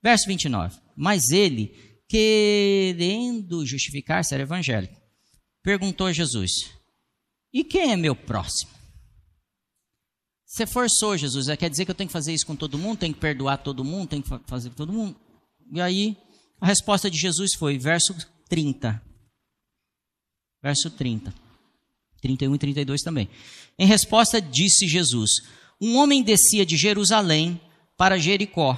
Verso 0.03 0.27
29, 0.27 0.79
mas 0.95 1.31
ele, 1.31 1.73
querendo 2.07 3.65
justificar-se, 3.65 4.33
era 4.33 4.43
evangélico, 4.43 4.95
perguntou 5.63 6.07
a 6.07 6.13
Jesus, 6.13 6.69
e 7.53 7.63
quem 7.63 7.91
é 7.91 7.95
meu 7.95 8.15
próximo? 8.15 8.71
Você 10.45 10.65
forçou, 10.65 11.17
Jesus, 11.17 11.47
quer 11.57 11.69
dizer 11.69 11.85
que 11.85 11.91
eu 11.91 11.95
tenho 11.95 12.07
que 12.07 12.13
fazer 12.13 12.33
isso 12.33 12.45
com 12.45 12.55
todo 12.55 12.77
mundo, 12.77 12.99
tenho 12.99 13.13
que 13.13 13.19
perdoar 13.19 13.57
todo 13.57 13.83
mundo, 13.83 14.09
tenho 14.09 14.23
que 14.23 14.29
fazer 14.47 14.69
com 14.69 14.75
todo 14.75 14.93
mundo? 14.93 15.15
E 15.71 15.81
aí, 15.81 16.17
a 16.59 16.67
resposta 16.67 17.11
de 17.11 17.17
Jesus 17.17 17.53
foi, 17.53 17.77
verso 17.77 18.15
30, 18.49 19.01
verso 20.63 20.89
30. 20.89 21.33
31 22.21 22.55
e 22.55 22.57
32 22.57 23.01
também. 23.01 23.29
Em 23.77 23.85
resposta, 23.85 24.41
disse 24.41 24.87
Jesus: 24.87 25.31
Um 25.79 25.97
homem 25.97 26.23
descia 26.23 26.65
de 26.65 26.75
Jerusalém 26.75 27.59
para 27.95 28.17
Jericó, 28.17 28.75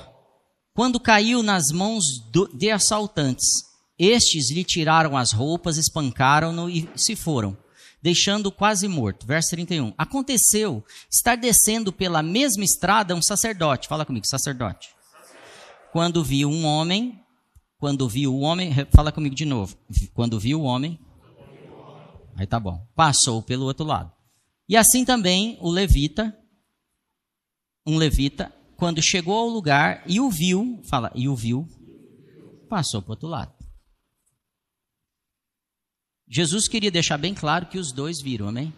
quando 0.73 0.99
caiu 0.99 1.41
nas 1.41 1.71
mãos 1.71 2.03
de 2.53 2.69
assaltantes. 2.71 3.67
Estes 3.97 4.49
lhe 4.49 4.63
tiraram 4.63 5.17
as 5.17 5.33
roupas, 5.33 5.77
espancaram-no 5.77 6.69
e 6.69 6.89
se 6.95 7.17
foram, 7.17 7.57
deixando-o 8.01 8.51
quase 8.51 8.87
morto. 8.87 9.25
Verso 9.25 9.51
31. 9.51 9.93
Aconteceu 9.97 10.83
estar 11.09 11.35
descendo 11.35 11.91
pela 11.91 12.21
mesma 12.21 12.63
estrada 12.63 13.15
um 13.15 13.21
sacerdote. 13.21 13.87
Fala 13.87 14.05
comigo, 14.05 14.27
sacerdote. 14.27 14.89
Quando 15.91 16.23
viu 16.23 16.49
um 16.49 16.65
homem, 16.65 17.19
quando 17.77 18.07
viu 18.07 18.33
o 18.33 18.41
homem, 18.41 18.71
fala 18.91 19.11
comigo 19.11 19.35
de 19.35 19.45
novo. 19.45 19.75
Quando 20.13 20.39
viu 20.39 20.61
o 20.61 20.63
homem, 20.63 20.99
Aí 22.39 22.47
tá 22.47 22.57
bom. 22.57 22.87
Passou 22.95 23.43
pelo 23.43 23.65
outro 23.65 23.85
lado. 23.85 24.13
E 24.67 24.77
assim 24.77 25.03
também 25.03 25.57
o 25.59 25.69
levita, 25.69 26.33
um 27.85 27.97
levita, 27.97 28.49
quando 28.77 29.01
chegou 29.01 29.37
ao 29.37 29.49
lugar 29.49 30.03
e 30.07 30.21
o 30.21 30.29
viu, 30.29 30.79
fala, 30.85 31.11
e 31.13 31.27
o 31.27 31.35
viu, 31.35 31.67
passou 32.69 33.01
para 33.01 33.09
o 33.09 33.11
outro 33.11 33.27
lado. 33.27 33.51
Jesus 36.29 36.67
queria 36.67 36.91
deixar 36.91 37.17
bem 37.17 37.33
claro 37.33 37.65
que 37.65 37.79
os 37.79 37.91
dois 37.91 38.21
viram, 38.21 38.47
amém? 38.47 38.73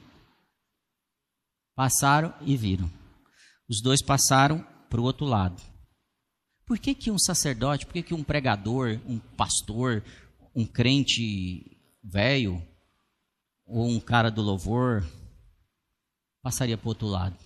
Passaram 1.75 2.33
e 2.41 2.55
viram. 2.55 2.89
Os 3.67 3.81
dois 3.81 4.01
passaram 4.01 4.65
para 4.89 5.01
o 5.01 5.03
outro 5.03 5.25
lado. 5.25 5.61
Por 6.65 6.79
que, 6.79 6.95
que 6.95 7.11
um 7.11 7.19
sacerdote, 7.19 7.85
por 7.85 7.93
que, 7.93 8.03
que 8.03 8.13
um 8.13 8.23
pregador, 8.23 8.99
um 9.05 9.19
pastor, 9.19 10.03
um 10.55 10.65
crente 10.65 11.77
velho, 12.01 12.65
ou 13.65 13.87
um 13.87 13.99
cara 13.99 14.29
do 14.29 14.41
louvor 14.41 15.03
passaria 16.41 16.77
para 16.77 16.85
o 16.85 16.89
outro 16.89 17.07
lado. 17.07 17.37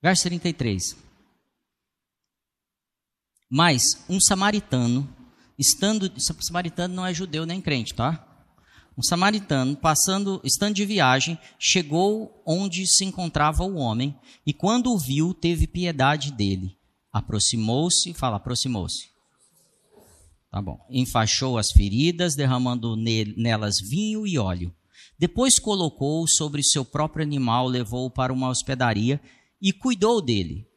Verso 0.00 0.24
33. 0.24 0.96
Mas 3.54 4.02
um 4.08 4.18
samaritano, 4.18 5.06
estando. 5.58 6.10
Samaritano 6.18 6.94
não 6.94 7.04
é 7.04 7.12
judeu 7.12 7.44
nem 7.44 7.60
crente, 7.60 7.92
tá? 7.92 8.26
Um 8.96 9.02
samaritano, 9.02 9.76
passando, 9.76 10.40
estando 10.42 10.74
de 10.74 10.86
viagem, 10.86 11.38
chegou 11.58 12.42
onde 12.46 12.86
se 12.86 13.04
encontrava 13.04 13.62
o 13.62 13.76
homem, 13.76 14.18
e 14.46 14.54
quando 14.54 14.90
o 14.90 14.98
viu, 14.98 15.34
teve 15.34 15.66
piedade 15.66 16.32
dele. 16.32 16.78
Aproximou-se, 17.12 18.14
fala, 18.14 18.36
aproximou-se 18.36 19.10
Tá 20.50 20.62
bom. 20.62 20.78
Enfaixou 20.88 21.58
as 21.58 21.70
feridas, 21.70 22.34
derramando 22.34 22.96
nelas 22.96 23.78
vinho 23.80 24.26
e 24.26 24.38
óleo. 24.38 24.74
Depois 25.18 25.58
colocou 25.58 26.26
sobre 26.26 26.62
seu 26.62 26.86
próprio 26.86 27.22
animal, 27.22 27.68
levou-o 27.68 28.10
para 28.10 28.32
uma 28.32 28.48
hospedaria 28.48 29.20
e 29.60 29.74
cuidou 29.74 30.22
dele. 30.22 30.71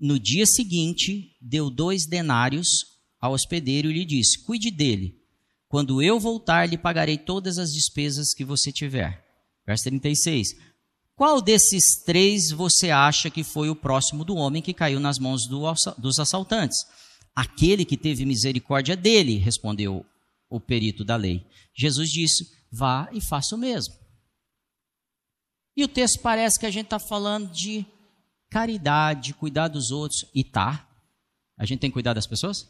No 0.00 0.18
dia 0.18 0.46
seguinte, 0.46 1.36
deu 1.40 1.68
dois 1.68 2.06
denários 2.06 2.68
ao 3.20 3.32
hospedeiro 3.32 3.90
e 3.90 3.94
lhe 3.94 4.04
disse: 4.04 4.44
Cuide 4.44 4.70
dele. 4.70 5.16
Quando 5.68 6.00
eu 6.00 6.18
voltar, 6.18 6.68
lhe 6.68 6.78
pagarei 6.78 7.18
todas 7.18 7.58
as 7.58 7.72
despesas 7.72 8.32
que 8.32 8.44
você 8.44 8.72
tiver. 8.72 9.24
Verso 9.66 9.84
36. 9.84 10.48
Qual 11.14 11.42
desses 11.42 11.96
três 12.04 12.50
você 12.50 12.90
acha 12.90 13.28
que 13.28 13.42
foi 13.42 13.68
o 13.68 13.76
próximo 13.76 14.24
do 14.24 14.36
homem 14.36 14.62
que 14.62 14.72
caiu 14.72 15.00
nas 15.00 15.18
mãos 15.18 15.46
do, 15.46 15.64
dos 15.98 16.20
assaltantes? 16.20 16.86
Aquele 17.34 17.84
que 17.84 17.96
teve 17.96 18.24
misericórdia 18.24 18.96
dele, 18.96 19.36
respondeu 19.36 20.06
o 20.48 20.60
perito 20.60 21.04
da 21.04 21.16
lei. 21.16 21.44
Jesus 21.74 22.10
disse: 22.10 22.48
vá 22.70 23.08
e 23.12 23.20
faça 23.20 23.54
o 23.54 23.58
mesmo. 23.58 23.94
E 25.76 25.84
o 25.84 25.88
texto 25.88 26.20
parece 26.20 26.58
que 26.58 26.66
a 26.66 26.70
gente 26.70 26.86
está 26.86 26.98
falando 26.98 27.52
de 27.52 27.84
caridade, 28.50 29.34
cuidar 29.34 29.68
dos 29.68 29.90
outros. 29.90 30.24
E 30.34 30.44
tá. 30.44 30.88
A 31.56 31.64
gente 31.64 31.80
tem 31.80 31.90
que 31.90 31.94
cuidar 31.94 32.14
das 32.14 32.26
pessoas? 32.26 32.68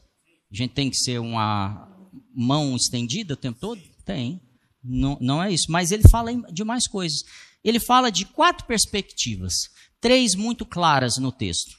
A 0.50 0.56
gente 0.56 0.72
tem 0.72 0.90
que 0.90 0.96
ser 0.96 1.18
uma 1.18 1.88
mão 2.34 2.74
estendida 2.74 3.34
o 3.34 3.36
tempo 3.36 3.58
todo? 3.60 3.80
Tem. 4.04 4.40
Não, 4.82 5.18
não 5.20 5.42
é 5.42 5.52
isso. 5.52 5.70
Mas 5.70 5.92
ele 5.92 6.08
fala 6.08 6.32
de 6.50 6.64
mais 6.64 6.86
coisas. 6.86 7.22
Ele 7.62 7.80
fala 7.80 8.10
de 8.10 8.24
quatro 8.24 8.66
perspectivas, 8.66 9.68
três 10.00 10.34
muito 10.34 10.64
claras 10.64 11.18
no 11.18 11.32
texto. 11.32 11.76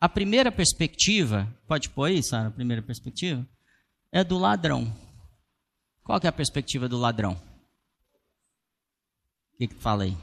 A 0.00 0.08
primeira 0.08 0.52
perspectiva, 0.52 1.52
pode 1.66 1.88
pôr 1.88 2.04
aí, 2.04 2.22
Sara, 2.22 2.48
a 2.48 2.52
primeira 2.52 2.82
perspectiva, 2.82 3.48
é 4.12 4.22
do 4.22 4.38
ladrão. 4.38 4.94
Qual 6.04 6.20
que 6.20 6.26
é 6.26 6.30
a 6.30 6.32
perspectiva 6.32 6.88
do 6.88 6.98
ladrão? 6.98 7.32
O 9.54 9.56
que, 9.58 9.68
que 9.68 9.74
fala 9.74 10.04
aí? 10.04 10.16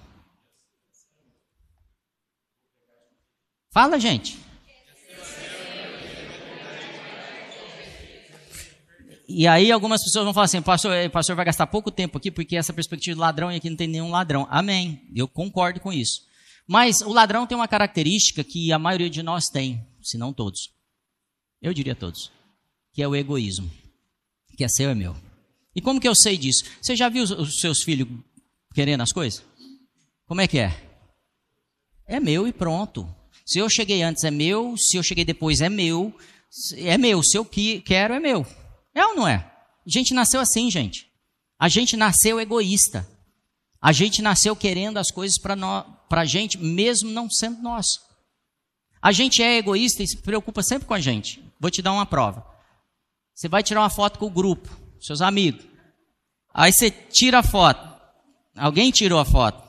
Fala, 3.73 3.99
gente. 3.99 4.37
E 9.27 9.47
aí 9.47 9.71
algumas 9.71 10.03
pessoas 10.03 10.25
vão 10.25 10.33
falar 10.33 10.45
assim, 10.45 10.61
pastor, 10.61 10.93
eh, 10.93 11.09
pastor 11.09 11.35
vai 11.35 11.43
gastar 11.43 11.65
pouco 11.65 11.89
tempo 11.89 12.19
aqui 12.19 12.29
porque 12.29 12.55
essa 12.55 12.71
perspectiva 12.71 13.15
de 13.15 13.19
ladrão 13.19 13.51
e 13.51 13.55
aqui 13.55 13.67
não 13.67 13.75
tem 13.75 13.87
nenhum 13.87 14.11
ladrão. 14.11 14.47
Amém. 14.47 15.09
Eu 15.15 15.27
concordo 15.27 15.79
com 15.79 15.91
isso. 15.91 16.21
Mas 16.67 17.01
o 17.01 17.11
ladrão 17.11 17.47
tem 17.47 17.57
uma 17.57 17.67
característica 17.67 18.43
que 18.43 18.71
a 18.71 18.77
maioria 18.77 19.09
de 19.09 19.23
nós 19.23 19.49
tem, 19.49 19.83
se 20.03 20.19
não 20.19 20.31
todos. 20.31 20.69
Eu 21.59 21.73
diria 21.73 21.95
todos. 21.95 22.31
Que 22.93 23.01
é 23.01 23.07
o 23.07 23.15
egoísmo. 23.15 23.71
Que 24.55 24.63
é 24.63 24.67
seu 24.67 24.91
é 24.91 24.93
meu. 24.93 25.15
E 25.75 25.81
como 25.81 25.99
que 25.99 26.07
eu 26.07 26.13
sei 26.13 26.37
disso? 26.37 26.63
Você 26.79 26.95
já 26.95 27.09
viu 27.09 27.23
os 27.23 27.59
seus 27.59 27.81
filhos 27.81 28.07
querendo 28.75 29.01
as 29.01 29.11
coisas? 29.11 29.43
Como 30.27 30.41
é 30.41 30.47
que 30.47 30.59
é? 30.59 30.79
É 32.05 32.19
meu 32.19 32.47
e 32.47 32.53
pronto. 32.53 33.22
Se 33.45 33.59
eu 33.59 33.69
cheguei 33.69 34.01
antes 34.01 34.23
é 34.23 34.31
meu, 34.31 34.75
se 34.77 34.97
eu 34.97 35.03
cheguei 35.03 35.25
depois 35.25 35.61
é 35.61 35.69
meu, 35.69 36.15
é 36.75 36.97
meu. 36.97 37.21
Se 37.23 37.37
eu 37.37 37.45
quero 37.45 38.13
é 38.13 38.19
meu. 38.19 38.45
É 38.93 39.05
ou 39.05 39.15
não 39.15 39.27
é? 39.27 39.35
A 39.85 39.89
gente 39.89 40.13
nasceu 40.13 40.39
assim, 40.39 40.69
gente. 40.71 41.07
A 41.59 41.67
gente 41.67 41.97
nasceu 41.97 42.39
egoísta. 42.39 43.07
A 43.81 43.91
gente 43.91 44.21
nasceu 44.21 44.55
querendo 44.55 44.97
as 44.97 45.11
coisas 45.11 45.37
para 45.37 45.55
a 46.09 46.25
gente, 46.25 46.57
mesmo 46.57 47.09
não 47.09 47.29
sendo 47.29 47.61
nosso. 47.61 47.99
A 49.01 49.11
gente 49.11 49.43
é 49.43 49.57
egoísta 49.57 50.01
e 50.01 50.07
se 50.07 50.17
preocupa 50.17 50.63
sempre 50.63 50.87
com 50.87 50.93
a 50.93 50.99
gente. 50.99 51.43
Vou 51.59 51.69
te 51.69 51.81
dar 51.81 51.91
uma 51.91 52.05
prova. 52.05 52.45
Você 53.33 53.49
vai 53.49 53.61
tirar 53.61 53.81
uma 53.81 53.89
foto 53.89 54.19
com 54.19 54.27
o 54.27 54.29
grupo, 54.29 54.69
seus 55.01 55.21
amigos. 55.21 55.65
Aí 56.53 56.71
você 56.71 56.89
tira 56.89 57.39
a 57.39 57.43
foto. 57.43 57.91
Alguém 58.55 58.91
tirou 58.91 59.19
a 59.19 59.25
foto. 59.25 59.62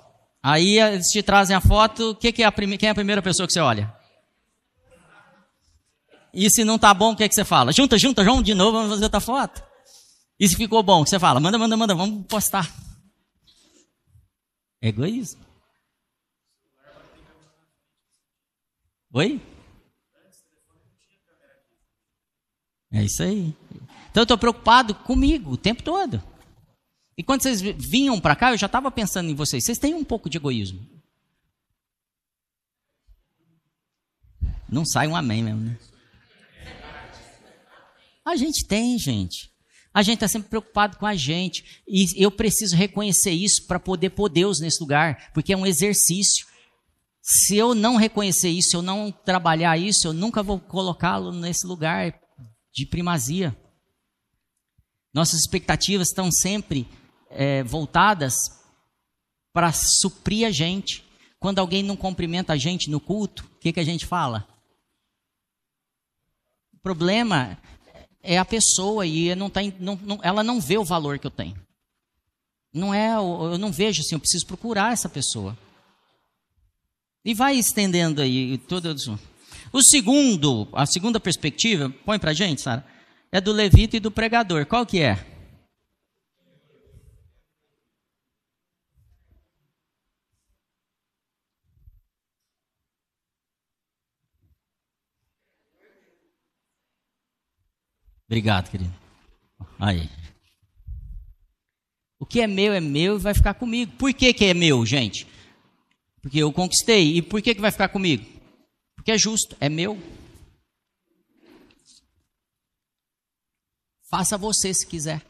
Aí 0.46 0.78
eles 0.78 1.06
te 1.06 1.22
trazem 1.22 1.56
a 1.56 1.60
foto. 1.60 2.14
Que 2.16 2.30
que 2.30 2.42
é 2.42 2.46
a 2.46 2.52
quem 2.52 2.86
é 2.86 2.90
a 2.90 2.94
primeira 2.94 3.22
pessoa 3.22 3.46
que 3.46 3.52
você 3.54 3.60
olha? 3.60 3.90
E 6.34 6.50
se 6.50 6.64
não 6.64 6.78
tá 6.78 6.92
bom, 6.92 7.12
o 7.12 7.16
que, 7.16 7.24
é 7.24 7.28
que 7.28 7.34
você 7.34 7.46
fala? 7.46 7.72
Junta, 7.72 7.96
junta, 7.96 8.22
junta 8.22 8.42
de 8.42 8.52
novo, 8.52 8.72
vamos 8.72 8.90
fazer 8.90 9.04
outra 9.04 9.20
foto. 9.20 9.62
E 10.38 10.46
se 10.46 10.54
ficou 10.54 10.82
bom, 10.82 11.00
o 11.00 11.04
que 11.04 11.08
você 11.08 11.18
fala? 11.18 11.40
Manda, 11.40 11.56
manda, 11.56 11.76
manda, 11.78 11.94
vamos 11.94 12.26
postar. 12.26 12.70
Egoísmo. 14.82 15.42
Oi? 19.14 19.40
É 22.92 23.02
isso 23.02 23.22
aí. 23.22 23.54
Então 24.10 24.20
eu 24.20 24.24
estou 24.24 24.36
preocupado 24.36 24.94
comigo 24.94 25.52
o 25.52 25.56
tempo 25.56 25.82
todo. 25.82 26.22
E 27.16 27.22
quando 27.22 27.42
vocês 27.42 27.60
vinham 27.60 28.20
para 28.20 28.34
cá, 28.34 28.52
eu 28.52 28.56
já 28.56 28.66
estava 28.66 28.90
pensando 28.90 29.30
em 29.30 29.34
vocês. 29.34 29.64
Vocês 29.64 29.78
têm 29.78 29.94
um 29.94 30.04
pouco 30.04 30.28
de 30.28 30.36
egoísmo. 30.36 30.84
Não 34.68 34.84
sai 34.84 35.06
um 35.06 35.14
amém 35.14 35.42
mesmo, 35.42 35.60
né? 35.60 35.78
A 38.24 38.36
gente 38.36 38.66
tem, 38.66 38.98
gente. 38.98 39.52
A 39.92 40.02
gente 40.02 40.14
está 40.14 40.26
sempre 40.26 40.48
preocupado 40.48 40.96
com 40.96 41.06
a 41.06 41.14
gente. 41.14 41.82
E 41.86 42.06
eu 42.16 42.30
preciso 42.30 42.74
reconhecer 42.74 43.30
isso 43.30 43.66
para 43.66 43.78
poder 43.78 44.10
pôr 44.10 44.28
Deus 44.28 44.58
nesse 44.58 44.80
lugar, 44.80 45.30
porque 45.32 45.52
é 45.52 45.56
um 45.56 45.66
exercício. 45.66 46.46
Se 47.22 47.56
eu 47.56 47.74
não 47.74 47.96
reconhecer 47.96 48.48
isso, 48.48 48.70
se 48.70 48.76
eu 48.76 48.82
não 48.82 49.12
trabalhar 49.12 49.78
isso, 49.78 50.08
eu 50.08 50.12
nunca 50.12 50.42
vou 50.42 50.58
colocá-lo 50.58 51.30
nesse 51.30 51.66
lugar 51.66 52.18
de 52.72 52.84
primazia. 52.84 53.56
Nossas 55.12 55.40
expectativas 55.40 56.08
estão 56.08 56.32
sempre 56.32 56.88
é, 57.34 57.62
voltadas 57.62 58.34
para 59.52 59.72
suprir 59.72 60.46
a 60.46 60.50
gente. 60.50 61.04
Quando 61.38 61.58
alguém 61.58 61.82
não 61.82 61.96
cumprimenta 61.96 62.54
a 62.54 62.56
gente 62.56 62.90
no 62.90 62.98
culto, 62.98 63.44
o 63.44 63.58
que, 63.58 63.72
que 63.72 63.80
a 63.80 63.84
gente 63.84 64.06
fala? 64.06 64.46
O 66.72 66.78
problema 66.78 67.58
é 68.22 68.38
a 68.38 68.44
pessoa 68.44 69.06
e 69.06 69.34
não 69.34 69.50
tá, 69.50 69.60
não, 69.78 69.96
não, 70.02 70.18
ela 70.22 70.42
não 70.42 70.60
vê 70.60 70.78
o 70.78 70.84
valor 70.84 71.18
que 71.18 71.26
eu 71.26 71.30
tenho. 71.30 71.56
Não 72.72 72.92
é, 72.92 73.14
eu 73.14 73.58
não 73.58 73.70
vejo 73.70 74.00
assim, 74.00 74.14
eu 74.14 74.20
preciso 74.20 74.46
procurar 74.46 74.92
essa 74.92 75.08
pessoa. 75.08 75.56
E 77.24 77.32
vai 77.34 77.56
estendendo 77.56 78.20
aí 78.20 78.58
todo 78.58 78.94
o 79.72 79.82
segundo, 79.82 80.68
a 80.72 80.86
segunda 80.86 81.18
perspectiva, 81.18 81.92
põe 82.04 82.18
para 82.18 82.32
gente, 82.32 82.60
Sara, 82.60 82.84
é 83.32 83.40
do 83.40 83.50
levita 83.52 83.96
e 83.96 84.00
do 84.00 84.10
pregador. 84.10 84.66
Qual 84.66 84.86
que 84.86 85.00
é? 85.00 85.33
Obrigado, 98.26 98.70
querido. 98.70 98.94
Aí. 99.78 100.08
O 102.18 102.26
que 102.26 102.40
é 102.40 102.46
meu 102.46 102.72
é 102.72 102.80
meu 102.80 103.16
e 103.16 103.20
vai 103.20 103.34
ficar 103.34 103.54
comigo. 103.54 103.92
Por 103.96 104.12
que, 104.14 104.32
que 104.32 104.46
é 104.46 104.54
meu, 104.54 104.84
gente? 104.86 105.26
Porque 106.22 106.38
eu 106.38 106.52
conquistei. 106.52 107.16
E 107.16 107.22
por 107.22 107.42
que, 107.42 107.54
que 107.54 107.60
vai 107.60 107.70
ficar 107.70 107.88
comigo? 107.88 108.24
Porque 108.94 109.12
é 109.12 109.18
justo, 109.18 109.56
é 109.60 109.68
meu. 109.68 109.98
Faça 114.10 114.38
você 114.38 114.72
se 114.72 114.86
quiser. 114.86 115.22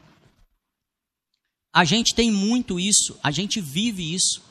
A 1.73 1.83
gente 1.83 2.15
tem 2.15 2.31
muito 2.31 2.79
isso, 2.79 3.19
a 3.21 3.31
gente 3.31 3.59
vive 3.59 4.13
isso. 4.13 4.41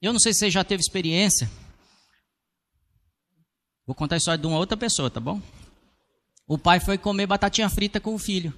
Eu 0.00 0.12
não 0.12 0.20
sei 0.20 0.32
se 0.32 0.38
você 0.38 0.50
já 0.50 0.62
teve 0.62 0.80
experiência. 0.80 1.50
Vou 3.84 3.96
contar 3.96 4.14
a 4.14 4.18
história 4.18 4.40
de 4.40 4.46
uma 4.46 4.58
outra 4.58 4.76
pessoa, 4.76 5.10
tá 5.10 5.18
bom? 5.18 5.42
O 6.52 6.58
pai 6.58 6.78
foi 6.80 6.98
comer 6.98 7.26
batatinha 7.26 7.70
frita 7.70 7.98
com 7.98 8.14
o 8.14 8.18
filho. 8.18 8.52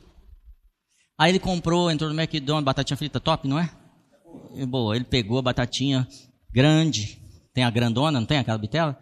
Aí 1.17 1.31
ele 1.31 1.39
comprou, 1.39 1.89
entrou 1.89 2.13
no 2.13 2.21
McDonald's, 2.21 2.65
batatinha 2.65 2.97
frita 2.97 3.21
top, 3.21 3.47
não 3.47 3.57
é? 3.57 3.71
Boa, 4.67 4.97
ele 4.97 5.05
pegou 5.05 5.39
a 5.39 5.43
batatinha 5.43 6.05
grande, 6.51 7.23
tem 7.53 7.63
a 7.63 7.71
grandona, 7.71 8.19
não 8.19 8.27
tem 8.27 8.39
aquela 8.39 8.59
bitela? 8.59 8.99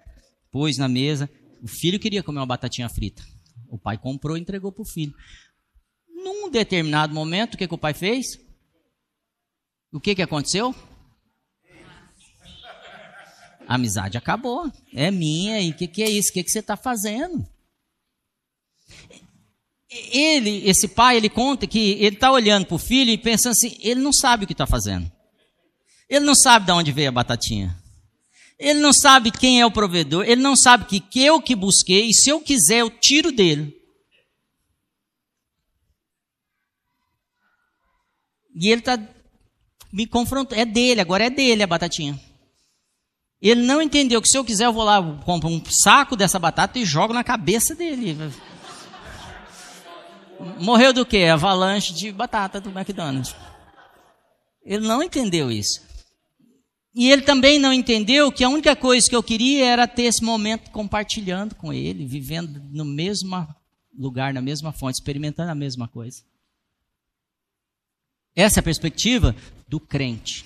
Pôs 0.51 0.77
na 0.77 0.89
mesa. 0.89 1.31
O 1.62 1.66
filho 1.66 1.98
queria 1.98 2.23
comer 2.23 2.40
uma 2.40 2.47
batatinha 2.47 2.86
frita. 2.86 3.23
O 3.70 3.78
pai 3.78 3.97
comprou 3.97 4.36
e 4.36 4.40
entregou 4.43 4.70
para 4.70 4.82
o 4.82 4.86
filho. 4.86 5.14
Num 6.06 6.51
determinado 6.51 7.14
momento, 7.14 7.55
o 7.55 7.56
que, 7.56 7.66
que 7.66 7.74
o 7.74 7.78
pai 7.78 7.94
fez? 7.94 8.39
O 9.90 10.01
que, 10.01 10.14
que 10.14 10.20
aconteceu? 10.20 10.74
A 13.66 13.77
amizade 13.77 14.19
acabou. 14.19 14.70
É 14.93 15.10
minha. 15.10 15.62
E 15.62 15.70
o 15.70 15.74
que, 15.74 15.89
que 15.89 16.02
é 16.02 16.10
isso? 16.10 16.28
O 16.28 16.35
que, 16.35 16.44
que 16.44 16.51
você 16.51 16.59
está 16.59 16.77
fazendo? 16.77 17.43
Ele, 19.93 20.69
esse 20.69 20.89
pai, 20.89 21.16
ele 21.16 21.28
conta 21.28 21.66
que 21.66 21.93
ele 21.93 22.16
está 22.16 22.32
olhando 22.32 22.66
para 22.66 22.74
o 22.74 22.78
filho 22.78 23.10
e 23.10 23.19
pensando 23.19 23.52
assim: 23.52 23.77
ele 23.81 24.01
não 24.01 24.12
sabe 24.12 24.44
o 24.44 24.47
que 24.47 24.55
está 24.55 24.66
fazendo. 24.66 25.10
Ele 26.09 26.24
não 26.24 26.35
sabe 26.35 26.66
de 26.66 26.73
onde 26.73 26.93
veio 26.93 27.09
a 27.09 27.12
batatinha. 27.12 27.77
Ele 28.59 28.81
não 28.81 28.93
sabe 28.93 29.31
quem 29.31 29.60
é 29.60 29.66
o 29.66 29.70
provedor. 29.70 30.24
Ele 30.24 30.40
não 30.40 30.55
sabe 30.55 30.85
que, 30.85 31.01
que 31.01 31.20
eu 31.23 31.40
que 31.40 31.56
busquei 31.56 32.06
e 32.06 32.14
se 32.14 32.31
eu 32.31 32.40
quiser 32.40 32.81
eu 32.81 32.90
tiro 32.90 33.32
dele. 33.32 33.74
E 38.55 38.69
ele 38.69 38.81
está 38.81 38.98
me 39.93 40.06
confrontando. 40.06 40.60
É 40.60 40.64
dele, 40.64 41.01
agora 41.01 41.24
é 41.24 41.31
dele 41.31 41.62
a 41.62 41.66
batatinha. 41.66 42.19
Ele 43.40 43.62
não 43.62 43.82
entendeu 43.82 44.23
que 44.23 44.28
se 44.28 44.39
eu 44.39 44.44
quiser 44.44 44.66
eu 44.66 44.73
vou 44.73 44.85
lá, 44.85 45.02
compro 45.24 45.48
um 45.48 45.60
saco 45.64 46.14
dessa 46.14 46.39
batata 46.39 46.78
e 46.78 46.85
jogo 46.85 47.12
na 47.12 47.24
cabeça 47.24 47.74
dele. 47.74 48.16
Morreu 50.60 50.93
do 50.93 51.06
quê? 51.06 51.24
Avalanche 51.24 51.93
de 51.93 52.12
batata 52.12 52.60
do 52.60 52.70
McDonald's. 52.70 53.35
Ele 54.64 54.86
não 54.86 55.02
entendeu 55.02 55.51
isso. 55.51 55.81
E 56.94 57.10
ele 57.10 57.23
também 57.23 57.59
não 57.59 57.73
entendeu 57.73 58.31
que 58.31 58.44
a 58.44 58.48
única 58.48 58.77
coisa 58.77 59.09
que 59.09 59.16
eu 59.16 59.23
queria 59.23 59.64
era 59.66 59.89
ter 59.89 60.02
esse 60.02 60.23
momento 60.23 60.70
compartilhando 60.70 61.55
com 61.55 61.73
ele, 61.73 62.06
vivendo 62.06 62.60
no 62.70 62.85
mesmo 62.85 63.47
lugar, 63.97 64.35
na 64.35 64.43
mesma 64.43 64.73
fonte, 64.73 64.97
experimentando 64.97 65.51
a 65.51 65.55
mesma 65.55 65.89
coisa. 65.89 66.23
Essa 68.35 68.59
é 68.59 68.60
a 68.60 68.64
perspectiva 68.64 69.35
do 69.66 69.81
crente. 69.81 70.44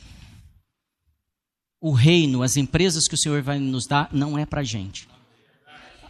O 1.80 1.92
reino, 1.92 2.42
as 2.42 2.56
empresas 2.56 3.08
que 3.08 3.14
o 3.14 3.18
Senhor 3.18 3.42
vai 3.42 3.58
nos 3.58 3.86
dar, 3.86 4.08
não 4.12 4.38
é 4.38 4.46
para 4.46 4.62
gente 4.62 5.08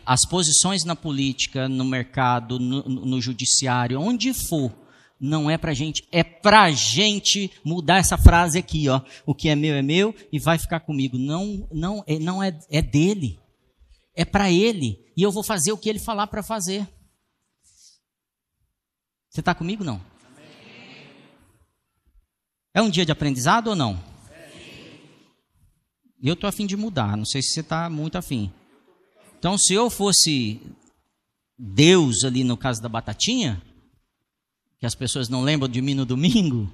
as 0.06 0.24
posições 0.24 0.84
na 0.84 0.94
política, 0.94 1.68
no 1.68 1.84
mercado, 1.84 2.60
no, 2.60 2.82
no 2.84 3.20
judiciário, 3.20 4.00
onde 4.00 4.32
for, 4.32 4.72
não 5.18 5.50
é 5.50 5.58
para 5.58 5.74
gente, 5.74 6.06
é 6.12 6.22
para 6.22 6.70
gente 6.70 7.50
mudar 7.64 7.98
essa 7.98 8.16
frase 8.16 8.56
aqui, 8.56 8.88
ó. 8.88 9.00
O 9.26 9.34
que 9.34 9.48
é 9.48 9.56
meu 9.56 9.74
é 9.74 9.82
meu 9.82 10.14
e 10.32 10.38
vai 10.38 10.58
ficar 10.58 10.80
comigo. 10.80 11.18
Não, 11.18 11.66
não, 11.72 12.04
é, 12.06 12.18
não 12.20 12.40
é, 12.40 12.56
é 12.70 12.80
dele. 12.80 13.40
É 14.14 14.24
para 14.24 14.50
ele 14.50 15.04
e 15.16 15.22
eu 15.22 15.32
vou 15.32 15.42
fazer 15.42 15.72
o 15.72 15.78
que 15.78 15.88
ele 15.88 15.98
falar 15.98 16.28
para 16.28 16.42
fazer. 16.42 16.86
Você 19.28 19.40
está 19.40 19.54
comigo 19.54 19.82
não? 19.82 20.00
É 22.72 22.80
um 22.80 22.90
dia 22.90 23.04
de 23.04 23.12
aprendizado 23.12 23.68
ou 23.68 23.76
não? 23.76 24.02
Eu 26.22 26.34
estou 26.34 26.48
afim 26.48 26.66
de 26.66 26.76
mudar, 26.76 27.16
não 27.16 27.24
sei 27.24 27.42
se 27.42 27.50
você 27.50 27.60
está 27.60 27.90
muito 27.90 28.16
afim. 28.16 28.52
Então, 29.38 29.56
se 29.58 29.74
eu 29.74 29.90
fosse 29.90 30.60
Deus 31.58 32.24
ali 32.24 32.44
no 32.44 32.56
caso 32.56 32.82
da 32.82 32.88
batatinha, 32.88 33.62
que 34.78 34.86
as 34.86 34.94
pessoas 34.94 35.28
não 35.28 35.42
lembram 35.42 35.68
de 35.68 35.80
mim 35.80 35.94
no 35.94 36.06
domingo, 36.06 36.70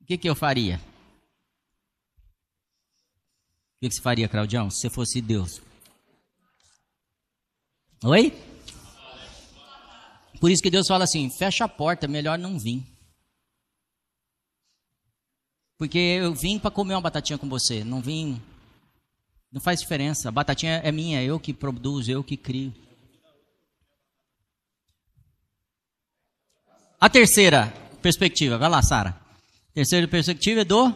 o 0.00 0.04
que, 0.06 0.16
que 0.16 0.28
eu 0.28 0.34
faria? 0.34 0.80
O 3.76 3.80
que, 3.80 3.88
que 3.88 3.94
você 3.94 4.00
faria, 4.00 4.28
Claudião, 4.28 4.70
se 4.70 4.80
você 4.80 4.90
fosse 4.90 5.20
Deus? 5.20 5.60
Oi? 8.04 8.32
Por 10.40 10.50
isso 10.50 10.62
que 10.62 10.70
Deus 10.70 10.86
fala 10.86 11.04
assim: 11.04 11.30
fecha 11.30 11.64
a 11.64 11.68
porta, 11.68 12.06
melhor 12.06 12.38
não 12.38 12.58
vir. 12.58 12.84
Porque 15.78 15.98
eu 15.98 16.34
vim 16.34 16.58
para 16.58 16.70
comer 16.70 16.94
uma 16.94 17.00
batatinha 17.00 17.38
com 17.38 17.48
você, 17.48 17.84
não 17.84 18.00
vim. 18.00 18.40
Não 19.56 19.60
faz 19.62 19.80
diferença. 19.80 20.28
A 20.28 20.30
batatinha 20.30 20.82
é 20.84 20.92
minha, 20.92 21.22
eu 21.22 21.40
que 21.40 21.54
produzo, 21.54 22.10
eu 22.10 22.22
que 22.22 22.36
crio. 22.36 22.74
A 27.00 27.08
terceira 27.08 27.68
perspectiva, 28.02 28.58
vai 28.58 28.68
lá, 28.68 28.82
Sara. 28.82 29.18
Terceira 29.72 30.06
perspectiva 30.06 30.60
é 30.60 30.64
do. 30.64 30.92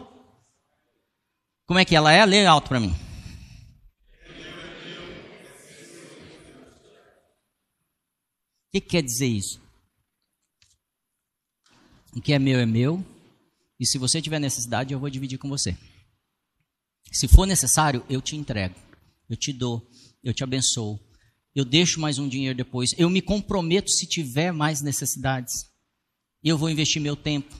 Como 1.65 1.79
é 1.79 1.85
que 1.85 1.95
ela 1.95 2.11
é? 2.11 2.23
Lê 2.23 2.45
alto 2.45 2.69
para 2.69 2.79
mim. 2.79 2.93
O 8.67 8.71
que, 8.73 8.79
que 8.79 8.89
quer 8.89 9.01
dizer 9.01 9.25
isso? 9.25 9.59
O 12.15 12.21
que 12.21 12.31
é 12.31 12.37
meu 12.37 12.59
é 12.59 12.65
meu, 12.67 13.03
e 13.79 13.87
se 13.87 13.97
você 13.97 14.21
tiver 14.21 14.37
necessidade, 14.37 14.93
eu 14.93 14.99
vou 14.99 15.09
dividir 15.09 15.39
com 15.39 15.49
você. 15.49 15.75
Se 17.11 17.27
for 17.27 17.45
necessário, 17.45 18.05
eu 18.09 18.21
te 18.21 18.37
entrego, 18.37 18.75
eu 19.29 19.35
te 19.35 19.51
dou, 19.51 19.85
eu 20.23 20.33
te 20.33 20.43
abençoo, 20.43 20.97
eu 21.53 21.65
deixo 21.65 21.99
mais 21.99 22.17
um 22.17 22.27
dinheiro 22.27 22.55
depois, 22.55 22.95
eu 22.97 23.09
me 23.09 23.21
comprometo 23.21 23.91
se 23.91 24.07
tiver 24.07 24.53
mais 24.53 24.81
necessidades, 24.81 25.65
eu 26.41 26.57
vou 26.57 26.69
investir 26.69 27.01
meu 27.01 27.15
tempo. 27.15 27.53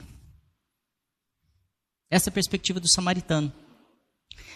Essa 2.10 2.28
é 2.28 2.30
a 2.30 2.34
perspectiva 2.34 2.80
do 2.80 2.88
samaritano. 2.88 3.52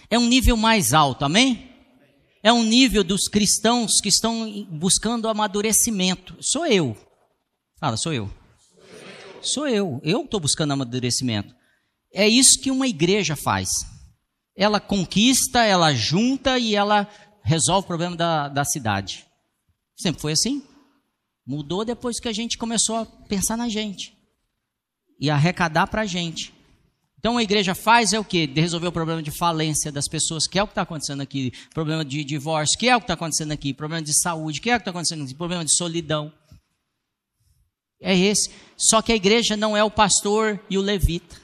É 0.08 0.18
um 0.18 0.26
nível 0.26 0.56
mais 0.56 0.94
alto, 0.94 1.24
amém? 1.24 1.70
É 2.42 2.52
um 2.52 2.62
nível 2.62 3.04
dos 3.04 3.28
cristãos 3.28 4.00
que 4.00 4.08
estão 4.08 4.64
buscando 4.70 5.28
amadurecimento. 5.28 6.36
Sou 6.40 6.66
eu. 6.66 6.96
Fala, 7.78 7.96
sou 7.96 8.12
eu. 8.12 8.32
Sou 9.42 9.66
eu. 9.66 10.00
Eu 10.02 10.24
estou 10.24 10.40
buscando 10.40 10.72
amadurecimento. 10.72 11.54
É 12.12 12.28
isso 12.28 12.60
que 12.60 12.70
uma 12.70 12.86
igreja 12.86 13.36
faz. 13.36 13.95
Ela 14.56 14.80
conquista, 14.80 15.62
ela 15.64 15.92
junta 15.92 16.58
e 16.58 16.74
ela 16.74 17.08
resolve 17.42 17.84
o 17.84 17.86
problema 17.86 18.16
da, 18.16 18.48
da 18.48 18.64
cidade. 18.64 19.26
Sempre 19.96 20.20
foi 20.20 20.32
assim. 20.32 20.62
Mudou 21.46 21.84
depois 21.84 22.18
que 22.18 22.28
a 22.28 22.32
gente 22.32 22.58
começou 22.58 22.96
a 22.96 23.06
pensar 23.06 23.56
na 23.56 23.68
gente 23.68 24.16
e 25.20 25.30
arrecadar 25.30 25.86
para 25.86 26.02
a 26.02 26.06
gente. 26.06 26.52
Então 27.18 27.38
a 27.38 27.42
igreja 27.42 27.74
faz 27.74 28.12
é 28.12 28.18
o 28.18 28.24
que? 28.24 28.46
De 28.46 28.60
resolver 28.60 28.86
o 28.86 28.92
problema 28.92 29.22
de 29.22 29.30
falência 29.30 29.90
das 29.90 30.06
pessoas, 30.08 30.46
que 30.46 30.58
é 30.58 30.62
o 30.62 30.66
que 30.66 30.72
está 30.72 30.82
acontecendo 30.82 31.22
aqui, 31.22 31.52
problema 31.72 32.04
de 32.04 32.22
divórcio, 32.22 32.78
que 32.78 32.88
é 32.88 32.96
o 32.96 33.00
que 33.00 33.04
está 33.04 33.14
acontecendo 33.14 33.52
aqui, 33.52 33.72
problema 33.72 34.02
de 34.02 34.12
saúde, 34.20 34.60
que 34.60 34.70
é 34.70 34.74
o 34.74 34.78
que 34.78 34.82
está 34.82 34.90
acontecendo 34.90 35.24
aqui, 35.24 35.34
problema 35.34 35.64
de 35.64 35.74
solidão. 35.74 36.32
É 38.00 38.16
esse. 38.16 38.50
Só 38.76 39.00
que 39.00 39.12
a 39.12 39.16
igreja 39.16 39.56
não 39.56 39.76
é 39.76 39.82
o 39.82 39.90
pastor 39.90 40.60
e 40.68 40.76
o 40.76 40.82
levita. 40.82 41.36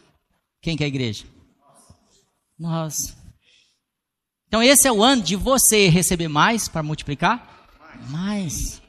Quem 0.60 0.76
que 0.76 0.82
é 0.82 0.86
a 0.86 0.88
igreja? 0.88 1.24
Nós. 2.58 3.16
Então 4.46 4.62
esse 4.62 4.86
é 4.86 4.92
o 4.92 5.02
ano 5.02 5.22
de 5.22 5.34
você 5.34 5.88
receber 5.88 6.28
mais 6.28 6.68
para 6.68 6.82
multiplicar? 6.82 7.68
Mais. 8.08 8.82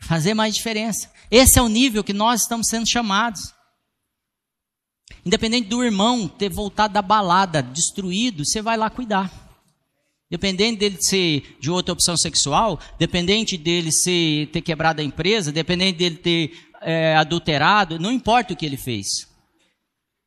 Fazer 0.00 0.34
mais 0.34 0.54
diferença. 0.54 1.10
Esse 1.30 1.58
é 1.58 1.62
o 1.62 1.68
nível 1.68 2.04
que 2.04 2.12
nós 2.12 2.42
estamos 2.42 2.68
sendo 2.68 2.86
chamados. 2.86 3.40
Independente 5.24 5.68
do 5.68 5.82
irmão 5.82 6.28
ter 6.28 6.48
voltado 6.48 6.94
da 6.94 7.02
balada, 7.02 7.62
destruído, 7.62 8.44
você 8.44 8.62
vai 8.62 8.76
lá 8.76 8.90
cuidar. 8.90 9.32
Dependente 10.30 10.80
dele 10.80 11.00
ser 11.00 11.56
de 11.60 11.70
outra 11.70 11.92
opção 11.92 12.16
sexual, 12.16 12.80
dependente 12.98 13.56
dele 13.56 13.92
ser, 13.92 14.48
ter 14.48 14.60
quebrado 14.60 15.00
a 15.00 15.04
empresa, 15.04 15.52
dependente 15.52 15.98
dele 15.98 16.16
ter 16.16 16.68
é, 16.82 17.16
adulterado, 17.16 17.98
não 17.98 18.12
importa 18.12 18.52
o 18.52 18.56
que 18.56 18.66
ele 18.66 18.76
fez. 18.76 19.06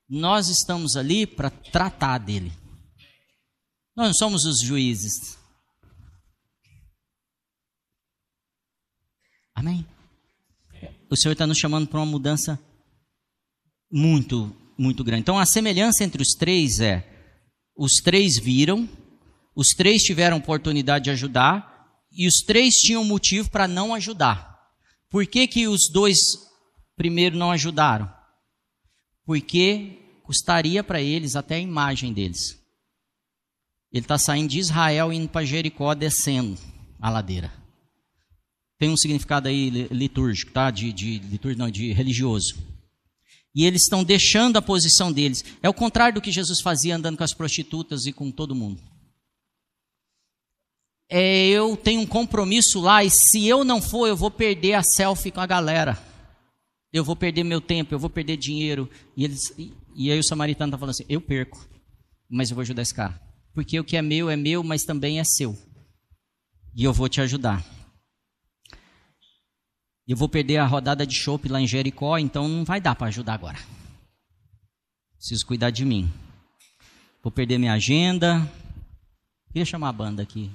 Nós 0.09 0.49
estamos 0.49 0.95
ali 0.95 1.27
para 1.27 1.49
tratar 1.49 2.17
dele. 2.17 2.51
Nós 3.99 4.17
somos 4.17 4.45
os 4.45 4.61
juízes. 4.61 5.37
Amém? 9.53 9.85
O 11.11 11.17
Senhor 11.17 11.33
está 11.33 11.45
nos 11.45 11.57
chamando 11.57 11.85
para 11.85 11.99
uma 11.99 12.05
mudança 12.05 12.57
muito, 13.91 14.55
muito 14.77 15.03
grande. 15.03 15.23
Então 15.23 15.37
a 15.37 15.45
semelhança 15.45 16.05
entre 16.05 16.21
os 16.21 16.29
três 16.29 16.79
é: 16.79 17.05
os 17.75 17.95
três 18.01 18.39
viram, 18.39 18.87
os 19.53 19.75
três 19.75 20.01
tiveram 20.01 20.37
oportunidade 20.37 21.03
de 21.03 21.11
ajudar, 21.11 21.85
e 22.09 22.25
os 22.25 22.35
três 22.35 22.75
tinham 22.75 23.03
motivo 23.03 23.51
para 23.51 23.67
não 23.67 23.93
ajudar. 23.93 24.61
Por 25.09 25.27
que, 25.27 25.45
que 25.45 25.67
os 25.67 25.89
dois 25.91 26.17
primeiro 26.95 27.35
não 27.35 27.51
ajudaram? 27.51 28.09
Porque 29.25 30.21
custaria 30.23 30.85
para 30.85 31.01
eles 31.01 31.35
até 31.35 31.55
a 31.55 31.59
imagem 31.59 32.13
deles. 32.13 32.58
Ele 33.91 34.03
está 34.03 34.17
saindo 34.17 34.49
de 34.49 34.59
Israel 34.59 35.11
indo 35.11 35.27
para 35.27 35.45
Jericó, 35.45 35.93
descendo 35.93 36.57
a 36.99 37.09
ladeira. 37.09 37.51
Tem 38.77 38.89
um 38.89 38.97
significado 38.97 39.47
aí 39.47 39.69
litúrgico, 39.91 40.51
tá? 40.51 40.71
De, 40.71 40.93
de 40.93 41.19
litúrgico, 41.19 41.61
não, 41.61 41.69
de 41.69 41.91
religioso. 41.91 42.55
E 43.53 43.65
eles 43.65 43.83
estão 43.83 44.03
deixando 44.03 44.57
a 44.57 44.61
posição 44.61 45.11
deles. 45.11 45.43
É 45.61 45.67
o 45.67 45.73
contrário 45.73 46.15
do 46.15 46.21
que 46.21 46.31
Jesus 46.31 46.61
fazia 46.61 46.95
andando 46.95 47.17
com 47.17 47.23
as 47.23 47.33
prostitutas 47.33 48.05
e 48.05 48.13
com 48.13 48.31
todo 48.31 48.55
mundo. 48.55 48.81
É, 51.09 51.47
eu 51.47 51.75
tenho 51.75 52.01
um 52.01 52.05
compromisso 52.05 52.79
lá 52.79 53.03
e 53.03 53.09
se 53.09 53.45
eu 53.47 53.63
não 53.63 53.81
for, 53.81 54.07
eu 54.07 54.15
vou 54.15 54.29
perder 54.29 54.73
a 54.73 54.83
selfie 54.83 55.31
com 55.31 55.41
a 55.41 55.47
galera 55.47 56.09
eu 56.91 57.03
vou 57.03 57.15
perder 57.15 57.43
meu 57.43 57.61
tempo, 57.61 57.93
eu 57.93 57.99
vou 57.99 58.09
perder 58.09 58.37
dinheiro. 58.37 58.89
E, 59.15 59.23
eles, 59.23 59.53
e 59.95 60.11
aí 60.11 60.19
o 60.19 60.23
samaritano 60.23 60.69
está 60.69 60.77
falando 60.77 60.91
assim: 60.91 61.05
eu 61.07 61.21
perco, 61.21 61.67
mas 62.29 62.49
eu 62.49 62.55
vou 62.55 62.61
ajudar 62.61 62.81
esse 62.81 62.93
cara. 62.93 63.19
Porque 63.53 63.79
o 63.79 63.83
que 63.83 63.97
é 63.97 64.01
meu 64.01 64.29
é 64.29 64.35
meu, 64.35 64.63
mas 64.63 64.83
também 64.83 65.19
é 65.19 65.23
seu. 65.23 65.57
E 66.75 66.83
eu 66.83 66.93
vou 66.93 67.09
te 67.09 67.19
ajudar. 67.21 67.63
Eu 70.07 70.17
vou 70.17 70.27
perder 70.27 70.57
a 70.57 70.65
rodada 70.65 71.05
de 71.05 71.15
chopp 71.15 71.47
lá 71.47 71.61
em 71.61 71.67
Jericó, 71.67 72.17
então 72.17 72.47
não 72.47 72.65
vai 72.65 72.81
dar 72.81 72.95
para 72.95 73.07
ajudar 73.07 73.35
agora. 73.35 73.59
Preciso 75.17 75.45
cuidar 75.45 75.69
de 75.69 75.85
mim. 75.85 76.11
Vou 77.21 77.31
perder 77.31 77.57
minha 77.57 77.73
agenda. 77.73 78.49
Queria 79.47 79.65
chamar 79.65 79.89
a 79.89 79.93
banda 79.93 80.23
aqui 80.23 80.49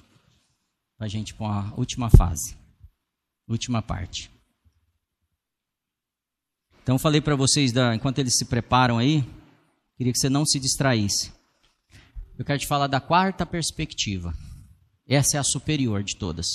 para 0.97 1.07
a 1.07 1.09
gente 1.09 1.35
para 1.35 1.69
a 1.69 1.75
última 1.77 2.09
fase, 2.11 2.57
última 3.49 3.83
parte. 3.83 4.31
Então, 6.83 6.99
falei 6.99 7.21
para 7.21 7.35
vocês, 7.35 7.73
da, 7.73 7.95
enquanto 7.95 8.19
eles 8.19 8.37
se 8.37 8.45
preparam 8.45 8.99
aí, 8.99 9.25
queria 9.97 10.13
que 10.13 10.19
você 10.19 10.29
não 10.29 10.45
se 10.45 10.61
distraísse. 10.61 11.33
Eu 12.37 12.45
quero 12.45 12.59
te 12.59 12.67
falar 12.67 12.89
da 12.89 13.01
quarta 13.01 13.47
perspectiva. 13.47 14.35
Essa 15.07 15.37
é 15.37 15.41
a 15.41 15.45
superior 15.45 16.03
de 16.03 16.17
todas. 16.17 16.47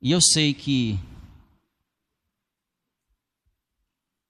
E 0.00 0.10
eu 0.10 0.20
sei 0.20 0.52
que 0.52 0.98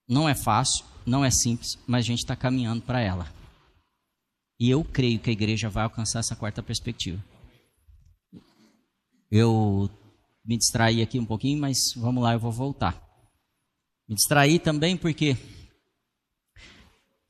não 0.07 0.29
é 0.29 0.35
fácil, 0.35 0.85
não 1.07 1.25
é 1.25 1.31
simples, 1.31 1.79
mas 1.87 2.05
a 2.05 2.07
gente 2.07 2.19
está 2.19 2.37
caminhando 2.37 2.83
para 2.83 3.01
ela. 3.01 3.33
E 4.61 4.69
eu 4.69 4.85
creio 4.85 5.19
que 5.19 5.31
a 5.31 5.33
igreja 5.33 5.71
vai 5.71 5.85
alcançar 5.85 6.19
essa 6.19 6.37
quarta 6.37 6.63
perspectiva. 6.63 7.23
Eu 9.31 9.89
me 10.45 10.59
distraí 10.59 11.01
aqui 11.01 11.19
um 11.19 11.25
pouquinho, 11.25 11.59
mas 11.59 11.79
vamos 11.97 12.23
lá, 12.23 12.35
eu 12.35 12.39
vou 12.39 12.53
voltar. 12.53 13.03
Me 14.07 14.15
distraí 14.15 14.59
também 14.59 14.97
porque 14.99 15.37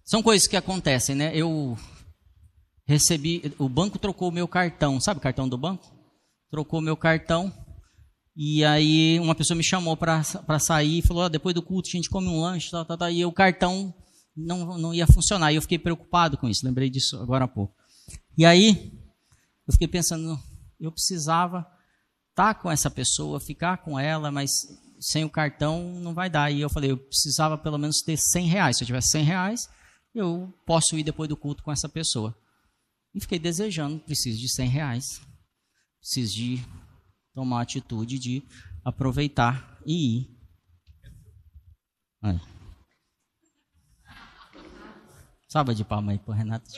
são 0.05 0.21
coisas 0.21 0.49
que 0.49 0.57
acontecem, 0.57 1.15
né? 1.15 1.37
Eu 1.37 1.79
recebi, 2.85 3.55
o 3.59 3.69
banco 3.69 3.99
trocou 3.99 4.29
o 4.29 4.33
meu 4.33 4.49
cartão, 4.49 5.01
sabe 5.01 5.19
o 5.19 5.23
cartão 5.23 5.49
do 5.49 5.59
banco? 5.59 5.91
Trocou 6.51 6.81
o 6.81 6.83
meu 6.83 6.97
cartão 6.97 7.53
e 8.35 8.65
aí 8.65 9.21
uma 9.21 9.35
pessoa 9.35 9.57
me 9.57 9.63
chamou 9.63 9.97
para 9.97 10.59
sair 10.59 10.99
e 10.99 11.03
falou: 11.03 11.25
oh, 11.25 11.29
depois 11.29 11.55
do 11.55 11.63
culto 11.63 11.89
a 11.89 11.93
gente 11.93 12.09
come 12.09 12.29
um 12.29 12.41
lanche, 12.41 12.71
tal, 12.71 12.85
tal, 12.85 12.97
tal, 12.97 13.11
e 13.11 13.25
o 13.25 13.33
cartão 13.33 13.95
não, 14.37 14.79
não 14.79 14.95
ia 14.95 15.07
funcionar. 15.07 15.53
E 15.53 15.57
eu 15.57 15.63
fiquei 15.63 15.79
preocupado 15.79 16.39
com 16.39 16.49
isso, 16.49 16.65
lembrei 16.65 16.89
disso 16.89 17.21
agora 17.21 17.45
há 17.45 17.49
pouco. 17.49 17.75
E 18.37 18.47
aí 18.47 18.93
eu 19.67 19.73
fiquei 19.73 19.87
pensando, 19.89 20.39
eu 20.81 20.91
precisava 20.91 21.67
estar 22.31 22.55
tá 22.55 22.55
com 22.55 22.71
essa 22.71 22.91
pessoa, 22.91 23.39
ficar 23.39 23.79
com 23.79 23.99
ela, 23.99 24.31
mas 24.31 24.51
sem 24.99 25.25
o 25.25 25.31
cartão 25.31 26.01
não 26.01 26.15
vai 26.15 26.31
dar. 26.31 26.51
E 26.51 26.61
eu 26.61 26.71
falei, 26.71 26.91
eu 26.91 26.97
precisava 26.97 27.59
pelo 27.59 27.77
menos 27.77 28.01
ter 28.01 28.17
100 28.17 28.47
reais. 28.47 28.77
Se 28.79 28.85
eu 28.85 28.87
tivesse 28.87 29.11
100 29.11 29.25
reais, 29.25 29.69
eu 30.15 30.53
posso 30.65 30.97
ir 30.97 31.03
depois 31.03 31.29
do 31.29 31.37
culto 31.37 31.63
com 31.63 31.71
essa 31.71 31.89
pessoa. 31.89 32.35
E 33.15 33.21
fiquei 33.21 33.39
desejando, 33.39 33.99
preciso 34.01 34.39
de 34.39 34.49
100 34.49 34.69
reais. 34.69 35.21
Preciso 36.01 36.35
de 36.35 36.65
tomar 37.35 37.61
a 37.61 37.63
atitude 37.63 38.19
de 38.19 38.43
aproveitar 38.85 39.79
e 39.87 40.19
ir. 40.19 40.39
Aí. 42.23 42.41
Salva 45.49 45.75
de 45.75 45.85
palma 45.85 46.13
aí 46.13 46.19
pro 46.19 46.33
Renato. 46.33 46.71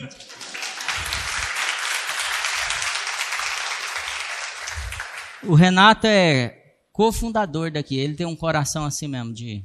O 5.45 5.55
Renato 5.55 6.07
é 6.07 6.65
cofundador 6.93 7.71
daqui. 7.71 7.97
Ele 7.97 8.15
tem 8.15 8.27
um 8.27 8.35
coração 8.35 8.85
assim 8.85 9.07
mesmo 9.07 9.33
de, 9.33 9.65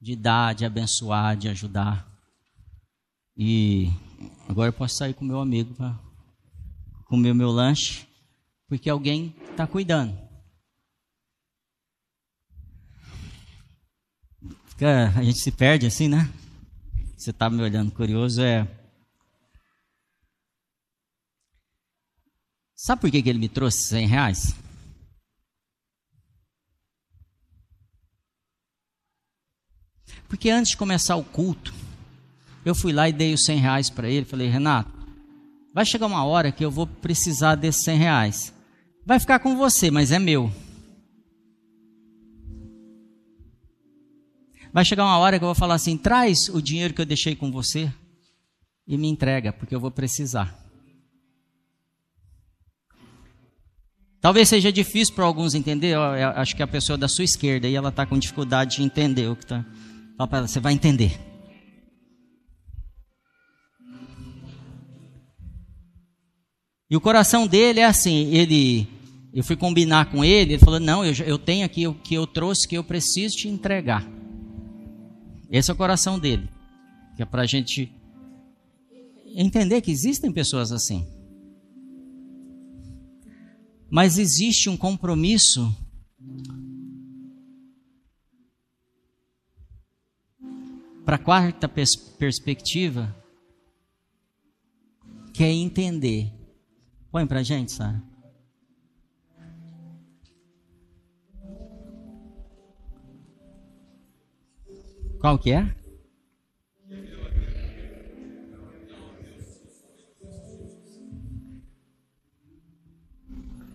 de 0.00 0.16
dar, 0.16 0.54
de 0.54 0.64
abençoar, 0.64 1.36
de 1.36 1.48
ajudar. 1.48 2.10
E 3.36 3.92
agora 4.48 4.68
eu 4.68 4.72
posso 4.72 4.96
sair 4.96 5.14
com 5.14 5.24
meu 5.24 5.40
amigo 5.40 5.74
para 5.74 5.98
comer 7.06 7.32
o 7.32 7.34
meu 7.34 7.50
lanche, 7.50 8.06
porque 8.68 8.88
alguém 8.90 9.34
está 9.50 9.66
cuidando. 9.66 10.18
Fica, 14.66 15.08
a 15.16 15.22
gente 15.22 15.38
se 15.38 15.52
perde 15.52 15.86
assim, 15.86 16.08
né? 16.08 16.28
Você 17.16 17.30
está 17.30 17.48
me 17.48 17.62
olhando 17.62 17.92
curioso, 17.92 18.42
é. 18.42 18.68
Sabe 22.74 23.00
por 23.00 23.10
que, 23.10 23.22
que 23.22 23.28
ele 23.28 23.38
me 23.38 23.48
trouxe 23.48 23.88
100 23.88 24.06
reais? 24.06 24.54
Porque 30.28 30.50
antes 30.50 30.72
de 30.72 30.76
começar 30.76 31.16
o 31.16 31.24
culto, 31.24 31.72
eu 32.64 32.74
fui 32.74 32.92
lá 32.92 33.08
e 33.08 33.12
dei 33.12 33.34
os 33.34 33.44
100 33.44 33.58
reais 33.58 33.90
para 33.90 34.08
ele. 34.08 34.24
Falei, 34.24 34.48
Renato, 34.48 34.90
vai 35.72 35.84
chegar 35.84 36.06
uma 36.06 36.24
hora 36.24 36.50
que 36.50 36.64
eu 36.64 36.70
vou 36.70 36.86
precisar 36.86 37.54
desses 37.54 37.84
100 37.84 37.98
reais. 37.98 38.54
Vai 39.04 39.20
ficar 39.20 39.38
com 39.38 39.56
você, 39.56 39.90
mas 39.90 40.10
é 40.10 40.18
meu. 40.18 40.50
Vai 44.72 44.84
chegar 44.84 45.04
uma 45.04 45.18
hora 45.18 45.38
que 45.38 45.44
eu 45.44 45.48
vou 45.48 45.54
falar 45.54 45.74
assim: 45.74 45.96
traz 45.96 46.48
o 46.48 46.60
dinheiro 46.60 46.94
que 46.94 47.00
eu 47.00 47.06
deixei 47.06 47.36
com 47.36 47.52
você 47.52 47.92
e 48.88 48.96
me 48.96 49.08
entrega, 49.08 49.52
porque 49.52 49.74
eu 49.74 49.80
vou 49.80 49.90
precisar. 49.90 50.58
Talvez 54.20 54.48
seja 54.48 54.72
difícil 54.72 55.14
para 55.14 55.24
alguns 55.24 55.54
entender. 55.54 55.94
Eu 55.94 56.02
acho 56.02 56.56
que 56.56 56.62
a 56.62 56.66
pessoa 56.66 56.96
da 56.96 57.06
sua 57.06 57.24
esquerda 57.24 57.66
aí 57.66 57.74
ela 57.76 57.90
está 57.90 58.06
com 58.06 58.18
dificuldade 58.18 58.76
de 58.76 58.82
entender 58.82 59.28
o 59.28 59.36
que 59.36 59.44
está. 59.44 59.64
Fala 60.16 60.28
para 60.28 60.38
ela, 60.38 60.48
você 60.48 60.58
vai 60.58 60.72
entender. 60.72 61.33
E 66.90 66.96
o 66.96 67.00
coração 67.00 67.46
dele 67.46 67.80
é 67.80 67.84
assim, 67.84 68.34
ele, 68.34 68.86
eu 69.32 69.42
fui 69.42 69.56
combinar 69.56 70.10
com 70.10 70.24
ele, 70.24 70.52
ele 70.52 70.58
falou, 70.58 70.78
não, 70.78 71.04
eu, 71.04 71.14
eu 71.24 71.38
tenho 71.38 71.64
aqui 71.64 71.86
o 71.86 71.94
que 71.94 72.14
eu 72.14 72.26
trouxe 72.26 72.68
que 72.68 72.76
eu 72.76 72.84
preciso 72.84 73.36
te 73.36 73.48
entregar. 73.48 74.06
Esse 75.50 75.70
é 75.70 75.74
o 75.74 75.76
coração 75.76 76.18
dele, 76.18 76.48
que 77.16 77.22
é 77.22 77.26
para 77.26 77.42
a 77.42 77.46
gente 77.46 77.90
entender 79.34 79.80
que 79.80 79.90
existem 79.90 80.30
pessoas 80.30 80.72
assim. 80.72 81.06
Mas 83.90 84.18
existe 84.18 84.68
um 84.68 84.76
compromisso 84.76 85.74
para 91.04 91.16
a 91.16 91.18
quarta 91.18 91.68
pers 91.68 91.96
perspectiva, 91.96 93.14
que 95.32 95.44
é 95.44 95.50
entender 95.50 96.32
Põe 97.14 97.28
pra 97.28 97.44
gente, 97.44 97.70
Sara. 97.70 98.02
Qual 105.20 105.38
que 105.38 105.52
é? 105.52 105.76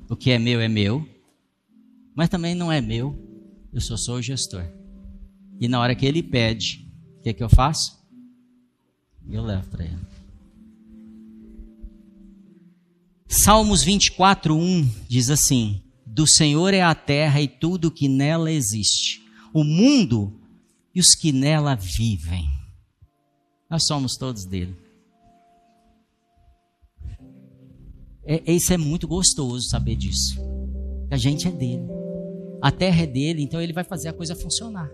O 0.10 0.18
que 0.18 0.32
é 0.32 0.38
meu 0.38 0.60
é 0.60 0.68
meu, 0.68 1.08
mas 2.14 2.28
também 2.28 2.54
não 2.54 2.70
é 2.70 2.82
meu, 2.82 3.18
eu 3.72 3.80
só 3.80 3.96
sou 3.96 4.16
o 4.18 4.22
gestor. 4.22 4.66
E 5.62 5.70
na 5.70 5.80
hora 5.80 5.96
que 5.96 6.06
ele 6.06 6.22
pede, 6.22 6.92
o 7.20 7.22
que, 7.22 7.30
é 7.30 7.34
que 7.34 7.42
eu 7.42 7.48
faço? 7.48 8.06
Eu 9.30 9.44
levo 9.44 9.70
para 9.70 9.86
ele. 9.86 10.19
Salmos 13.32 13.84
24, 13.84 14.58
1 14.58 14.90
diz 15.08 15.30
assim: 15.30 15.84
Do 16.04 16.26
Senhor 16.26 16.74
é 16.74 16.82
a 16.82 16.96
terra 16.96 17.40
e 17.40 17.48
tudo 17.48 17.92
que 17.92 18.10
nela 18.10 18.52
existe, 18.52 19.22
o 19.54 19.64
mundo 19.64 20.34
e 20.96 21.00
os 21.00 21.14
que 21.14 21.32
nela 21.32 21.76
vivem. 21.76 22.50
Nós 23.70 23.86
somos 23.86 24.18
todos 24.18 24.46
dele. 24.46 24.76
É, 28.26 28.52
isso 28.52 28.74
é 28.74 28.78
muito 28.78 29.08
gostoso 29.08 29.70
saber 29.70 29.96
disso. 29.96 30.36
A 31.12 31.16
gente 31.16 31.48
é 31.48 31.52
dele. 31.52 31.86
A 32.60 32.72
terra 32.72 33.04
é 33.04 33.08
dele, 33.08 33.44
então 33.44 33.62
ele 33.62 33.74
vai 33.74 33.84
fazer 33.84 34.10
a 34.10 34.14
coisa 34.14 34.36
funcionar. 34.36 34.90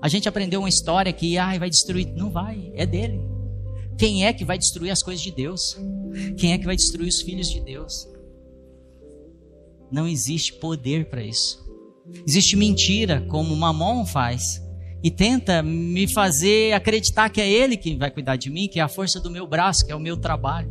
A 0.00 0.08
gente 0.08 0.28
aprendeu 0.28 0.60
uma 0.60 0.68
história 0.68 1.12
que 1.12 1.36
ah, 1.36 1.58
vai 1.58 1.68
destruir. 1.68 2.06
Não 2.14 2.30
vai, 2.30 2.70
é 2.74 2.86
dele. 2.86 3.33
Quem 3.98 4.26
é 4.26 4.32
que 4.32 4.44
vai 4.44 4.58
destruir 4.58 4.90
as 4.90 5.02
coisas 5.02 5.22
de 5.22 5.30
Deus? 5.30 5.76
Quem 6.36 6.52
é 6.52 6.58
que 6.58 6.64
vai 6.64 6.76
destruir 6.76 7.08
os 7.08 7.20
filhos 7.20 7.48
de 7.48 7.60
Deus? 7.60 8.08
Não 9.90 10.08
existe 10.08 10.54
poder 10.54 11.08
para 11.08 11.22
isso. 11.22 11.64
Existe 12.26 12.56
mentira, 12.56 13.24
como 13.28 13.56
Mamon 13.56 14.04
faz, 14.04 14.62
e 15.02 15.10
tenta 15.10 15.62
me 15.62 16.12
fazer 16.12 16.72
acreditar 16.72 17.30
que 17.30 17.40
é 17.40 17.48
ele 17.48 17.76
que 17.76 17.96
vai 17.96 18.10
cuidar 18.10 18.36
de 18.36 18.50
mim, 18.50 18.68
que 18.68 18.80
é 18.80 18.82
a 18.82 18.88
força 18.88 19.20
do 19.20 19.30
meu 19.30 19.46
braço, 19.46 19.84
que 19.86 19.92
é 19.92 19.94
o 19.94 20.00
meu 20.00 20.16
trabalho. 20.16 20.70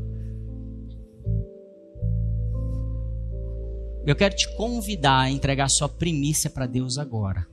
Eu 4.06 4.16
quero 4.16 4.36
te 4.36 4.54
convidar 4.58 5.22
a 5.22 5.32
entregar 5.32 5.70
sua 5.70 5.88
primícia 5.88 6.50
para 6.50 6.66
Deus 6.66 6.98
agora. 6.98 7.48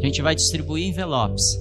A 0.00 0.06
gente 0.06 0.22
vai 0.22 0.34
distribuir 0.34 0.86
envelopes. 0.86 1.58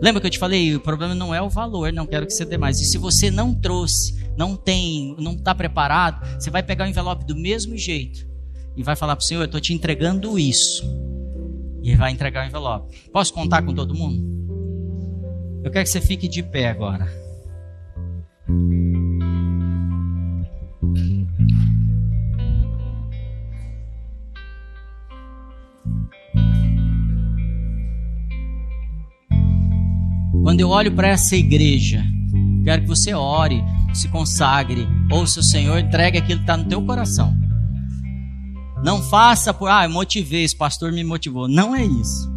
Lembra 0.00 0.20
que 0.20 0.26
eu 0.26 0.30
te 0.30 0.38
falei? 0.38 0.74
O 0.76 0.80
problema 0.80 1.14
não 1.14 1.34
é 1.34 1.42
o 1.42 1.48
valor, 1.48 1.92
não 1.92 2.06
quero 2.06 2.26
que 2.26 2.32
você 2.32 2.44
dê 2.44 2.56
mais. 2.56 2.80
E 2.80 2.84
se 2.84 2.98
você 2.98 3.30
não 3.30 3.52
trouxe, 3.54 4.14
não 4.36 4.56
tem, 4.56 5.16
não 5.18 5.32
está 5.32 5.54
preparado, 5.54 6.24
você 6.38 6.50
vai 6.50 6.62
pegar 6.62 6.84
o 6.84 6.88
envelope 6.88 7.24
do 7.24 7.34
mesmo 7.34 7.76
jeito 7.76 8.26
e 8.76 8.82
vai 8.82 8.94
falar 8.94 9.16
para 9.16 9.24
o 9.24 9.26
Senhor: 9.26 9.42
Eu 9.42 9.46
estou 9.46 9.60
te 9.60 9.74
entregando 9.74 10.38
isso. 10.38 10.84
E 11.82 11.94
vai 11.96 12.12
entregar 12.12 12.44
o 12.44 12.48
envelope. 12.48 13.08
Posso 13.12 13.32
contar 13.32 13.62
com 13.62 13.74
todo 13.74 13.94
mundo? 13.94 14.38
Eu 15.64 15.70
quero 15.70 15.84
que 15.84 15.90
você 15.90 16.00
fique 16.00 16.28
de 16.28 16.42
pé 16.42 16.68
agora. 16.68 17.08
Quando 30.58 30.62
eu 30.62 30.70
olho 30.70 30.92
para 30.92 31.06
essa 31.06 31.36
igreja, 31.36 32.04
quero 32.64 32.82
que 32.82 32.88
você 32.88 33.14
ore, 33.14 33.62
se 33.94 34.08
consagre, 34.08 34.88
ouça 35.08 35.38
o 35.38 35.42
Senhor, 35.42 35.78
entregue 35.78 36.18
aquilo 36.18 36.40
que 36.40 36.42
está 36.42 36.56
no 36.56 36.64
teu 36.64 36.82
coração. 36.82 37.32
Não 38.82 39.00
faça 39.00 39.54
por, 39.54 39.68
ah, 39.68 39.84
eu 39.84 39.90
motivei, 39.90 40.42
esse 40.42 40.56
pastor 40.56 40.90
me 40.90 41.04
motivou. 41.04 41.46
Não 41.46 41.76
é 41.76 41.84
isso. 41.84 42.28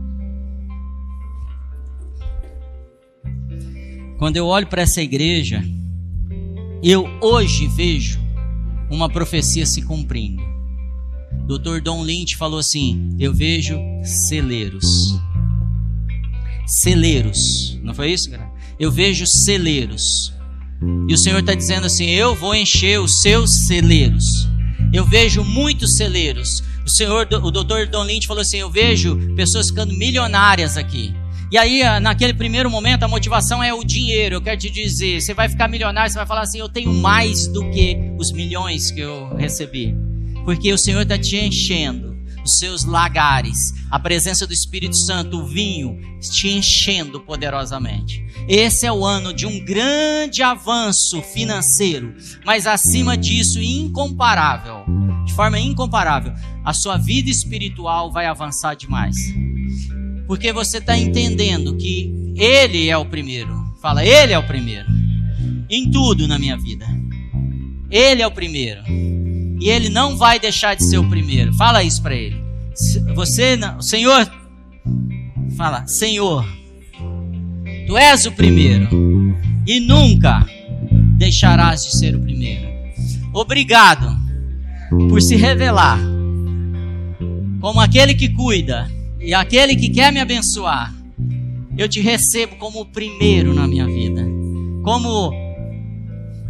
Quando 4.20 4.38
eu 4.38 4.46
olho 4.46 4.68
para 4.68 4.84
essa 4.84 5.02
igreja, 5.02 5.64
eu 6.84 7.08
hoje 7.24 7.66
vejo 7.70 8.20
uma 8.92 9.10
profecia 9.10 9.66
se 9.66 9.82
cumprindo. 9.82 10.44
Dr. 11.48 11.82
Don 11.82 12.04
Lynch 12.04 12.38
falou 12.38 12.60
assim: 12.60 13.18
Eu 13.20 13.34
vejo 13.34 13.80
celeiros 14.04 15.20
celeiros. 16.72 17.78
Não 17.84 17.94
foi 17.94 18.12
isso, 18.12 18.30
cara? 18.30 18.50
Eu 18.80 18.92
vejo 18.92 19.26
celeiros. 19.28 20.34
E 21.08 21.14
o 21.14 21.18
Senhor 21.18 21.40
está 21.40 21.54
dizendo 21.54 21.86
assim: 21.86 22.06
Eu 22.06 22.34
vou 22.34 22.56
encher 22.56 23.00
os 23.00 23.22
seus 23.22 23.68
celeiros. 23.68 24.26
Eu 24.94 25.06
vejo 25.06 25.44
muitos 25.44 25.96
celeiros. 25.98 26.64
O 26.86 26.90
Senhor, 26.90 27.28
o 27.32 27.52
doutor 27.52 27.88
Don 27.88 28.04
Lynch 28.04 28.26
falou 28.26 28.42
assim: 28.42 28.58
Eu 28.58 28.70
vejo 28.70 29.16
pessoas 29.36 29.68
ficando 29.68 29.94
milionárias 29.94 30.78
aqui. 30.78 31.14
E 31.52 31.58
aí, 31.58 31.84
naquele 32.00 32.34
primeiro 32.34 32.70
momento, 32.70 33.04
a 33.04 33.08
motivação 33.08 33.62
é 33.62 33.74
o 33.74 33.84
dinheiro. 33.84 34.36
Eu 34.36 34.42
quero 34.42 34.58
te 34.58 34.70
dizer: 34.70 35.22
você 35.22 35.34
vai 35.34 35.50
ficar 35.50 35.68
milionário, 35.68 36.10
você 36.10 36.18
vai 36.18 36.28
falar 36.28 36.42
assim: 36.42 36.60
Eu 36.60 36.70
tenho 36.70 36.94
mais 36.94 37.48
do 37.48 37.70
que 37.72 37.98
os 38.18 38.32
milhões 38.32 38.90
que 38.90 39.02
eu 39.02 39.36
recebi. 39.36 39.94
Porque 40.46 40.72
o 40.74 40.78
Senhor 40.78 41.02
está 41.02 41.18
te 41.18 41.38
enchendo 41.38 42.11
os 42.44 42.58
seus 42.60 42.84
lagares, 42.84 43.74
a 43.90 44.00
presença 44.00 44.48
do 44.48 44.54
Espírito 44.54 44.96
Santo, 44.96 45.40
o 45.40 45.46
vinho, 45.46 46.00
te 46.20 46.50
enchendo 46.50 47.20
poderosamente. 47.20 48.26
Esse 48.48 48.86
é 48.86 48.92
o 48.92 49.06
ano 49.06 49.34
de 49.34 49.46
um 49.46 49.64
grande 49.64 50.42
avanço 50.42 51.22
financeiro, 51.22 52.16
mas 52.46 52.66
acima 52.66 53.18
disso, 53.18 53.62
incomparável, 53.62 54.84
de 55.26 55.34
forma 55.34 55.60
incomparável, 55.60 56.34
a 56.64 56.74
sua 56.74 56.98
vida 56.98 57.30
espiritual 57.30 58.12
vai 58.12 58.26
avançar 58.26 58.76
demais. 58.76 59.16
Porque 60.28 60.54
você 60.54 60.78
está 60.78 60.98
entendendo 60.98 61.76
que 61.76 62.34
Ele 62.36 62.90
é 62.90 62.98
o 62.98 63.06
primeiro. 63.06 63.54
Fala, 63.82 64.06
Ele 64.06 64.34
é 64.34 64.40
o 64.40 64.48
primeiro. 64.48 64.88
Em 65.70 65.90
tudo 65.90 66.28
na 66.28 66.40
minha 66.40 66.58
vida. 66.58 66.86
Ele 67.90 68.22
é 68.22 68.28
o 68.28 68.32
primeiro. 68.32 68.82
E 69.62 69.70
Ele 69.70 69.88
não 69.88 70.18
vai 70.18 70.40
deixar 70.40 70.76
de 70.76 70.84
ser 70.84 70.98
o 70.98 71.08
primeiro. 71.08 71.54
Fala 71.54 71.84
isso 71.84 72.02
para 72.02 72.16
Ele. 72.16 72.42
Você, 73.16 73.60
o 73.78 73.82
Senhor, 73.82 74.30
fala, 75.56 75.86
Senhor, 75.86 76.44
Tu 77.92 77.98
és 77.98 78.26
o 78.26 78.32
primeiro. 78.32 78.88
E 79.68 79.82
nunca 79.82 80.46
deixarás 81.18 81.84
de 81.84 81.98
ser 81.98 82.16
o 82.16 82.22
primeiro. 82.22 82.66
Obrigado 83.34 84.18
por 85.10 85.22
se 85.22 85.36
revelar 85.36 86.00
como 87.60 87.82
aquele 87.82 88.14
que 88.14 88.30
cuida 88.30 88.90
e 89.20 89.34
aquele 89.34 89.76
que 89.76 89.90
quer 89.90 90.14
me 90.14 90.22
abençoar. 90.22 90.94
Eu 91.78 91.90
te 91.90 92.00
recebo 92.00 92.56
como 92.56 92.80
o 92.80 92.86
primeiro 92.86 93.54
na 93.54 93.68
minha 93.68 93.86
vida, 93.86 94.26
como 94.84 95.34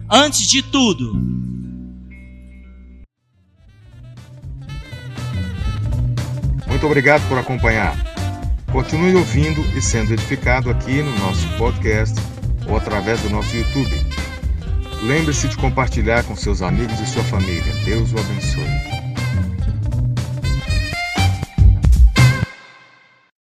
antes 0.09 0.47
de 0.47 0.61
tudo. 0.61 1.30
Muito 6.81 6.89
obrigado 6.89 7.21
por 7.29 7.37
acompanhar. 7.37 7.95
Continue 8.71 9.15
ouvindo 9.15 9.61
e 9.77 9.81
sendo 9.83 10.13
edificado 10.13 10.71
aqui 10.71 11.03
no 11.03 11.15
nosso 11.19 11.47
podcast 11.55 12.19
ou 12.67 12.75
através 12.75 13.21
do 13.21 13.29
nosso 13.29 13.55
YouTube. 13.55 13.95
Lembre-se 15.03 15.47
de 15.47 15.57
compartilhar 15.57 16.23
com 16.23 16.35
seus 16.35 16.63
amigos 16.63 16.99
e 16.99 17.05
sua 17.05 17.23
família. 17.25 17.71
Deus 17.85 18.11
o 18.11 18.17
abençoe. 18.17 18.80